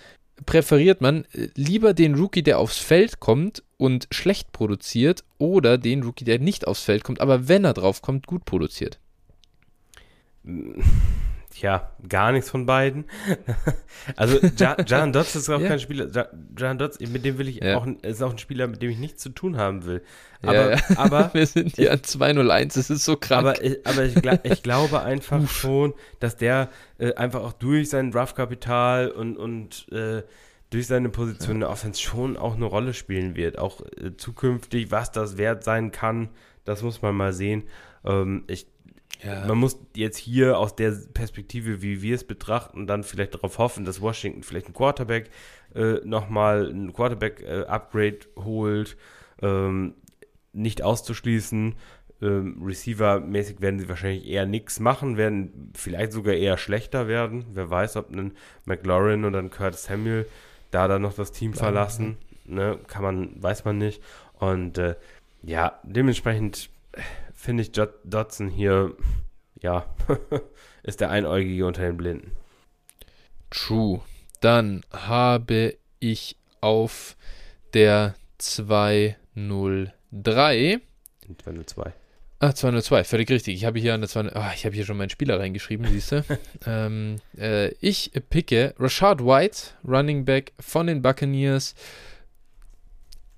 präferiert 0.45 1.01
man 1.01 1.25
lieber 1.55 1.93
den 1.93 2.15
Rookie, 2.15 2.43
der 2.43 2.59
aufs 2.59 2.77
Feld 2.77 3.19
kommt 3.19 3.63
und 3.77 4.07
schlecht 4.11 4.51
produziert 4.51 5.23
oder 5.37 5.77
den 5.77 6.03
Rookie, 6.03 6.25
der 6.25 6.39
nicht 6.39 6.67
aufs 6.67 6.83
Feld 6.83 7.03
kommt, 7.03 7.21
aber 7.21 7.47
wenn 7.47 7.65
er 7.65 7.73
drauf 7.73 8.01
kommt, 8.01 8.27
gut 8.27 8.45
produziert? 8.45 8.99
Tja, 11.51 11.91
gar 12.07 12.31
nichts 12.31 12.49
von 12.49 12.65
beiden. 12.65 13.05
also 14.15 14.39
Jan 14.55 15.11
Dotz 15.13 15.35
ist 15.35 15.49
auch 15.49 15.59
ja. 15.59 15.67
kein 15.67 15.79
Spieler. 15.81 16.07
Jan 16.57 16.77
Dotz, 16.77 16.99
mit 16.99 17.25
dem 17.25 17.37
will 17.37 17.49
ich 17.49 17.57
ja. 17.57 17.77
auch, 17.77 17.85
ist 17.85 18.23
auch 18.23 18.31
ein 18.31 18.37
Spieler, 18.37 18.67
mit 18.67 18.81
dem 18.81 18.89
ich 18.89 18.97
nichts 18.97 19.21
zu 19.21 19.29
tun 19.29 19.57
haben 19.57 19.85
will. 19.85 20.01
Aber, 20.41 20.71
ja, 20.71 20.77
aber 20.95 21.29
wir 21.33 21.45
sind 21.45 21.75
hier 21.75 21.91
an 21.91 22.03
201, 22.03 22.75
das 22.75 22.89
ist 22.89 23.03
so 23.03 23.17
krank. 23.17 23.47
Aber, 23.47 23.55
aber 23.83 24.05
ich, 24.05 24.15
ich 24.43 24.63
glaube 24.63 25.01
einfach 25.01 25.45
schon, 25.49 25.93
dass 26.19 26.37
der 26.37 26.69
äh, 26.97 27.13
einfach 27.15 27.41
auch 27.41 27.53
durch 27.53 27.89
sein 27.89 28.11
Draftkapital 28.11 29.11
und, 29.11 29.35
und 29.35 29.87
äh, 29.91 30.23
durch 30.69 30.87
seine 30.87 31.09
Position 31.09 31.57
in 31.57 31.59
der 31.59 31.69
Offense 31.69 32.01
schon 32.01 32.37
auch 32.37 32.55
eine 32.55 32.65
Rolle 32.65 32.93
spielen 32.93 33.35
wird. 33.35 33.59
Auch 33.59 33.81
äh, 33.81 34.15
zukünftig, 34.15 34.89
was 34.89 35.11
das 35.11 35.37
wert 35.37 35.65
sein 35.65 35.91
kann, 35.91 36.29
das 36.63 36.81
muss 36.81 37.01
man 37.01 37.13
mal 37.13 37.33
sehen. 37.33 37.63
Ähm, 38.05 38.45
ich 38.47 38.67
ja. 39.23 39.45
Man 39.45 39.57
muss 39.57 39.77
jetzt 39.95 40.17
hier 40.17 40.57
aus 40.57 40.75
der 40.75 40.91
Perspektive, 41.13 41.81
wie 41.81 42.01
wir 42.01 42.15
es 42.15 42.23
betrachten, 42.23 42.87
dann 42.87 43.03
vielleicht 43.03 43.35
darauf 43.35 43.57
hoffen, 43.57 43.85
dass 43.85 44.01
Washington 44.01 44.43
vielleicht 44.43 44.67
ein 44.67 44.73
Quarterback 44.73 45.29
äh, 45.75 45.95
nochmal 46.03 46.69
ein 46.69 46.91
Quarterback-Upgrade 46.93 48.17
äh, 48.17 48.41
holt. 48.43 48.97
Ähm, 49.41 49.93
nicht 50.53 50.81
auszuschließen. 50.81 51.75
Ähm, 52.21 52.61
Receiver-mäßig 52.63 53.61
werden 53.61 53.79
sie 53.79 53.89
wahrscheinlich 53.89 54.27
eher 54.27 54.45
nichts 54.45 54.79
machen, 54.79 55.17
werden 55.17 55.71
vielleicht 55.75 56.11
sogar 56.11 56.33
eher 56.33 56.57
schlechter 56.57 57.07
werden. 57.07 57.45
Wer 57.53 57.69
weiß, 57.69 57.95
ob 57.97 58.11
ein 58.11 58.33
McLaurin 58.65 59.25
oder 59.25 59.39
ein 59.39 59.49
Curtis 59.49 59.83
Samuel 59.83 60.25
da 60.71 60.87
dann 60.87 61.01
noch 61.01 61.13
das 61.13 61.31
Team 61.31 61.53
verlassen. 61.53 62.17
Ne, 62.45 62.79
kann 62.87 63.03
man, 63.03 63.41
weiß 63.41 63.65
man 63.65 63.77
nicht. 63.77 64.01
Und 64.39 64.77
äh, 64.77 64.95
ja, 65.43 65.79
dementsprechend 65.83 66.69
finde 67.41 67.63
ich 67.63 67.71
Dotson 67.71 68.49
hier, 68.49 68.95
ja, 69.59 69.87
ist 70.83 71.01
der 71.01 71.09
Einäugige 71.09 71.65
unter 71.65 71.81
den 71.81 71.97
Blinden. 71.97 72.33
True. 73.49 74.01
Dann 74.41 74.83
habe 74.91 75.75
ich 75.99 76.37
auf 76.61 77.17
der 77.73 78.13
203. 78.37 80.79
202. 81.43 81.93
Ah, 82.39 82.53
202, 82.53 83.03
völlig 83.03 83.29
richtig. 83.29 83.55
Ich 83.55 83.65
habe 83.65 83.79
hier 83.79 83.93
an 83.93 84.01
der 84.01 84.09
200, 84.09 84.35
oh, 84.35 84.49
ich 84.55 84.65
habe 84.65 84.75
hier 84.75 84.85
schon 84.85 84.97
meinen 84.97 85.11
Spieler 85.11 85.39
reingeschrieben, 85.39 85.85
siehst 85.87 86.11
du. 86.11 86.25
ähm, 86.65 87.17
äh, 87.37 87.69
ich 87.81 88.11
picke 88.29 88.73
Rashad 88.79 89.23
White, 89.23 89.73
Running 89.87 90.25
Back 90.25 90.53
von 90.59 90.87
den 90.87 91.01
Buccaneers. 91.01 91.75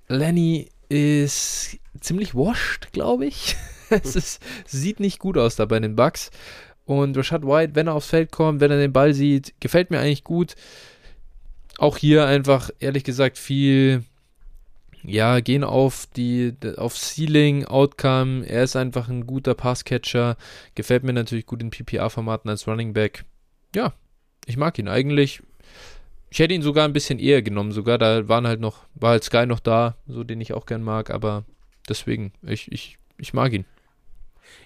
Lenny 0.08 0.70
ist 0.90 1.78
ziemlich 2.00 2.36
washed, 2.36 2.92
glaube 2.92 3.26
ich. 3.26 3.56
es 4.04 4.16
ist, 4.16 4.44
sieht 4.66 5.00
nicht 5.00 5.20
gut 5.20 5.38
aus 5.38 5.56
da 5.56 5.66
bei 5.66 5.80
den 5.80 5.96
Bucks. 5.96 6.32
Und 6.86 7.18
Rashad 7.18 7.46
White, 7.46 7.76
wenn 7.76 7.88
er 7.88 7.94
aufs 7.94 8.08
Feld 8.08 8.32
kommt, 8.32 8.60
wenn 8.60 8.72
er 8.72 8.78
den 8.78 8.92
Ball 8.92 9.14
sieht, 9.14 9.54
gefällt 9.60 9.90
mir 9.90 10.00
eigentlich 10.00 10.24
gut. 10.24 10.56
Auch 11.78 11.98
hier 11.98 12.26
einfach, 12.26 12.70
ehrlich 12.80 13.04
gesagt, 13.04 13.38
viel, 13.38 14.04
ja, 15.04 15.40
gehen 15.40 15.64
auf 15.64 16.08
die, 16.16 16.54
auf 16.78 16.98
Ceiling, 16.98 17.66
Outcome. 17.66 18.46
Er 18.46 18.64
ist 18.64 18.76
einfach 18.76 19.08
ein 19.08 19.26
guter 19.26 19.54
Passcatcher. 19.54 20.38
Gefällt 20.76 21.04
mir 21.04 21.14
natürlich 21.14 21.46
gut 21.46 21.62
in 21.62 21.70
PPA-Formaten 21.70 22.50
als 22.50 22.68
Running 22.68 22.94
Back. 22.94 23.24
Ja, 23.76 23.94
ich 24.46 24.58
mag 24.58 24.78
ihn 24.78 24.88
eigentlich. 24.88 25.42
Ich 26.30 26.40
hätte 26.40 26.54
ihn 26.54 26.64
sogar 26.64 26.86
ein 26.86 26.94
bisschen 26.94 27.20
eher 27.20 27.44
genommen, 27.44 27.72
sogar 27.72 27.98
da 28.00 28.28
waren 28.28 28.48
halt 28.48 28.60
noch, 28.60 28.86
war 28.96 29.12
halt 29.12 29.24
Sky 29.24 29.46
noch 29.46 29.60
da, 29.60 29.98
so 30.08 30.24
den 30.24 30.42
ich 30.42 30.54
auch 30.54 30.66
gern 30.66 30.82
mag, 30.82 31.12
aber 31.12 31.44
deswegen, 31.88 32.34
ich, 32.42 32.72
ich, 32.72 32.98
ich 33.20 33.36
mag 33.36 33.54
ihn. 33.54 33.66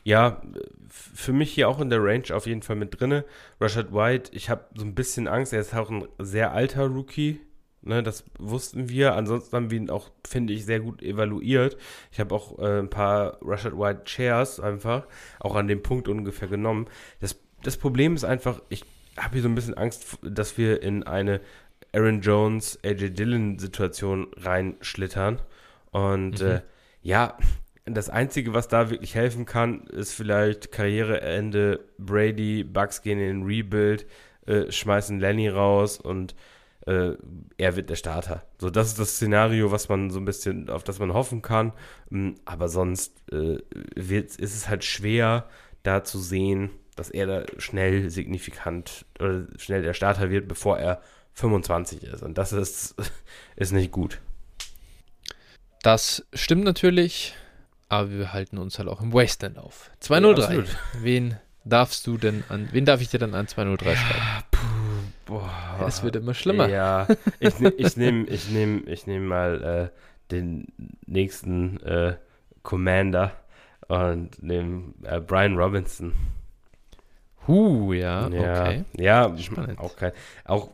Ja, 0.07 0.41
für 0.87 1.33
mich 1.33 1.51
hier 1.51 1.67
auch 1.67 1.81
in 1.81 1.89
der 1.89 2.01
Range 2.01 2.33
auf 2.33 2.45
jeden 2.45 2.61
Fall 2.61 2.77
mit 2.77 2.97
drinne. 2.97 3.25
Rashad 3.59 3.91
White, 3.93 4.31
ich 4.33 4.49
habe 4.49 4.63
so 4.73 4.85
ein 4.85 4.95
bisschen 4.95 5.27
Angst, 5.27 5.51
er 5.51 5.59
ist 5.59 5.75
auch 5.75 5.89
ein 5.89 6.07
sehr 6.17 6.53
alter 6.53 6.85
Rookie. 6.85 7.41
Ne, 7.81 8.01
das 8.01 8.23
wussten 8.39 8.87
wir. 8.87 9.15
Ansonsten 9.15 9.53
haben 9.53 9.69
wir 9.69 9.77
ihn 9.77 9.89
auch, 9.89 10.09
finde 10.25 10.53
ich, 10.53 10.63
sehr 10.63 10.79
gut 10.79 11.03
evaluiert. 11.03 11.75
Ich 12.13 12.21
habe 12.21 12.33
auch 12.33 12.57
äh, 12.57 12.79
ein 12.79 12.89
paar 12.89 13.37
Rashad 13.41 13.77
White 13.77 14.05
Chairs 14.05 14.61
einfach 14.61 15.07
auch 15.41 15.55
an 15.55 15.67
dem 15.67 15.83
Punkt 15.83 16.07
ungefähr 16.07 16.47
genommen. 16.47 16.87
Das, 17.19 17.37
das 17.63 17.75
Problem 17.75 18.15
ist 18.15 18.23
einfach, 18.23 18.61
ich 18.69 18.85
habe 19.17 19.33
hier 19.33 19.41
so 19.41 19.49
ein 19.49 19.55
bisschen 19.55 19.77
Angst, 19.77 20.19
dass 20.21 20.57
wir 20.57 20.81
in 20.83 21.03
eine 21.03 21.41
Aaron 21.91 22.21
Jones, 22.21 22.79
AJ 22.81 23.09
Dillon 23.09 23.59
Situation 23.59 24.27
reinschlittern. 24.37 25.41
Und 25.91 26.41
mhm. 26.41 26.47
äh, 26.47 26.61
ja, 27.01 27.37
das 27.93 28.09
Einzige, 28.09 28.53
was 28.53 28.67
da 28.67 28.89
wirklich 28.89 29.15
helfen 29.15 29.45
kann, 29.45 29.87
ist 29.87 30.13
vielleicht 30.13 30.71
Karriereende 30.71 31.79
Brady, 31.97 32.63
Bucks 32.63 33.01
gehen 33.01 33.19
in 33.19 33.27
den 33.27 33.43
Rebuild, 33.43 34.05
äh, 34.45 34.71
schmeißen 34.71 35.19
Lenny 35.19 35.49
raus 35.49 35.99
und 35.99 36.35
äh, 36.85 37.15
er 37.57 37.75
wird 37.75 37.89
der 37.89 37.95
Starter. 37.95 38.43
So, 38.59 38.69
das 38.69 38.87
ist 38.87 38.99
das 38.99 39.15
Szenario, 39.15 39.71
was 39.71 39.89
man 39.89 40.09
so 40.09 40.19
ein 40.19 40.25
bisschen, 40.25 40.69
auf 40.69 40.83
das 40.83 40.99
man 40.99 41.13
hoffen 41.13 41.41
kann. 41.41 41.73
Mm, 42.09 42.31
aber 42.45 42.69
sonst 42.69 43.13
äh, 43.31 43.57
ist 43.95 44.39
es 44.39 44.69
halt 44.69 44.83
schwer, 44.83 45.49
da 45.83 46.03
zu 46.03 46.19
sehen, 46.19 46.69
dass 46.95 47.09
er 47.09 47.27
da 47.27 47.43
schnell 47.57 48.09
signifikant 48.09 49.05
oder 49.19 49.47
schnell 49.57 49.81
der 49.81 49.93
Starter 49.93 50.29
wird, 50.29 50.47
bevor 50.47 50.79
er 50.79 51.01
25 51.33 52.03
ist. 52.03 52.23
Und 52.23 52.37
das 52.37 52.53
ist, 52.53 52.95
ist 53.55 53.73
nicht 53.73 53.91
gut. 53.91 54.19
Das 55.83 56.25
stimmt 56.33 56.63
natürlich, 56.63 57.35
aber 57.89 58.09
wir 58.11 58.33
halten 58.33 58.57
uns 58.57 58.79
halt 58.79 58.87
auch 58.87 59.01
im 59.01 59.13
Wasteland 59.13 59.57
auf. 59.57 59.91
203. 59.99 60.55
Ja, 60.55 60.63
wen 60.99 61.37
darfst 61.63 62.07
du 62.07 62.17
denn 62.17 62.43
an, 62.49 62.69
wen 62.71 62.85
darf 62.85 63.01
ich 63.01 63.09
dir 63.09 63.19
dann 63.19 63.33
an 63.35 63.47
203 63.47 63.89
ja, 63.89 63.95
schreiben? 63.95 64.23
Puh, 64.51 64.59
boah. 65.25 65.85
Es 65.87 66.03
wird 66.03 66.15
immer 66.15 66.33
schlimmer. 66.33 66.69
Ja, 66.69 67.07
ich, 67.39 67.59
ne, 67.59 67.69
ich 67.77 67.97
nehme 67.97 68.25
ich 68.27 68.49
nehm, 68.49 68.83
ich 68.87 69.07
nehm 69.07 69.25
mal 69.25 69.91
äh, 69.91 70.31
den 70.31 70.67
nächsten 71.05 71.81
äh, 71.81 72.15
Commander 72.63 73.33
und 73.87 74.41
nehme 74.41 74.93
äh, 75.03 75.19
Brian 75.19 75.57
Robinson. 75.57 76.13
Huh, 77.47 77.93
ja, 77.93 78.27
ja 78.27 78.61
okay. 78.61 78.85
Ja, 78.97 79.37
Spannend. 79.37 79.79
auch 79.79 79.95
kein, 79.95 80.11
auch 80.43 80.69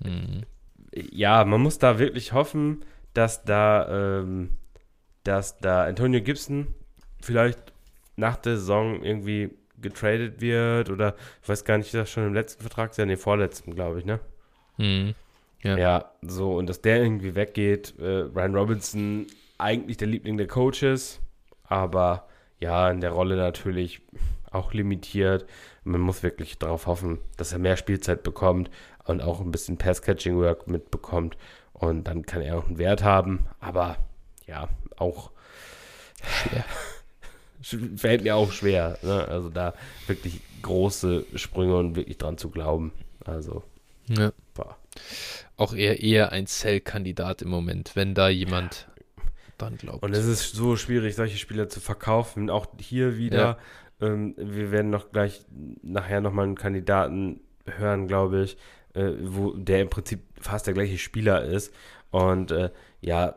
Mhm. 0.00 0.42
Ja, 0.94 1.44
man 1.44 1.60
muss 1.60 1.78
da 1.78 1.98
wirklich 1.98 2.32
hoffen, 2.32 2.84
dass 3.12 3.44
da, 3.44 4.20
ähm, 4.20 4.56
dass 5.26 5.58
da 5.58 5.84
Antonio 5.84 6.20
Gibson 6.20 6.74
vielleicht 7.20 7.72
nach 8.16 8.36
der 8.36 8.56
Saison 8.56 9.02
irgendwie 9.02 9.50
getradet 9.80 10.40
wird 10.40 10.90
oder 10.90 11.16
ich 11.42 11.48
weiß 11.48 11.64
gar 11.64 11.78
nicht, 11.78 11.86
ist 11.86 11.94
das 11.94 12.10
schon 12.10 12.26
im 12.26 12.34
letzten 12.34 12.62
Vertrag? 12.62 12.96
Ja, 12.96 13.04
nee, 13.04 13.16
vorletzten, 13.16 13.74
glaube 13.74 13.98
ich, 13.98 14.04
ne? 14.04 14.20
Mhm. 14.78 15.14
Ja. 15.62 15.76
ja. 15.76 16.10
so, 16.22 16.56
und 16.56 16.68
dass 16.68 16.80
der 16.80 17.02
irgendwie 17.02 17.34
weggeht. 17.34 17.94
Äh, 17.98 18.28
Ryan 18.34 18.54
Robinson, 18.54 19.26
eigentlich 19.58 19.96
der 19.96 20.08
Liebling 20.08 20.36
der 20.36 20.46
Coaches, 20.46 21.20
aber 21.64 22.26
ja, 22.58 22.90
in 22.90 23.00
der 23.00 23.10
Rolle 23.10 23.36
natürlich 23.36 24.00
auch 24.50 24.72
limitiert. 24.72 25.46
Man 25.84 26.00
muss 26.00 26.22
wirklich 26.22 26.58
darauf 26.58 26.86
hoffen, 26.86 27.18
dass 27.36 27.52
er 27.52 27.58
mehr 27.58 27.76
Spielzeit 27.76 28.22
bekommt 28.22 28.70
und 29.04 29.22
auch 29.22 29.40
ein 29.40 29.50
bisschen 29.50 29.76
Pass-Catching-Work 29.76 30.68
mitbekommt. 30.68 31.36
Und 31.72 32.04
dann 32.04 32.24
kann 32.24 32.42
er 32.42 32.58
auch 32.58 32.66
einen 32.66 32.78
Wert 32.78 33.04
haben. 33.04 33.46
Aber 33.60 33.98
ja, 34.46 34.68
auch 34.98 35.30
schwer. 36.22 36.64
Fällt 37.96 38.22
mir 38.22 38.36
auch 38.36 38.52
schwer. 38.52 38.98
Ne? 39.02 39.26
Also 39.26 39.48
da 39.50 39.74
wirklich 40.06 40.40
große 40.62 41.24
Sprünge 41.34 41.76
und 41.76 41.96
wirklich 41.96 42.18
dran 42.18 42.38
zu 42.38 42.50
glauben. 42.50 42.92
Also. 43.24 43.62
Ja. 44.08 44.32
Boah. 44.54 44.76
Auch 45.56 45.74
eher, 45.74 46.00
eher 46.00 46.32
ein 46.32 46.46
Cell-Kandidat 46.46 47.42
im 47.42 47.48
Moment, 47.48 47.96
wenn 47.96 48.14
da 48.14 48.28
jemand 48.28 48.88
dann 49.58 49.76
glaubt. 49.76 50.02
Und 50.02 50.12
es 50.12 50.26
ist 50.26 50.54
so 50.54 50.76
schwierig, 50.76 51.14
solche 51.14 51.38
Spieler 51.38 51.68
zu 51.68 51.80
verkaufen. 51.80 52.50
Auch 52.50 52.66
hier 52.78 53.16
wieder. 53.16 53.58
Ja. 54.00 54.06
Ähm, 54.06 54.34
wir 54.36 54.70
werden 54.70 54.90
noch 54.90 55.10
gleich 55.10 55.44
nachher 55.82 56.20
nochmal 56.20 56.44
einen 56.44 56.56
Kandidaten 56.56 57.40
hören, 57.64 58.06
glaube 58.06 58.42
ich, 58.42 58.56
äh, 58.94 59.12
wo 59.20 59.52
der 59.52 59.82
im 59.82 59.90
Prinzip 59.90 60.20
fast 60.40 60.66
der 60.66 60.74
gleiche 60.74 60.98
Spieler 60.98 61.42
ist. 61.42 61.72
Und 62.10 62.50
äh, 62.50 62.70
ja, 63.00 63.36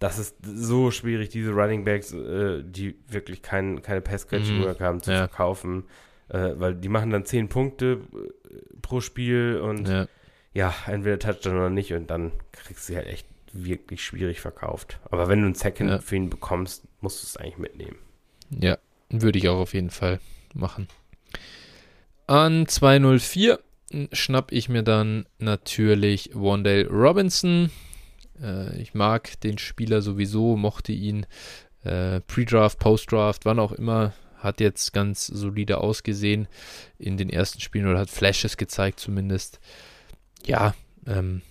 das 0.00 0.18
ist 0.18 0.36
so 0.42 0.90
schwierig, 0.90 1.28
diese 1.28 1.52
Running 1.52 1.84
Backs, 1.84 2.12
äh, 2.12 2.64
die 2.64 2.96
wirklich 3.06 3.42
kein, 3.42 3.82
keine 3.82 4.00
Pass-Catching-Work 4.00 4.80
mhm. 4.80 4.84
haben, 4.84 5.02
zu 5.02 5.12
ja. 5.12 5.18
verkaufen. 5.18 5.84
Äh, 6.28 6.54
weil 6.56 6.74
die 6.74 6.88
machen 6.88 7.10
dann 7.10 7.24
10 7.24 7.48
Punkte 7.48 8.00
äh, 8.12 8.58
pro 8.82 9.00
Spiel 9.00 9.60
und 9.62 9.86
ja. 9.88 10.06
ja, 10.54 10.74
entweder 10.86 11.18
Touchdown 11.18 11.56
oder 11.56 11.70
nicht 11.70 11.92
und 11.92 12.08
dann 12.10 12.32
kriegst 12.52 12.88
du 12.88 12.92
sie 12.92 12.96
halt 12.96 13.08
echt 13.08 13.26
wirklich 13.52 14.02
schwierig 14.02 14.40
verkauft. 14.40 15.00
Aber 15.10 15.28
wenn 15.28 15.40
du 15.40 15.46
einen 15.46 15.54
Second 15.54 15.90
ja. 15.90 15.98
für 15.98 16.16
ihn 16.16 16.30
bekommst, 16.30 16.84
musst 17.00 17.22
du 17.22 17.26
es 17.26 17.36
eigentlich 17.36 17.58
mitnehmen. 17.58 17.96
Ja, 18.50 18.78
würde 19.10 19.38
ich 19.38 19.48
auch 19.48 19.58
auf 19.58 19.74
jeden 19.74 19.90
Fall 19.90 20.20
machen. 20.54 20.88
An 22.26 22.66
204 22.66 23.58
schnapp 24.12 24.52
ich 24.52 24.68
mir 24.68 24.82
dann 24.82 25.26
natürlich 25.38 26.30
Wandale 26.32 26.88
Robinson. 26.88 27.70
Äh, 28.42 28.80
ich 28.80 28.94
mag 28.94 29.40
den 29.40 29.58
Spieler 29.58 30.02
sowieso, 30.02 30.56
mochte 30.56 30.92
ihn 30.92 31.26
äh, 31.84 32.20
Pre-Draft, 32.20 32.78
Post-Draft, 32.78 33.44
wann 33.44 33.58
auch 33.58 33.72
immer. 33.72 34.12
Hat 34.36 34.60
jetzt 34.60 34.92
ganz 34.92 35.26
solide 35.26 35.78
ausgesehen 35.78 36.48
in 36.98 37.18
den 37.18 37.28
ersten 37.28 37.60
Spielen 37.60 37.86
oder 37.86 37.98
hat 37.98 38.10
Flashes 38.10 38.56
gezeigt 38.56 38.98
zumindest. 38.98 39.60
Ja, 40.46 40.74
ähm, 41.06 41.42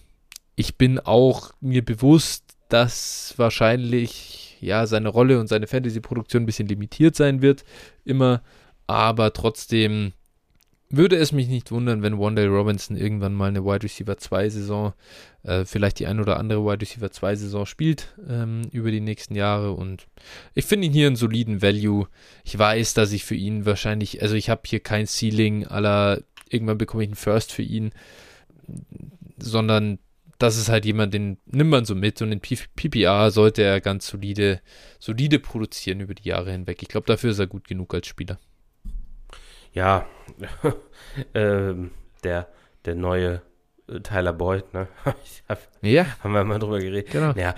ich 0.56 0.76
bin 0.76 1.00
auch 1.00 1.52
mir 1.62 1.86
bewusst, 1.86 2.58
dass 2.70 3.34
wahrscheinlich 3.38 4.58
ja 4.60 4.88
seine 4.88 5.10
Rolle 5.10 5.40
und 5.40 5.48
seine 5.48 5.68
Fantasy-Produktion 5.68 6.44
ein 6.44 6.46
bisschen 6.46 6.68
limitiert 6.68 7.16
sein 7.16 7.42
wird, 7.42 7.64
immer, 8.06 8.42
aber 8.88 9.34
trotzdem 9.34 10.14
würde 10.92 11.18
es 11.18 11.32
mich 11.32 11.48
nicht 11.48 11.72
wundern, 11.72 12.02
wenn 12.02 12.18
Wandale 12.18 12.50
Robinson 12.50 12.98
irgendwann 12.98 13.36
mal 13.36 13.50
eine 13.50 13.64
Wide 13.64 13.84
Receiver 13.84 14.18
2 14.18 14.50
Saison, 14.50 14.94
äh, 15.44 15.64
vielleicht 15.64 16.00
die 16.00 16.08
ein 16.08 16.20
oder 16.20 16.38
andere 16.38 16.66
Wide 16.66 16.82
Receiver 16.82 17.12
2 17.12 17.36
Saison 17.36 17.66
spielt 17.68 18.16
ähm, 18.28 18.64
über 18.72 18.90
die 18.90 19.00
nächsten 19.00 19.36
Jahre 19.36 19.74
und 19.74 20.08
ich 20.56 20.66
finde 20.66 20.88
ihn 20.88 20.94
hier 20.94 21.08
einen 21.08 21.16
soliden 21.16 21.62
Value. 21.62 22.08
Ich 22.44 22.58
weiß, 22.58 22.96
dass 22.96 23.12
ich 23.12 23.24
für 23.24 23.36
ihn 23.36 23.66
wahrscheinlich, 23.66 24.22
also 24.24 24.36
ich 24.36 24.50
habe 24.50 24.62
hier 24.66 24.80
kein 24.80 25.06
Ceiling 25.06 25.68
aller, 25.68 26.22
irgendwann 26.50 26.80
bekomme 26.80 27.04
ich 27.04 27.10
einen 27.10 27.16
First 27.16 27.52
für 27.52 27.62
ihn, 27.64 27.92
sondern 29.38 30.00
das 30.40 30.58
ist 30.58 30.70
halt 30.70 30.86
jemand, 30.86 31.14
den 31.14 31.38
nimmt 31.46 31.70
man 31.70 31.86
so 31.86 31.94
mit 31.94 32.22
und 32.22 32.32
in 32.32 32.40
PPR 32.40 33.30
sollte 33.30 33.62
er 33.62 33.82
ganz 33.82 34.08
solide, 34.08 34.62
solide 34.98 35.38
produzieren 35.38 36.00
über 36.00 36.16
die 36.16 36.30
Jahre 36.30 36.52
hinweg. 36.52 36.82
Ich 36.82 36.88
glaube, 36.88 37.08
dafür 37.08 37.32
ist 37.32 37.40
er 37.40 37.48
gut 37.48 37.68
genug 37.68 37.94
als 37.94 38.08
Spieler 38.08 38.40
ja, 39.80 40.06
ähm, 41.34 41.92
der, 42.26 42.50
der 42.84 42.96
neue 42.96 43.42
äh, 43.88 44.02
Tyler 44.02 44.34
Boyd, 44.34 44.74
ne? 44.74 44.90
hab, 45.48 45.60
ja. 45.82 46.06
Haben 46.22 46.34
wir 46.34 46.44
mal 46.44 46.60
drüber 46.60 46.80
geredet. 46.80 47.12
Genau. 47.12 47.32
Ja, 47.32 47.56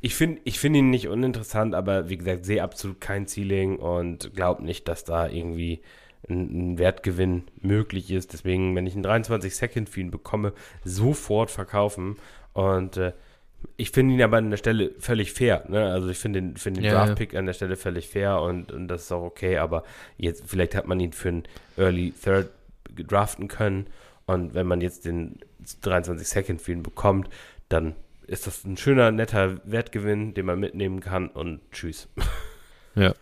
ich 0.00 0.14
finde 0.14 0.40
ich 0.44 0.58
find 0.58 0.74
ihn 0.74 0.88
nicht 0.88 1.08
uninteressant, 1.08 1.74
aber 1.74 2.08
wie 2.08 2.16
gesagt, 2.16 2.46
sehe 2.46 2.62
absolut 2.62 2.98
kein 2.98 3.28
Ceiling 3.28 3.76
und 3.76 4.34
glaube 4.34 4.64
nicht, 4.64 4.88
dass 4.88 5.04
da 5.04 5.28
irgendwie 5.28 5.82
ein, 6.30 6.72
ein, 6.72 6.78
Wertgewinn 6.78 7.44
möglich 7.60 8.10
ist. 8.10 8.32
Deswegen, 8.32 8.74
wenn 8.74 8.86
ich 8.86 8.94
einen 8.94 9.02
23 9.02 9.54
Second 9.54 9.90
für 9.90 10.00
ihn 10.00 10.10
bekomme, 10.10 10.54
sofort 10.82 11.50
verkaufen. 11.50 12.16
Und 12.54 12.96
äh, 12.96 13.12
ich 13.76 13.90
finde 13.90 14.14
ihn 14.14 14.22
aber 14.22 14.38
an 14.38 14.50
der 14.50 14.56
Stelle 14.56 14.92
völlig 14.98 15.32
fair. 15.32 15.64
Ne? 15.68 15.90
Also 15.92 16.08
ich 16.08 16.18
finde 16.18 16.40
den, 16.40 16.56
find 16.56 16.76
den 16.76 16.84
ja, 16.84 16.92
Draft-Pick 16.92 17.32
ja. 17.32 17.38
an 17.38 17.46
der 17.46 17.52
Stelle 17.52 17.76
völlig 17.76 18.08
fair 18.08 18.40
und, 18.40 18.72
und 18.72 18.88
das 18.88 19.02
ist 19.02 19.12
auch 19.12 19.22
okay, 19.22 19.58
aber 19.58 19.84
jetzt 20.16 20.44
vielleicht 20.46 20.74
hat 20.74 20.86
man 20.86 21.00
ihn 21.00 21.12
für 21.12 21.28
einen 21.28 21.42
Early 21.76 22.12
Third 22.12 22.50
draften 22.96 23.48
können 23.48 23.86
und 24.26 24.54
wenn 24.54 24.66
man 24.66 24.80
jetzt 24.80 25.04
den 25.04 25.38
23 25.82 26.26
Second 26.26 26.60
für 26.60 26.72
ihn 26.72 26.82
bekommt, 26.82 27.28
dann 27.68 27.94
ist 28.26 28.46
das 28.46 28.64
ein 28.64 28.76
schöner, 28.76 29.10
netter 29.10 29.60
Wertgewinn, 29.64 30.34
den 30.34 30.46
man 30.46 30.58
mitnehmen 30.58 31.00
kann 31.00 31.28
und 31.28 31.60
tschüss. 31.72 32.08
Ja. 32.96 33.14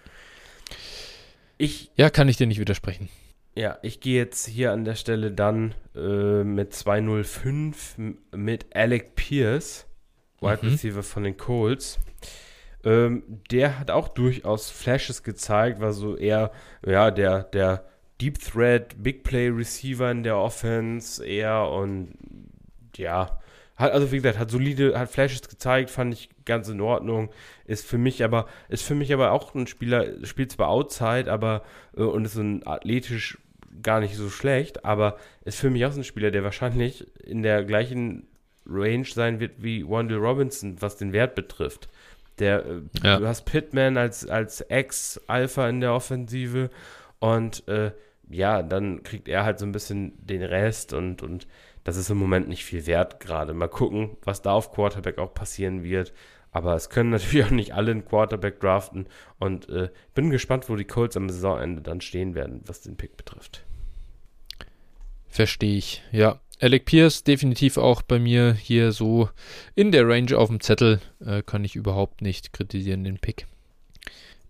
Ich, 1.58 1.90
ja, 1.94 2.08
kann 2.08 2.26
ich 2.26 2.38
dir 2.38 2.46
nicht 2.46 2.58
widersprechen. 2.58 3.10
Ja, 3.54 3.78
ich 3.82 4.00
gehe 4.00 4.16
jetzt 4.16 4.46
hier 4.46 4.72
an 4.72 4.86
der 4.86 4.94
Stelle 4.94 5.30
dann 5.30 5.74
äh, 5.94 6.42
mit 6.42 6.72
205 6.72 7.96
mit 8.32 8.66
Alec 8.74 9.14
Pierce 9.14 9.87
Wide 10.40 10.60
mhm. 10.62 10.70
Receiver 10.70 11.02
von 11.02 11.24
den 11.24 11.36
Colts. 11.36 11.98
Ähm, 12.84 13.22
der 13.50 13.78
hat 13.78 13.90
auch 13.90 14.08
durchaus 14.08 14.70
Flashes 14.70 15.22
gezeigt, 15.22 15.80
war 15.80 15.92
so 15.92 16.16
eher, 16.16 16.52
ja, 16.86 17.10
der, 17.10 17.42
der 17.42 17.84
Deep 18.20 18.38
Threat, 18.38 19.02
Big 19.02 19.24
Play 19.24 19.48
Receiver 19.48 20.10
in 20.10 20.22
der 20.22 20.36
Offense 20.36 21.24
eher 21.24 21.68
und 21.68 22.14
ja, 22.96 23.38
hat, 23.78 23.92
also 23.92 24.10
wie 24.10 24.16
gesagt, 24.16 24.38
hat 24.38 24.50
solide, 24.50 24.98
hat 24.98 25.10
Flashes 25.10 25.48
gezeigt, 25.48 25.90
fand 25.90 26.12
ich 26.12 26.30
ganz 26.44 26.68
in 26.68 26.80
Ordnung. 26.80 27.30
Ist 27.64 27.86
für 27.86 27.98
mich 27.98 28.24
aber, 28.24 28.46
ist 28.68 28.82
für 28.84 28.96
mich 28.96 29.12
aber 29.12 29.32
auch 29.32 29.54
ein 29.54 29.66
Spieler, 29.66 30.24
spielt 30.26 30.52
zwar 30.52 30.68
Outside, 30.68 31.30
aber 31.30 31.62
äh, 31.96 32.02
und 32.02 32.24
ist 32.24 32.36
ein 32.36 32.66
athletisch 32.66 33.38
gar 33.82 34.00
nicht 34.00 34.16
so 34.16 34.30
schlecht, 34.30 34.84
aber 34.84 35.18
ist 35.44 35.60
für 35.60 35.70
mich 35.70 35.84
auch 35.86 35.92
so 35.92 36.00
ein 36.00 36.04
Spieler, 36.04 36.30
der 36.30 36.42
wahrscheinlich 36.42 37.06
in 37.22 37.42
der 37.42 37.64
gleichen 37.64 38.26
Range 38.68 39.06
sein 39.06 39.40
wird 39.40 39.62
wie 39.62 39.86
Wendell 39.88 40.18
Robinson, 40.18 40.80
was 40.80 40.96
den 40.96 41.12
Wert 41.12 41.34
betrifft. 41.34 41.88
Der, 42.38 42.64
äh, 42.64 42.80
ja. 43.02 43.18
Du 43.18 43.26
hast 43.26 43.44
Pittman 43.44 43.96
als, 43.96 44.28
als 44.28 44.60
Ex-Alpha 44.60 45.68
in 45.68 45.80
der 45.80 45.94
Offensive 45.94 46.70
und 47.18 47.66
äh, 47.68 47.92
ja, 48.30 48.62
dann 48.62 49.02
kriegt 49.02 49.28
er 49.28 49.44
halt 49.44 49.58
so 49.58 49.66
ein 49.66 49.72
bisschen 49.72 50.12
den 50.18 50.42
Rest 50.42 50.92
und, 50.92 51.22
und 51.22 51.46
das 51.84 51.96
ist 51.96 52.10
im 52.10 52.18
Moment 52.18 52.48
nicht 52.48 52.64
viel 52.64 52.86
wert 52.86 53.20
gerade. 53.20 53.54
Mal 53.54 53.68
gucken, 53.68 54.16
was 54.22 54.42
da 54.42 54.52
auf 54.52 54.72
Quarterback 54.72 55.18
auch 55.18 55.32
passieren 55.32 55.82
wird. 55.82 56.12
Aber 56.50 56.74
es 56.74 56.90
können 56.90 57.10
natürlich 57.10 57.46
auch 57.46 57.50
nicht 57.50 57.72
alle 57.72 57.90
einen 57.90 58.04
Quarterback 58.04 58.60
draften 58.60 59.06
und 59.38 59.68
äh, 59.68 59.88
bin 60.14 60.30
gespannt, 60.30 60.68
wo 60.68 60.76
die 60.76 60.84
Colts 60.84 61.16
am 61.16 61.28
Saisonende 61.30 61.82
dann 61.82 62.00
stehen 62.00 62.34
werden, 62.34 62.60
was 62.66 62.82
den 62.82 62.96
Pick 62.96 63.16
betrifft. 63.16 63.64
Verstehe 65.28 65.76
ich, 65.76 66.02
ja. 66.10 66.40
Alec 66.60 66.86
Pierce 66.86 67.22
definitiv 67.22 67.76
auch 67.76 68.02
bei 68.02 68.18
mir 68.18 68.52
hier 68.52 68.92
so 68.92 69.28
in 69.74 69.92
der 69.92 70.08
Range 70.08 70.36
auf 70.36 70.48
dem 70.48 70.60
Zettel. 70.60 71.00
Äh, 71.24 71.42
kann 71.42 71.64
ich 71.64 71.76
überhaupt 71.76 72.20
nicht 72.20 72.52
kritisieren, 72.52 73.04
den 73.04 73.18
Pick. 73.18 73.46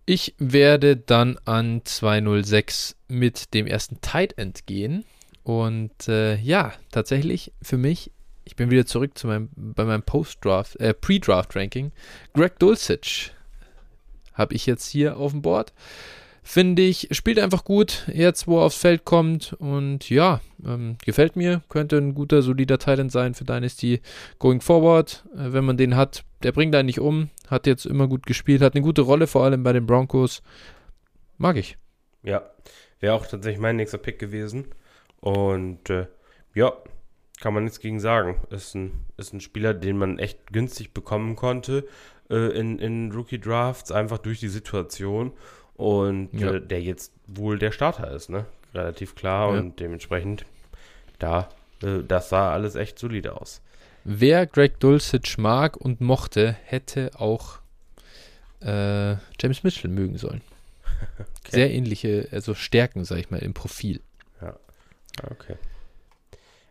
Ich 0.06 0.34
werde 0.38 0.96
dann 0.96 1.38
an 1.44 1.82
206 1.84 2.96
mit 3.08 3.52
dem 3.52 3.66
ersten 3.66 4.00
Tight 4.00 4.38
End 4.38 4.66
gehen. 4.66 5.04
Und 5.42 6.08
äh, 6.08 6.36
ja, 6.36 6.72
tatsächlich 6.90 7.52
für 7.60 7.76
mich, 7.76 8.10
ich 8.44 8.56
bin 8.56 8.70
wieder 8.70 8.86
zurück 8.86 9.18
zu 9.18 9.26
meinem, 9.26 9.50
bei 9.54 9.84
meinem 9.84 10.02
Post-Draft, 10.02 10.76
äh, 10.76 10.94
Pre-Draft-Ranking. 10.94 11.92
Greg 12.32 12.58
Dulcich 12.58 13.32
habe 14.32 14.54
ich 14.54 14.64
jetzt 14.64 14.86
hier 14.88 15.18
auf 15.18 15.32
dem 15.32 15.42
Board 15.42 15.74
finde 16.48 16.80
ich, 16.80 17.08
spielt 17.10 17.38
einfach 17.38 17.62
gut, 17.62 18.06
jetzt 18.10 18.48
wo 18.48 18.58
er 18.58 18.64
aufs 18.64 18.78
Feld 18.78 19.04
kommt. 19.04 19.52
Und 19.58 20.08
ja, 20.08 20.40
ähm, 20.64 20.96
gefällt 21.04 21.36
mir, 21.36 21.60
könnte 21.68 21.98
ein 21.98 22.14
guter, 22.14 22.40
solider 22.40 22.78
Talent 22.78 23.12
sein 23.12 23.34
für 23.34 23.44
Dynasty 23.44 24.00
going 24.38 24.62
forward, 24.62 25.26
äh, 25.34 25.52
wenn 25.52 25.66
man 25.66 25.76
den 25.76 25.94
hat, 25.94 26.24
der 26.42 26.52
bringt 26.52 26.74
einen 26.74 26.86
nicht 26.86 27.00
um, 27.00 27.28
hat 27.48 27.66
jetzt 27.66 27.84
immer 27.84 28.08
gut 28.08 28.24
gespielt, 28.24 28.62
hat 28.62 28.74
eine 28.74 28.82
gute 28.82 29.02
Rolle, 29.02 29.26
vor 29.26 29.44
allem 29.44 29.62
bei 29.62 29.74
den 29.74 29.84
Broncos, 29.84 30.42
mag 31.36 31.56
ich. 31.58 31.76
Ja, 32.22 32.48
wäre 32.98 33.12
auch 33.12 33.26
tatsächlich 33.26 33.60
mein 33.60 33.76
nächster 33.76 33.98
Pick 33.98 34.18
gewesen. 34.18 34.68
Und 35.20 35.90
äh, 35.90 36.06
ja, 36.54 36.72
kann 37.42 37.52
man 37.52 37.64
nichts 37.64 37.78
gegen 37.78 38.00
sagen, 38.00 38.40
ist 38.48 38.74
ein, 38.74 39.04
ist 39.18 39.34
ein 39.34 39.42
Spieler, 39.42 39.74
den 39.74 39.98
man 39.98 40.18
echt 40.18 40.50
günstig 40.50 40.94
bekommen 40.94 41.36
konnte 41.36 41.86
äh, 42.30 42.58
in, 42.58 42.78
in 42.78 43.12
Rookie 43.12 43.38
Drafts, 43.38 43.92
einfach 43.92 44.16
durch 44.16 44.40
die 44.40 44.48
Situation 44.48 45.32
und 45.78 46.28
ja. 46.32 46.54
äh, 46.54 46.60
der 46.60 46.82
jetzt 46.82 47.12
wohl 47.26 47.58
der 47.58 47.72
Starter 47.72 48.10
ist, 48.10 48.28
ne? 48.28 48.44
Relativ 48.74 49.14
klar 49.14 49.54
ja. 49.54 49.60
und 49.60 49.80
dementsprechend 49.80 50.44
da, 51.18 51.48
äh, 51.82 52.00
das 52.06 52.28
sah 52.28 52.52
alles 52.52 52.74
echt 52.74 52.98
solide 52.98 53.40
aus. 53.40 53.62
Wer 54.04 54.46
Greg 54.46 54.80
Dulcich 54.80 55.38
mag 55.38 55.76
und 55.76 56.00
mochte, 56.00 56.56
hätte 56.64 57.12
auch 57.14 57.60
äh, 58.60 59.12
James 59.40 59.62
Mitchell 59.62 59.90
mögen 59.90 60.18
sollen. 60.18 60.42
Okay. 61.48 61.56
Sehr 61.56 61.70
ähnliche, 61.70 62.28
also 62.30 62.52
Stärken, 62.52 63.04
sag 63.04 63.16
ich 63.16 63.30
mal, 63.30 63.38
im 63.38 63.54
Profil. 63.54 64.02
Ja, 64.42 64.54
ah, 65.22 65.28
okay. 65.30 65.54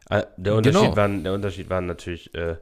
Ah, 0.07 0.23
der, 0.37 0.53
Unterschied 0.53 0.81
genau. 0.81 0.95
waren, 0.95 1.23
der 1.23 1.33
Unterschied 1.33 1.69
waren 1.71 1.87
natürlich 1.87 2.31
äh, 2.35 2.51
äh 2.51 2.57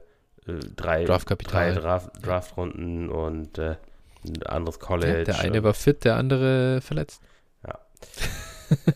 drei, 0.74 1.04
drei 1.04 1.72
Draft, 1.72 2.24
Draftrunden 2.24 3.10
und 3.10 3.58
äh, 3.58 3.76
ein 4.26 4.42
anderes 4.44 4.80
College. 4.80 5.18
Ja, 5.18 5.24
der 5.24 5.38
eine 5.40 5.62
war 5.62 5.74
fit, 5.74 6.04
der 6.04 6.16
andere 6.16 6.80
verletzt. 6.80 7.22
Ja. 7.66 7.78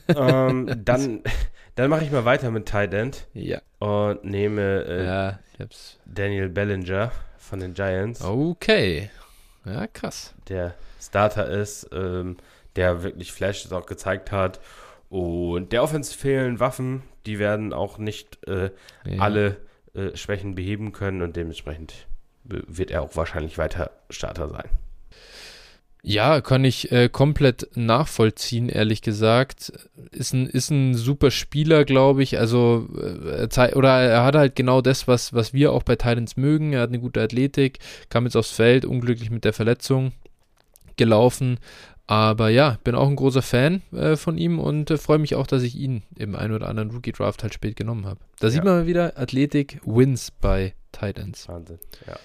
ähm, 0.49 0.85
dann 0.85 1.23
dann 1.81 1.89
mache 1.89 2.05
ich 2.05 2.11
mal 2.11 2.27
weiter 2.27 2.51
mit 2.51 2.67
Tight 2.67 2.93
End. 2.93 3.27
Ja. 3.33 3.63
Und 3.79 4.25
nehme 4.25 4.85
äh, 4.85 5.05
ja, 5.07 5.39
Daniel 6.05 6.51
Bellinger 6.51 7.11
von 7.39 7.61
den 7.61 7.73
Giants. 7.73 8.23
Okay. 8.23 9.11
Ja, 9.65 9.87
krass. 9.87 10.35
Der 10.49 10.75
Starter 11.01 11.49
ist, 11.49 11.89
ähm, 11.93 12.37
der 12.77 13.03
wirklich 13.03 13.33
Flashes 13.33 13.73
auch 13.73 13.87
gezeigt 13.87 14.31
hat. 14.31 14.61
Und 15.09 15.73
der 15.73 15.83
Offense 15.83 16.15
fehlen 16.15 16.61
Waffen. 16.61 17.03
Die 17.27 17.39
werden 17.39 17.73
auch 17.73 17.99
nicht 17.99 18.47
äh, 18.47 18.71
ja. 19.05 19.23
alle 19.23 19.57
äh, 19.95 20.17
Schwächen 20.17 20.55
beheben 20.55 20.93
können 20.93 21.23
und 21.23 21.37
dementsprechend 21.37 22.07
wird 22.45 22.91
er 22.91 23.03
auch 23.03 23.17
wahrscheinlich 23.17 23.59
weiter 23.59 23.91
Starter 24.09 24.49
sein. 24.49 24.69
Ja, 26.03 26.41
kann 26.41 26.65
ich 26.65 26.91
äh, 26.93 27.09
komplett 27.09 27.69
nachvollziehen, 27.75 28.69
ehrlich 28.69 29.03
gesagt. 29.03 29.73
Ist 30.13 30.33
ein, 30.33 30.47
ist 30.47 30.71
ein 30.71 30.95
super 30.95 31.31
Spieler, 31.31 31.85
glaube 31.85 32.23
ich. 32.23 32.39
Also, 32.39 32.89
äh, 32.99 33.75
oder 33.75 34.01
er 34.01 34.25
hat 34.25 34.35
halt 34.35 34.57
genau 34.57 34.81
das, 34.81 35.07
was, 35.07 35.35
was 35.35 35.53
wir 35.53 35.73
auch 35.73 35.83
bei 35.83 35.97
Titans 35.97 36.37
mögen. 36.37 36.73
Er 36.73 36.83
hat 36.83 36.89
eine 36.89 37.01
gute 37.01 37.21
Athletik, 37.21 37.81
kam 38.09 38.25
jetzt 38.25 38.37
aufs 38.37 38.51
Feld, 38.51 38.85
unglücklich 38.85 39.31
mit 39.31 39.45
der 39.45 39.53
Verletzung 39.53 40.13
gelaufen. 40.97 41.59
Aber 42.07 42.49
ja, 42.49 42.77
bin 42.83 42.97
auch 42.97 43.07
ein 43.07 43.15
großer 43.15 43.43
Fan 43.43 43.83
äh, 43.93 44.17
von 44.17 44.37
ihm 44.37 44.59
und 44.59 44.91
äh, 44.91 44.97
freue 44.97 45.19
mich 45.19 45.37
auch, 45.37 45.47
dass 45.47 45.63
ich 45.63 45.77
ihn 45.77 46.03
im 46.17 46.35
einen 46.35 46.55
oder 46.55 46.69
anderen 46.69 46.91
Rookie 46.91 47.13
Draft 47.13 47.45
halt 47.45 47.55
spät 47.55 47.77
genommen 47.77 48.05
habe. 48.05 48.19
Da 48.41 48.49
ja. 48.49 48.51
sieht 48.51 48.65
man 48.65 48.79
mal 48.79 48.87
wieder, 48.89 49.17
Athletik 49.17 49.81
wins 49.85 50.33
bei 50.33 50.75
Titans. 50.91 51.49
Wahnsinn, 51.49 51.79
ja. 52.09 52.19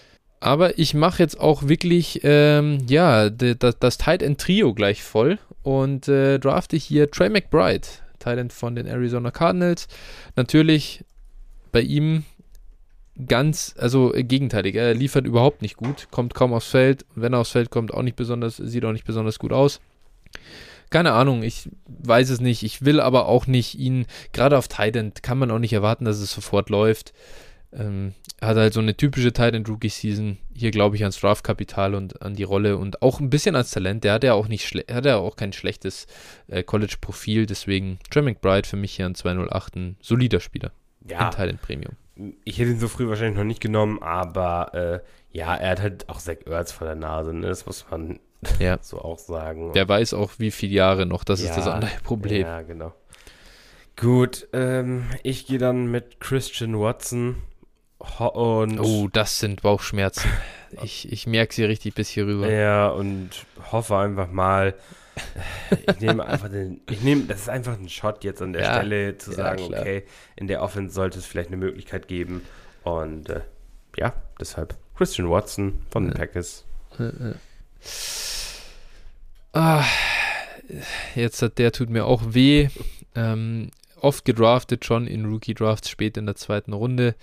Aber 0.45 0.77
ich 0.77 0.93
mache 0.93 1.23
jetzt 1.23 1.39
auch 1.39 1.69
wirklich, 1.69 2.19
ähm, 2.21 2.77
ja, 2.87 3.31
das, 3.31 3.79
das 3.79 3.97
Tight 3.97 4.21
End 4.21 4.39
Trio 4.39 4.75
gleich 4.75 5.01
voll 5.01 5.39
und 5.63 6.07
äh, 6.07 6.37
drafte 6.37 6.77
hier 6.77 7.09
Trey 7.09 7.29
McBride, 7.29 7.87
Tight 8.19 8.37
End 8.37 8.53
von 8.53 8.75
den 8.75 8.85
Arizona 8.85 9.31
Cardinals. 9.31 9.87
Natürlich 10.35 11.03
bei 11.71 11.81
ihm 11.81 12.25
ganz, 13.25 13.73
also 13.79 14.13
äh, 14.13 14.23
gegenteilig. 14.23 14.75
Er 14.75 14.93
liefert 14.93 15.25
überhaupt 15.25 15.63
nicht 15.63 15.77
gut, 15.77 16.09
kommt 16.11 16.35
kaum 16.35 16.53
aufs 16.53 16.69
Feld. 16.69 17.07
Wenn 17.15 17.33
er 17.33 17.39
aufs 17.39 17.49
Feld 17.49 17.71
kommt, 17.71 17.91
auch 17.91 18.03
nicht 18.03 18.15
besonders, 18.15 18.57
sieht 18.57 18.85
auch 18.85 18.91
nicht 18.91 19.05
besonders 19.05 19.39
gut 19.39 19.51
aus. 19.51 19.81
Keine 20.91 21.13
Ahnung, 21.13 21.41
ich 21.41 21.71
weiß 21.87 22.29
es 22.29 22.39
nicht. 22.39 22.61
Ich 22.61 22.85
will 22.85 22.99
aber 22.99 23.25
auch 23.25 23.47
nicht 23.47 23.79
ihn, 23.79 24.05
gerade 24.31 24.59
auf 24.59 24.67
Tight 24.67 24.95
End 24.95 25.23
kann 25.23 25.39
man 25.39 25.49
auch 25.49 25.57
nicht 25.57 25.73
erwarten, 25.73 26.05
dass 26.05 26.19
es 26.19 26.31
sofort 26.31 26.69
läuft. 26.69 27.13
Ähm, 27.73 28.13
hat 28.41 28.57
halt 28.57 28.73
so 28.73 28.79
eine 28.79 28.95
typische 28.95 29.33
Tight 29.33 29.53
End 29.53 29.67
Rookie 29.69 29.89
Season. 29.89 30.37
Hier 30.53 30.71
glaube 30.71 30.95
ich 30.95 31.01
ans 31.03 31.19
Draftkapital 31.19 31.95
und 31.95 32.21
an 32.21 32.35
die 32.35 32.43
Rolle 32.43 32.77
und 32.77 33.01
auch 33.01 33.19
ein 33.19 33.29
bisschen 33.29 33.55
ans 33.55 33.71
Talent. 33.71 34.03
Der 34.03 34.13
hat 34.13 34.23
ja 34.23 34.33
auch 34.33 34.47
nicht 34.47 34.73
hat 34.89 35.05
ja 35.05 35.17
auch 35.17 35.35
kein 35.35 35.53
schlechtes 35.53 36.07
äh, 36.47 36.63
College 36.63 36.95
Profil, 37.01 37.45
deswegen 37.45 37.99
Trey 38.09 38.21
McBride 38.21 38.67
für 38.67 38.77
mich 38.77 38.95
hier 38.95 39.05
an 39.05 39.15
208 39.15 39.75
ein 39.75 39.97
solider 40.01 40.39
Spieler. 40.39 40.71
Ja. 41.07 41.29
Tight 41.29 41.49
End 41.49 41.61
Premium. 41.61 41.93
Ich 42.45 42.59
hätte 42.59 42.71
ihn 42.71 42.79
so 42.79 42.87
früh 42.87 43.07
wahrscheinlich 43.09 43.37
noch 43.37 43.43
nicht 43.43 43.61
genommen, 43.61 44.01
aber 44.01 44.73
äh, 44.73 44.99
ja, 45.37 45.53
er 45.53 45.71
hat 45.71 45.81
halt 45.81 46.09
auch 46.09 46.19
Zach 46.19 46.37
Ertz 46.45 46.71
vor 46.71 46.87
der 46.87 46.95
Nase, 46.95 47.33
ne? 47.33 47.47
das 47.47 47.65
muss 47.65 47.85
man 47.91 48.19
ja. 48.59 48.77
so 48.81 48.99
auch 49.01 49.19
sagen. 49.19 49.73
Der 49.73 49.87
weiß 49.87 50.13
auch, 50.13 50.31
wie 50.37 50.51
viele 50.51 50.73
Jahre 50.73 51.05
noch, 51.05 51.23
das 51.23 51.43
ja, 51.43 51.49
ist 51.49 51.57
das 51.57 51.67
andere 51.67 51.91
Problem. 52.03 52.43
Ja, 52.43 52.61
genau. 52.61 52.93
Gut, 53.97 54.47
ähm, 54.51 55.05
ich 55.23 55.47
gehe 55.47 55.57
dann 55.57 55.87
mit 55.87 56.19
Christian 56.19 56.79
Watson 56.79 57.37
und 58.19 58.79
oh, 58.79 59.07
das 59.11 59.39
sind 59.39 59.61
Bauchschmerzen. 59.61 60.29
Ich, 60.83 61.11
ich 61.11 61.27
merke 61.27 61.53
sie 61.53 61.63
richtig 61.63 61.95
bis 61.95 62.09
hier 62.09 62.25
rüber. 62.25 62.51
Ja, 62.51 62.89
und 62.89 63.29
hoffe 63.71 63.97
einfach 63.97 64.29
mal. 64.29 64.75
Ich 65.87 65.99
nehme 66.01 66.25
einfach 66.25 66.49
den. 66.49 66.81
Ich 66.89 67.01
nehme, 67.01 67.23
das 67.23 67.41
ist 67.41 67.49
einfach 67.49 67.79
ein 67.79 67.87
Shot 67.87 68.23
jetzt 68.23 68.41
an 68.41 68.53
der 68.53 68.63
ja, 68.63 68.75
Stelle 68.75 69.17
zu 69.17 69.31
sagen, 69.31 69.67
klar. 69.67 69.81
okay, 69.81 70.03
in 70.35 70.47
der 70.47 70.61
Offense 70.61 70.93
sollte 70.93 71.19
es 71.19 71.25
vielleicht 71.25 71.47
eine 71.47 71.57
Möglichkeit 71.57 72.07
geben. 72.07 72.41
Und 72.83 73.29
äh, 73.29 73.41
ja, 73.97 74.13
deshalb 74.39 74.75
Christian 74.95 75.29
Watson 75.29 75.81
von 75.89 76.05
den 76.05 76.13
Packers. 76.13 76.65
Ah, 79.53 79.83
jetzt 81.15 81.41
hat 81.41 81.57
der 81.57 81.71
tut 81.71 81.89
mir 81.89 82.05
auch 82.05 82.21
weh. 82.27 82.67
Ähm, 83.15 83.71
oft 84.05 84.23
gedraftet 84.23 84.85
schon 84.85 85.07
in 85.07 85.25
Rookie 85.25 85.55
Drafts 85.55 85.89
spät 85.89 86.15
in 86.15 86.27
der 86.27 86.35
zweiten 86.35 86.73
Runde 86.73 87.15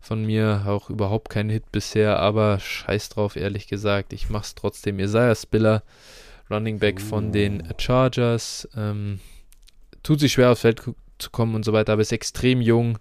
von 0.00 0.24
mir. 0.24 0.64
Auch 0.66 0.88
überhaupt 0.88 1.30
kein 1.30 1.50
Hit 1.50 1.72
bisher, 1.72 2.20
aber 2.20 2.60
scheiß 2.60 3.08
drauf, 3.08 3.34
ehrlich 3.34 3.66
gesagt. 3.66 4.12
Ich 4.12 4.30
mach's 4.30 4.54
trotzdem. 4.54 5.00
Isaiah 5.00 5.34
Spiller, 5.34 5.82
Running 6.48 6.78
Back 6.78 7.00
von 7.00 7.32
den 7.32 7.64
Chargers. 7.76 8.68
Ähm, 8.76 9.18
tut 10.04 10.20
sich 10.20 10.32
schwer 10.32 10.52
aufs 10.52 10.60
Feld 10.60 10.80
zu 11.18 11.30
kommen 11.30 11.56
und 11.56 11.64
so 11.64 11.72
weiter, 11.72 11.92
aber 11.92 12.02
ist 12.02 12.12
extrem 12.12 12.60
jung. 12.60 12.98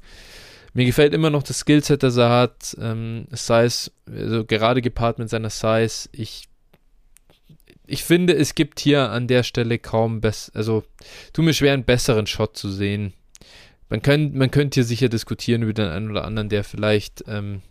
Mir 0.74 0.86
gefällt 0.86 1.14
immer 1.14 1.30
noch 1.30 1.44
das 1.44 1.60
Skillset, 1.60 2.02
das 2.02 2.18
er 2.18 2.30
hat. 2.30 2.76
Ähm, 2.82 3.28
Size, 3.32 3.92
also 4.12 4.46
gerade 4.46 4.82
gepaart 4.82 5.20
mit 5.20 5.30
seiner 5.30 5.52
Size. 5.52 6.10
Ich, 6.12 6.48
ich 7.86 8.04
finde, 8.04 8.36
es 8.36 8.56
gibt 8.56 8.80
hier 8.80 9.12
an 9.12 9.28
der 9.28 9.44
Stelle 9.44 9.78
kaum 9.78 10.22
besser, 10.22 10.52
also 10.56 10.84
tut 11.34 11.46
mir 11.46 11.54
schwer, 11.54 11.74
einen 11.74 11.86
besseren 11.86 12.26
Shot 12.26 12.58
zu 12.58 12.72
sehen 12.72 13.14
man, 13.90 14.02
kann, 14.02 14.38
man 14.38 14.52
könnte 14.52 14.76
hier 14.76 14.84
sicher 14.84 15.10
diskutieren 15.10 15.64
über 15.64 15.74
den 15.74 15.90
einen 15.90 16.12
oder 16.12 16.26
anderen, 16.26 16.50
der 16.50 16.64
vielleicht 16.64 17.24
ähm, 17.28 17.62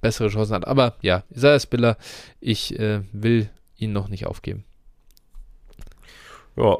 bessere 0.00 0.28
Chancen 0.28 0.54
hat. 0.54 0.66
Aber 0.66 0.96
ja, 1.00 1.24
Isaiah 1.30 1.60
Spiller, 1.60 1.96
ich 2.40 2.78
äh, 2.78 3.02
will 3.12 3.48
ihn 3.76 3.92
noch 3.92 4.08
nicht 4.08 4.26
aufgeben. 4.26 4.64
Ja, 6.56 6.78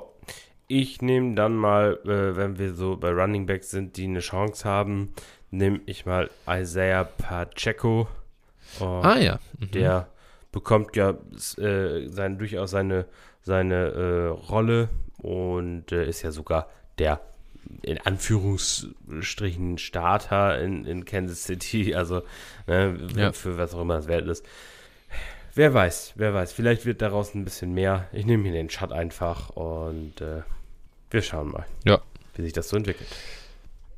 ich 0.68 1.02
nehme 1.02 1.34
dann 1.34 1.54
mal, 1.54 1.98
äh, 2.04 2.36
wenn 2.36 2.58
wir 2.58 2.74
so 2.74 2.96
bei 2.96 3.10
Running 3.10 3.46
Backs 3.46 3.70
sind, 3.70 3.96
die 3.96 4.04
eine 4.04 4.20
Chance 4.20 4.68
haben, 4.68 5.14
nehme 5.50 5.80
ich 5.86 6.06
mal 6.06 6.30
Isaiah 6.48 7.04
Pacheco. 7.04 8.08
Oh, 8.80 9.00
ah 9.02 9.18
ja. 9.18 9.38
Mhm. 9.58 9.70
Der 9.72 10.08
bekommt 10.50 10.96
ja 10.96 11.14
äh, 11.58 12.08
sein, 12.08 12.38
durchaus 12.38 12.70
seine, 12.70 13.06
seine 13.42 13.74
äh, 13.74 14.26
Rolle 14.28 14.88
und 15.18 15.92
äh, 15.92 16.08
ist 16.08 16.22
ja 16.22 16.30
sogar 16.32 16.68
der 16.98 17.20
in 17.82 17.98
Anführungsstrichen 17.98 19.78
Starter 19.78 20.60
in, 20.60 20.84
in 20.84 21.04
Kansas 21.04 21.44
City, 21.44 21.94
also 21.94 22.22
ne, 22.66 22.96
ja. 23.16 23.32
für 23.32 23.58
was 23.58 23.74
auch 23.74 23.82
immer 23.82 23.96
das 23.96 24.08
wert 24.08 24.26
ist. 24.28 24.44
Wer 25.54 25.74
weiß, 25.74 26.14
wer 26.16 26.32
weiß. 26.32 26.52
Vielleicht 26.52 26.86
wird 26.86 27.02
daraus 27.02 27.34
ein 27.34 27.44
bisschen 27.44 27.74
mehr. 27.74 28.08
Ich 28.12 28.24
nehme 28.24 28.44
hier 28.44 28.52
den 28.52 28.68
Chat 28.68 28.90
einfach 28.90 29.50
und 29.50 30.20
äh, 30.20 30.42
wir 31.10 31.22
schauen 31.22 31.50
mal, 31.50 31.66
ja. 31.84 32.00
wie 32.34 32.42
sich 32.42 32.54
das 32.54 32.70
so 32.70 32.76
entwickelt. 32.76 33.08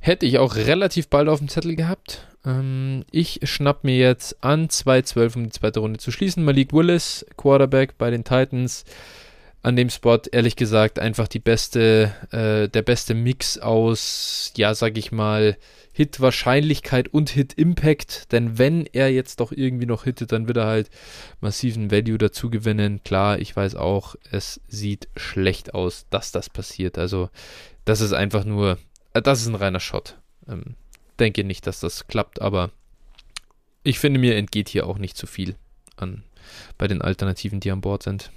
Hätte 0.00 0.26
ich 0.26 0.38
auch 0.38 0.56
relativ 0.56 1.08
bald 1.08 1.28
auf 1.28 1.38
dem 1.38 1.48
Zettel 1.48 1.76
gehabt. 1.76 2.26
Ähm, 2.44 3.04
ich 3.10 3.40
schnapp 3.44 3.84
mir 3.84 3.96
jetzt 3.96 4.42
an 4.42 4.68
2-12, 4.68 5.36
um 5.36 5.44
die 5.44 5.50
zweite 5.50 5.80
Runde 5.80 5.98
zu 5.98 6.10
schließen. 6.10 6.44
Malik 6.44 6.72
Willis, 6.72 7.24
Quarterback 7.36 7.96
bei 7.96 8.10
den 8.10 8.24
Titans. 8.24 8.84
An 9.64 9.76
dem 9.76 9.88
Spot, 9.88 10.20
ehrlich 10.30 10.56
gesagt, 10.56 10.98
einfach 10.98 11.26
die 11.26 11.38
beste, 11.38 12.14
äh, 12.32 12.68
der 12.68 12.82
beste 12.82 13.14
Mix 13.14 13.56
aus, 13.56 14.52
ja, 14.58 14.74
sag 14.74 14.98
ich 14.98 15.10
mal, 15.10 15.56
Hit-Wahrscheinlichkeit 15.94 17.08
und 17.08 17.30
Hit-Impact. 17.30 18.30
Denn 18.30 18.58
wenn 18.58 18.84
er 18.84 19.10
jetzt 19.10 19.40
doch 19.40 19.52
irgendwie 19.52 19.86
noch 19.86 20.04
hittet, 20.04 20.32
dann 20.32 20.48
wird 20.48 20.58
er 20.58 20.66
halt 20.66 20.90
massiven 21.40 21.90
Value 21.90 22.18
dazu 22.18 22.50
gewinnen. 22.50 23.02
Klar, 23.04 23.38
ich 23.38 23.56
weiß 23.56 23.76
auch, 23.76 24.16
es 24.30 24.60
sieht 24.68 25.08
schlecht 25.16 25.72
aus, 25.72 26.04
dass 26.10 26.30
das 26.30 26.50
passiert. 26.50 26.98
Also, 26.98 27.30
das 27.86 28.02
ist 28.02 28.12
einfach 28.12 28.44
nur, 28.44 28.76
äh, 29.14 29.22
das 29.22 29.40
ist 29.40 29.46
ein 29.46 29.54
reiner 29.54 29.80
Shot. 29.80 30.18
Ähm, 30.46 30.74
denke 31.18 31.42
nicht, 31.42 31.66
dass 31.66 31.80
das 31.80 32.06
klappt, 32.06 32.42
aber 32.42 32.70
ich 33.82 33.98
finde, 33.98 34.20
mir 34.20 34.36
entgeht 34.36 34.68
hier 34.68 34.86
auch 34.86 34.98
nicht 34.98 35.16
zu 35.16 35.26
viel 35.26 35.56
an 35.96 36.22
bei 36.76 36.86
den 36.86 37.00
Alternativen, 37.00 37.60
die 37.60 37.70
an 37.70 37.80
Bord 37.80 38.02
sind. 38.02 38.30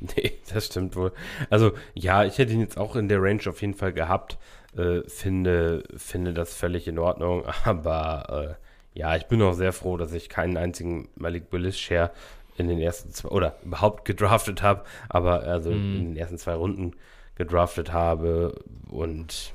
Nee, 0.16 0.32
das 0.52 0.66
stimmt 0.66 0.96
wohl. 0.96 1.12
Also 1.50 1.72
ja, 1.94 2.24
ich 2.24 2.38
hätte 2.38 2.52
ihn 2.52 2.60
jetzt 2.60 2.78
auch 2.78 2.96
in 2.96 3.08
der 3.08 3.22
Range 3.22 3.42
auf 3.46 3.60
jeden 3.60 3.74
Fall 3.74 3.92
gehabt. 3.92 4.38
Äh, 4.76 5.02
finde, 5.08 5.84
finde 5.96 6.32
das 6.32 6.54
völlig 6.54 6.88
in 6.88 6.98
Ordnung. 6.98 7.44
Aber 7.64 8.56
äh, 8.58 8.98
ja, 8.98 9.16
ich 9.16 9.26
bin 9.26 9.42
auch 9.42 9.52
sehr 9.52 9.72
froh, 9.72 9.96
dass 9.96 10.12
ich 10.12 10.28
keinen 10.28 10.56
einzigen 10.56 11.08
Malik 11.16 11.44
Willis 11.50 11.78
Share 11.78 12.10
in 12.56 12.68
den 12.68 12.80
ersten 12.80 13.12
zwei 13.12 13.28
oder 13.28 13.56
überhaupt 13.64 14.04
gedraftet 14.04 14.62
habe, 14.62 14.84
aber 15.08 15.44
also 15.44 15.70
mm. 15.70 15.96
in 15.96 16.04
den 16.10 16.16
ersten 16.16 16.36
zwei 16.36 16.54
Runden 16.54 16.92
gedraftet 17.36 17.92
habe. 17.92 18.62
Und 18.90 19.52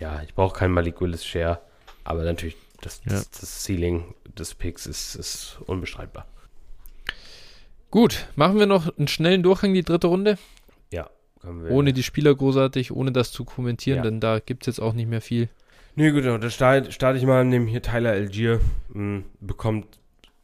ja, 0.00 0.20
ich 0.22 0.34
brauche 0.34 0.58
keinen 0.58 0.72
Malik 0.72 1.00
Willis 1.00 1.24
Share, 1.24 1.60
aber 2.02 2.24
natürlich 2.24 2.56
das, 2.80 3.02
ja. 3.04 3.12
das, 3.12 3.30
das 3.30 3.64
Ceiling 3.64 4.14
des 4.36 4.54
Picks 4.54 4.86
ist, 4.86 5.14
ist 5.14 5.58
unbestreitbar. 5.66 6.26
Gut, 7.90 8.28
machen 8.36 8.58
wir 8.58 8.66
noch 8.66 8.96
einen 8.96 9.08
schnellen 9.08 9.42
Durchgang, 9.42 9.74
die 9.74 9.82
dritte 9.82 10.06
Runde. 10.06 10.38
Ja, 10.92 11.10
können 11.40 11.64
wir. 11.64 11.70
Ohne 11.70 11.92
die 11.92 12.02
Spieler 12.02 12.34
großartig, 12.34 12.92
ohne 12.92 13.10
das 13.10 13.32
zu 13.32 13.44
kommentieren, 13.44 13.98
ja. 13.98 14.02
denn 14.02 14.20
da 14.20 14.38
gibt 14.38 14.62
es 14.62 14.66
jetzt 14.66 14.80
auch 14.80 14.92
nicht 14.92 15.08
mehr 15.08 15.20
viel. 15.20 15.48
Nee, 15.96 16.12
gut, 16.12 16.24
da 16.24 16.50
starte 16.50 16.92
start 16.92 17.16
ich 17.16 17.24
mal, 17.24 17.44
nehme 17.44 17.66
hier 17.66 17.82
Tyler 17.82 18.10
Algier, 18.10 18.60
mh, 18.90 19.22
bekommt 19.40 19.98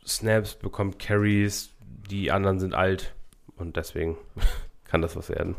Snaps, 0.04 0.54
bekommt 0.54 0.98
Carries, 0.98 1.70
die 2.10 2.32
anderen 2.32 2.58
sind 2.58 2.74
alt 2.74 3.14
und 3.56 3.76
deswegen 3.76 4.16
kann 4.84 5.02
das 5.02 5.14
was 5.14 5.28
werden. 5.28 5.56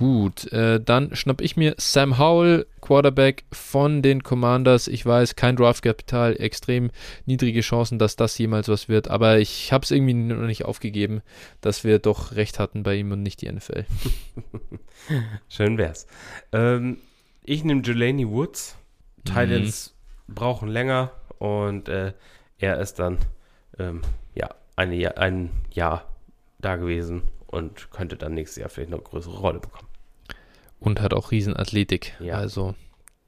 Gut, 0.00 0.50
äh, 0.50 0.80
dann 0.82 1.14
schnapp 1.14 1.42
ich 1.42 1.58
mir 1.58 1.74
Sam 1.76 2.16
Howell, 2.16 2.66
Quarterback 2.80 3.44
von 3.52 4.00
den 4.00 4.22
Commanders. 4.22 4.88
Ich 4.88 5.04
weiß, 5.04 5.36
kein 5.36 5.56
Draftkapital, 5.56 6.40
extrem 6.40 6.90
niedrige 7.26 7.60
Chancen, 7.60 7.98
dass 7.98 8.16
das 8.16 8.38
jemals 8.38 8.68
was 8.68 8.88
wird, 8.88 9.08
aber 9.08 9.40
ich 9.40 9.74
habe 9.74 9.84
es 9.84 9.90
irgendwie 9.90 10.14
noch 10.14 10.46
nicht 10.46 10.64
aufgegeben, 10.64 11.20
dass 11.60 11.84
wir 11.84 11.98
doch 11.98 12.32
recht 12.32 12.58
hatten 12.58 12.82
bei 12.82 12.94
ihm 12.94 13.12
und 13.12 13.22
nicht 13.22 13.42
die 13.42 13.52
NFL. 13.52 13.84
Schön 15.50 15.76
wär's. 15.76 16.06
Ähm, 16.52 16.96
ich 17.44 17.62
nehme 17.64 17.82
Jelani 17.84 18.26
Woods. 18.26 18.78
Titans 19.26 19.94
mhm. 20.28 20.34
brauchen 20.34 20.68
länger 20.70 21.12
und 21.36 21.90
äh, 21.90 22.14
er 22.56 22.80
ist 22.80 23.00
dann 23.00 23.18
ähm, 23.78 24.00
ja 24.34 24.48
eine, 24.76 25.18
ein 25.18 25.50
Jahr 25.74 26.08
da 26.58 26.76
gewesen 26.76 27.20
und 27.48 27.90
könnte 27.90 28.16
dann 28.16 28.32
nächstes 28.32 28.62
Jahr 28.62 28.70
vielleicht 28.70 28.92
noch 28.92 29.00
eine 29.00 29.06
größere 29.06 29.36
Rolle 29.36 29.60
bekommen. 29.60 29.89
Und 30.80 31.00
hat 31.00 31.14
auch 31.14 31.30
Riesenathletik. 31.30 32.14
Ja. 32.20 32.34
Also 32.34 32.74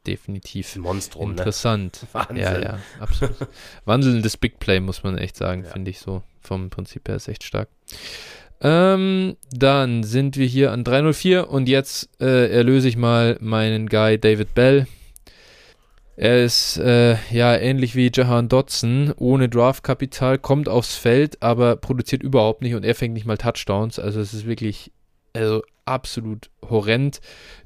definitiv 0.07 0.77
Monstrum, 0.77 1.31
ne? 1.31 1.37
interessant. 1.37 2.01
Ne? 2.03 2.09
Wahnsinn. 2.13 2.37
Ja, 2.37 2.61
ja, 2.61 2.79
absolut. 2.99 3.37
Wandelndes 3.85 4.37
Big 4.37 4.59
Play, 4.59 4.81
muss 4.81 5.03
man 5.03 5.19
echt 5.19 5.37
sagen, 5.37 5.65
ja. 5.65 5.71
finde 5.71 5.91
ich 5.91 6.01
so. 6.01 6.23
Vom 6.41 6.71
Prinzip 6.71 7.09
her 7.09 7.17
ist 7.17 7.29
echt 7.29 7.45
stark. 7.45 7.69
Ähm, 8.61 9.37
dann 9.51 10.05
sind 10.05 10.37
wir 10.37 10.47
hier 10.47 10.73
an 10.73 10.85
304 10.85 11.51
und 11.51 11.69
jetzt 11.69 12.09
äh, 12.21 12.49
erlöse 12.51 12.89
ich 12.89 12.97
mal 12.97 13.37
meinen 13.41 13.89
Guy 13.89 14.19
David 14.19 14.55
Bell. 14.55 14.87
Er 16.17 16.45
ist 16.45 16.77
äh, 16.79 17.17
ja 17.31 17.57
ähnlich 17.57 17.97
wie 17.97 18.11
Jahan 18.13 18.49
Dotson, 18.49 19.13
ohne 19.17 19.49
Draftkapital, 19.49 20.39
kommt 20.39 20.69
aufs 20.69 20.97
Feld, 20.97 21.43
aber 21.43 21.77
produziert 21.77 22.23
überhaupt 22.23 22.63
nicht 22.63 22.75
und 22.75 22.85
er 22.85 22.95
fängt 22.95 23.15
nicht 23.15 23.27
mal 23.27 23.39
Touchdowns. 23.39 23.99
Also 23.99 24.21
es 24.21 24.33
ist 24.35 24.47
wirklich 24.47 24.93
also 25.33 25.63
absolut 25.85 26.51
horrend. 26.73 27.21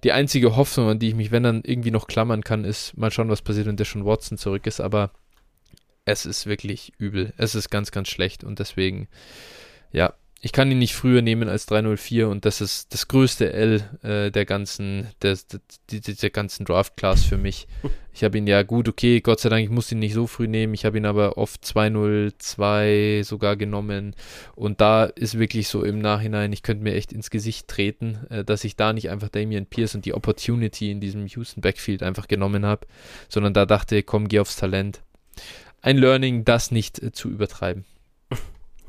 Die 0.05 0.12
einzige 0.12 0.57
Hoffnung, 0.57 0.91
an 0.91 0.99
die 0.99 1.09
ich 1.09 1.15
mich, 1.15 1.31
wenn 1.31 1.43
dann 1.43 1.62
irgendwie 1.65 1.91
noch 1.91 2.07
klammern 2.07 2.45
kann, 2.45 2.65
ist 2.65 2.97
mal 2.97 3.11
schauen, 3.11 3.31
was 3.31 3.41
passiert, 3.41 3.66
wenn 3.66 3.77
der 3.77 3.87
schon 3.87 4.05
Watson 4.05 4.37
zurück 4.37 4.66
ist. 4.66 4.81
Aber 4.81 5.12
es 6.05 6.27
ist 6.27 6.45
wirklich 6.47 6.93
übel. 6.99 7.33
Es 7.39 7.55
ist 7.55 7.70
ganz, 7.70 7.91
ganz 7.91 8.09
schlecht 8.09 8.45
und 8.45 8.59
deswegen, 8.59 9.09
ja, 9.93 10.12
ich 10.47 10.52
kann 10.52 10.70
ihn 10.70 10.78
nicht 10.78 10.94
früher 10.94 11.23
nehmen 11.23 11.48
als 11.48 11.66
304 11.66 12.28
und 12.28 12.44
das 12.44 12.60
ist 12.60 12.94
das 12.94 13.09
größte 13.09 13.52
L 13.52 13.82
äh, 14.05 14.31
der 14.31 14.44
ganzen, 14.44 15.09
der, 15.20 15.36
der, 15.90 16.14
der 16.14 16.31
ganzen 16.31 16.64
Draft-Class 16.64 17.24
für 17.24 17.36
mich. 17.36 17.66
Ich 18.14 18.24
habe 18.24 18.39
ihn 18.39 18.47
ja 18.47 18.62
gut, 18.62 18.89
okay, 18.89 19.20
Gott 19.20 19.40
sei 19.40 19.51
Dank, 19.51 19.62
ich 19.62 19.68
musste 19.68 19.94
ihn 19.94 19.98
nicht 19.98 20.14
so 20.14 20.27
früh 20.27 20.48
nehmen. 20.48 20.73
Ich 20.73 20.86
habe 20.86 20.97
ihn 20.97 21.05
aber 21.05 21.36
oft 21.36 21.62
202 21.62 23.20
sogar 23.23 23.56
genommen 23.56 24.16
und 24.55 24.81
da 24.81 25.05
ist 25.05 25.39
wirklich 25.39 25.68
so 25.68 25.85
im 25.85 25.98
Nachhinein, 25.98 26.51
ich 26.51 26.62
könnte 26.62 26.82
mir 26.82 26.94
echt 26.94 27.12
ins 27.12 27.28
Gesicht 27.28 27.68
treten, 27.68 28.27
äh, 28.31 28.43
dass 28.43 28.64
ich 28.64 28.74
da 28.74 28.94
nicht 28.94 29.10
einfach 29.10 29.28
Damian 29.28 29.66
Pierce 29.66 29.97
und 29.97 30.06
die 30.06 30.14
Opportunity 30.14 30.90
in 30.90 31.01
diesem 31.01 31.27
Houston 31.27 31.60
Backfield 31.60 32.02
einfach 32.02 32.27
genommen 32.27 32.64
habe, 32.64 32.86
sondern 33.28 33.52
da 33.52 33.66
dachte, 33.66 34.02
komm, 34.02 34.28
geh 34.28 34.40
aufs 34.40 34.56
Talent. 34.56 35.02
Ein 35.82 35.98
Learning, 35.98 36.47
das 36.47 36.70
nicht 36.70 37.02
äh, 37.02 37.12
zu 37.12 37.28
übertreiben. 37.28 37.85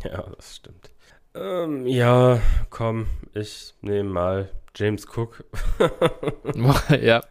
Ja, 0.03 0.21
das 0.37 0.57
stimmt. 0.57 0.91
Ähm, 1.39 1.85
ja, 1.87 2.39
komm, 2.69 3.07
ich 3.33 3.73
nehme 3.81 4.09
mal 4.09 4.49
James 4.75 5.05
Cook. 5.07 5.43
ja. 7.01 7.23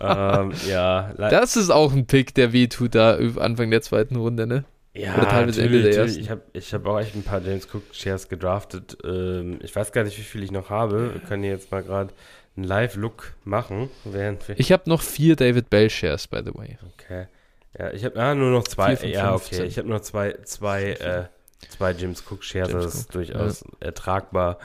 ähm, 0.00 0.52
ja. 0.66 1.12
Das 1.18 1.56
ist 1.56 1.70
auch 1.70 1.92
ein 1.92 2.06
Pick, 2.06 2.34
der 2.34 2.52
weh 2.52 2.68
tut 2.68 2.94
da 2.94 3.18
Anfang 3.36 3.70
der 3.70 3.82
zweiten 3.82 4.16
Runde, 4.16 4.46
ne? 4.46 4.64
Ja, 4.94 5.16
Oder 5.16 5.28
teilweise 5.28 5.62
Ende 5.62 5.82
der 5.82 5.96
ersten. 5.96 6.20
Ich 6.20 6.30
habe 6.30 6.42
ich 6.52 6.72
hab 6.72 6.86
auch 6.86 7.00
echt 7.00 7.16
ein 7.16 7.24
paar 7.24 7.42
James 7.42 7.66
Cook 7.72 7.82
Shares 7.92 8.28
gedraftet. 8.28 8.96
Ähm, 9.04 9.58
ich 9.62 9.74
weiß 9.74 9.92
gar 9.92 10.04
nicht, 10.04 10.16
wie 10.18 10.22
viel 10.22 10.42
ich 10.44 10.52
noch 10.52 10.70
habe. 10.70 11.14
Wir 11.14 11.20
können 11.20 11.42
hier 11.42 11.52
jetzt 11.52 11.72
mal 11.72 11.82
gerade 11.82 12.14
einen 12.56 12.64
Live-Look 12.64 13.34
machen. 13.44 13.90
Während 14.04 14.48
ich 14.56 14.70
habe 14.70 14.88
noch 14.88 15.02
vier 15.02 15.34
David 15.34 15.68
Bell 15.68 15.90
Shares, 15.90 16.28
by 16.28 16.42
the 16.44 16.54
way. 16.54 16.78
Okay. 16.94 17.26
Ja, 17.76 17.90
ich 17.90 18.04
habe 18.04 18.20
ah, 18.20 18.34
nur 18.36 18.52
noch 18.52 18.64
zwei. 18.64 18.94
Ja, 18.94 19.34
okay. 19.34 19.64
Ich 19.64 19.78
habe 19.78 19.88
noch 19.88 20.00
zwei, 20.00 20.36
zwei 20.44 20.92
äh, 20.92 21.24
Zwei 21.70 21.92
James 21.92 22.22
Cook 22.28 22.44
Shares, 22.44 22.70
James 22.70 22.84
das 22.84 22.94
ist 22.94 23.14
durchaus 23.14 23.60
ja. 23.60 23.86
ertragbar. 23.86 24.58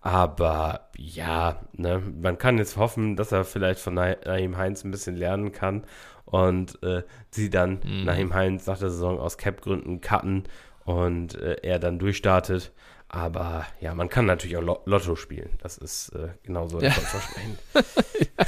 Aber 0.00 0.88
ja, 0.96 1.60
ne, 1.72 2.02
man 2.20 2.36
kann 2.36 2.58
jetzt 2.58 2.76
hoffen, 2.76 3.14
dass 3.14 3.30
er 3.30 3.44
vielleicht 3.44 3.80
von 3.80 3.94
Naheem 3.94 4.56
Heinz 4.56 4.84
ein 4.84 4.90
bisschen 4.90 5.16
lernen 5.16 5.52
kann 5.52 5.84
und 6.24 6.82
äh, 6.82 7.02
sie 7.30 7.50
dann 7.50 7.80
mhm. 7.84 8.04
Naheem 8.04 8.34
Heinz 8.34 8.66
nach 8.66 8.78
der 8.78 8.90
Saison 8.90 9.20
aus 9.20 9.38
Cap-Gründen 9.38 10.00
cutten 10.00 10.44
und 10.84 11.36
äh, 11.36 11.56
er 11.62 11.78
dann 11.78 12.00
durchstartet. 12.00 12.72
Aber 13.08 13.66
ja, 13.80 13.94
man 13.94 14.08
kann 14.08 14.26
natürlich 14.26 14.56
auch 14.56 14.86
Lotto 14.86 15.16
spielen. 15.16 15.50
Das 15.62 15.78
ist 15.78 16.08
äh, 16.10 16.30
genauso 16.42 16.80
ja. 16.80 16.86
erfolgsversprechend. 16.86 17.58
ja. 18.38 18.46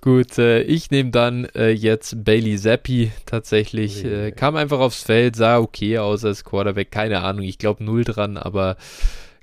Gut, 0.00 0.38
äh, 0.38 0.62
ich 0.62 0.90
nehme 0.90 1.10
dann 1.10 1.44
äh, 1.54 1.70
jetzt 1.70 2.24
Bailey 2.24 2.56
Zappi 2.56 3.12
tatsächlich. 3.26 4.02
Äh, 4.04 4.32
kam 4.32 4.56
einfach 4.56 4.78
aufs 4.78 5.02
Feld, 5.02 5.36
sah 5.36 5.58
okay 5.58 5.98
aus 5.98 6.24
als 6.24 6.44
Quarterback, 6.44 6.90
keine 6.90 7.20
Ahnung, 7.20 7.44
ich 7.44 7.58
glaube 7.58 7.84
null 7.84 8.04
dran, 8.04 8.38
aber 8.38 8.76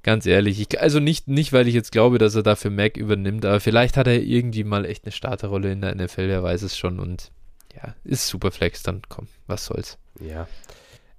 ganz 0.02 0.26
ehrlich, 0.26 0.60
ich, 0.60 0.82
also 0.82 1.00
nicht, 1.00 1.28
nicht, 1.28 1.54
weil 1.54 1.68
ich 1.68 1.76
jetzt 1.76 1.92
glaube, 1.92 2.18
dass 2.18 2.34
er 2.34 2.42
dafür 2.42 2.72
Mac 2.72 2.98
übernimmt, 2.98 3.46
aber 3.46 3.60
vielleicht 3.60 3.98
hat 3.98 4.08
er 4.08 4.20
irgendwie 4.20 4.64
mal 4.64 4.86
echt 4.86 5.06
eine 5.06 5.12
Starterrolle 5.12 5.72
in 5.72 5.82
der 5.82 5.94
NFL, 5.94 6.28
wer 6.28 6.42
weiß 6.42 6.64
es 6.64 6.76
schon 6.76 7.00
und 7.00 7.32
ja, 7.76 7.94
ist 8.04 8.28
Superflex, 8.28 8.82
dann 8.82 9.02
komm, 9.10 9.28
was 9.46 9.66
soll's. 9.66 10.00
Ja. 10.20 10.48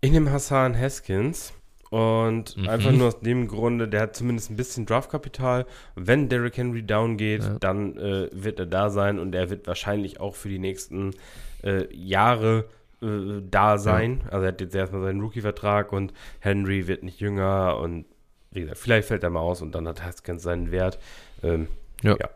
Ich 0.00 0.10
nehme 0.10 0.32
Hassan 0.32 0.76
Haskins 0.76 1.52
Und 1.90 2.56
mhm. 2.56 2.68
einfach 2.68 2.92
nur 2.92 3.08
aus 3.08 3.20
dem 3.20 3.48
Grunde, 3.48 3.88
der 3.88 4.02
hat 4.02 4.16
zumindest 4.16 4.50
ein 4.50 4.56
bisschen 4.56 4.84
Draftkapital. 4.84 5.66
Wenn 5.94 6.28
Derrick 6.28 6.56
Henry 6.56 6.82
down 6.82 7.16
geht, 7.16 7.42
ja. 7.42 7.56
dann 7.60 7.96
äh, 7.96 8.28
wird 8.32 8.58
er 8.58 8.66
da 8.66 8.90
sein 8.90 9.18
und 9.18 9.34
er 9.34 9.50
wird 9.50 9.66
wahrscheinlich 9.66 10.20
auch 10.20 10.34
für 10.34 10.48
die 10.48 10.58
nächsten 10.58 11.12
äh, 11.62 11.92
Jahre 11.94 12.66
äh, 13.02 13.40
da 13.50 13.78
sein. 13.78 14.20
Ja. 14.24 14.32
Also 14.32 14.44
er 14.44 14.48
hat 14.52 14.60
jetzt 14.60 14.74
erstmal 14.74 15.02
seinen 15.02 15.20
Rookie-Vertrag 15.20 15.92
und 15.92 16.12
Henry 16.40 16.86
wird 16.86 17.02
nicht 17.02 17.20
jünger 17.20 17.78
und 17.78 18.04
wie 18.50 18.60
gesagt, 18.60 18.78
vielleicht 18.78 19.08
fällt 19.08 19.22
er 19.22 19.30
mal 19.30 19.40
aus 19.40 19.62
und 19.62 19.74
dann 19.74 19.86
hat 19.86 20.02
Haskins 20.02 20.42
seinen 20.42 20.70
Wert. 20.70 20.98
Ähm, 21.42 21.68
ja. 22.02 22.16
ja. 22.18 22.28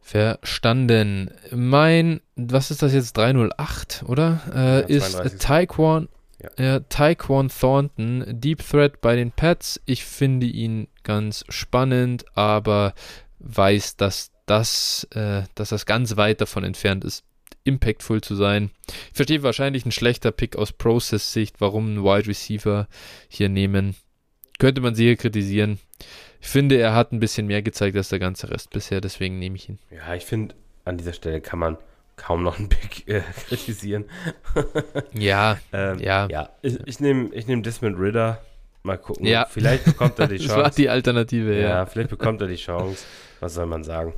Verstanden. 0.00 1.30
Mein, 1.50 2.20
was 2.36 2.70
ist 2.70 2.82
das 2.82 2.92
jetzt? 2.92 3.16
308, 3.16 4.04
oder? 4.06 4.40
Äh, 4.54 4.92
ist 4.92 5.40
Taekwon, 5.40 6.08
ja. 6.58 6.80
Taekwon 6.80 7.48
Thornton, 7.48 8.24
Deep 8.28 8.66
Threat 8.66 9.00
bei 9.00 9.16
den 9.16 9.32
Pets. 9.32 9.80
Ich 9.86 10.04
finde 10.04 10.46
ihn 10.46 10.88
ganz 11.02 11.44
spannend, 11.48 12.24
aber 12.34 12.94
weiß, 13.38 13.96
dass 13.96 14.32
das, 14.46 15.04
äh, 15.14 15.42
dass 15.54 15.70
das 15.70 15.86
ganz 15.86 16.16
weit 16.16 16.40
davon 16.40 16.64
entfernt 16.64 17.04
ist, 17.04 17.24
impactful 17.64 18.20
zu 18.20 18.34
sein. 18.34 18.70
Ich 19.10 19.16
verstehe 19.16 19.42
wahrscheinlich 19.42 19.86
ein 19.86 19.92
schlechter 19.92 20.32
Pick 20.32 20.56
aus 20.56 20.72
Process-Sicht, 20.72 21.60
warum 21.60 21.94
ein 21.94 22.04
Wide 22.04 22.28
Receiver 22.28 22.88
hier 23.28 23.48
nehmen. 23.48 23.96
Könnte 24.58 24.80
man 24.80 24.94
sehr 24.94 25.16
kritisieren. 25.16 25.78
Ich 26.40 26.48
finde, 26.48 26.76
er 26.76 26.94
hat 26.94 27.12
ein 27.12 27.20
bisschen 27.20 27.46
mehr 27.46 27.62
gezeigt 27.62 27.96
als 27.96 28.10
der 28.10 28.18
ganze 28.18 28.50
Rest 28.50 28.70
bisher, 28.70 29.00
deswegen 29.00 29.38
nehme 29.38 29.56
ich 29.56 29.68
ihn. 29.68 29.78
Ja, 29.90 30.14
ich 30.14 30.24
finde, 30.24 30.54
an 30.84 30.98
dieser 30.98 31.14
Stelle 31.14 31.40
kann 31.40 31.58
man 31.58 31.78
kaum 32.16 32.42
noch 32.42 32.58
einen 32.58 32.68
Pick 32.68 33.08
äh, 33.08 33.22
kritisieren. 33.48 34.04
ja, 35.12 35.58
ähm, 35.72 35.98
ja. 35.98 36.26
Ja, 36.28 36.50
ich, 36.62 36.78
ich 36.86 37.00
nehme 37.00 37.34
ich 37.34 37.46
nehm 37.46 37.62
Desmond 37.62 37.98
Ritter. 37.98 38.40
Mal 38.82 38.98
gucken. 38.98 39.26
Ja. 39.26 39.46
Vielleicht 39.46 39.84
bekommt 39.84 40.18
er 40.18 40.28
die 40.28 40.36
Chance. 40.36 40.48
das 40.56 40.64
war 40.64 40.70
die 40.70 40.88
Alternative, 40.90 41.54
ja. 41.54 41.68
Ja, 41.68 41.86
vielleicht 41.86 42.10
bekommt 42.10 42.42
er 42.42 42.48
die 42.48 42.56
Chance. 42.56 43.04
Was 43.40 43.54
soll 43.54 43.66
man 43.66 43.82
sagen? 43.82 44.12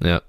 Ja. 0.00 0.20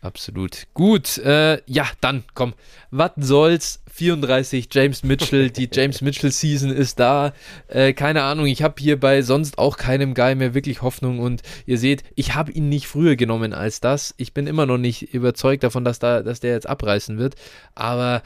Absolut. 0.00 0.66
Gut, 0.74 1.18
äh, 1.18 1.62
ja, 1.66 1.86
dann 2.00 2.24
komm. 2.34 2.54
Was 2.90 3.12
soll's? 3.16 3.82
34 3.94 4.68
James 4.72 5.04
Mitchell. 5.04 5.50
Die 5.50 5.68
James 5.72 6.00
Mitchell 6.00 6.32
Season 6.32 6.70
ist 6.70 6.98
da. 6.98 7.32
Äh, 7.68 7.92
keine 7.92 8.22
Ahnung, 8.22 8.46
ich 8.46 8.62
habe 8.62 8.74
hier 8.78 8.98
bei 8.98 9.22
sonst 9.22 9.58
auch 9.58 9.76
keinem 9.76 10.14
Guy 10.14 10.34
mehr 10.34 10.52
wirklich 10.52 10.82
Hoffnung 10.82 11.20
und 11.20 11.42
ihr 11.64 11.78
seht, 11.78 12.02
ich 12.16 12.34
habe 12.34 12.50
ihn 12.50 12.68
nicht 12.68 12.88
früher 12.88 13.14
genommen 13.14 13.52
als 13.52 13.80
das. 13.80 14.12
Ich 14.16 14.34
bin 14.34 14.48
immer 14.48 14.66
noch 14.66 14.78
nicht 14.78 15.14
überzeugt 15.14 15.62
davon, 15.62 15.84
dass, 15.84 16.00
da, 16.00 16.22
dass 16.22 16.40
der 16.40 16.52
jetzt 16.52 16.68
abreißen 16.68 17.18
wird. 17.18 17.36
Aber 17.76 18.22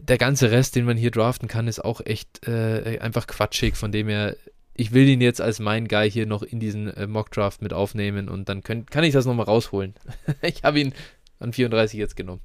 der 0.00 0.16
ganze 0.16 0.50
Rest, 0.50 0.76
den 0.76 0.86
man 0.86 0.96
hier 0.96 1.10
draften 1.10 1.46
kann, 1.46 1.68
ist 1.68 1.84
auch 1.84 2.00
echt 2.04 2.48
äh, 2.48 2.98
einfach 3.00 3.26
quatschig, 3.26 3.76
von 3.76 3.92
dem 3.92 4.08
her 4.08 4.34
ich 4.78 4.92
will 4.92 5.08
ihn 5.08 5.22
jetzt 5.22 5.40
als 5.40 5.58
mein 5.58 5.88
Guy 5.88 6.10
hier 6.10 6.26
noch 6.26 6.42
in 6.42 6.60
diesen 6.60 6.88
äh, 6.88 7.06
Mockdraft 7.06 7.62
mit 7.62 7.72
aufnehmen 7.72 8.28
und 8.28 8.48
dann 8.48 8.62
könnt, 8.62 8.90
kann 8.90 9.04
ich 9.04 9.12
das 9.12 9.24
nochmal 9.24 9.46
rausholen. 9.46 9.94
ich 10.42 10.64
habe 10.64 10.80
ihn 10.80 10.94
an 11.38 11.52
34 11.52 11.98
jetzt 11.98 12.16
genommen. 12.16 12.42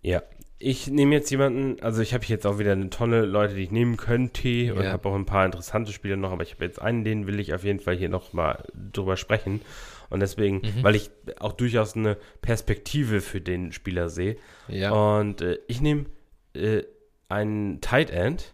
Ja, 0.00 0.22
ich 0.62 0.88
nehme 0.88 1.14
jetzt 1.14 1.30
jemanden, 1.30 1.82
also 1.82 2.02
ich 2.02 2.14
habe 2.14 2.24
jetzt 2.26 2.46
auch 2.46 2.58
wieder 2.58 2.72
eine 2.72 2.90
Tonne 2.90 3.22
Leute, 3.24 3.54
die 3.54 3.64
ich 3.64 3.70
nehmen 3.70 3.96
könnte 3.96 4.74
und 4.74 4.84
ja. 4.84 4.92
habe 4.92 5.08
auch 5.08 5.14
ein 5.14 5.26
paar 5.26 5.44
interessante 5.44 5.92
Spieler 5.92 6.16
noch, 6.16 6.32
aber 6.32 6.42
ich 6.42 6.52
habe 6.52 6.64
jetzt 6.64 6.80
einen, 6.80 7.04
den 7.04 7.26
will 7.26 7.40
ich 7.40 7.52
auf 7.52 7.64
jeden 7.64 7.80
Fall 7.80 7.96
hier 7.96 8.08
nochmal 8.08 8.64
drüber 8.74 9.16
sprechen. 9.16 9.60
Und 10.08 10.20
deswegen, 10.20 10.56
mhm. 10.58 10.82
weil 10.82 10.94
ich 10.94 11.10
auch 11.40 11.52
durchaus 11.52 11.96
eine 11.96 12.18
Perspektive 12.42 13.20
für 13.20 13.40
den 13.40 13.72
Spieler 13.72 14.08
sehe. 14.08 14.36
Ja. 14.68 14.90
Und 14.92 15.40
äh, 15.40 15.58
ich 15.68 15.80
nehme 15.80 16.06
äh, 16.54 16.82
einen 17.28 17.80
Tight 17.80 18.10
End 18.10 18.52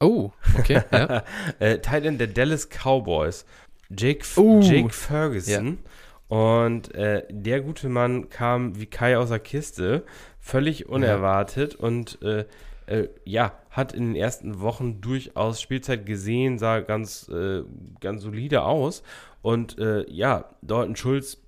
Oh, 0.00 0.32
okay. 0.58 0.82
Ja. 0.92 1.24
äh, 1.58 1.78
Tight 1.78 2.04
End 2.06 2.20
der 2.20 2.28
Dallas 2.28 2.68
Cowboys. 2.68 3.44
Jake, 3.90 4.24
uh, 4.36 4.60
Jake 4.62 4.90
Ferguson. 4.90 5.66
Ja. 5.66 5.90
Und 6.30 6.94
äh, 6.94 7.24
der 7.28 7.60
gute 7.60 7.88
Mann 7.88 8.28
kam 8.28 8.78
wie 8.78 8.86
Kai 8.86 9.18
aus 9.18 9.30
der 9.30 9.40
Kiste, 9.40 10.04
völlig 10.38 10.88
unerwartet 10.88 11.72
ja. 11.74 11.80
und 11.80 12.22
äh, 12.22 12.44
äh, 12.86 13.08
ja, 13.24 13.52
hat 13.70 13.92
in 13.92 14.06
den 14.06 14.14
ersten 14.14 14.60
Wochen 14.60 15.00
durchaus 15.00 15.60
Spielzeit 15.60 16.06
gesehen, 16.06 16.60
sah 16.60 16.80
ganz, 16.80 17.28
äh, 17.28 17.64
ganz 17.98 18.22
solide 18.22 18.62
aus. 18.62 19.02
Und 19.42 19.80
äh, 19.80 20.08
ja, 20.08 20.44
Dalton 20.62 20.94
Schulz 20.94 21.38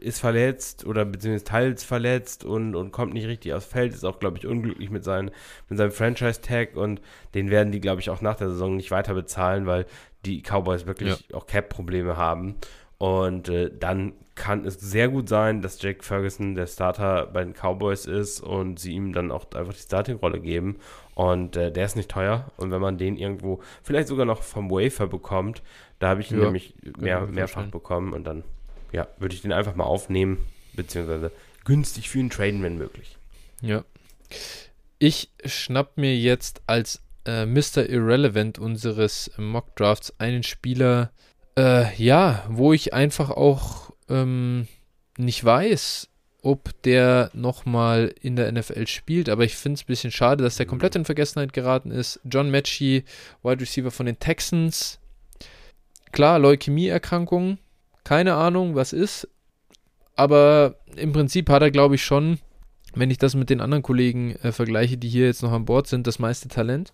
ist 0.00 0.18
verletzt 0.18 0.84
oder 0.84 1.04
beziehungsweise 1.04 1.44
teils 1.44 1.84
verletzt 1.84 2.44
und, 2.44 2.74
und 2.74 2.90
kommt 2.90 3.14
nicht 3.14 3.28
richtig 3.28 3.54
aufs 3.54 3.66
Feld, 3.66 3.94
ist 3.94 4.04
auch, 4.04 4.18
glaube 4.18 4.38
ich, 4.38 4.48
unglücklich 4.48 4.90
mit, 4.90 5.04
seinen, 5.04 5.30
mit 5.68 5.78
seinem 5.78 5.92
Franchise-Tag 5.92 6.74
und 6.74 7.00
den 7.34 7.50
werden 7.50 7.70
die, 7.70 7.80
glaube 7.80 8.00
ich, 8.00 8.10
auch 8.10 8.20
nach 8.20 8.34
der 8.34 8.50
Saison 8.50 8.74
nicht 8.74 8.90
weiter 8.90 9.14
bezahlen, 9.14 9.66
weil 9.66 9.86
die 10.24 10.42
Cowboys 10.42 10.86
wirklich 10.86 11.24
ja. 11.28 11.36
auch 11.36 11.46
Cap-Probleme 11.46 12.16
haben. 12.16 12.56
Und 13.04 13.50
äh, 13.50 13.70
dann 13.70 14.14
kann 14.34 14.64
es 14.64 14.80
sehr 14.80 15.10
gut 15.10 15.28
sein, 15.28 15.60
dass 15.60 15.82
Jake 15.82 16.02
Ferguson 16.02 16.54
der 16.54 16.66
Starter 16.66 17.26
bei 17.26 17.44
den 17.44 17.52
Cowboys 17.52 18.06
ist 18.06 18.40
und 18.40 18.80
sie 18.80 18.92
ihm 18.92 19.12
dann 19.12 19.30
auch 19.30 19.44
einfach 19.52 19.74
die 19.74 19.80
Starting-Rolle 19.80 20.40
geben. 20.40 20.76
Und 21.14 21.54
äh, 21.54 21.70
der 21.70 21.84
ist 21.84 21.96
nicht 21.96 22.10
teuer. 22.10 22.50
Und 22.56 22.70
wenn 22.70 22.80
man 22.80 22.96
den 22.96 23.18
irgendwo 23.18 23.60
vielleicht 23.82 24.08
sogar 24.08 24.24
noch 24.24 24.42
vom 24.42 24.70
Wafer 24.70 25.06
bekommt, 25.06 25.62
da 25.98 26.08
habe 26.08 26.22
ich 26.22 26.30
ihn 26.30 26.38
ja, 26.38 26.44
nämlich 26.44 26.72
mehr, 26.96 27.26
mehrfach 27.26 27.66
bekommen 27.66 28.14
und 28.14 28.24
dann 28.24 28.42
ja, 28.90 29.06
würde 29.18 29.34
ich 29.34 29.42
den 29.42 29.52
einfach 29.52 29.74
mal 29.74 29.84
aufnehmen, 29.84 30.38
beziehungsweise 30.72 31.30
günstig 31.66 32.08
für 32.08 32.20
ihn 32.20 32.30
traden, 32.30 32.62
wenn 32.62 32.78
möglich. 32.78 33.18
Ja. 33.60 33.84
Ich 34.98 35.30
schnapp 35.44 35.98
mir 35.98 36.16
jetzt 36.16 36.62
als 36.66 37.02
äh, 37.26 37.44
Mr. 37.44 37.86
Irrelevant 37.86 38.58
unseres 38.58 39.30
Mock 39.36 39.76
Drafts 39.76 40.18
einen 40.18 40.42
Spieler, 40.42 41.10
äh, 41.58 41.94
ja, 41.96 42.44
wo 42.48 42.72
ich 42.72 42.92
einfach 42.92 43.30
auch 43.30 43.90
ähm, 44.08 44.66
nicht 45.16 45.44
weiß, 45.44 46.08
ob 46.42 46.82
der 46.82 47.30
nochmal 47.32 48.14
in 48.20 48.36
der 48.36 48.52
NFL 48.52 48.86
spielt, 48.86 49.28
aber 49.28 49.44
ich 49.44 49.56
finde 49.56 49.76
es 49.76 49.84
ein 49.84 49.86
bisschen 49.86 50.10
schade, 50.10 50.44
dass 50.44 50.56
der 50.56 50.66
komplett 50.66 50.94
in 50.94 51.06
Vergessenheit 51.06 51.54
geraten 51.54 51.90
ist. 51.90 52.20
John 52.24 52.50
Matchy, 52.50 53.04
Wide 53.42 53.60
Receiver 53.60 53.90
von 53.90 54.06
den 54.06 54.18
Texans. 54.18 55.00
Klar, 56.12 56.38
Leukämieerkrankung, 56.38 57.58
keine 58.04 58.34
Ahnung, 58.34 58.74
was 58.74 58.92
ist. 58.92 59.28
Aber 60.16 60.76
im 60.96 61.12
Prinzip 61.12 61.48
hat 61.48 61.62
er, 61.62 61.70
glaube 61.70 61.94
ich, 61.94 62.04
schon, 62.04 62.38
wenn 62.94 63.10
ich 63.10 63.18
das 63.18 63.34
mit 63.34 63.50
den 63.50 63.60
anderen 63.60 63.82
Kollegen 63.82 64.36
äh, 64.36 64.52
vergleiche, 64.52 64.98
die 64.98 65.08
hier 65.08 65.26
jetzt 65.26 65.42
noch 65.42 65.52
an 65.52 65.64
Bord 65.64 65.86
sind, 65.86 66.06
das 66.06 66.18
meiste 66.18 66.48
Talent. 66.48 66.92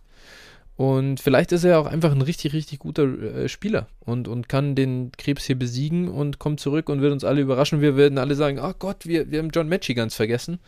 Und 0.77 1.21
vielleicht 1.21 1.53
ist 1.53 1.65
er 1.65 1.79
auch 1.79 1.87
einfach 1.87 2.13
ein 2.13 2.23
richtig, 2.23 2.55
richtig 2.55 2.79
guter 2.79 3.03
äh, 3.05 3.49
Spieler 3.49 3.89
und, 4.01 4.29
und 4.29 4.49
kann 4.49 4.75
den 4.75 5.13
Krebs 5.13 5.45
hier 5.45 5.59
besiegen 5.59 6.09
und 6.09 6.39
kommt 6.39 6.59
zurück 6.61 6.89
und 6.89 7.03
wird 7.03 7.13
uns 7.13 7.25
alle 7.25 7.43
überraschen. 7.43 7.83
Wir 7.83 7.97
werden 7.97 8.17
alle 8.17 8.35
sagen, 8.35 8.59
oh 8.63 8.73
Gott, 8.79 9.07
wir, 9.07 9.31
wir 9.31 9.41
haben 9.41 9.51
John 9.51 9.69
Matchy 9.69 9.93
ganz 9.93 10.15
vergessen. 10.15 10.59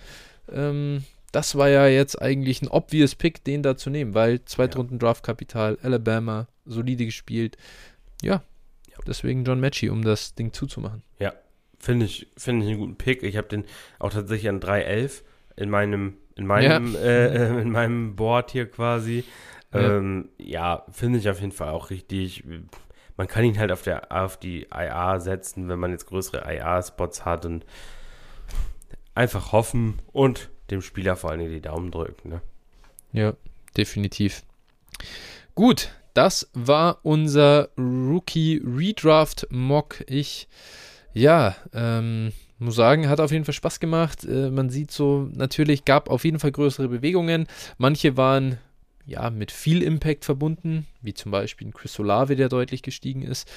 Ähm, 0.53 1.05
das 1.33 1.57
war 1.57 1.71
ja 1.71 1.87
jetzt 1.87 2.21
eigentlich 2.21 2.61
ein 2.61 2.69
obvious 2.69 3.15
Pick, 3.15 3.43
den 3.45 3.63
da 3.63 3.77
zu 3.77 3.89
nehmen, 3.89 4.13
weil 4.13 4.45
Zweitrunden 4.45 4.99
Draftkapital, 4.99 5.79
Alabama, 5.83 6.47
solide 6.67 7.07
gespielt. 7.07 7.57
Ja, 8.21 8.43
Deswegen 9.07 9.45
John 9.45 9.61
Matchy, 9.61 9.91
um 9.91 10.03
das 10.05 10.35
Ding 10.35 10.53
zuzumachen. 10.53 11.03
Ja, 11.19 11.33
finde 11.79 12.07
ich, 12.07 12.29
finde 12.37 12.65
ich 12.65 12.73
einen 12.73 12.81
guten 12.81 12.97
Pick. 12.97 13.23
Ich 13.23 13.37
habe 13.37 13.49
den 13.49 13.65
auch 13.99 14.13
tatsächlich 14.13 14.49
an 14.49 14.61
3.11 14.61 15.23
in 15.57 15.71
meinem, 15.71 16.15
in 16.37 16.47
meinem, 16.47 16.95
ja. 16.95 17.01
äh, 17.01 17.61
in 17.63 17.71
meinem 17.71 18.17
Board 18.17 18.53
hier 18.53 18.71
quasi. 18.71 19.25
Ja, 19.73 19.97
ähm, 19.97 20.29
ja 20.39 20.85
finde 20.91 21.19
ich 21.19 21.29
auf 21.29 21.41
jeden 21.41 21.53
Fall 21.53 21.71
auch 21.71 21.91
richtig. 21.91 22.45
Man 23.17 23.27
kann 23.27 23.45
ihn 23.45 23.59
halt 23.59 23.73
auf, 23.73 23.83
der, 23.83 24.11
auf 24.11 24.39
die 24.39 24.67
IA 24.73 25.21
setzen, 25.21 25.69
wenn 25.69 25.79
man 25.79 25.91
jetzt 25.91 26.07
größere 26.07 26.43
IA-Spots 26.47 27.25
hat 27.25 27.45
und 27.45 27.65
einfach 29.15 29.53
hoffen 29.53 30.01
und 30.13 30.51
dem 30.71 30.81
Spieler 30.81 31.17
vor 31.17 31.31
allem 31.31 31.51
die 31.51 31.61
Daumen 31.61 31.91
drücken. 31.91 32.31
Ne? 32.31 32.41
Ja, 33.13 33.35
definitiv. 33.77 34.43
Gut, 35.55 35.91
das 36.15 36.51
war 36.55 37.01
unser 37.03 37.69
Rookie 37.77 38.63
Redraft 38.65 39.47
Mock. 39.51 40.03
Ich, 40.07 40.49
ja, 41.13 41.55
ähm, 41.75 42.33
muss 42.59 42.77
sagen, 42.77 43.09
hat 43.09 43.21
auf 43.21 43.33
jeden 43.33 43.45
Fall 43.45 43.55
Spaß 43.55 43.81
gemacht. 43.81 44.25
Äh, 44.25 44.51
man 44.51 44.71
sieht 44.71 44.91
so, 44.91 45.29
natürlich 45.33 45.85
gab 45.85 46.09
auf 46.09 46.25
jeden 46.25 46.39
Fall 46.39 46.53
größere 46.53 46.89
Bewegungen. 46.89 47.47
Manche 47.77 48.17
waren 48.17 48.59
ja 49.07 49.31
mit 49.31 49.51
viel 49.51 49.83
Impact 49.83 50.25
verbunden, 50.25 50.87
wie 51.01 51.15
zum 51.15 51.33
Beispiel 51.33 51.69
ein 51.69 51.73
Chris 51.73 51.99
Olave, 51.99 52.37
der 52.37 52.49
deutlich 52.49 52.83
gestiegen 52.83 53.23
ist 53.23 53.49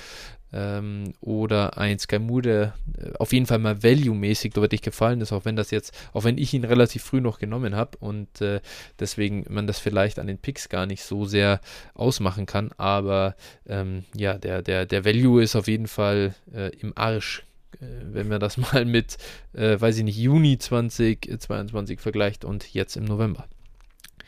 ähm, 0.51 1.13
oder 1.22 1.77
ein 1.77 1.99
Skymu, 1.99 2.41
der 2.41 2.73
äh, 2.97 3.11
auf 3.19 3.34
jeden 3.34 3.45
Fall 3.45 3.59
mal 3.59 3.84
value-mäßig 3.84 4.53
deutlich 4.53 4.81
gefallen 4.81 5.22
ist, 5.22 5.31
auch 5.31 5.45
wenn 5.45 5.55
das 5.55 5.72
jetzt, 5.72 5.93
auch 6.13 6.23
wenn 6.23 6.38
ich 6.38 6.53
ihn 6.53 6.63
relativ 6.63 7.03
früh 7.03 7.22
noch 7.22 7.39
genommen 7.39 7.76
habe 7.76 7.97
und 7.99 8.41
äh, 8.41 8.61
deswegen 8.99 9.45
man 9.49 9.67
das 9.67 9.80
vielleicht 9.80 10.17
an 10.17 10.27
den 10.27 10.38
Picks 10.38 10.69
gar 10.69 10.85
nicht 10.85 11.03
so 11.03 11.26
sehr 11.26 11.59
ausmachen 11.93 12.45
kann, 12.45 12.72
aber 12.77 13.35
ähm, 13.67 14.05
ja, 14.15 14.38
der, 14.38 14.61
der, 14.61 14.85
der 14.85 15.05
Value 15.05 15.43
ist 15.43 15.55
auf 15.55 15.67
jeden 15.67 15.88
Fall 15.88 16.34
äh, 16.53 16.69
im 16.80 16.93
Arsch 16.95 17.43
äh, 17.81 17.85
wenn 18.13 18.30
man 18.30 18.39
das 18.39 18.57
mal 18.73 18.85
mit, 18.85 19.17
äh, 19.53 19.80
weiß 19.80 19.97
ich 19.97 20.03
nicht, 20.03 20.17
Juni 20.17 20.57
2022 20.57 21.99
vergleicht 21.99 22.45
und 22.45 22.73
jetzt 22.73 22.95
im 22.95 23.05
November. 23.05 23.47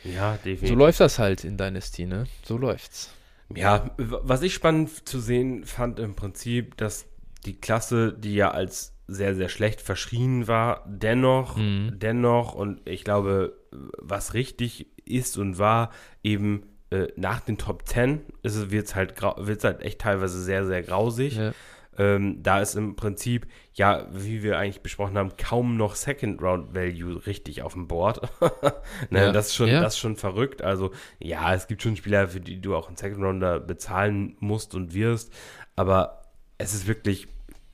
Ja, 0.04 0.36
definitiv. 0.36 0.68
So 0.68 0.74
läuft 0.74 1.00
das 1.00 1.18
halt 1.18 1.44
in 1.44 1.56
Dynasty, 1.56 2.06
ne? 2.06 2.24
So 2.44 2.56
läuft's. 2.56 3.10
Ja, 3.54 3.90
was 3.96 4.42
ich 4.42 4.52
spannend 4.54 5.08
zu 5.08 5.20
sehen 5.20 5.64
fand 5.64 5.98
im 5.98 6.14
Prinzip, 6.14 6.76
dass 6.76 7.06
die 7.46 7.58
Klasse, 7.58 8.12
die 8.12 8.34
ja 8.34 8.50
als 8.50 8.94
sehr, 9.06 9.34
sehr 9.34 9.48
schlecht 9.48 9.80
verschrien 9.80 10.46
war, 10.48 10.84
dennoch, 10.86 11.56
mhm. 11.56 11.94
dennoch, 11.96 12.54
und 12.54 12.86
ich 12.86 13.04
glaube, 13.04 13.56
was 13.70 14.34
richtig 14.34 14.86
ist 15.06 15.38
und 15.38 15.58
war, 15.58 15.90
eben 16.22 16.64
äh, 16.90 17.08
nach 17.16 17.40
den 17.40 17.56
Top 17.56 17.88
10 17.88 18.20
wird 18.42 18.86
es 18.86 18.94
halt, 18.94 19.14
wird's 19.22 19.64
halt 19.64 19.80
echt 19.82 20.00
teilweise 20.00 20.42
sehr, 20.42 20.66
sehr 20.66 20.82
grausig. 20.82 21.36
Ja. 21.36 21.52
Ähm, 21.98 22.42
da 22.42 22.60
ist 22.60 22.76
im 22.76 22.96
Prinzip, 22.96 23.46
ja, 23.74 24.06
wie 24.12 24.42
wir 24.42 24.58
eigentlich 24.58 24.82
besprochen 24.82 25.18
haben, 25.18 25.32
kaum 25.36 25.76
noch 25.76 25.96
Second 25.96 26.40
Round 26.40 26.74
Value 26.74 27.26
richtig 27.26 27.62
auf 27.62 27.72
dem 27.72 27.88
Board. 27.88 28.22
ne, 29.10 29.26
ja. 29.26 29.32
Das 29.32 29.48
ist 29.48 29.56
schon, 29.56 29.68
ja. 29.68 29.80
das 29.80 29.94
ist 29.94 30.00
schon 30.00 30.16
verrückt. 30.16 30.62
Also, 30.62 30.92
ja, 31.18 31.52
es 31.54 31.66
gibt 31.66 31.82
schon 31.82 31.96
Spieler, 31.96 32.28
für 32.28 32.40
die 32.40 32.60
du 32.60 32.76
auch 32.76 32.86
einen 32.86 32.96
Second 32.96 33.22
Rounder 33.22 33.60
bezahlen 33.60 34.36
musst 34.38 34.74
und 34.74 34.94
wirst, 34.94 35.32
aber 35.76 36.22
es 36.56 36.72
ist 36.74 36.86
wirklich 36.86 37.28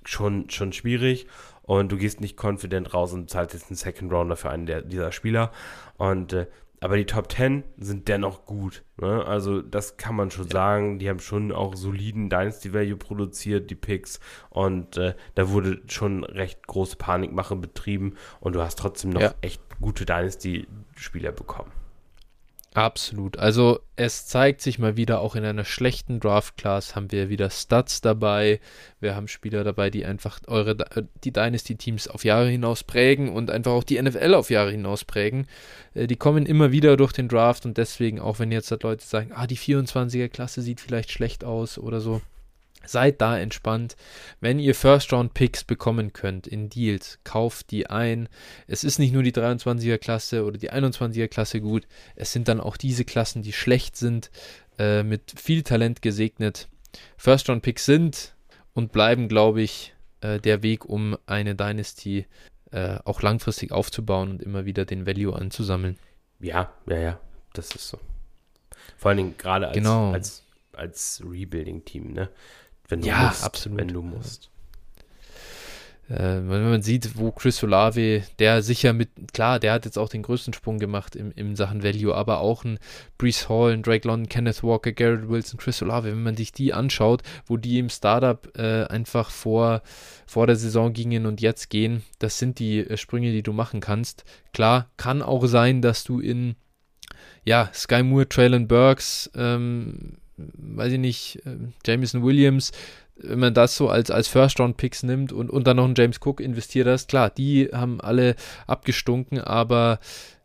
schon, 0.04 0.50
schon 0.50 0.72
schwierig 0.72 1.26
und 1.62 1.90
du 1.90 1.96
gehst 1.96 2.20
nicht 2.20 2.42
confident 2.42 2.92
raus 2.92 3.12
und 3.12 3.30
zahlst 3.30 3.54
jetzt 3.54 3.70
einen 3.70 3.76
Second 3.76 4.12
Rounder 4.12 4.36
für 4.36 4.50
einen 4.50 4.66
der, 4.66 4.82
dieser 4.82 5.12
Spieler. 5.12 5.50
Und 5.96 6.34
äh, 6.34 6.46
aber 6.84 6.98
die 6.98 7.06
Top 7.06 7.32
10 7.32 7.64
sind 7.78 8.08
dennoch 8.08 8.44
gut. 8.44 8.84
Ne? 8.98 9.24
Also 9.24 9.62
das 9.62 9.96
kann 9.96 10.16
man 10.16 10.30
schon 10.30 10.48
ja. 10.48 10.52
sagen. 10.52 10.98
Die 10.98 11.08
haben 11.08 11.18
schon 11.18 11.50
auch 11.50 11.76
soliden 11.76 12.28
Dynasty 12.28 12.74
Value 12.74 12.98
produziert, 12.98 13.70
die 13.70 13.74
Picks. 13.74 14.20
Und 14.50 14.98
äh, 14.98 15.14
da 15.34 15.48
wurde 15.48 15.80
schon 15.86 16.24
recht 16.24 16.66
große 16.66 16.96
Panikmache 16.96 17.56
betrieben. 17.56 18.16
Und 18.38 18.54
du 18.54 18.60
hast 18.60 18.78
trotzdem 18.78 19.12
noch 19.12 19.22
ja. 19.22 19.34
echt 19.40 19.62
gute 19.80 20.04
Dynasty-Spieler 20.04 21.32
bekommen. 21.32 21.72
Absolut. 22.74 23.38
Also 23.38 23.78
es 23.94 24.26
zeigt 24.26 24.60
sich 24.60 24.80
mal 24.80 24.96
wieder, 24.96 25.20
auch 25.20 25.36
in 25.36 25.44
einer 25.44 25.64
schlechten 25.64 26.18
Draft-Class 26.18 26.96
haben 26.96 27.12
wir 27.12 27.28
wieder 27.28 27.48
Stats 27.48 28.00
dabei. 28.00 28.58
Wir 28.98 29.14
haben 29.14 29.28
Spieler 29.28 29.62
dabei, 29.62 29.90
die 29.90 30.04
einfach 30.04 30.40
eure 30.48 30.76
die 31.22 31.32
Dynasty-Teams 31.32 32.08
auf 32.08 32.24
Jahre 32.24 32.48
hinaus 32.48 32.82
prägen 32.82 33.32
und 33.32 33.48
einfach 33.48 33.70
auch 33.70 33.84
die 33.84 34.02
NFL 34.02 34.34
auf 34.34 34.50
Jahre 34.50 34.72
hinaus 34.72 35.04
prägen. 35.04 35.46
Äh, 35.94 36.08
die 36.08 36.16
kommen 36.16 36.46
immer 36.46 36.72
wieder 36.72 36.96
durch 36.96 37.12
den 37.12 37.28
Draft 37.28 37.64
und 37.64 37.78
deswegen, 37.78 38.18
auch 38.18 38.40
wenn 38.40 38.50
jetzt 38.50 38.70
Leute 38.82 39.04
sagen, 39.04 39.30
ah, 39.32 39.46
die 39.46 39.56
24er-Klasse 39.56 40.60
sieht 40.60 40.80
vielleicht 40.80 41.12
schlecht 41.12 41.44
aus 41.44 41.78
oder 41.78 42.00
so, 42.00 42.22
Seid 42.86 43.20
da 43.20 43.38
entspannt. 43.38 43.96
Wenn 44.40 44.58
ihr 44.58 44.74
First-Round-Picks 44.74 45.64
bekommen 45.64 46.12
könnt 46.12 46.46
in 46.46 46.68
Deals, 46.68 47.18
kauft 47.24 47.70
die 47.70 47.88
ein. 47.88 48.28
Es 48.66 48.84
ist 48.84 48.98
nicht 48.98 49.12
nur 49.12 49.22
die 49.22 49.32
23er-Klasse 49.32 50.44
oder 50.44 50.58
die 50.58 50.72
21er-Klasse 50.72 51.60
gut, 51.60 51.86
es 52.16 52.32
sind 52.32 52.48
dann 52.48 52.60
auch 52.60 52.76
diese 52.76 53.04
Klassen, 53.04 53.42
die 53.42 53.52
schlecht 53.52 53.96
sind, 53.96 54.30
äh, 54.78 55.02
mit 55.02 55.34
viel 55.36 55.62
Talent 55.62 56.02
gesegnet. 56.02 56.68
First-Round-Picks 57.16 57.84
sind 57.84 58.34
und 58.72 58.92
bleiben, 58.92 59.28
glaube 59.28 59.62
ich, 59.62 59.94
äh, 60.20 60.38
der 60.38 60.62
Weg, 60.62 60.84
um 60.84 61.16
eine 61.26 61.54
Dynasty 61.54 62.26
äh, 62.70 62.98
auch 63.04 63.22
langfristig 63.22 63.72
aufzubauen 63.72 64.30
und 64.30 64.42
immer 64.42 64.64
wieder 64.64 64.84
den 64.84 65.06
Value 65.06 65.34
anzusammeln. 65.34 65.96
Ja, 66.40 66.72
ja, 66.86 66.98
ja, 66.98 67.20
das 67.52 67.70
ist 67.74 67.88
so. 67.88 67.98
Vor 68.96 69.10
allen 69.10 69.18
Dingen 69.18 69.34
gerade 69.38 69.68
als, 69.68 69.76
genau. 69.76 70.12
als, 70.12 70.42
als 70.72 71.22
Rebuilding-Team, 71.24 72.12
ne? 72.12 72.30
Wenn 72.88 73.00
du 73.00 73.08
ja, 73.08 73.28
musst. 73.28 73.44
absolut. 73.44 73.78
Wenn 73.78 73.88
du 73.88 74.02
musst. 74.02 74.50
Äh, 76.08 76.18
wenn 76.18 76.68
man 76.68 76.82
sieht, 76.82 77.16
wo 77.16 77.30
Chris 77.30 77.62
Olave, 77.64 78.24
der 78.38 78.62
sicher 78.62 78.92
mit, 78.92 79.08
klar, 79.32 79.58
der 79.58 79.72
hat 79.72 79.86
jetzt 79.86 79.98
auch 79.98 80.10
den 80.10 80.22
größten 80.22 80.52
Sprung 80.52 80.78
gemacht 80.78 81.16
im, 81.16 81.32
im 81.32 81.56
Sachen 81.56 81.82
Value, 81.82 82.14
aber 82.14 82.40
auch 82.40 82.64
ein 82.64 82.78
Brees 83.16 83.48
Hall, 83.48 83.72
ein 83.72 83.82
Drake 83.82 84.06
London, 84.06 84.28
Kenneth 84.28 84.62
Walker, 84.62 84.92
Garrett 84.92 85.28
Wilson, 85.30 85.58
Chris 85.58 85.80
Olave, 85.80 86.10
wenn 86.10 86.22
man 86.22 86.36
sich 86.36 86.52
die 86.52 86.74
anschaut, 86.74 87.22
wo 87.46 87.56
die 87.56 87.78
im 87.78 87.88
Startup 87.88 88.46
äh, 88.56 88.84
einfach 88.84 89.30
vor, 89.30 89.82
vor 90.26 90.46
der 90.46 90.56
Saison 90.56 90.92
gingen 90.92 91.24
und 91.24 91.40
jetzt 91.40 91.70
gehen, 91.70 92.02
das 92.18 92.38
sind 92.38 92.58
die 92.58 92.80
äh, 92.80 92.98
Sprünge, 92.98 93.32
die 93.32 93.42
du 93.42 93.54
machen 93.54 93.80
kannst. 93.80 94.24
Klar, 94.52 94.90
kann 94.98 95.22
auch 95.22 95.46
sein, 95.46 95.80
dass 95.80 96.04
du 96.04 96.20
in 96.20 96.56
ja, 97.44 97.70
Sky 97.72 98.02
Moore, 98.02 98.28
Traylon 98.28 98.68
Burks, 98.68 99.30
ähm, 99.34 100.18
weiß 100.36 100.92
ich 100.92 100.98
nicht, 100.98 101.42
äh, 101.46 101.56
Jameson 101.86 102.22
Williams, 102.22 102.72
wenn 103.16 103.38
man 103.38 103.54
das 103.54 103.76
so 103.76 103.88
als, 103.88 104.10
als 104.10 104.28
First-Round-Picks 104.28 105.04
nimmt 105.04 105.32
und, 105.32 105.50
und 105.50 105.66
dann 105.66 105.76
noch 105.76 105.84
einen 105.84 105.94
James 105.96 106.20
Cook 106.20 106.40
investiert 106.40 106.86
hast, 106.86 107.08
klar, 107.08 107.30
die 107.30 107.68
haben 107.72 108.00
alle 108.00 108.34
abgestunken, 108.66 109.40
aber 109.40 110.00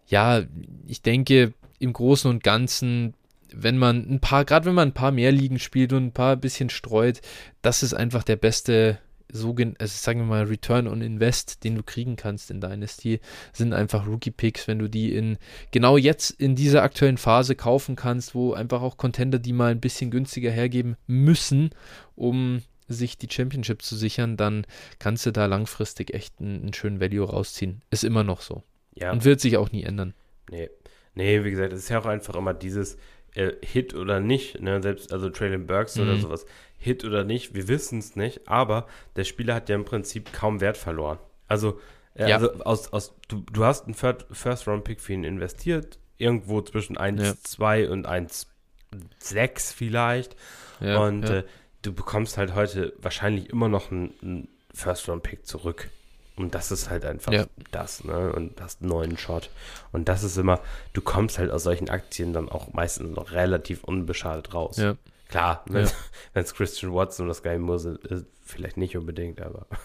ja, 0.07 0.43
ich 0.87 1.01
denke, 1.01 1.53
im 1.79 1.93
Großen 1.93 2.29
und 2.29 2.43
Ganzen, 2.43 3.13
wenn 3.53 3.77
man 3.77 4.07
ein 4.09 4.19
paar, 4.19 4.45
gerade 4.45 4.65
wenn 4.65 4.75
man 4.75 4.89
ein 4.89 4.93
paar 4.93 5.11
mehr 5.11 5.31
Ligen 5.31 5.59
spielt 5.59 5.93
und 5.93 6.07
ein 6.07 6.11
paar 6.11 6.35
bisschen 6.35 6.69
streut, 6.69 7.21
das 7.61 7.83
ist 7.83 7.93
einfach 7.93 8.23
der 8.23 8.35
beste 8.35 8.99
so, 9.31 9.55
also 9.55 9.73
sagen 9.79 10.19
wir 10.19 10.25
mal, 10.25 10.43
Return 10.43 10.87
on 10.87 11.01
Invest, 11.01 11.63
den 11.63 11.75
du 11.75 11.83
kriegen 11.83 12.15
kannst 12.15 12.51
in 12.51 12.61
Dynasty, 12.61 13.19
sind 13.53 13.73
einfach 13.73 14.07
Rookie-Picks, 14.07 14.67
wenn 14.67 14.79
du 14.79 14.89
die 14.89 15.15
in 15.15 15.37
genau 15.71 15.97
jetzt 15.97 16.31
in 16.31 16.55
dieser 16.55 16.83
aktuellen 16.83 17.17
Phase 17.17 17.55
kaufen 17.55 17.95
kannst, 17.95 18.35
wo 18.35 18.53
einfach 18.53 18.81
auch 18.81 18.97
Contender 18.97 19.39
die 19.39 19.53
mal 19.53 19.71
ein 19.71 19.81
bisschen 19.81 20.11
günstiger 20.11 20.51
hergeben 20.51 20.95
müssen, 21.07 21.71
um 22.15 22.61
sich 22.87 23.17
die 23.17 23.29
Championship 23.29 23.83
zu 23.83 23.95
sichern, 23.95 24.35
dann 24.35 24.65
kannst 24.97 25.25
du 25.25 25.31
da 25.31 25.45
langfristig 25.45 26.13
echt 26.13 26.39
einen, 26.39 26.61
einen 26.61 26.73
schönen 26.73 26.99
Value 26.99 27.29
rausziehen. 27.29 27.83
Ist 27.91 28.03
immer 28.03 28.23
noch 28.23 28.41
so. 28.41 28.63
Ja. 28.95 29.11
Und 29.11 29.25
wird 29.25 29.39
sich 29.39 29.57
auch 29.57 29.71
nie 29.71 29.83
ändern. 29.83 30.13
Nee. 30.49 30.69
Nee, 31.13 31.43
wie 31.43 31.51
gesagt, 31.51 31.73
es 31.73 31.79
ist 31.79 31.89
ja 31.89 31.99
auch 31.99 32.05
einfach 32.05 32.35
immer 32.35 32.53
dieses 32.53 32.97
äh, 33.33 33.51
Hit 33.61 33.93
oder 33.93 34.19
nicht, 34.19 34.61
ne? 34.61 34.81
Selbst, 34.81 35.11
also 35.11 35.29
Traylon 35.29 35.65
Burks 35.67 35.95
mhm. 35.95 36.03
oder 36.03 36.17
sowas 36.17 36.45
Hit 36.79 37.03
oder 37.05 37.23
nicht, 37.23 37.53
wir 37.53 37.67
wissen 37.67 37.99
es 37.99 38.15
nicht, 38.15 38.47
aber 38.47 38.87
der 39.15 39.25
Spieler 39.25 39.55
hat 39.55 39.69
ja 39.69 39.75
im 39.75 39.85
Prinzip 39.85 40.33
kaum 40.33 40.61
Wert 40.61 40.77
verloren. 40.77 41.19
Also, 41.47 41.79
äh, 42.15 42.29
ja. 42.29 42.37
also 42.37 42.53
aus, 42.63 42.93
aus, 42.93 43.13
du, 43.27 43.43
du 43.51 43.65
hast 43.65 43.85
einen 43.85 43.93
First-Round-Pick 43.93 45.01
für 45.01 45.13
ihn 45.13 45.23
investiert, 45.23 45.99
irgendwo 46.17 46.61
zwischen 46.61 46.97
1,2 46.97 47.75
ja. 47.75 47.91
und 47.91 48.07
1,6 48.07 49.73
vielleicht. 49.73 50.35
Ja, 50.79 50.99
und. 50.99 51.29
Äh, 51.29 51.43
du 51.81 51.93
bekommst 51.93 52.37
halt 52.37 52.55
heute 52.55 52.93
wahrscheinlich 52.97 53.49
immer 53.49 53.69
noch 53.69 53.91
einen, 53.91 54.13
einen 54.21 54.47
First-Round-Pick 54.73 55.45
zurück. 55.45 55.89
Und 56.35 56.55
das 56.55 56.71
ist 56.71 56.89
halt 56.89 57.03
einfach 57.03 57.33
ja. 57.33 57.45
das, 57.71 58.05
ne? 58.05 58.31
Und 58.31 58.61
hast 58.61 58.81
einen 58.81 58.89
neuen 58.89 59.17
Shot. 59.17 59.49
Und 59.91 60.07
das 60.07 60.23
ist 60.23 60.37
immer, 60.37 60.61
du 60.93 61.01
kommst 61.01 61.37
halt 61.37 61.51
aus 61.51 61.63
solchen 61.63 61.89
Aktien 61.89 62.31
dann 62.31 62.47
auch 62.47 62.71
meistens 62.71 63.13
noch 63.13 63.31
relativ 63.31 63.83
unbeschadet 63.83 64.53
raus. 64.53 64.77
Ja. 64.77 64.95
Klar, 65.29 65.63
wenn 65.67 65.83
es 65.83 65.95
ja. 66.35 66.43
Christian 66.43 66.93
Watson 66.93 67.27
oder 67.27 67.33
Sky 67.33 67.57
Moore 67.57 67.79
sind, 67.79 68.05
ist 68.05 68.25
vielleicht 68.43 68.77
nicht 68.77 68.97
unbedingt, 68.97 69.41
aber. 69.41 69.65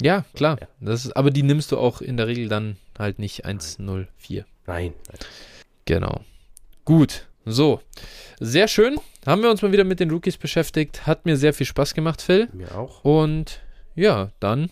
Ja, 0.00 0.24
klar. 0.32 0.58
Ja. 0.60 0.68
Das 0.78 1.04
ist, 1.04 1.16
aber 1.16 1.32
die 1.32 1.42
nimmst 1.42 1.72
du 1.72 1.76
auch 1.76 2.00
in 2.00 2.16
der 2.16 2.28
Regel 2.28 2.48
dann 2.48 2.76
halt 2.96 3.18
nicht 3.18 3.44
1-0-4. 3.44 4.06
Nein. 4.64 4.94
Nein. 5.08 5.18
Genau. 5.86 6.20
Gut. 6.84 7.26
So. 7.44 7.80
Sehr 8.38 8.68
schön. 8.68 9.00
Haben 9.26 9.42
wir 9.42 9.50
uns 9.50 9.60
mal 9.60 9.72
wieder 9.72 9.82
mit 9.82 9.98
den 9.98 10.12
Rookies 10.12 10.36
beschäftigt. 10.36 11.04
Hat 11.06 11.26
mir 11.26 11.36
sehr 11.36 11.52
viel 11.52 11.66
Spaß 11.66 11.94
gemacht, 11.94 12.22
Phil. 12.22 12.48
Mir 12.52 12.76
auch. 12.76 13.04
Und 13.04 13.60
ja, 13.96 14.30
dann 14.38 14.70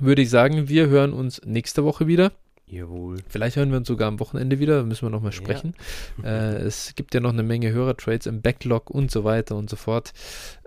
würde 0.00 0.20
ich 0.20 0.28
sagen, 0.28 0.68
wir 0.68 0.88
hören 0.88 1.14
uns 1.14 1.40
nächste 1.46 1.84
Woche 1.84 2.06
wieder. 2.06 2.32
Jawohl. 2.70 3.18
Vielleicht 3.28 3.56
hören 3.56 3.70
wir 3.70 3.78
uns 3.78 3.88
sogar 3.88 4.08
am 4.08 4.20
Wochenende 4.20 4.58
wieder, 4.58 4.82
müssen 4.82 5.06
wir 5.06 5.10
nochmal 5.10 5.32
sprechen. 5.32 5.74
Ja. 5.74 5.84
Äh, 6.28 6.62
es 6.62 6.94
gibt 6.96 7.14
ja 7.14 7.20
noch 7.20 7.32
eine 7.32 7.42
Menge 7.42 7.70
Hörertrades 7.70 8.26
im 8.26 8.42
Backlog 8.42 8.90
und 8.90 9.10
so 9.10 9.24
weiter 9.24 9.54
und 9.54 9.70
so 9.70 9.76
fort. 9.76 10.12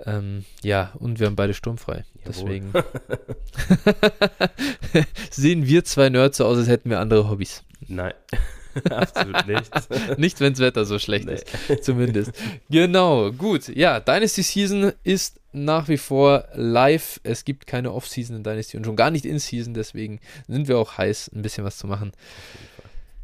Ähm, 0.05 0.45
ja, 0.63 0.93
und 0.97 1.19
wir 1.19 1.27
haben 1.27 1.35
beide 1.35 1.53
sturmfrei. 1.53 2.05
Jawohl. 2.23 2.25
Deswegen 2.25 2.73
sehen 5.29 5.67
wir 5.67 5.83
zwei 5.83 6.09
Nerds 6.09 6.37
so 6.37 6.45
aus, 6.45 6.57
als 6.57 6.67
hätten 6.67 6.89
wir 6.89 6.99
andere 6.99 7.29
Hobbys. 7.29 7.63
Nein. 7.87 8.13
Absolut 8.89 9.47
nicht. 9.47 10.17
nicht, 10.17 10.39
wenn 10.39 10.53
das 10.53 10.59
Wetter 10.59 10.85
so 10.85 10.99
schlecht 10.99 11.25
nee. 11.25 11.33
ist. 11.33 11.83
Zumindest. 11.83 12.31
Genau, 12.69 13.31
gut. 13.31 13.67
Ja, 13.69 13.99
Dynasty 13.99 14.43
Season 14.43 14.93
ist 15.03 15.39
nach 15.53 15.87
wie 15.87 15.97
vor 15.97 16.45
live. 16.53 17.19
Es 17.23 17.45
gibt 17.45 17.67
keine 17.67 17.91
Off-Season 17.91 18.37
in 18.37 18.43
Dynasty 18.43 18.77
und 18.77 18.85
schon 18.85 18.95
gar 18.95 19.11
nicht 19.11 19.25
In-Season. 19.25 19.73
Deswegen 19.73 20.19
sind 20.47 20.67
wir 20.67 20.77
auch 20.77 20.97
heiß, 20.97 21.31
ein 21.33 21.41
bisschen 21.41 21.63
was 21.63 21.77
zu 21.77 21.87
machen. 21.87 22.11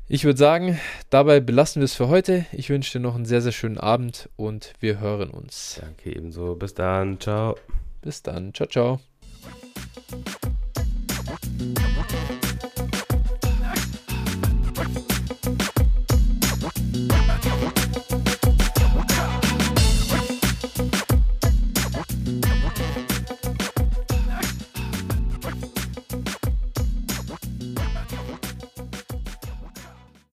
Ich 0.10 0.24
würde 0.24 0.40
sagen, 0.40 0.80
dabei 1.10 1.42
belassen 1.42 1.82
wir 1.82 1.86
es 1.86 1.94
für 1.94 2.08
heute. 2.08 2.46
Ich 2.54 2.70
wünsche 2.70 2.94
dir 2.94 3.02
noch 3.02 3.16
einen 3.16 3.26
sehr, 3.26 3.42
sehr 3.42 3.52
schönen 3.52 3.78
Abend 3.78 4.30
und 4.38 4.74
wir 4.80 5.00
hören 5.00 5.30
uns. 5.30 5.80
Danke 5.82 6.16
ebenso. 6.16 6.56
Bis 6.56 6.74
dann. 6.74 7.20
Ciao. 7.20 7.58
Bis 8.02 8.24
dann. 8.24 8.54
Ciao, 8.54 8.70
ciao. 8.70 9.00